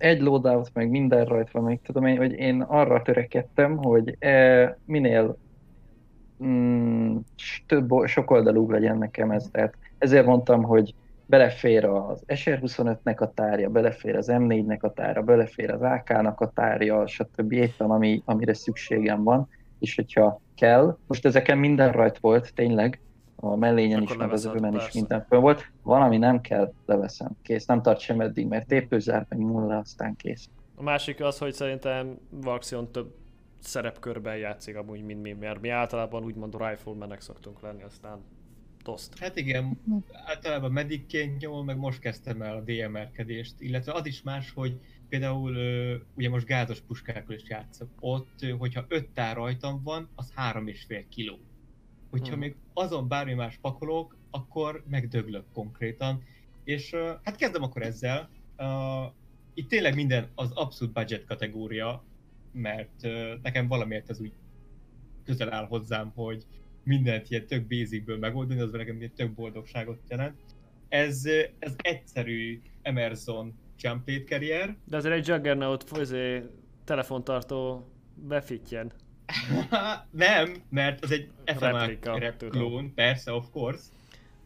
egy 0.03 0.21
loadout, 0.21 0.69
meg 0.73 0.89
minden 0.89 1.25
rajta 1.25 1.49
van, 1.53 1.63
még 1.63 1.81
tudom 1.81 2.05
én, 2.05 2.17
hogy 2.17 2.31
én 2.31 2.61
arra 2.61 3.01
törekedtem, 3.01 3.77
hogy 3.77 4.15
e, 4.19 4.77
minél 4.85 5.37
mm, 6.43 7.17
több, 7.67 7.89
sokoldalú 8.05 8.71
legyen 8.71 8.97
nekem 8.97 9.31
ez. 9.31 9.49
Tehát 9.51 9.73
ezért 9.97 10.25
mondtam, 10.25 10.63
hogy 10.63 10.93
belefér 11.25 11.85
az 11.85 12.23
SR25-nek 12.27 13.17
a 13.17 13.33
tárja, 13.33 13.69
belefér 13.69 14.15
az 14.15 14.27
M4-nek 14.31 14.79
a 14.79 14.93
tárja, 14.93 15.21
belefér 15.21 15.71
az 15.71 15.81
AK-nak 15.81 16.41
a 16.41 16.51
tárja, 16.55 17.07
stb. 17.07 17.51
éppen 17.51 17.89
ami, 17.89 18.21
amire 18.25 18.53
szükségem 18.53 19.23
van, 19.23 19.49
és 19.79 19.95
hogyha 19.95 20.41
kell, 20.55 20.97
most 21.07 21.25
ezeken 21.25 21.57
minden 21.57 21.91
rajt 21.91 22.17
volt, 22.19 22.53
tényleg, 22.55 22.99
a 23.43 23.55
mellényen 23.55 24.01
Akkor 24.01 24.11
is, 24.11 24.17
meg 24.17 24.31
az 24.31 24.45
övömen 24.45 24.75
is 24.75 24.91
minden 24.91 25.25
föl 25.25 25.39
volt, 25.39 25.71
valami 25.81 26.17
nem 26.17 26.41
kell, 26.41 26.73
leveszem, 26.85 27.31
kész, 27.41 27.65
nem 27.65 27.81
tart 27.81 27.99
sem 27.99 28.21
eddig, 28.21 28.47
mert 28.47 28.67
tépőzár, 28.67 29.25
meg 29.29 29.39
nulla, 29.39 29.77
aztán 29.77 30.15
kész. 30.15 30.49
A 30.75 30.83
másik 30.83 31.21
az, 31.21 31.37
hogy 31.37 31.53
szerintem 31.53 32.17
Vaxion 32.29 32.91
több 32.91 33.15
szerepkörben 33.59 34.37
játszik 34.37 34.75
amúgy, 34.75 35.03
mint 35.03 35.21
mi, 35.21 35.31
mert 35.31 35.61
mi 35.61 35.69
általában 35.69 36.23
úgymond 36.23 36.55
riflemenek 36.67 37.21
szoktunk 37.21 37.61
lenni, 37.61 37.83
aztán 37.83 38.19
toszt. 38.83 39.19
Hát 39.19 39.37
igen, 39.37 39.79
általában 40.25 40.71
medikként 40.71 41.41
nyomom, 41.41 41.65
meg 41.65 41.77
most 41.77 41.99
kezdtem 41.99 42.41
el 42.41 42.55
a 42.55 42.61
DMR-kedést, 42.61 43.61
illetve 43.61 43.93
az 43.93 44.05
is 44.05 44.21
más, 44.21 44.51
hogy 44.55 44.79
például 45.09 45.55
ugye 46.15 46.29
most 46.29 46.45
gázos 46.45 46.81
puskákkal 46.81 47.35
is 47.35 47.49
játszok. 47.49 47.89
Ott, 47.99 48.45
hogyha 48.57 48.85
öt 48.87 49.09
tár 49.09 49.35
rajtam 49.35 49.81
van, 49.83 50.09
az 50.15 50.31
három 50.35 50.67
és 50.67 50.83
fél 50.83 51.07
kiló. 51.09 51.39
Hogyha 52.13 52.31
Mhm. 52.31 52.39
még 52.39 52.55
azon 52.73 53.07
bármi 53.07 53.33
más 53.33 53.57
pakolok, 53.61 54.17
akkor 54.31 54.83
megdöglök 54.89 55.43
konkrétan. 55.53 56.23
És 56.63 56.95
hát 57.23 57.35
kezdem 57.35 57.63
akkor 57.63 57.81
ezzel. 57.81 58.29
Uh, 58.57 59.11
itt 59.53 59.69
tényleg 59.69 59.95
minden 59.95 60.27
az 60.35 60.51
abszolút 60.51 60.93
budget 60.93 61.25
kategória, 61.25 62.03
mert 62.51 63.03
ö, 63.03 63.33
nekem 63.41 63.67
valamiért 63.67 64.09
ez 64.09 64.19
úgy 64.19 64.31
közel 65.23 65.53
áll 65.53 65.65
hozzám, 65.65 66.11
hogy 66.15 66.45
mindent 66.83 67.29
ilyen 67.29 67.45
tök 67.45 67.67
basicből 67.67 68.17
megoldani, 68.17 68.59
az 68.59 68.71
nekem 68.71 68.97
ilyen 68.97 69.11
tök 69.15 69.31
boldogságot 69.33 69.99
jelent. 70.09 70.39
Ez, 70.89 71.25
ez 71.59 71.75
egyszerű 71.77 72.61
Emerson 72.81 73.53
jump 73.79 74.03
plate 74.05 74.23
carrier. 74.23 74.77
De 74.85 74.97
azért 74.97 75.13
egy 75.15 75.27
Juggernaut 75.27 75.83
főzé 75.83 76.43
telefontartó 76.83 77.87
befitjen. 78.15 78.91
Nem, 80.11 80.53
mert 80.69 81.03
ez 81.03 81.11
egy 81.11 81.29
FMA 81.45 81.87
klón, 82.49 82.93
persze, 82.93 83.31
of 83.31 83.49
course. 83.51 83.83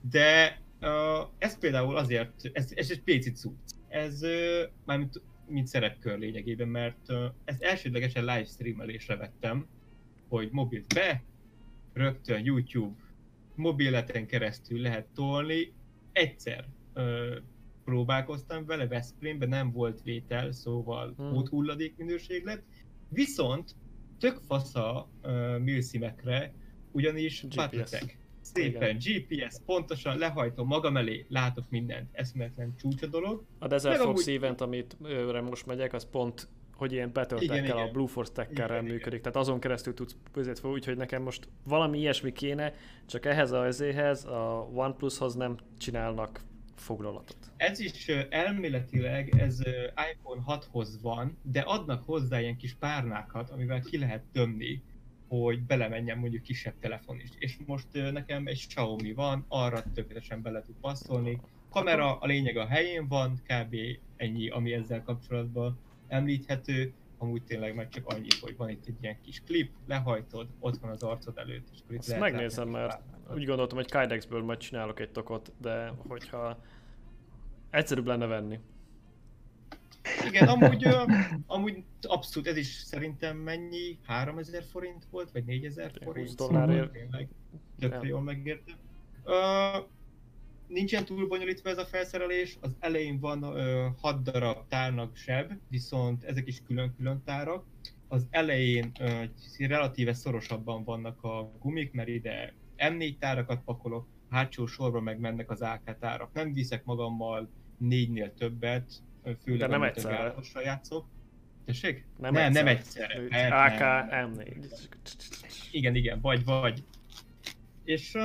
De 0.02 0.62
uh, 0.82 1.28
ez 1.38 1.60
például 1.60 1.98
azért, 1.98 2.49
ez, 2.54 2.72
ez 2.76 2.91
egy 2.91 3.02
pici 3.02 3.32
cucc. 3.32 3.72
Ez 3.88 4.24
uh, 4.24 4.62
mármint 4.86 5.22
mint 5.49 5.68
szerepkör 5.68 6.20
lényegében, 6.20 6.68
mert 6.68 7.10
uh, 7.10 7.26
ezt 7.45 7.62
elsődlegesen 7.62 8.26
livestreamelésre 8.26 9.16
vettem, 9.16 9.68
hogy 10.28 10.49
mobilt 10.52 10.94
be, 10.94 11.24
rögtön 11.94 12.45
YouTube 12.45 12.95
mobileten 13.58 14.28
keresztül 14.28 14.82
lehet 14.82 15.08
tolni. 15.14 15.74
Egyszer 16.12 16.66
ö, 16.94 17.36
próbálkoztam 17.86 18.66
vele, 18.66 18.88
Veszprémben 18.88 19.49
nem 19.49 19.72
volt 19.72 20.02
vétel, 20.02 20.52
szóval 20.52 21.14
Hmm. 21.16 21.28
hmm. 21.28 21.38
úthulladék 21.38 21.98
minőség 21.98 22.45
lett. 22.45 22.64
Viszont 23.10 23.76
tök 24.19 24.39
fasza 24.48 25.07
uh, 25.23 25.57
milszimekre, 25.60 26.53
ugyanis 26.91 27.44
GPS. 27.44 27.56
Patletek. 27.56 28.18
Szépen 28.41 28.98
GPS, 28.98 29.56
pontosan 29.65 30.18
lehajtom 30.18 30.68
magam 30.68 30.98
elé, 30.98 31.26
látok 31.30 31.65
mindent, 31.69 32.10
eszméletlen 32.11 32.76
csúcs 32.77 33.02
a 33.02 33.06
dolog. 33.07 33.44
A 33.60 33.68
Desert 33.68 33.95
Fox 34.02 34.27
amúgy- 34.27 34.35
event, 34.35 34.61
amit 34.61 34.98
őre 35.03 35.41
most 35.41 35.65
megyek, 35.65 35.94
az 35.94 36.10
pont, 36.10 36.48
hogy 36.76 36.91
ilyen 36.91 37.10
betöltekkel, 37.14 37.57
Igen, 37.57 37.77
a 37.77 37.80
igen. 37.81 37.91
Blue 37.94 38.07
Force 38.07 38.31
tech-kerrel 38.31 38.81
Igen, 38.81 38.94
működik, 38.94 39.22
tehát 39.22 39.38
azon 39.38 39.60
keresztül 39.60 39.94
tudsz 39.94 40.15
közét 40.31 40.60
fel, 40.60 40.72
úgyhogy 40.72 40.98
nekem 40.98 41.22
most 41.22 41.48
valami 41.64 41.99
ilyesmi 41.99 42.31
kéne, 42.31 42.73
csak 43.06 43.26
ehhez 43.26 43.52
a 43.52 43.65
ezéhez, 43.65 44.26
a 44.26 44.69
OnePlushoz 44.73 45.35
nem 45.35 45.57
csinálnak 45.77 46.41
foglalatot. 46.80 47.38
Ez 47.58 47.80
is 47.80 48.08
elméletileg 48.30 49.40
ez 49.40 49.60
iPhone 50.12 50.44
6-hoz 50.48 51.02
van, 51.02 51.38
de 51.41 51.60
adnak 51.60 52.04
hozzá 52.04 52.40
ilyen 52.40 52.58
kis 52.58 52.74
párnákat, 52.74 53.49
amivel 53.49 53.82
ki 53.82 53.98
lehet 53.98 54.24
tömni, 54.32 54.82
hogy 55.28 55.62
belemenjen 55.62 56.18
mondjuk 56.18 56.44
kisebb 56.44 56.74
telefon 56.80 57.20
is. 57.20 57.30
És 57.40 57.58
most 57.66 57.88
nekem 57.91 58.48
egy 58.48 58.68
Xiaomi 58.68 59.14
van, 59.14 59.45
arra 59.48 59.84
tökéletesen 59.94 60.41
bele 60.41 60.62
tud 60.62 60.76
passzolni. 60.82 61.41
Kamera 61.70 62.18
a 62.18 62.26
lényeg 62.26 62.58
a 62.58 62.66
helyén 62.66 63.08
van, 63.08 63.41
kb. 63.44 63.76
ennyi, 64.16 64.49
ami 64.49 64.74
ezzel 64.74 65.04
kapcsolatban 65.04 65.80
említhető. 66.08 66.94
Amúgy 67.18 67.44
tényleg 67.44 67.76
meg 67.76 67.90
csak 67.90 68.08
annyi, 68.08 68.28
hogy 68.41 68.58
van 68.58 68.70
itt 68.70 68.86
egy 68.86 68.98
ilyen 69.02 69.22
kis 69.22 69.41
klip, 69.45 69.72
lehajtod, 69.88 70.48
ott 70.60 70.78
van 70.78 70.91
az 70.91 71.04
arcod 71.04 71.38
előtt, 71.38 71.68
és 71.74 71.80
akkor 71.84 71.95
itt 71.95 71.99
Azt 71.99 72.20
megnézem, 72.20 72.70
mert. 72.70 73.02
Úgy 73.34 73.45
gondoltam, 73.45 73.78
hogy 73.78 73.91
Kydexből 73.91 74.44
majd 74.44 74.60
csinálok 74.60 74.99
egy 74.99 75.12
tokot, 75.12 75.52
de 75.62 75.94
hogyha 76.08 76.60
egyszerűbb 77.70 78.06
lenne 78.06 78.26
venni. 78.26 78.60
Igen, 80.28 80.48
amúgy, 80.48 80.88
amúgy 81.48 81.84
abszolút, 82.02 82.48
ez 82.48 82.58
is 82.58 82.68
szerintem 82.68 83.38
mennyi? 83.38 83.99
3000 84.04 84.64
forint 84.64 85.06
volt, 85.12 85.32
vagy 85.32 85.45
4000 85.45 85.91
20 85.91 86.04
forint? 86.04 86.36
dollárért. 86.36 86.94
Szóval 86.94 87.28
Tényleg, 87.80 87.99
Nem. 87.99 88.08
jól 88.10 88.22
megérte. 88.22 88.72
Uh, 89.26 89.86
nincsen 90.68 91.06
túl 91.06 91.28
bonyolítva 91.28 91.70
ez 91.70 91.78
a 91.78 91.86
felszerelés, 91.86 92.58
az 92.62 92.76
elején 92.80 93.20
van 93.20 93.44
uh, 93.44 93.86
6 94.02 94.22
darab 94.24 94.68
tárnak 94.68 95.16
seb, 95.16 95.54
viszont 95.70 96.24
ezek 96.24 96.48
is 96.48 96.62
külön-külön 96.68 97.24
tárak. 97.26 97.66
Az 98.08 98.28
elején 98.30 98.91
uh, 98.99 99.24
relatíve 99.68 100.14
szorosabban 100.14 100.84
vannak 100.84 101.24
a 101.24 101.52
gumik, 101.60 101.91
mert 101.91 102.08
ide 102.08 102.54
M4 102.78 103.18
tárakat 103.18 103.62
pakolok, 103.64 104.08
hátsó 104.30 104.66
sorba 104.66 105.02
meg 105.02 105.20
mennek 105.20 105.49
az 105.49 105.62
AK 105.62 105.98
tárak. 105.99 106.34
Nem 106.34 106.54
viszek 106.54 106.86
magammal 106.86 107.49
négynél 107.78 108.34
többet, 108.34 108.91
főleg 109.44 109.60
De 109.60 109.68
nem 109.68 109.84
egyszerre. 109.84 110.34
játszok. 110.64 111.06
Tessék? 111.66 112.06
Nem 112.18 112.34
nem, 112.34 112.52
nem 112.52 112.68
egyszer. 112.68 113.12
egyszerre. 113.12 113.49
Nem, 113.49 113.52
AK 113.52 114.10
nem. 114.10 114.34
M4. 114.36 114.70
Igen, 115.72 115.95
igen, 115.95 116.22
vagy, 116.22 116.45
vagy. 116.45 116.84
És 117.84 118.14
uh, 118.14 118.22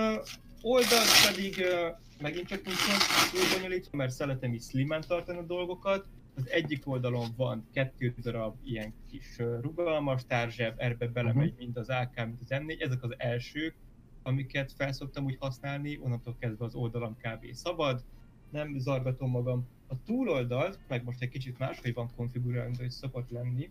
oldalt 0.62 1.08
pedig 1.26 1.56
uh, 1.58 1.96
megint 2.20 2.46
csak 2.46 2.64
nincsen 2.64 2.96
túl 3.32 3.58
bonyolítva, 3.58 3.96
mert 3.96 4.10
szeretem 4.10 4.52
is 4.52 4.62
slimen 4.62 5.00
tartani 5.00 5.38
a 5.38 5.42
dolgokat. 5.42 6.06
Az 6.34 6.50
egyik 6.50 6.88
oldalon 6.88 7.28
van 7.36 7.68
kettő 7.72 8.14
darab 8.22 8.56
ilyen 8.64 8.94
kis 9.10 9.36
uh, 9.38 9.60
rugalmas 9.60 10.26
tárzseb, 10.26 10.74
erbe 10.76 11.06
belemegy 11.06 11.54
mind 11.58 11.76
az 11.76 11.88
AK, 11.88 12.16
mind 12.16 12.38
az 12.40 12.48
M4. 12.50 12.82
Ezek 12.82 13.02
az 13.02 13.14
elsők, 13.16 13.74
amiket 14.22 14.72
felszoktam 14.72 15.24
úgy 15.24 15.36
használni, 15.40 15.98
onnantól 15.98 16.36
kezdve 16.38 16.64
az 16.64 16.74
oldalam 16.74 17.16
kb. 17.16 17.52
szabad, 17.52 18.04
nem 18.50 18.78
zargatom 18.78 19.30
magam. 19.30 19.66
A 19.86 20.02
túloldalt, 20.04 20.78
meg 20.88 21.04
most 21.04 21.22
egy 21.22 21.28
kicsit 21.28 21.58
máshogy 21.58 21.94
van 21.94 22.10
konfigurálva, 22.16 22.76
hogy 22.78 22.90
szokott 22.90 23.30
lenni, 23.30 23.70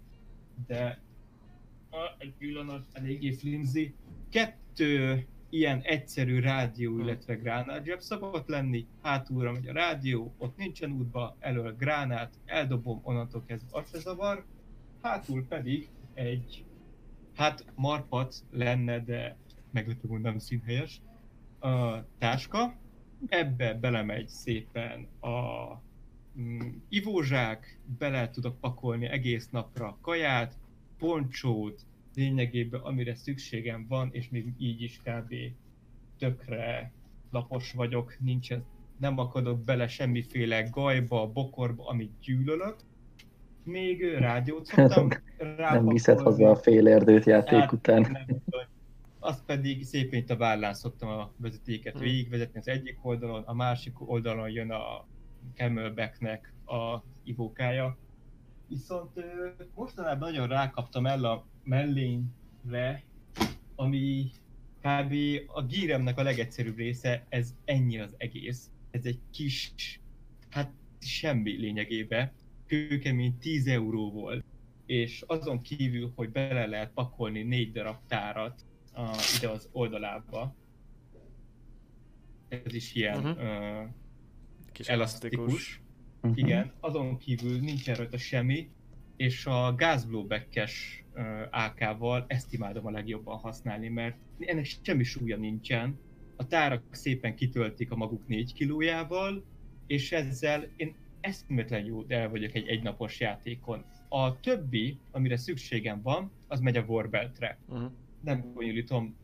de 0.67 1.01
a, 1.89 2.15
egy 2.17 2.33
pillanat, 2.37 2.85
eléggé 2.91 3.31
flimsy. 3.31 3.93
Kettő 4.29 5.27
ilyen 5.49 5.81
egyszerű 5.81 6.39
rádió, 6.39 6.99
illetve 6.99 7.35
gránát 7.35 7.85
zseb 7.85 7.99
szokott 7.99 8.47
lenni, 8.47 8.87
hátulra 9.01 9.51
megy 9.51 9.67
a 9.67 9.73
rádió, 9.73 10.33
ott 10.37 10.57
nincsen 10.57 10.91
útba, 10.91 11.35
elől 11.39 11.75
gránát, 11.75 12.39
eldobom, 12.45 12.99
onnantól 13.03 13.43
kezdve 13.45 13.77
azt 13.77 13.89
se 13.89 13.99
zavar, 13.99 14.45
hátul 15.01 15.45
pedig 15.47 15.89
egy, 16.13 16.65
hát 17.35 17.65
marpat 17.75 18.35
lenne, 18.51 18.99
de 18.99 19.37
meglepő 19.71 20.07
mondom 20.07 20.37
színhelyes, 20.37 21.01
a 21.59 22.05
táska, 22.17 22.75
ebbe 23.27 23.73
belemegy 23.73 24.27
szépen 24.27 25.07
a 25.19 25.31
mm, 26.39 26.59
ivózsák, 26.89 27.79
bele 27.97 28.29
tudok 28.29 28.59
pakolni 28.59 29.05
egész 29.05 29.49
napra 29.49 29.97
kaját, 30.01 30.57
poncsót, 30.97 31.81
lényegében 32.15 32.81
amire 32.81 33.15
szükségem 33.15 33.85
van, 33.87 34.09
és 34.11 34.29
még 34.29 34.53
így 34.57 34.81
is 34.81 35.01
kb. 35.03 35.33
tökre 36.17 36.91
lapos 37.31 37.71
vagyok, 37.71 38.17
nincsen, 38.19 38.63
nem 38.97 39.17
akadok 39.17 39.63
bele 39.63 39.87
semmiféle 39.87 40.61
gajba, 40.61 41.27
bokorba, 41.27 41.87
amit 41.87 42.19
gyűlölök. 42.21 42.75
Még 43.63 44.03
rádiót 44.03 44.65
szoktam 44.65 45.09
Nem 45.57 45.87
viszed 45.87 46.19
haza 46.19 46.49
a 46.49 46.55
fél 46.55 46.87
erdőt 46.87 47.25
játék 47.25 47.59
Hát, 47.59 47.71
után. 47.71 48.01
nem. 48.01 48.41
Azt 49.23 49.45
pedig 49.45 49.83
szépen 49.83 50.19
itt 50.19 50.29
a 50.29 50.37
vállán 50.37 50.73
szoktam 50.73 51.09
a 51.09 51.31
vezetéket 51.37 51.93
Hmm. 51.93 52.01
végigvezetni 52.01 52.59
az 52.59 52.67
egyik 52.67 53.05
oldalon, 53.05 53.43
a 53.43 53.53
másik 53.53 54.09
oldalon 54.09 54.49
jön 54.49 54.71
a 54.71 55.05
Camelbacknek 55.55 56.53
a 56.65 57.03
ivókája. 57.23 57.97
Viszont 58.67 59.17
ö, 59.17 59.49
mostanában 59.75 60.31
nagyon 60.31 60.47
rákaptam 60.47 61.05
el 61.05 61.25
a 61.25 61.45
mellényre, 61.63 63.03
ami 63.75 64.31
kb. 64.79 65.13
a 65.47 65.63
gíremnek 65.63 66.17
a 66.17 66.23
legegyszerűbb 66.23 66.77
része, 66.77 67.25
ez 67.29 67.55
ennyi 67.65 67.99
az 67.99 68.13
egész. 68.17 68.69
Ez 68.91 69.05
egy 69.05 69.19
kis, 69.31 69.73
hát 70.49 70.71
semmi 70.99 71.51
lényegében, 71.51 72.31
kőkemény 72.65 73.37
10 73.37 73.67
euró 73.67 74.11
volt 74.11 74.43
és 74.85 75.23
azon 75.27 75.61
kívül, 75.61 76.11
hogy 76.15 76.29
bele 76.29 76.65
lehet 76.65 76.91
pakolni 76.93 77.41
négy 77.43 77.71
darab 77.71 77.97
tárat 78.07 78.61
a, 78.93 79.15
ide 79.37 79.49
az 79.49 79.69
oldalába, 79.71 80.55
ez 82.49 82.73
is 82.73 82.95
ilyen 82.95 83.25
uh-huh. 83.25 83.89
Kis 84.71 84.87
elasztikus, 84.87 85.81
Mhm. 86.21 86.33
igen, 86.35 86.71
azon 86.79 87.17
kívül 87.17 87.59
nincsen 87.59 87.95
rajta 87.95 88.17
semmi, 88.17 88.69
és 89.15 89.45
a 89.45 89.75
gázblowback-es 89.75 91.03
uh, 91.15 91.41
AK-val 91.51 92.25
ezt 92.27 92.53
imádom 92.53 92.85
a 92.85 92.91
legjobban 92.91 93.37
használni, 93.37 93.87
mert 93.87 94.17
ennek 94.39 94.65
semmi 94.81 95.03
súlya 95.03 95.37
nincsen, 95.37 95.99
a 96.35 96.47
tárak 96.47 96.83
szépen 96.91 97.35
kitöltik 97.35 97.91
a 97.91 97.95
maguk 97.95 98.27
4 98.27 98.53
kilójával, 98.53 99.43
és 99.87 100.11
ezzel 100.11 100.67
én 100.75 100.95
eszméletlen 101.19 101.85
jó 101.85 102.03
el 102.07 102.29
vagyok 102.29 102.53
egy 102.53 102.67
egynapos 102.67 103.19
játékon. 103.19 103.85
A 104.09 104.39
többi, 104.39 104.99
amire 105.11 105.37
szükségem 105.37 106.01
van, 106.01 106.31
az 106.47 106.59
megy 106.59 106.77
a 106.77 106.81
Warbeltre. 106.81 107.57
Uh-huh. 107.67 107.91
Nem 108.21 108.51
bonyolítom 108.53 109.15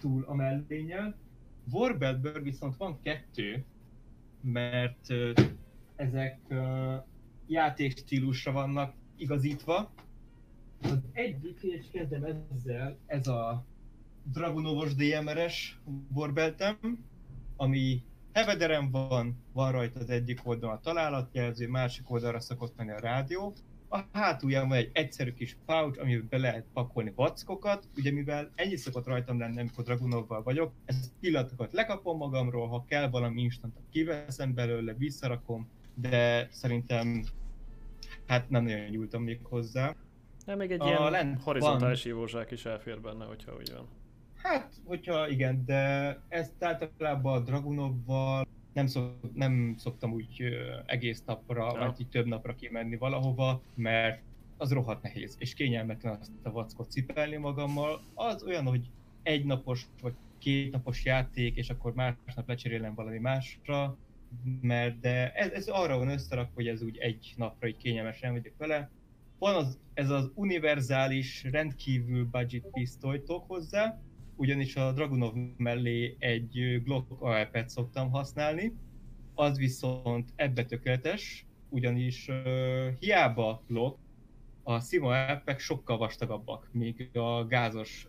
túl 0.00 0.24
a 0.24 0.34
mellényel. 0.34 1.16
Warbeltből 1.70 2.42
viszont 2.42 2.76
van 2.76 3.00
kettő, 3.02 3.64
mert 4.40 5.06
ezek 5.96 6.40
játékstílusra 7.46 8.52
vannak 8.52 8.94
igazítva. 9.16 9.92
Az 10.82 10.98
egyik, 11.12 11.62
és 11.62 11.86
kezdem 11.92 12.24
ezzel, 12.24 12.98
ez 13.06 13.26
a 13.26 13.64
Dragunovos 14.22 14.94
DMR-es 14.94 15.80
Warbeltem, 16.14 17.04
ami 17.56 18.02
Hevederen 18.32 18.90
van, 18.90 19.42
van 19.52 19.72
rajta 19.72 20.00
az 20.00 20.10
egyik 20.10 20.40
oldalon 20.44 20.76
a 20.76 20.80
találatjelző, 20.80 21.68
másik 21.68 22.10
oldalra 22.10 22.40
szokott 22.40 22.76
menni 22.76 22.90
a 22.90 23.00
rádió. 23.00 23.54
A 23.90 24.00
hátulján 24.12 24.68
van 24.68 24.76
egy 24.76 24.90
egyszerű 24.92 25.32
kis 25.32 25.56
pouch, 25.66 26.00
amiben 26.00 26.26
be 26.30 26.38
lehet 26.38 26.64
pakolni 26.72 27.12
vackokat, 27.14 27.88
ugye 27.96 28.12
mivel 28.12 28.50
ennyi 28.54 28.76
szokott 28.76 29.06
rajtam 29.06 29.38
lenni, 29.38 29.60
amikor 29.60 29.84
Dragunovval 29.84 30.42
vagyok, 30.42 30.72
ezt 30.84 31.12
pillanatokat 31.20 31.72
lekapom 31.72 32.16
magamról, 32.16 32.68
ha 32.68 32.84
kell 32.88 33.08
valami 33.08 33.42
instantot 33.42 33.82
kiveszem 33.90 34.54
belőle, 34.54 34.94
visszarakom, 34.94 35.68
de 35.94 36.48
szerintem 36.50 37.24
hát 38.26 38.50
nem 38.50 38.64
nagyon 38.64 38.88
nyúltam 38.88 39.22
még 39.22 39.40
hozzá. 39.42 39.94
De 40.44 40.54
még 40.54 40.70
egy 40.70 40.80
A 40.80 40.86
ilyen 40.86 41.10
lent 41.10 41.42
horizontális 41.42 42.02
hívózsák 42.02 42.50
is 42.50 42.64
elfér 42.64 43.00
benne, 43.00 43.24
hogyha 43.24 43.56
úgy 43.56 43.72
van. 43.72 43.88
Hát, 44.34 44.72
hogyha 44.84 45.28
igen, 45.28 45.64
de 45.64 46.16
ezt 46.28 46.64
általában 46.64 47.40
a 47.40 47.44
Dragunovval 47.44 48.46
nem, 48.78 48.86
szok, 48.86 49.34
nem 49.34 49.74
szoktam 49.78 50.12
úgy 50.12 50.42
egész 50.86 51.22
napra, 51.26 51.72
ja. 51.74 51.86
vagy 51.86 52.00
így 52.00 52.08
több 52.08 52.26
napra 52.26 52.54
kimenni 52.54 52.96
valahova, 52.96 53.62
mert 53.74 54.22
az 54.56 54.72
rohadt 54.72 55.02
nehéz, 55.02 55.36
és 55.38 55.54
kényelmetlen 55.54 56.18
azt 56.20 56.30
a 56.42 56.50
vackot 56.50 56.90
cipelni 56.90 57.36
magammal. 57.36 58.00
Az 58.14 58.42
olyan, 58.42 58.66
hogy 58.66 58.90
egy 59.22 59.44
napos 59.44 59.86
vagy 60.02 60.14
két 60.38 60.72
napos 60.72 61.04
játék, 61.04 61.56
és 61.56 61.70
akkor 61.70 61.94
másnap 61.94 62.48
lecserélem 62.48 62.94
valami 62.94 63.18
másra, 63.18 63.96
mert 64.60 65.00
de 65.00 65.32
ez, 65.32 65.50
ez 65.50 65.68
arra 65.68 65.98
van 65.98 66.08
összerak, 66.08 66.50
hogy 66.54 66.66
ez 66.66 66.82
úgy 66.82 66.96
egy 66.96 67.34
napra 67.36 67.68
így 67.68 67.76
kényelmesen 67.76 68.32
vagyok 68.32 68.56
vele. 68.56 68.90
Van 69.38 69.54
az, 69.54 69.78
ez 69.94 70.10
az 70.10 70.30
univerzális, 70.34 71.44
rendkívül 71.50 72.24
budget 72.24 72.66
pisztolytok 72.72 73.44
hozzá, 73.46 74.00
ugyanis 74.38 74.76
a 74.76 74.92
Dragunov 74.92 75.32
mellé 75.56 76.16
egy 76.18 76.82
Glock 76.84 77.22
AEP-et 77.22 77.68
szoktam 77.68 78.10
használni, 78.10 78.72
az 79.34 79.58
viszont 79.58 80.28
ebbe 80.36 80.64
tökéletes, 80.64 81.46
ugyanis 81.68 82.28
uh, 82.28 82.88
hiába 82.98 83.62
Glock, 83.66 83.98
a 84.62 84.80
Sima 84.80 85.08
AEP-ek 85.08 85.58
sokkal 85.58 85.98
vastagabbak, 85.98 86.68
míg 86.72 87.10
a 87.12 87.46
gázos 87.46 88.08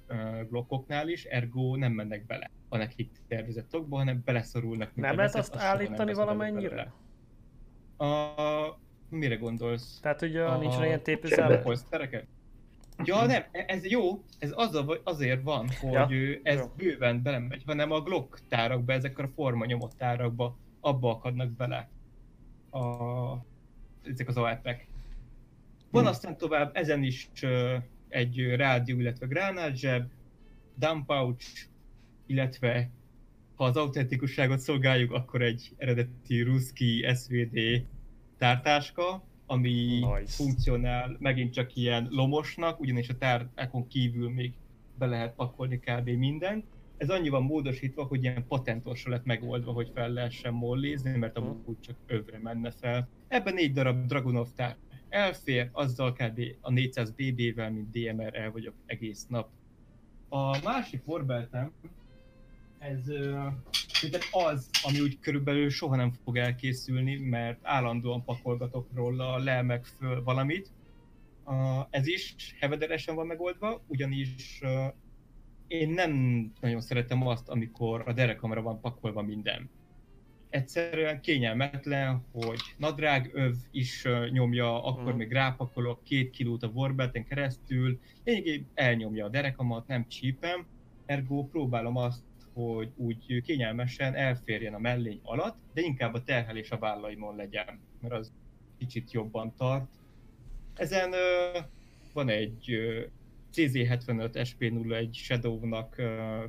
Glockoknál 0.50 1.10
is, 1.10 1.24
ergo 1.24 1.76
nem 1.76 1.92
mennek 1.92 2.26
bele 2.26 2.52
a 2.70 2.78
nekik 2.78 3.12
tervezett 3.28 3.70
tokba, 3.70 3.98
hanem 3.98 4.22
beleszorulnak. 4.26 4.96
Nem 4.96 5.16
lehet 5.16 5.36
azt 5.36 5.56
állítani 5.56 6.14
valamennyire? 6.14 6.94
A... 7.98 8.08
Mire 9.10 9.36
gondolsz? 9.36 10.00
Tehát 10.00 10.22
ugye 10.22 10.44
A- 10.44 10.58
nincs 10.58 10.78
ilyen 10.78 11.00
a 11.00 11.02
tépőzála? 11.02 11.60
polsztereket? 11.60 12.28
Ja, 13.04 13.26
nem, 13.26 13.44
e- 13.52 13.66
ez 13.68 13.86
jó, 13.86 14.24
ez 14.40 14.54
vagy 14.86 15.02
azért 15.04 15.44
van, 15.44 15.70
hogy 15.80 15.92
Ja, 15.92 16.40
ez 16.44 16.60
jó. 16.60 16.72
bőven 16.78 17.22
belemegy, 17.22 17.64
hanem 17.66 17.92
a 17.92 18.02
Glock 18.02 18.40
tárakba, 18.48 18.94
ezek 18.94 19.18
a 19.18 19.28
forma 19.28 19.66
nyomott 19.66 19.98
tárakba, 19.98 20.58
abba 20.80 21.10
akadnak 21.10 21.50
bele 21.52 21.90
a, 22.72 22.80
ezek 24.04 24.28
az 24.28 24.38
AEP-ek. 24.38 24.88
Van 25.92 26.02
Hmm. 26.02 26.12
aztán 26.12 26.38
tovább 26.38 26.76
ezen 26.76 27.04
is 27.04 27.30
egy 28.10 28.56
rádió, 28.56 29.00
illetve 29.00 29.26
gránátzseb, 29.26 30.12
dump 30.76 31.06
pouch, 31.06 31.46
illetve 32.26 32.90
ha 33.56 33.64
az 33.66 33.78
autentikusságot 33.78 34.60
szolgáljuk, 34.60 35.12
akkor 35.12 35.42
egy 35.42 35.74
eredeti 35.78 36.42
ruszki 36.42 37.06
SVD 37.16 37.86
tártáska, 38.38 39.24
ami 39.50 40.00
Nice. 40.00 40.26
funkcionál 40.26 41.16
megint 41.20 41.54
csak 41.54 41.76
ilyen 41.76 42.08
lomosnak, 42.10 42.80
ugyanis 42.80 43.10
a 43.10 43.18
tártákon 43.18 43.88
kívül 43.88 44.30
még 44.30 44.54
be 44.98 45.06
lehet 45.06 45.36
pakolni 45.36 45.80
kb. 45.80 46.10
mindent. 46.10 46.66
Ez 46.98 47.10
annyi 47.10 47.30
van 47.30 47.44
módosítva, 47.44 48.04
hogy 48.04 48.24
ilyen 48.24 48.46
patentosra 48.48 49.12
lett 49.12 49.26
megoldva, 49.26 49.72
hogy 49.72 49.92
fel 49.94 50.10
lehessen 50.10 50.54
mollézni, 50.54 51.18
mert 51.18 51.38
amúgy 51.38 51.80
csak 51.80 51.96
övre 52.08 52.40
menne 52.40 52.72
fel. 52.72 53.10
Ebben 53.28 53.54
négy 53.54 53.74
darab 53.74 54.06
Dragunov 54.06 54.48
tár 54.56 54.78
elfér, 55.10 55.70
azzal 55.72 56.14
kb. 56.14 56.42
a 56.62 56.72
400 56.72 57.12
BB-vel, 57.12 57.72
mint 57.72 57.90
DMR 57.92 58.36
el 58.36 58.52
vagyok 58.52 58.74
egész 58.86 59.26
nap. 59.28 59.50
A 60.30 60.64
másik 60.64 61.08
Warbeltem, 61.08 61.72
ez 62.80 63.04
szerintem 63.88 64.22
az, 64.32 64.70
ami 64.84 65.00
úgy 65.00 65.20
körülbelül 65.20 65.70
soha 65.70 65.96
nem 65.96 66.12
fog 66.24 66.38
elkészülni, 66.38 67.18
mert 67.18 67.60
állandóan 67.62 68.24
pakolgatok 68.24 68.88
róla, 68.94 69.38
lelmek 69.38 69.86
föl 69.86 70.24
valamit. 70.24 70.72
ez 71.90 72.08
is 72.08 72.36
hevederesen 72.60 73.16
van 73.16 73.28
megoldva, 73.28 73.84
ugyanis 73.88 74.62
én 75.68 75.90
nem 75.90 76.12
nagyon 76.62 76.82
szeretem 76.82 77.28
azt, 77.28 77.50
amikor 77.50 78.04
a 78.06 78.14
derekamra 78.14 78.62
van 78.62 78.82
pakolva 78.82 79.22
minden. 79.22 79.70
Egyszerűen 80.50 81.22
kényelmetlen, 81.22 82.26
hogy 82.32 82.60
nadrág 82.78 83.30
öv 83.34 83.56
is 83.72 84.06
nyomja, 84.32 84.84
akkor 84.84 85.04
Mhm. 85.08 85.18
még 85.18 85.32
rápakolok 85.32 86.04
két 86.04 86.30
kilót 86.30 86.64
a 86.64 86.68
Warbelten 86.68 87.26
keresztül, 87.26 88.00
lényegében 88.24 88.68
elnyomja 88.74 89.26
a 89.26 89.30
derekamat, 89.30 89.88
nem 89.88 90.08
csípem, 90.08 90.66
ergo 91.06 91.44
próbálom 91.48 91.96
azt, 91.96 92.24
hogy 92.66 92.92
úgy 92.96 93.42
kényelmesen 93.42 94.16
elférjen 94.16 94.74
a 94.74 94.80
mellény 94.80 95.20
alatt, 95.24 95.58
de 95.74 95.82
inkább 95.82 96.14
a 96.14 96.24
terhelés 96.24 96.72
a 96.72 96.78
vállaimon 96.78 97.36
legyen, 97.36 97.80
mert 98.02 98.14
az 98.14 98.32
kicsit 98.78 99.12
jobban 99.12 99.54
tart. 99.58 99.92
Ezen 100.74 101.14
ö, 101.14 101.60
van 102.14 102.30
egy 102.30 102.72
ö, 102.72 103.02
CZ75 103.54 104.30
SP01 104.60 105.14
Shadow-nak 105.14 105.98
ö, 105.98 106.44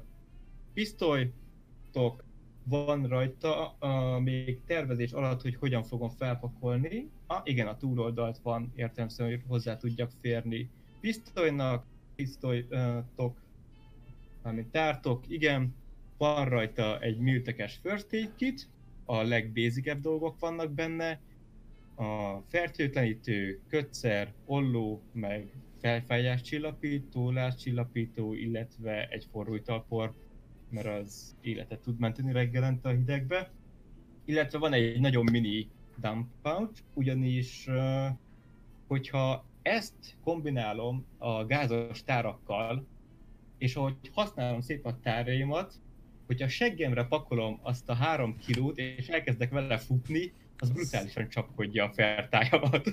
pisztolytok, 0.74 2.24
van 2.64 3.06
rajta 3.06 3.76
uh, 3.80 4.22
még 4.22 4.60
tervezés 4.66 5.12
alatt, 5.12 5.42
hogy 5.42 5.56
hogyan 5.56 5.82
fogom 5.82 6.08
felpakolni. 6.08 7.08
Ah, 7.26 7.40
igen, 7.44 7.66
a 7.66 7.76
túloldalt 7.76 8.38
van 8.42 8.72
értelemszerűen, 8.74 9.38
hogy 9.38 9.48
hozzá 9.48 9.76
tudjak 9.76 10.10
férni 10.20 10.70
pisztolynak, 11.00 11.84
pisztolytok, 12.14 13.40
mármint 14.42 14.70
tártok, 14.70 15.24
igen, 15.28 15.74
van 16.20 16.48
rajta 16.48 17.00
egy 17.00 17.18
műtekes 17.18 17.78
first 17.82 18.12
aid 18.12 18.34
kit, 18.36 18.68
a 19.04 19.22
legbézikebb 19.22 20.00
dolgok 20.00 20.38
vannak 20.38 20.72
benne, 20.72 21.20
a 21.94 22.40
fertőtlenítő, 22.48 23.60
kötszer, 23.68 24.32
olló, 24.46 25.02
meg 25.12 25.52
felfájás 25.78 26.40
csillapító, 26.42 27.30
lázcsillapító, 27.30 28.34
illetve 28.34 29.08
egy 29.08 29.26
forró 29.30 29.54
italpor, 29.54 30.14
mert 30.68 30.86
az 30.86 31.36
életet 31.40 31.80
tud 31.80 31.98
menteni 31.98 32.32
reggelente 32.32 32.88
a 32.88 32.92
hidegbe. 32.92 33.50
Illetve 34.24 34.58
van 34.58 34.72
egy 34.72 35.00
nagyon 35.00 35.24
mini 35.30 35.68
dump 35.96 36.28
pouch, 36.42 36.82
ugyanis 36.94 37.68
hogyha 38.86 39.44
ezt 39.62 40.16
kombinálom 40.24 41.06
a 41.18 41.44
gázos 41.44 42.04
tárakkal, 42.04 42.86
és 43.58 43.76
ahogy 43.76 43.96
használom 44.12 44.60
szépen 44.60 44.92
a 44.92 45.00
táraimat, 45.00 45.80
hogyha 46.30 46.48
seggemre 46.48 47.04
pakolom 47.04 47.58
azt 47.62 47.88
a 47.88 47.94
három 47.94 48.36
kilót, 48.46 48.78
és 48.78 49.08
elkezdek 49.08 49.50
vele 49.50 49.78
futni, 49.78 50.32
az 50.58 50.70
brutálisan 50.70 51.28
csapkodja 51.28 51.84
a 51.84 51.92
fertájamat. 51.92 52.90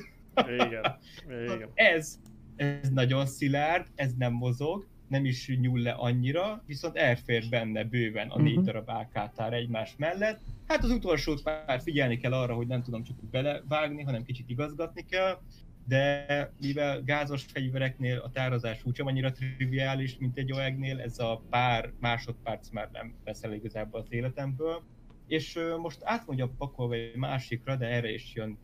Igen, 0.47 0.97
igen. 1.55 1.69
Ez, 1.73 2.19
ez 2.55 2.89
nagyon 2.89 3.25
szilárd, 3.25 3.87
ez 3.95 4.13
nem 4.17 4.33
mozog, 4.33 4.87
nem 5.07 5.25
is 5.25 5.47
nyúl 5.61 5.79
le 5.79 5.91
annyira, 5.91 6.63
viszont 6.65 6.95
elfér 6.95 7.43
benne 7.49 7.83
bőven 7.83 8.29
a 8.29 8.41
négy 8.41 8.55
Mhm. 8.55 8.63
darab 8.65 8.89
AK-tár 8.89 9.53
egymás 9.53 9.93
mellett. 9.97 10.39
Hát 10.67 10.83
az 10.83 10.89
utolsót 10.91 11.43
már 11.43 11.81
figyelni 11.81 12.17
kell 12.17 12.33
arra, 12.33 12.53
hogy 12.55 12.67
nem 12.67 12.83
tudom 12.83 13.03
csak 13.03 13.17
úgy 13.23 13.29
belevágni, 13.29 14.03
hanem 14.03 14.23
kicsit 14.23 14.49
igazgatni 14.49 15.05
kell, 15.09 15.39
de 15.87 16.51
mivel 16.61 17.03
gázos 17.03 17.43
fegyvereknél 17.43 18.19
a 18.19 18.31
tározás 18.31 18.83
úgysem 18.85 19.07
annyira 19.07 19.31
triviális, 19.31 20.17
mint 20.17 20.37
egy 20.37 20.51
OEG-nél, 20.51 20.99
ez 20.99 21.19
a 21.19 21.41
pár 21.49 21.93
másodperc 21.99 22.69
már 22.69 22.89
nem 22.91 23.15
veszel 23.23 23.53
igazából 23.53 23.99
az 23.99 24.07
életemből. 24.09 24.83
És 25.27 25.59
most 25.81 25.99
át 26.03 26.27
mondjam 26.27 26.57
pakolva 26.57 26.93
egy 26.93 27.15
másikra, 27.15 27.75
de 27.75 27.85
erre 27.85 28.11
is 28.11 28.33
jön, 28.35 28.57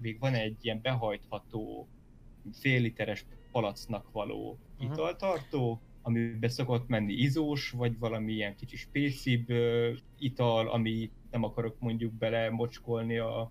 még 0.00 0.18
van 0.18 0.34
egy 0.34 0.56
ilyen 0.60 0.80
behajtható 0.82 1.88
fél 2.52 2.80
literes 2.80 3.26
palacnak 3.52 4.12
való 4.12 4.58
Aha. 4.78 4.92
italtartó, 4.92 5.80
amiben 6.02 6.50
szokott 6.50 6.88
menni 6.88 7.12
izós, 7.12 7.70
vagy 7.70 7.98
valami 7.98 8.32
ilyen 8.32 8.56
kicsi 8.56 8.76
spécibb 8.76 9.46
ital, 10.18 10.68
ami 10.68 11.10
nem 11.30 11.42
akarok 11.42 11.76
mondjuk 11.78 12.12
bele 12.12 12.50
mocskolni 12.50 13.18
a 13.18 13.50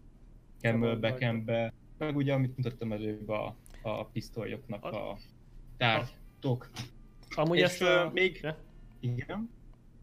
camelbackembe, 0.59 1.73
meg 2.05 2.15
ugye, 2.15 2.33
amit 2.33 2.57
mutattam 2.57 2.91
előbb 2.91 3.29
a, 3.29 3.55
a 3.81 4.05
pisztolyoknak 4.05 4.83
a 4.85 5.17
tártok. 5.77 6.69
Amúgy 7.35 7.57
És, 7.57 7.63
ezt 7.63 7.81
a... 7.81 8.11
még- 8.13 8.39
Ja? 8.41 8.57
Igen. 8.99 9.49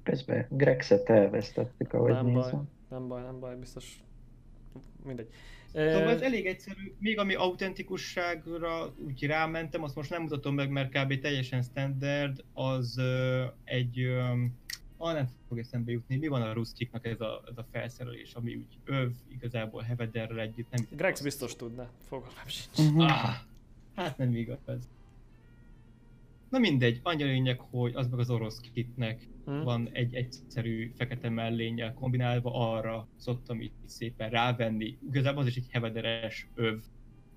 Közben 0.03 0.47
Grexet 0.51 1.09
elvesztettük, 1.09 1.93
ahogy 1.93 2.13
Nem 2.13 2.25
baj, 2.25 2.35
nézem. 2.35 2.69
nem 2.89 3.09
baj, 3.09 3.23
nem 3.23 3.41
baj, 3.41 3.57
biztos. 3.57 4.03
Mindegy. 5.05 5.29
Szóval 5.73 6.09
ez 6.09 6.21
elég 6.21 6.47
egyszerű, 6.47 6.95
még 6.99 7.19
ami 7.19 7.35
autentikusságra 7.35 8.95
úgy 9.07 9.27
rámentem, 9.27 9.83
azt 9.83 9.95
most 9.95 10.11
nem 10.11 10.23
mutatom 10.23 10.55
meg, 10.55 10.71
mert 10.71 10.93
kb. 10.93 11.21
teljesen 11.21 11.63
standard, 11.63 12.45
az 12.53 13.01
egy, 13.65 14.07
ah, 14.99 15.13
nem 15.13 15.29
fog 15.49 15.59
eszembe 15.59 15.91
jutni, 15.91 16.17
mi 16.17 16.27
van 16.27 16.43
a 16.43 16.53
Rustiknak 16.53 17.07
ez 17.07 17.21
a, 17.21 17.43
ez 17.51 17.59
a 17.59 17.67
felszerelés, 17.71 18.35
ami 18.35 18.55
úgy 18.55 18.79
öv, 18.85 19.13
igazából 19.29 19.83
Hevederrel 19.83 20.41
együtt, 20.41 20.71
nem 20.71 20.87
Grex 20.91 21.21
biztos 21.23 21.57
tudna, 21.57 21.91
fogalmam 22.09 22.47
sincs. 22.47 22.91
Mhm. 22.91 23.01
Ah, 23.01 23.35
hát 23.95 24.19
nem 24.19 24.35
igaz. 24.35 24.89
Na 26.49 26.59
mindegy, 26.59 27.01
annyi 27.03 27.23
a 27.23 27.27
lényeg, 27.27 27.61
hogy 27.61 27.95
az 27.95 28.09
meg 28.09 28.19
az 28.19 28.31
orosz 28.31 28.61
kitnek 28.73 29.29
Hm? 29.49 29.63
van 29.63 29.89
egy 29.93 30.15
egyszerű 30.15 30.93
fekete 30.97 31.29
mellénnyel 31.29 31.95
kombinálva, 31.95 32.73
arra 32.73 33.09
szoktam 33.17 33.61
így 33.61 33.71
szépen 33.85 34.31
rávenni. 34.31 34.99
Igazából 35.09 35.43
az 35.43 35.49
is 35.49 35.57
egy 35.57 35.67
hevederes 35.71 36.47
öv, 36.55 36.79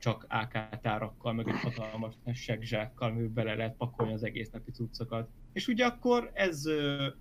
csak 0.01 0.25
AK 0.29 0.79
tárakkal, 0.81 1.33
meg 1.33 1.47
egy 1.47 1.59
hatalmas 1.59 2.13
segzsákkal, 2.33 3.09
amiben 3.09 3.33
bele 3.33 3.55
lehet 3.55 3.75
pakolni 3.75 4.13
az 4.13 4.23
egész 4.23 4.49
napi 4.49 4.71
cuccokat. 4.71 5.29
És 5.53 5.67
ugye 5.67 5.85
akkor 5.85 6.31
ez 6.33 6.65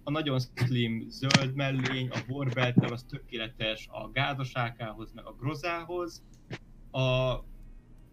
a 0.02 0.10
nagyon 0.10 0.38
slim 0.54 1.04
zöld 1.08 1.54
mellény, 1.54 2.08
a 2.08 2.18
Warbelt, 2.28 2.90
az 2.90 3.02
tökéletes 3.02 3.88
a 3.90 4.10
gázos 4.10 4.52
AK-hoz, 4.54 5.12
meg 5.12 5.24
a 5.24 5.32
grozához. 5.32 6.22
A, 6.90 7.34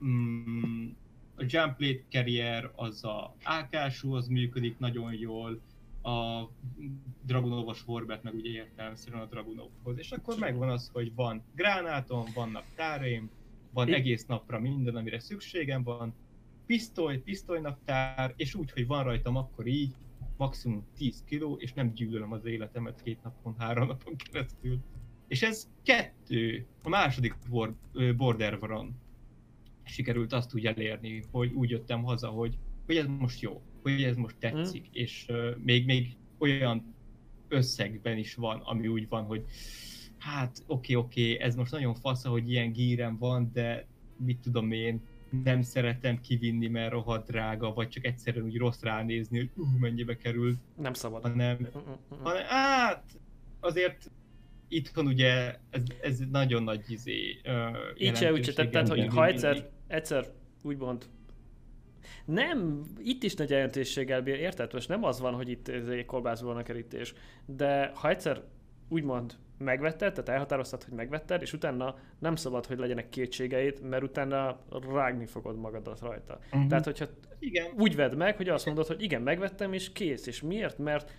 mm, 0.05 0.87
a 1.35 1.43
Jump 1.47 1.75
Plate 1.77 2.03
Carrier 2.09 2.71
az 2.75 3.03
a 3.03 3.35
AK-súhoz 3.43 4.27
működik 4.27 4.79
nagyon 4.79 5.13
jól, 5.13 5.61
a 6.01 6.49
Dragunovos 7.21 7.81
Horbet 7.81 8.23
meg 8.23 8.33
ugye 8.33 8.49
értelemszerűen 8.49 9.21
a 9.21 9.25
Dragunovhoz. 9.25 9.97
És 9.97 10.11
akkor 10.11 10.37
megvan 10.39 10.69
az, 10.69 10.89
hogy 10.93 11.15
van 11.15 11.43
gránátom, 11.55 12.25
vannak 12.33 12.63
táraim, 12.75 13.29
van 13.77 13.93
egész 13.93 14.25
napra 14.25 14.59
minden, 14.59 14.95
amire 14.95 15.19
szükségem 15.19 15.83
van, 15.83 16.13
pisztoly, 16.65 17.17
pisztolynak 17.17 17.79
tár, 17.85 18.33
és 18.35 18.55
úgy, 18.55 18.71
hogy 18.71 18.87
van 18.87 19.03
rajtam 19.03 19.35
akkor 19.35 19.67
így, 19.67 19.93
maximum 20.37 20.85
10 20.97 21.23
kiló, 21.23 21.55
és 21.59 21.73
nem 21.73 21.93
gyűlölöm 21.93 22.31
az 22.31 22.45
életemet 22.45 23.01
két 23.03 23.23
napon, 23.23 23.55
három 23.57 23.87
napon 23.87 24.15
keresztül. 24.15 24.79
És 25.27 25.41
ez 25.41 25.69
kettő, 25.83 26.65
a 26.83 26.89
második 26.89 27.35
border 28.17 28.59
van. 28.59 28.95
Sikerült 29.83 30.33
azt 30.33 30.55
úgy 30.55 30.65
elérni, 30.65 31.23
hogy 31.31 31.53
úgy 31.53 31.69
jöttem 31.69 32.03
haza, 32.03 32.27
hogy, 32.27 32.57
hogy 32.85 32.97
ez 32.97 33.05
most 33.05 33.41
jó, 33.41 33.61
hogy 33.81 34.03
ez 34.03 34.15
most 34.15 34.37
tetszik, 34.39 34.85
Hm. 34.85 34.91
és 34.91 35.25
ö, 35.27 35.51
még, 35.63 35.85
még 35.85 36.17
olyan 36.37 36.95
összegben 37.47 38.17
is 38.17 38.35
van, 38.35 38.59
ami 38.59 38.87
úgy 38.87 39.07
van, 39.07 39.23
hogy 39.23 39.45
hát 40.33 40.63
oké, 40.67 40.93
oké, 40.93 41.39
ez 41.39 41.55
most 41.55 41.71
nagyon 41.71 41.95
fasz, 41.95 42.25
hogy 42.25 42.49
ilyen 42.49 42.71
gírem 42.71 43.17
van, 43.17 43.51
de 43.53 43.85
mit 44.25 44.39
tudom 44.39 44.71
én, 44.71 45.01
nem 45.43 45.61
szeretem 45.61 46.21
kivinni, 46.21 46.67
mert 46.67 46.91
rohadt 46.91 47.27
drága, 47.27 47.73
vagy 47.73 47.87
csak 47.89 48.05
egyszerűen 48.05 48.45
úgy 48.45 48.57
rossz 48.57 48.81
ránézni, 48.81 49.37
hogy 49.37 49.49
uh, 49.55 49.79
mennyibe 49.79 50.17
kerül, 50.17 50.55
Nem 50.77 50.93
szabad. 50.93 51.21
hanem, 51.21 51.55
Mm-mm-mm. 51.55 52.23
hanem 52.23 52.43
hát 52.45 53.03
azért 53.59 54.11
itthon 54.67 55.05
ugye 55.05 55.55
ez, 55.69 55.81
ez 56.01 56.19
nagyon 56.31 56.63
nagy 56.63 56.83
izé, 56.87 57.41
uh, 57.45 57.77
Így 57.97 58.15
se, 58.15 58.31
úgy 58.31 58.45
se, 58.45 58.53
tehát, 58.53 58.71
tehát, 58.71 58.87
hogy 58.87 59.07
ha 59.07 59.25
egyszer, 59.25 59.69
egyszer 59.87 60.25
úgymond 60.63 61.05
nem, 62.25 62.81
itt 63.03 63.23
is 63.23 63.35
nagy 63.35 63.49
jelentőséggel 63.49 64.21
bír, 64.21 64.39
érted? 64.39 64.73
Most 64.73 64.87
nem 64.87 65.03
az 65.03 65.19
van, 65.19 65.33
hogy 65.33 65.49
itt 65.49 65.67
ez 65.67 65.87
egy 65.87 66.05
kolbászból 66.05 66.57
a 66.57 66.63
kerítés, 66.63 67.13
de 67.45 67.91
ha 67.95 68.09
egyszer 68.09 68.43
úgymond 68.87 69.33
megvetted, 69.57 70.13
tehát 70.13 70.29
elhatároztad, 70.29 70.83
hogy 70.83 70.93
megvetted, 70.93 71.41
és 71.41 71.53
utána 71.53 71.95
nem 72.19 72.35
szabad, 72.35 72.65
hogy 72.65 72.77
legyenek 72.77 73.09
kétségeid, 73.09 73.81
mert 73.81 74.03
utána 74.03 74.59
rágni 74.91 75.25
fogod 75.25 75.57
magadat 75.57 75.99
rajta. 75.99 76.39
Mhm. 76.51 76.67
Tehát, 76.67 76.83
hogyha 76.83 77.05
Igen, 77.39 77.65
úgy 77.77 77.95
vedd 77.95 78.15
meg, 78.15 78.37
hogy 78.37 78.49
azt 78.49 78.65
mondod, 78.65 78.87
hogy 78.87 79.01
igen, 79.01 79.21
megvettem, 79.21 79.73
és 79.73 79.91
kész. 79.91 80.27
És 80.27 80.41
miért? 80.41 80.77
Mert 80.77 81.11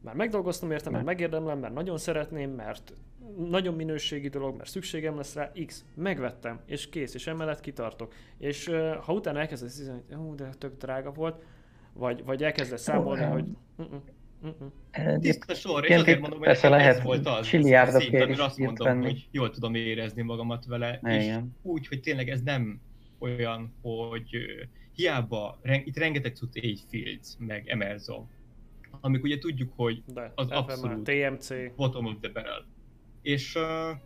már 0.00 0.14
megdolgoztam 0.14 0.70
érte, 0.70 0.90
mert 0.90 1.04
megérdemlem, 1.04 1.58
mert 1.58 1.74
nagyon 1.74 1.98
szeretném, 1.98 2.50
mert 2.50 2.94
nagyon 3.36 3.74
minőségi 3.74 4.28
dolog, 4.28 4.56
mert 4.56 4.70
szükségem 4.70 5.16
lesz 5.16 5.34
rá, 5.34 5.52
X, 5.66 5.84
megvettem, 5.94 6.60
és 6.66 6.88
kész, 6.88 7.14
és 7.14 7.26
emellett 7.26 7.60
kitartok. 7.60 8.14
És 8.38 8.68
uh, 8.68 8.94
ha 8.94 9.12
utána 9.12 9.40
elkezdesz 9.40 9.88
hogy 9.88 10.16
hú, 10.16 10.34
de 10.34 10.48
tök 10.58 10.76
drága 10.76 11.10
volt, 11.10 11.42
vagy, 11.92 12.24
vagy 12.24 12.42
elkezdesz 12.44 12.82
számolni, 12.82 13.24
hogy 13.24 13.44
uh-uh. 14.42 15.18
tiszta 15.18 15.54
sor, 15.54 15.84
és 15.84 15.96
azért 15.96 16.20
mondom, 16.20 16.38
hogy 16.38 16.46
persze 16.48 16.68
nekem 16.68 16.86
ez 16.86 16.92
lehet 16.94 17.06
volt 17.06 17.26
az 17.26 17.46
csiliárdokért 17.46 18.08
szint, 18.10 18.22
amire 18.22 18.44
azt 18.44 18.58
mondom, 18.58 18.86
venni. 18.86 19.04
hogy 19.04 19.28
jól 19.30 19.50
tudom 19.50 19.74
érezni 19.74 20.22
magamat 20.22 20.64
vele, 20.66 21.00
és 21.02 21.24
Igen. 21.24 21.56
úgy, 21.62 21.86
hogy 21.86 22.00
tényleg 22.00 22.28
ez 22.28 22.42
nem 22.42 22.80
olyan, 23.18 23.74
hogy 23.82 24.28
hiába, 24.94 25.60
itt 25.84 25.96
rengeteg 25.96 26.34
cucc 26.36 26.56
Age 26.56 26.80
Fields, 26.88 27.28
meg 27.38 27.68
Emerson, 27.68 28.28
amik 29.00 29.22
ugye 29.22 29.38
tudjuk, 29.38 29.72
hogy 29.76 30.02
De 30.06 30.32
Az 30.34 30.46
FMR, 30.46 30.56
abszolút. 30.56 31.02
TMC. 31.10 31.74
bottom 31.76 32.06
of 32.06 32.14
the 32.20 32.30
barrel. 32.32 32.66
És 33.22 33.54
uh, 33.54 33.96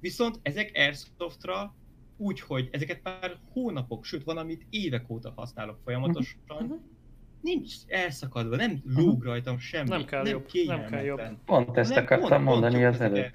viszont 0.00 0.38
ezek 0.42 0.70
Airsoftra 0.74 1.74
úgy, 2.16 2.40
hogy 2.40 2.68
ezeket 2.72 3.00
már 3.02 3.36
hónapok, 3.52 4.04
sőt 4.04 4.24
van, 4.24 4.36
amit 4.36 4.66
évek 4.70 5.10
óta 5.10 5.32
használok 5.36 5.78
folyamatosan, 5.84 6.36
Mhm. 6.48 6.72
Nincs 7.40 7.74
elszakadva, 7.86 8.56
nem 8.56 8.82
lóg 8.84 9.22
rajtam 9.22 9.58
semmi, 9.58 9.88
Nem 9.88 10.04
kell 10.04 10.26
jobb, 10.26 10.46
nem 10.66 10.84
kell 10.86 11.02
jobb. 11.04 11.20
Pont 11.44 11.76
ezt 11.76 11.94
Nem, 11.94 12.02
akartam 12.04 12.28
pont- 12.28 12.44
pont 12.44 12.44
mondani 12.60 12.82
jó 12.82 12.88
az 12.88 13.00
előbb. 13.00 13.32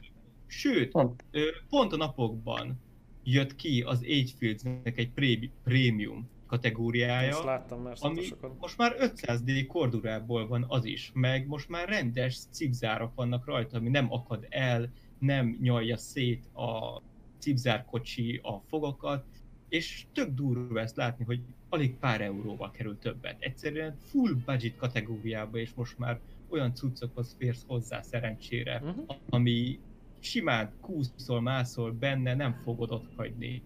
Sőt, 0.48 0.92
Pont. 0.92 1.24
ö, 1.32 1.42
pont 1.70 1.94
a 1.94 1.98
napokban 1.98 2.80
jött 3.24 3.56
ki 3.56 3.82
az 3.82 4.00
Agefields-nek 4.04 4.98
egy 4.98 5.10
pré- 5.10 5.50
prémium 5.64 6.30
kategóriája, 6.48 7.30
Ezt 7.30 7.44
láttam 7.44 7.82
már 7.82 7.96
ami 8.00 8.22
szokosokon. 8.24 8.58
most 8.60 8.78
már 8.78 8.96
500D 9.00 9.66
kordurából 9.68 10.48
van 10.48 10.66
az 10.68 10.86
is, 10.86 11.12
meg 11.14 11.48
most 11.48 11.70
már 11.70 11.90
rendes 11.90 12.38
cipzárak 12.52 13.16
vannak 13.16 13.46
rajta, 13.46 13.78
ami 13.78 13.90
nem 13.90 14.12
akad 14.14 14.46
el, 14.50 14.92
nem 15.20 15.58
nyalja 15.62 15.98
szét 15.98 16.46
a 16.54 17.02
cipzárkocsi 17.40 18.40
a 18.44 18.60
fogakat, 18.68 19.26
és 19.70 20.06
tök 20.14 20.30
durva 20.30 20.80
ezt 20.80 20.96
látni, 20.96 21.26
hogy 21.26 21.42
alig 21.74 21.96
pár 22.00 22.22
euróval 22.22 22.72
kerül 22.72 22.98
többet. 23.00 23.36
Egyszerűen 23.40 23.96
full 23.98 24.34
budget 24.46 24.76
kategóriába, 24.76 25.58
és 25.58 25.74
most 25.76 25.98
már 25.98 26.20
olyan 26.50 26.74
cuccokhoz 26.76 27.36
férsz 27.38 27.64
hozzá 27.68 28.02
szerencsére, 28.02 28.80
Mhm. 28.84 29.00
ami 29.30 29.80
simán 30.20 30.74
kúszol, 30.82 31.42
mászol 31.42 31.92
benne, 31.92 32.34
nem 32.36 32.54
fogod 32.64 32.92
ott 32.92 33.06
hagyni. 33.16 33.62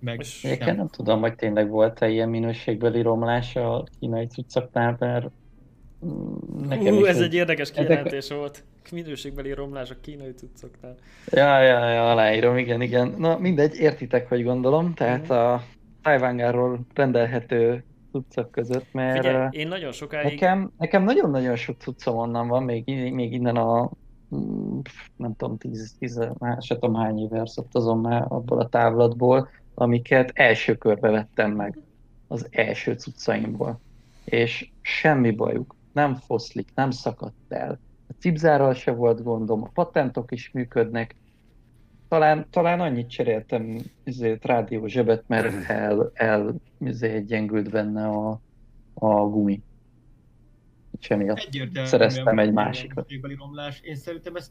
Meg 0.00 0.20
Egyébként 0.42 0.76
nem 0.76 0.88
tudom, 0.88 1.20
hogy 1.20 1.34
tényleg 1.34 1.68
volt-e 1.68 2.08
ilyen 2.08 2.28
minőségbeli 2.28 3.02
romlás 3.02 3.56
a 3.56 3.84
kínai 3.98 4.26
cuccoknál, 4.26 4.96
mert 4.98 5.30
mm, 6.06 6.66
nekem 6.68 6.94
Hú, 6.94 7.00
is 7.00 7.08
ez 7.08 7.16
egy- 7.16 7.22
egy 7.22 7.34
érdekes 7.34 7.70
ezek- 7.70 7.86
kijelentés 7.86 8.28
volt. 8.30 8.64
Minőségbeli 8.92 9.52
romlás 9.52 9.90
a 9.90 10.00
kínai 10.00 10.32
cuccoknál. 10.34 10.94
Ja, 11.30 11.62
ja, 11.62 11.88
ja, 11.90 12.10
aláírom, 12.10 12.56
igen, 12.56 12.80
igen. 12.80 13.14
Na 13.18 13.38
mindegy, 13.38 13.74
értitek, 13.74 14.28
hogy 14.28 14.42
gondolom, 14.42 14.94
tehát 14.94 15.22
Mhm. 15.22 15.32
a 15.32 15.62
Taiwangáról 16.02 16.80
rendelhető 16.94 17.84
cuccok 18.12 18.50
között, 18.50 18.92
mert 18.92 19.16
Figyelj, 19.16 19.48
én 19.50 19.68
nagyon 19.68 19.92
sokáig... 19.92 20.24
nekem, 20.24 20.72
nekem 20.78 21.02
nagyon-nagyon 21.02 21.56
sok 21.56 21.80
cuccom 21.80 22.16
onnan 22.16 22.48
van, 22.48 22.62
még, 22.62 23.12
még 23.12 23.32
innen 23.32 23.56
a 23.56 23.90
mm, 24.34 24.78
nem 25.16 25.36
tudom, 25.36 25.58
tíz, 25.58 25.94
tíz, 25.98 26.28
már 26.38 26.62
se 26.62 26.74
tudom 26.74 26.94
hány 26.94 27.18
éve 27.18 27.46
szoptazom 27.46 28.00
már 28.00 28.24
abból 28.28 28.58
a 28.58 28.68
távlatból, 28.68 29.48
amiket 29.74 30.30
első 30.34 30.74
körbe 30.74 31.10
vettem 31.10 31.52
meg 31.52 31.78
az 32.28 32.48
első 32.50 32.92
cuccaimból. 32.92 33.80
És 34.24 34.70
semmi 34.80 35.30
bajuk, 35.30 35.74
nem 35.92 36.14
foszlik, 36.14 36.68
nem 36.74 36.90
szakadt 36.90 37.34
el. 37.52 37.78
A 38.08 38.12
cipzárral 38.18 38.74
se 38.74 38.90
volt 38.92 39.22
gondom, 39.22 39.62
a 39.62 39.70
patentok 39.74 40.32
is 40.32 40.50
működnek. 40.52 41.14
Talán, 42.10 42.46
talán 42.50 42.80
annyit 42.80 43.08
cseréltem 43.10 43.78
ezért 44.04 44.44
rádió 44.44 44.86
zsebet, 44.86 45.24
mert 45.26 45.68
el, 45.68 46.10
el 46.14 46.54
ezért 46.80 47.26
gyengült 47.26 47.70
benne 47.70 48.06
a, 48.06 48.40
a 48.94 49.08
gumi. 49.08 49.62
Semmi 50.98 51.32
Szereztem 51.84 52.38
egy 52.38 52.52
másikat. 52.52 53.12
romlás. 53.38 53.80
Én 53.80 53.94
szerintem 53.96 54.34
ez 54.36 54.50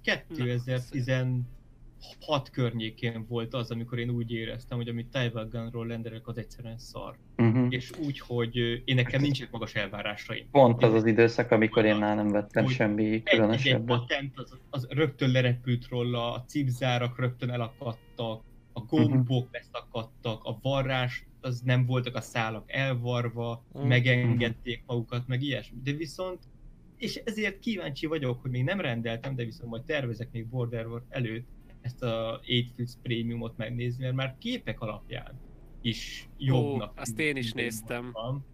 2016 1.99 2.49
környékén 2.49 3.25
volt 3.27 3.53
az, 3.53 3.71
amikor 3.71 3.99
én 3.99 4.09
úgy 4.09 4.31
éreztem, 4.31 4.77
hogy 4.77 4.87
amit 4.87 5.07
Taiwanról 5.07 5.87
rendelek, 5.87 6.27
az 6.27 6.37
egyszerűen 6.37 6.77
szar. 6.77 7.17
Uh-huh. 7.37 7.65
És 7.69 7.91
úgy, 8.05 8.19
hogy 8.19 8.55
én 8.85 8.95
nekem 8.95 9.21
nincsenek 9.21 9.51
magas 9.51 9.75
elvárásaim. 9.75 10.47
Pont 10.51 10.83
az 10.83 10.93
az 10.93 11.05
időszak, 11.05 11.51
amikor 11.51 11.85
én 11.85 11.95
már 11.95 12.15
nem 12.15 12.27
vettem 12.31 12.67
semmi 12.67 13.03
Egy, 13.05 13.13
egy 13.13 13.23
különösebbet. 13.23 13.85
patent, 13.97 14.37
az, 14.37 14.57
az 14.69 14.87
rögtön 14.89 15.31
lerepült 15.31 15.87
róla, 15.87 16.33
a 16.33 16.43
cipzárak 16.47 17.19
rögtön 17.19 17.49
elakadtak, 17.49 18.43
a 18.73 18.79
gombok 18.81 19.49
leszakadtak, 19.51 20.43
a 20.43 20.59
varrás, 20.61 21.25
az 21.41 21.61
nem 21.61 21.85
voltak 21.85 22.15
a 22.15 22.21
szálak 22.21 22.71
elvarva, 22.71 23.63
Mhm. 23.73 23.87
megengedték 23.87 24.83
magukat, 24.85 25.27
meg 25.27 25.41
ilyesmi. 25.41 25.77
De 25.83 25.91
viszont, 25.91 26.39
és 26.97 27.15
ezért 27.25 27.59
kíváncsi 27.59 28.05
vagyok, 28.05 28.41
hogy 28.41 28.51
még 28.51 28.63
nem 28.63 28.81
rendeltem, 28.81 29.35
de 29.35 29.43
viszont 29.43 29.69
majd 29.69 29.83
tervezek 29.83 30.31
még 30.31 30.47
Border 30.47 30.85
War 30.87 31.03
előtt 31.09 31.47
ezt 31.89 32.03
a 32.03 32.41
8 32.45 32.67
Fields 32.75 32.93
Premiumot 33.01 33.57
megnézni, 33.57 34.03
mert 34.03 34.15
már 34.15 34.35
képek 34.39 34.81
alapján 34.81 35.39
is 35.81 36.29
jobbnak. 36.37 36.93
azt 36.95 37.19
én 37.19 37.35
is 37.35 37.51
néztem. 37.51 38.11
Van. 38.11 38.45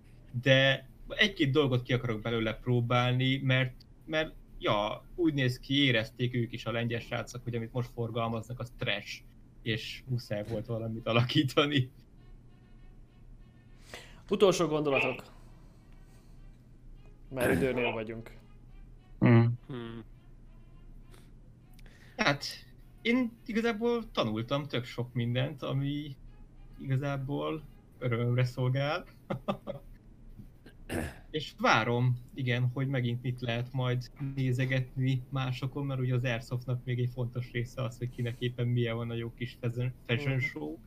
De 0.42 0.90
egy-két 1.08 1.52
dolgot 1.52 1.82
ki 1.82 1.94
akarok 1.94 2.22
belőle 2.22 2.54
próbálni, 2.54 3.38
mert, 3.38 3.74
mert 4.06 4.34
ja, 4.60 5.04
úgy 5.16 5.34
néz 5.34 5.60
ki, 5.60 5.84
érezték 5.84 6.36
ők 6.36 6.52
is 6.52 6.66
a 6.66 6.72
lengyel 6.72 7.00
srácok, 7.00 7.44
hogy 7.44 7.56
amit 7.56 7.74
most 7.74 7.90
forgalmaznak, 7.94 8.60
az 8.60 8.72
trash, 8.78 9.22
és 9.62 10.04
muszáj 10.08 10.44
volt 10.48 10.66
valamit 10.66 11.08
alakítani. 11.08 11.90
Utolsó 14.30 14.68
gondolatok. 14.68 15.24
Már 17.30 17.52
időnél 17.52 17.92
vagyunk. 17.92 18.32
Mm. 19.26 19.46
Hmm. 19.68 20.04
Hát, 22.18 22.46
én 23.06 23.32
igazából 23.46 24.12
tanultam 24.12 24.68
tök 24.68 24.84
sok 24.84 25.14
mindent, 25.14 25.62
ami 25.62 26.16
igazából 26.80 27.62
örömömre 28.00 28.44
szolgál. 28.44 29.06
És 31.32 31.54
várom, 31.58 32.18
igen, 32.34 32.70
hogy 32.74 32.88
megint 32.88 33.22
mit 33.22 33.42
lehet 33.42 33.74
majd 33.74 34.12
nézegetni 34.36 35.22
másokon, 35.30 35.86
mert 35.86 36.00
ugye 36.00 36.14
az 36.14 36.24
Airsoftnak 36.24 36.86
még 36.86 37.00
egy 37.00 37.10
fontos 37.14 37.52
része 37.52 37.84
az, 37.84 37.98
hogy 37.98 38.10
kinek 38.10 38.36
éppen 38.40 38.68
milyen 38.68 38.96
van 38.96 39.10
a 39.10 39.14
jó 39.14 39.34
kis 39.34 39.58
fashion, 39.60 39.94
fashion 40.06 40.40
show, 40.40 40.78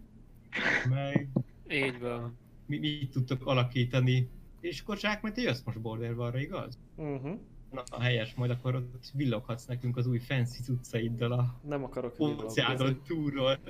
meg 0.88 1.28
Így 1.70 2.00
van. 2.00 2.36
mi, 2.66 2.78
mit 2.78 3.10
tudtok 3.10 3.46
alakítani. 3.46 4.28
És 4.60 4.80
akkor 4.80 4.98
Zsák, 4.98 5.32
te 5.32 5.40
jössz 5.40 5.62
most 5.64 5.80
Border 5.80 6.16
Warra, 6.16 6.38
igaz? 6.38 6.78
Uh-huh. 6.96 7.40
Na, 7.70 7.82
a 7.90 8.00
helyes, 8.00 8.34
majd 8.34 8.50
akkor 8.50 8.74
ott 8.74 9.10
villoghatsz 9.14 9.66
nekünk 9.66 9.96
az 9.96 10.06
új 10.06 10.18
fancy 10.18 10.62
cuccaiddal 10.62 11.32
a 11.32 11.54
Nem 11.68 11.84
akarok 11.84 12.20
óceánon 12.20 13.00
túlról. 13.06 13.58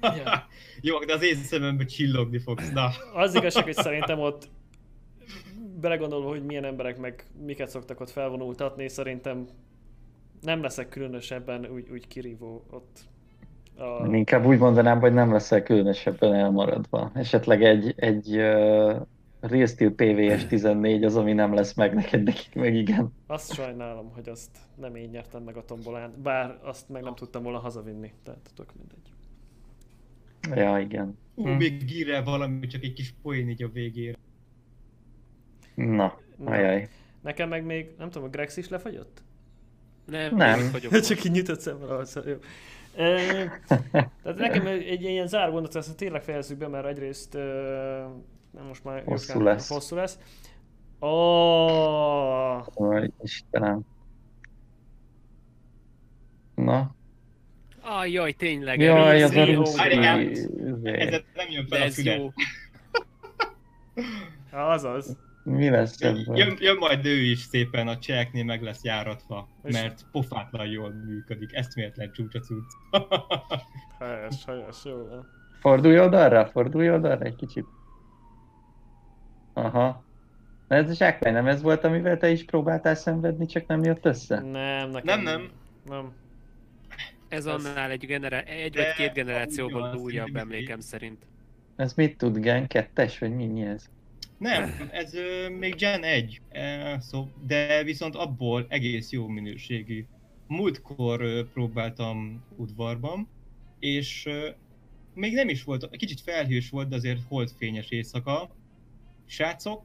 Ja. 0.00 0.46
Jó, 0.80 0.98
de 0.98 1.12
az 1.12 1.22
én 1.22 1.34
szememben 1.34 1.86
csillogni 1.86 2.38
fogsz, 2.38 2.72
na. 2.72 2.90
Az 3.14 3.34
igazság, 3.34 3.64
hogy 3.64 3.74
szerintem 3.74 4.18
ott 4.18 4.48
belegondolva, 5.80 6.28
hogy 6.28 6.44
milyen 6.44 6.64
emberek 6.64 6.98
meg 6.98 7.26
miket 7.44 7.68
szoktak 7.68 8.00
ott 8.00 8.10
felvonultatni, 8.10 8.88
szerintem 8.88 9.46
nem 10.40 10.62
leszek 10.62 10.88
különösebben 10.88 11.66
úgy, 11.66 11.88
úgy 11.90 12.06
kirívó 12.08 12.64
ott. 12.70 12.98
A... 13.78 14.14
Inkább 14.14 14.46
úgy 14.46 14.58
mondanám, 14.58 15.00
hogy 15.00 15.12
nem 15.12 15.32
leszel 15.32 15.62
különösebben 15.62 16.34
elmaradva. 16.34 17.10
Esetleg 17.14 17.62
egy, 17.62 17.94
egy 17.96 18.36
uh, 18.36 18.96
Real 19.40 19.66
Steel 19.66 19.90
PVS 19.90 20.46
14 20.46 21.04
az, 21.04 21.16
ami 21.16 21.32
nem 21.32 21.54
lesz 21.54 21.74
meg 21.74 21.94
neked, 21.94 22.22
nekik 22.22 22.54
meg 22.54 22.74
igen. 22.74 23.12
Azt 23.26 23.52
sajnálom, 23.54 24.10
hogy 24.14 24.28
azt 24.28 24.50
nem 24.74 24.94
én 24.96 25.08
nyertem 25.08 25.42
meg 25.42 25.56
a 25.56 25.64
tombolán, 25.64 26.12
bár 26.22 26.58
azt 26.62 26.88
meg 26.88 27.02
nem 27.02 27.14
tudtam 27.14 27.42
volna 27.42 27.58
hazavinni, 27.58 28.12
tehát 28.22 28.50
tök 28.54 28.72
mindegy. 28.76 29.14
Ja, 30.58 30.78
igen. 30.78 31.18
Ú, 31.34 31.44
Hm. 31.44 31.50
még 31.50 31.84
gírel 31.84 32.22
valami, 32.24 32.66
csak 32.66 32.82
egy 32.82 32.92
kis 32.92 33.14
poén 33.22 33.48
így 33.48 33.62
a 33.62 33.68
végére. 33.68 34.16
Na, 35.74 36.18
Na. 36.36 36.50
ajaj. 36.50 36.88
Nekem 37.22 37.48
meg 37.48 37.64
még, 37.64 37.90
nem 37.98 38.10
tudom, 38.10 38.28
a 38.28 38.30
Grex 38.30 38.56
is 38.56 38.68
lefagyott? 38.68 39.22
Nem, 40.06 40.36
Nem. 40.36 40.68
vagyok 40.72 41.00
Csak 41.00 41.24
így 41.24 41.32
nyitott 41.32 41.60
szemmel, 41.60 41.88
ahhoz, 41.88 42.18
jó. 42.26 42.34
E, 42.96 43.16
tehát 44.22 44.38
nekem 44.38 44.66
egy, 44.66 44.82
egy 44.82 45.02
ilyen 45.02 45.26
záró 45.26 45.52
gondot, 45.52 45.76
ezt 45.76 45.96
tényleg 45.96 46.22
fejezzük 46.22 46.58
be, 46.58 46.68
mert 46.68 46.86
egyrészt 46.86 47.34
e, 47.34 48.06
nem 48.56 48.64
most 48.66 48.84
már 48.84 49.02
Hosszú 49.04 49.32
jókán- 49.38 49.52
lesz. 49.54 49.68
hosszú 49.68 49.96
lesz. 49.96 50.18
Oh, 50.98 52.66
Aj, 52.74 53.10
Istenem. 53.22 53.80
Na, 56.54 56.94
Ajjaj, 57.82 58.32
tényleg. 58.32 58.80
jaj, 58.80 59.22
az 59.22 59.30
a. 59.36 59.76
Várjál. 59.76 60.20
izé. 60.20 60.90
Ez 60.90 61.22
nem 61.34 61.46
jön 61.50 61.66
fel 61.66 61.88
De 62.04 62.10
a 62.12 62.14
jó. 62.14 62.32
azaz. 64.72 65.16
Mi 65.44 65.68
lesz 65.68 66.00
ebből? 66.00 66.36
Jön, 66.36 66.56
jön 66.60 66.76
majd 66.76 67.06
ő 67.06 67.14
is 67.22 67.38
szépen 67.38 67.88
a 67.88 67.98
cseheknél 67.98 68.44
meg 68.44 68.62
lesz 68.62 68.82
járatva, 68.84 69.48
És- 69.64 69.72
mert 69.72 70.06
pofátlan 70.12 70.66
jól 70.66 70.90
működik. 70.90 71.54
Eszméletlen 71.54 72.12
csúcsa 72.12 72.40
cucc. 72.40 72.70
Helyes, 73.98 74.44
helyes, 74.46 74.84
jó 74.84 74.96
van. 75.08 75.26
Fordulj 75.60 76.00
oldalra, 76.00 76.46
fordulj 76.46 76.90
oldalra 76.90 77.24
egy 77.24 77.36
kicsit. 77.36 77.64
Aha. 79.56 80.04
Na 80.68 80.76
ez 80.76 80.90
a 80.90 80.94
zsákmány 80.94 81.32
nem 81.32 81.46
ez 81.46 81.62
volt, 81.62 81.84
amivel 81.84 82.18
te 82.18 82.30
is 82.30 82.44
próbáltál 82.44 82.94
szenvedni, 82.94 83.46
csak 83.46 83.66
nem 83.66 83.84
jött 83.84 84.04
össze? 84.04 84.40
Nem, 84.40 84.90
nekem 84.90 85.22
Nem, 85.22 85.40
nem. 85.40 85.50
Nem. 85.84 86.12
Ez 87.28 87.46
annál 87.46 87.90
egy, 87.90 88.06
genera- 88.06 88.48
egy 88.48 88.72
De 88.72 88.94
vagy 88.96 89.12
két 89.12 89.72
az, 89.72 89.94
újabb 90.00 90.36
emlékem 90.36 90.80
szerint. 90.80 91.26
Ez 91.76 91.94
mit 91.94 92.18
tud, 92.18 92.38
Gen? 92.38 92.66
Kettes, 92.66 93.18
vagy 93.18 93.34
mi, 93.34 93.46
mi 93.46 93.62
ez? 93.62 93.90
Nem, 94.38 94.88
ez 94.90 95.14
ö, 95.14 95.48
még 95.48 95.74
Gen 95.74 96.02
1, 96.02 96.40
e, 96.48 97.00
szó, 97.00 97.28
de 97.46 97.82
viszont 97.82 98.14
abból 98.14 98.66
egész 98.68 99.10
jó 99.10 99.26
minőségű. 99.26 100.06
Múltkor 100.46 101.20
ö, 101.20 101.42
próbáltam 101.52 102.44
udvarban, 102.56 103.28
és 103.78 104.26
ö, 104.26 104.48
még 105.14 105.34
nem 105.34 105.48
is 105.48 105.64
volt, 105.64 105.96
kicsit 105.96 106.20
felhős 106.20 106.70
volt, 106.70 106.88
de 106.88 106.96
azért 106.96 107.20
holdfényes 107.28 107.90
éjszaka. 107.90 108.50
Srácok, 109.26 109.82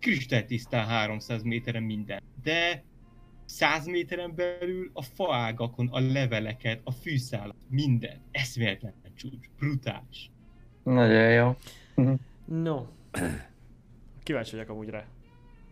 kristálytisztán 0.00 0.86
300 0.86 1.42
méteren 1.42 1.82
minden. 1.82 2.22
De 2.42 2.82
100 3.44 3.86
méteren 3.86 4.34
belül 4.34 4.90
a 4.92 5.02
faágakon, 5.02 5.88
a 5.88 6.00
leveleket, 6.00 6.80
a 6.84 6.90
fűszálat, 6.90 7.56
minden. 7.68 8.20
Eszméletlen 8.30 8.92
csúcs, 9.16 9.46
brutális. 9.58 10.30
Nagyon 10.82 11.30
jó. 11.32 11.56
No. 12.44 12.86
Kíváncsi 14.22 14.50
vagyok 14.56 14.68
amúgy 14.70 14.88
rá. 14.88 15.04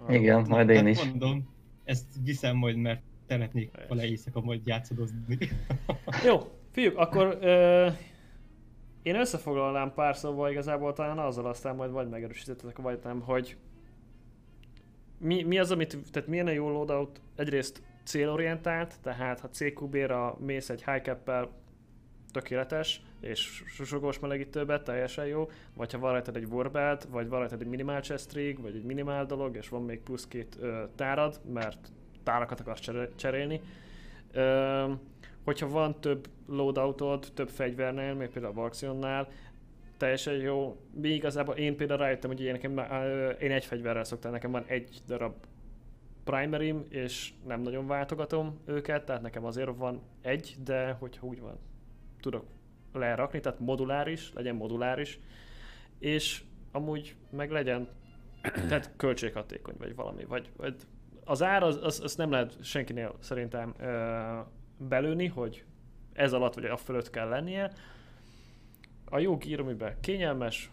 Igen, 0.09 0.47
majd 0.48 0.68
én 0.68 0.76
Hát 0.76 0.86
is. 0.89 1.05
mondom, 1.05 1.48
ezt 1.84 2.06
viszem 2.24 2.56
majd, 2.56 2.76
mert 2.76 3.02
szeretnék 3.28 3.70
vele 3.89 4.05
éjszaka 4.06 4.40
majd 4.40 4.66
játszadozni. 4.66 5.39
Jó, 6.24 6.39
fiúk, 6.70 6.97
akkor 6.98 7.39
ö, 7.40 7.89
én 9.02 9.16
összefoglalnám 9.16 9.92
pár 9.94 10.16
szóval 10.16 10.50
igazából 10.50 10.92
talán 10.92 11.18
azzal 11.18 11.46
aztán 11.46 11.76
majd 11.76 11.90
vagy 11.90 12.08
megerősítettek, 12.08 12.78
vagy 12.78 12.98
nem, 13.04 13.20
hogy 13.20 13.56
mi, 15.18 15.42
mi 15.42 15.58
az, 15.58 15.70
amit, 15.70 15.98
tehát 16.10 16.28
milyen 16.28 16.46
a 16.46 16.50
jó 16.50 16.70
loadout, 16.70 17.20
egyrészt 17.36 17.82
célorientált, 18.04 18.94
tehát 19.02 19.40
ha 19.40 19.48
CQB-ra 19.48 20.36
mész 20.38 20.70
egy 20.70 20.84
high 20.84 21.02
cap 21.02 21.30
tökéletes, 22.32 23.02
és 23.20 23.62
susogós 23.66 24.18
melegítőbe, 24.18 24.80
teljesen 24.80 25.26
jó, 25.26 25.50
vagy 25.74 25.92
ha 25.92 25.98
van 25.98 26.12
rajtad 26.12 26.36
egy 26.36 26.44
warbelt, 26.44 27.04
vagy 27.04 27.28
van 27.28 27.38
rajtad 27.38 27.60
egy 27.60 27.66
minimál 27.66 28.00
chest 28.00 28.32
rig, 28.32 28.60
vagy 28.60 28.76
egy 28.76 28.84
minimál 28.84 29.26
dolog, 29.26 29.56
és 29.56 29.68
van 29.68 29.82
még 29.82 30.00
plusz 30.00 30.26
két 30.26 30.56
ö, 30.60 30.82
tárad, 30.96 31.40
mert 31.52 31.92
tárakat 32.22 32.60
akarsz 32.60 32.90
cserélni. 33.16 33.60
Ö, 34.32 34.92
hogyha 35.44 35.69
van 35.69 36.01
több 36.01 36.28
loadoutod, 36.47 37.27
több 37.35 37.48
fegyvernél, 37.48 38.14
még 38.14 38.28
például 38.28 38.59
a 38.59 38.60
Vaxionnál, 38.60 39.28
teljesen 39.97 40.35
jó. 40.35 40.77
Mi 40.94 41.09
igazából 41.09 41.55
én 41.55 41.77
például 41.77 41.98
rájöttem, 41.98 42.31
hogy 42.31 42.40
én, 42.40 42.52
nekem, 42.52 42.78
én 43.40 43.51
egy 43.51 43.64
fegyverrel 43.64 44.05
szoktam, 44.05 44.32
nekem 44.32 44.51
van 44.51 44.64
egy 44.66 45.02
darab 45.06 45.35
primarim, 46.24 46.86
és 46.89 47.32
nem 47.47 47.60
nagyon 47.60 47.86
váltogatom 47.86 48.60
őket, 48.64 49.05
tehát 49.05 49.23
nekem 49.23 49.44
azért 49.44 49.77
van 49.77 50.01
egy, 50.20 50.56
de 50.64 50.93
hogyha 50.93 51.27
úgy 51.27 51.40
van, 51.40 51.59
tudok 52.20 52.44
lerakni, 52.93 53.40
tehát 53.40 53.60
moduláris, 53.60 54.32
legyen 54.35 54.55
moduláris, 54.55 55.20
és 55.98 56.43
amúgy 56.73 57.16
meg 57.31 57.51
legyen, 57.51 57.89
tehát 58.43 58.90
költséghatékony, 58.97 59.74
vagy 59.78 59.94
valami, 59.94 60.24
vagy, 60.24 60.51
vagy 60.56 60.74
az 61.24 61.43
ár, 61.43 61.62
az, 61.62 61.78
az, 61.82 62.01
az 62.01 62.16
nem 62.16 62.31
lehet 62.31 62.64
senkinél 62.64 63.14
szerintem 63.20 63.74
ö, 63.78 64.39
belőni, 64.88 65.26
hogy 65.26 65.64
ez 66.12 66.32
alatt 66.32 66.54
vagy 66.54 66.64
a 66.64 66.76
fölött 66.76 67.10
kell 67.10 67.28
lennie. 67.28 67.72
A 69.04 69.18
jó 69.18 69.36
gír, 69.36 69.60
amiben 69.60 70.00
kényelmes, 70.00 70.70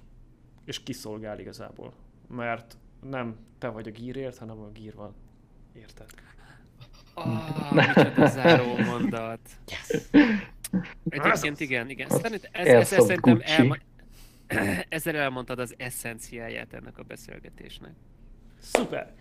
és 0.66 0.84
kiszolgál 0.84 1.40
igazából, 1.40 1.94
mert 2.28 2.78
nem 3.10 3.36
te 3.58 3.68
vagy 3.68 3.88
a 3.88 3.92
gírért, 3.92 4.38
hanem 4.38 4.60
a 4.60 4.72
gír 4.72 4.96
van. 4.96 5.16
Érted? 5.74 6.06
Ah, 7.14 7.72
micsoda 7.72 8.26
záró 8.28 8.78
mondat. 8.78 9.40
Egyébként 11.10 11.60
igen, 11.60 11.90
igen. 11.90 12.10
Szerint 12.10 12.50
ez, 12.52 12.68
ez, 12.68 12.74
Airsoft 12.76 13.02
szerintem 13.02 13.42
elma... 13.44 13.76
ezzel 14.90 15.16
elmondtad 15.16 15.60
az 15.60 15.74
eszenciáját 15.78 16.74
ennek 16.74 16.98
a 16.98 17.04
beszélgetésnek. 17.04 17.92
Szuper! 18.60 19.14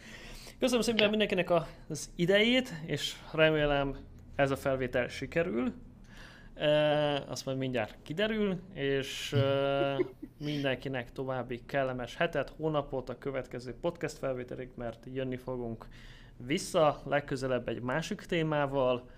Köszönöm 0.59 0.83
szépen 0.83 1.09
mindenkinek 1.11 1.51
a- 1.51 1.67
az 1.89 2.11
idejét, 2.17 2.75
és 2.87 3.17
remélem 3.33 3.97
ez 4.39 4.51
a 4.51 4.57
felvétel 4.57 5.09
sikerül. 5.09 5.73
E, 6.55 6.69
azt 7.29 7.45
majd 7.45 7.59
mindjárt 7.59 7.99
kiderül, 8.03 8.61
és 8.75 9.33
e, 9.33 9.97
mindenkinek 10.37 11.13
további 11.13 11.63
kellemes 11.67 12.17
hetet, 12.17 12.49
hónapot 12.57 13.09
a 13.09 13.19
következő 13.19 13.75
podcast 13.81 14.19
felvételig, 14.19 14.71
mert 14.75 15.07
jönni 15.13 15.37
fogunk 15.37 15.87
vissza 16.37 17.01
legközelebb 17.05 17.69
egy 17.69 17.83
másik 17.83 18.21
témával, 18.21 19.09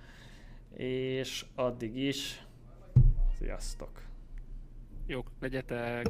és 0.77 1.45
addig 1.55 1.97
is 1.97 2.45
sziasztok! 3.39 4.03
Jók 5.07 5.31
legyetek! 5.41 6.07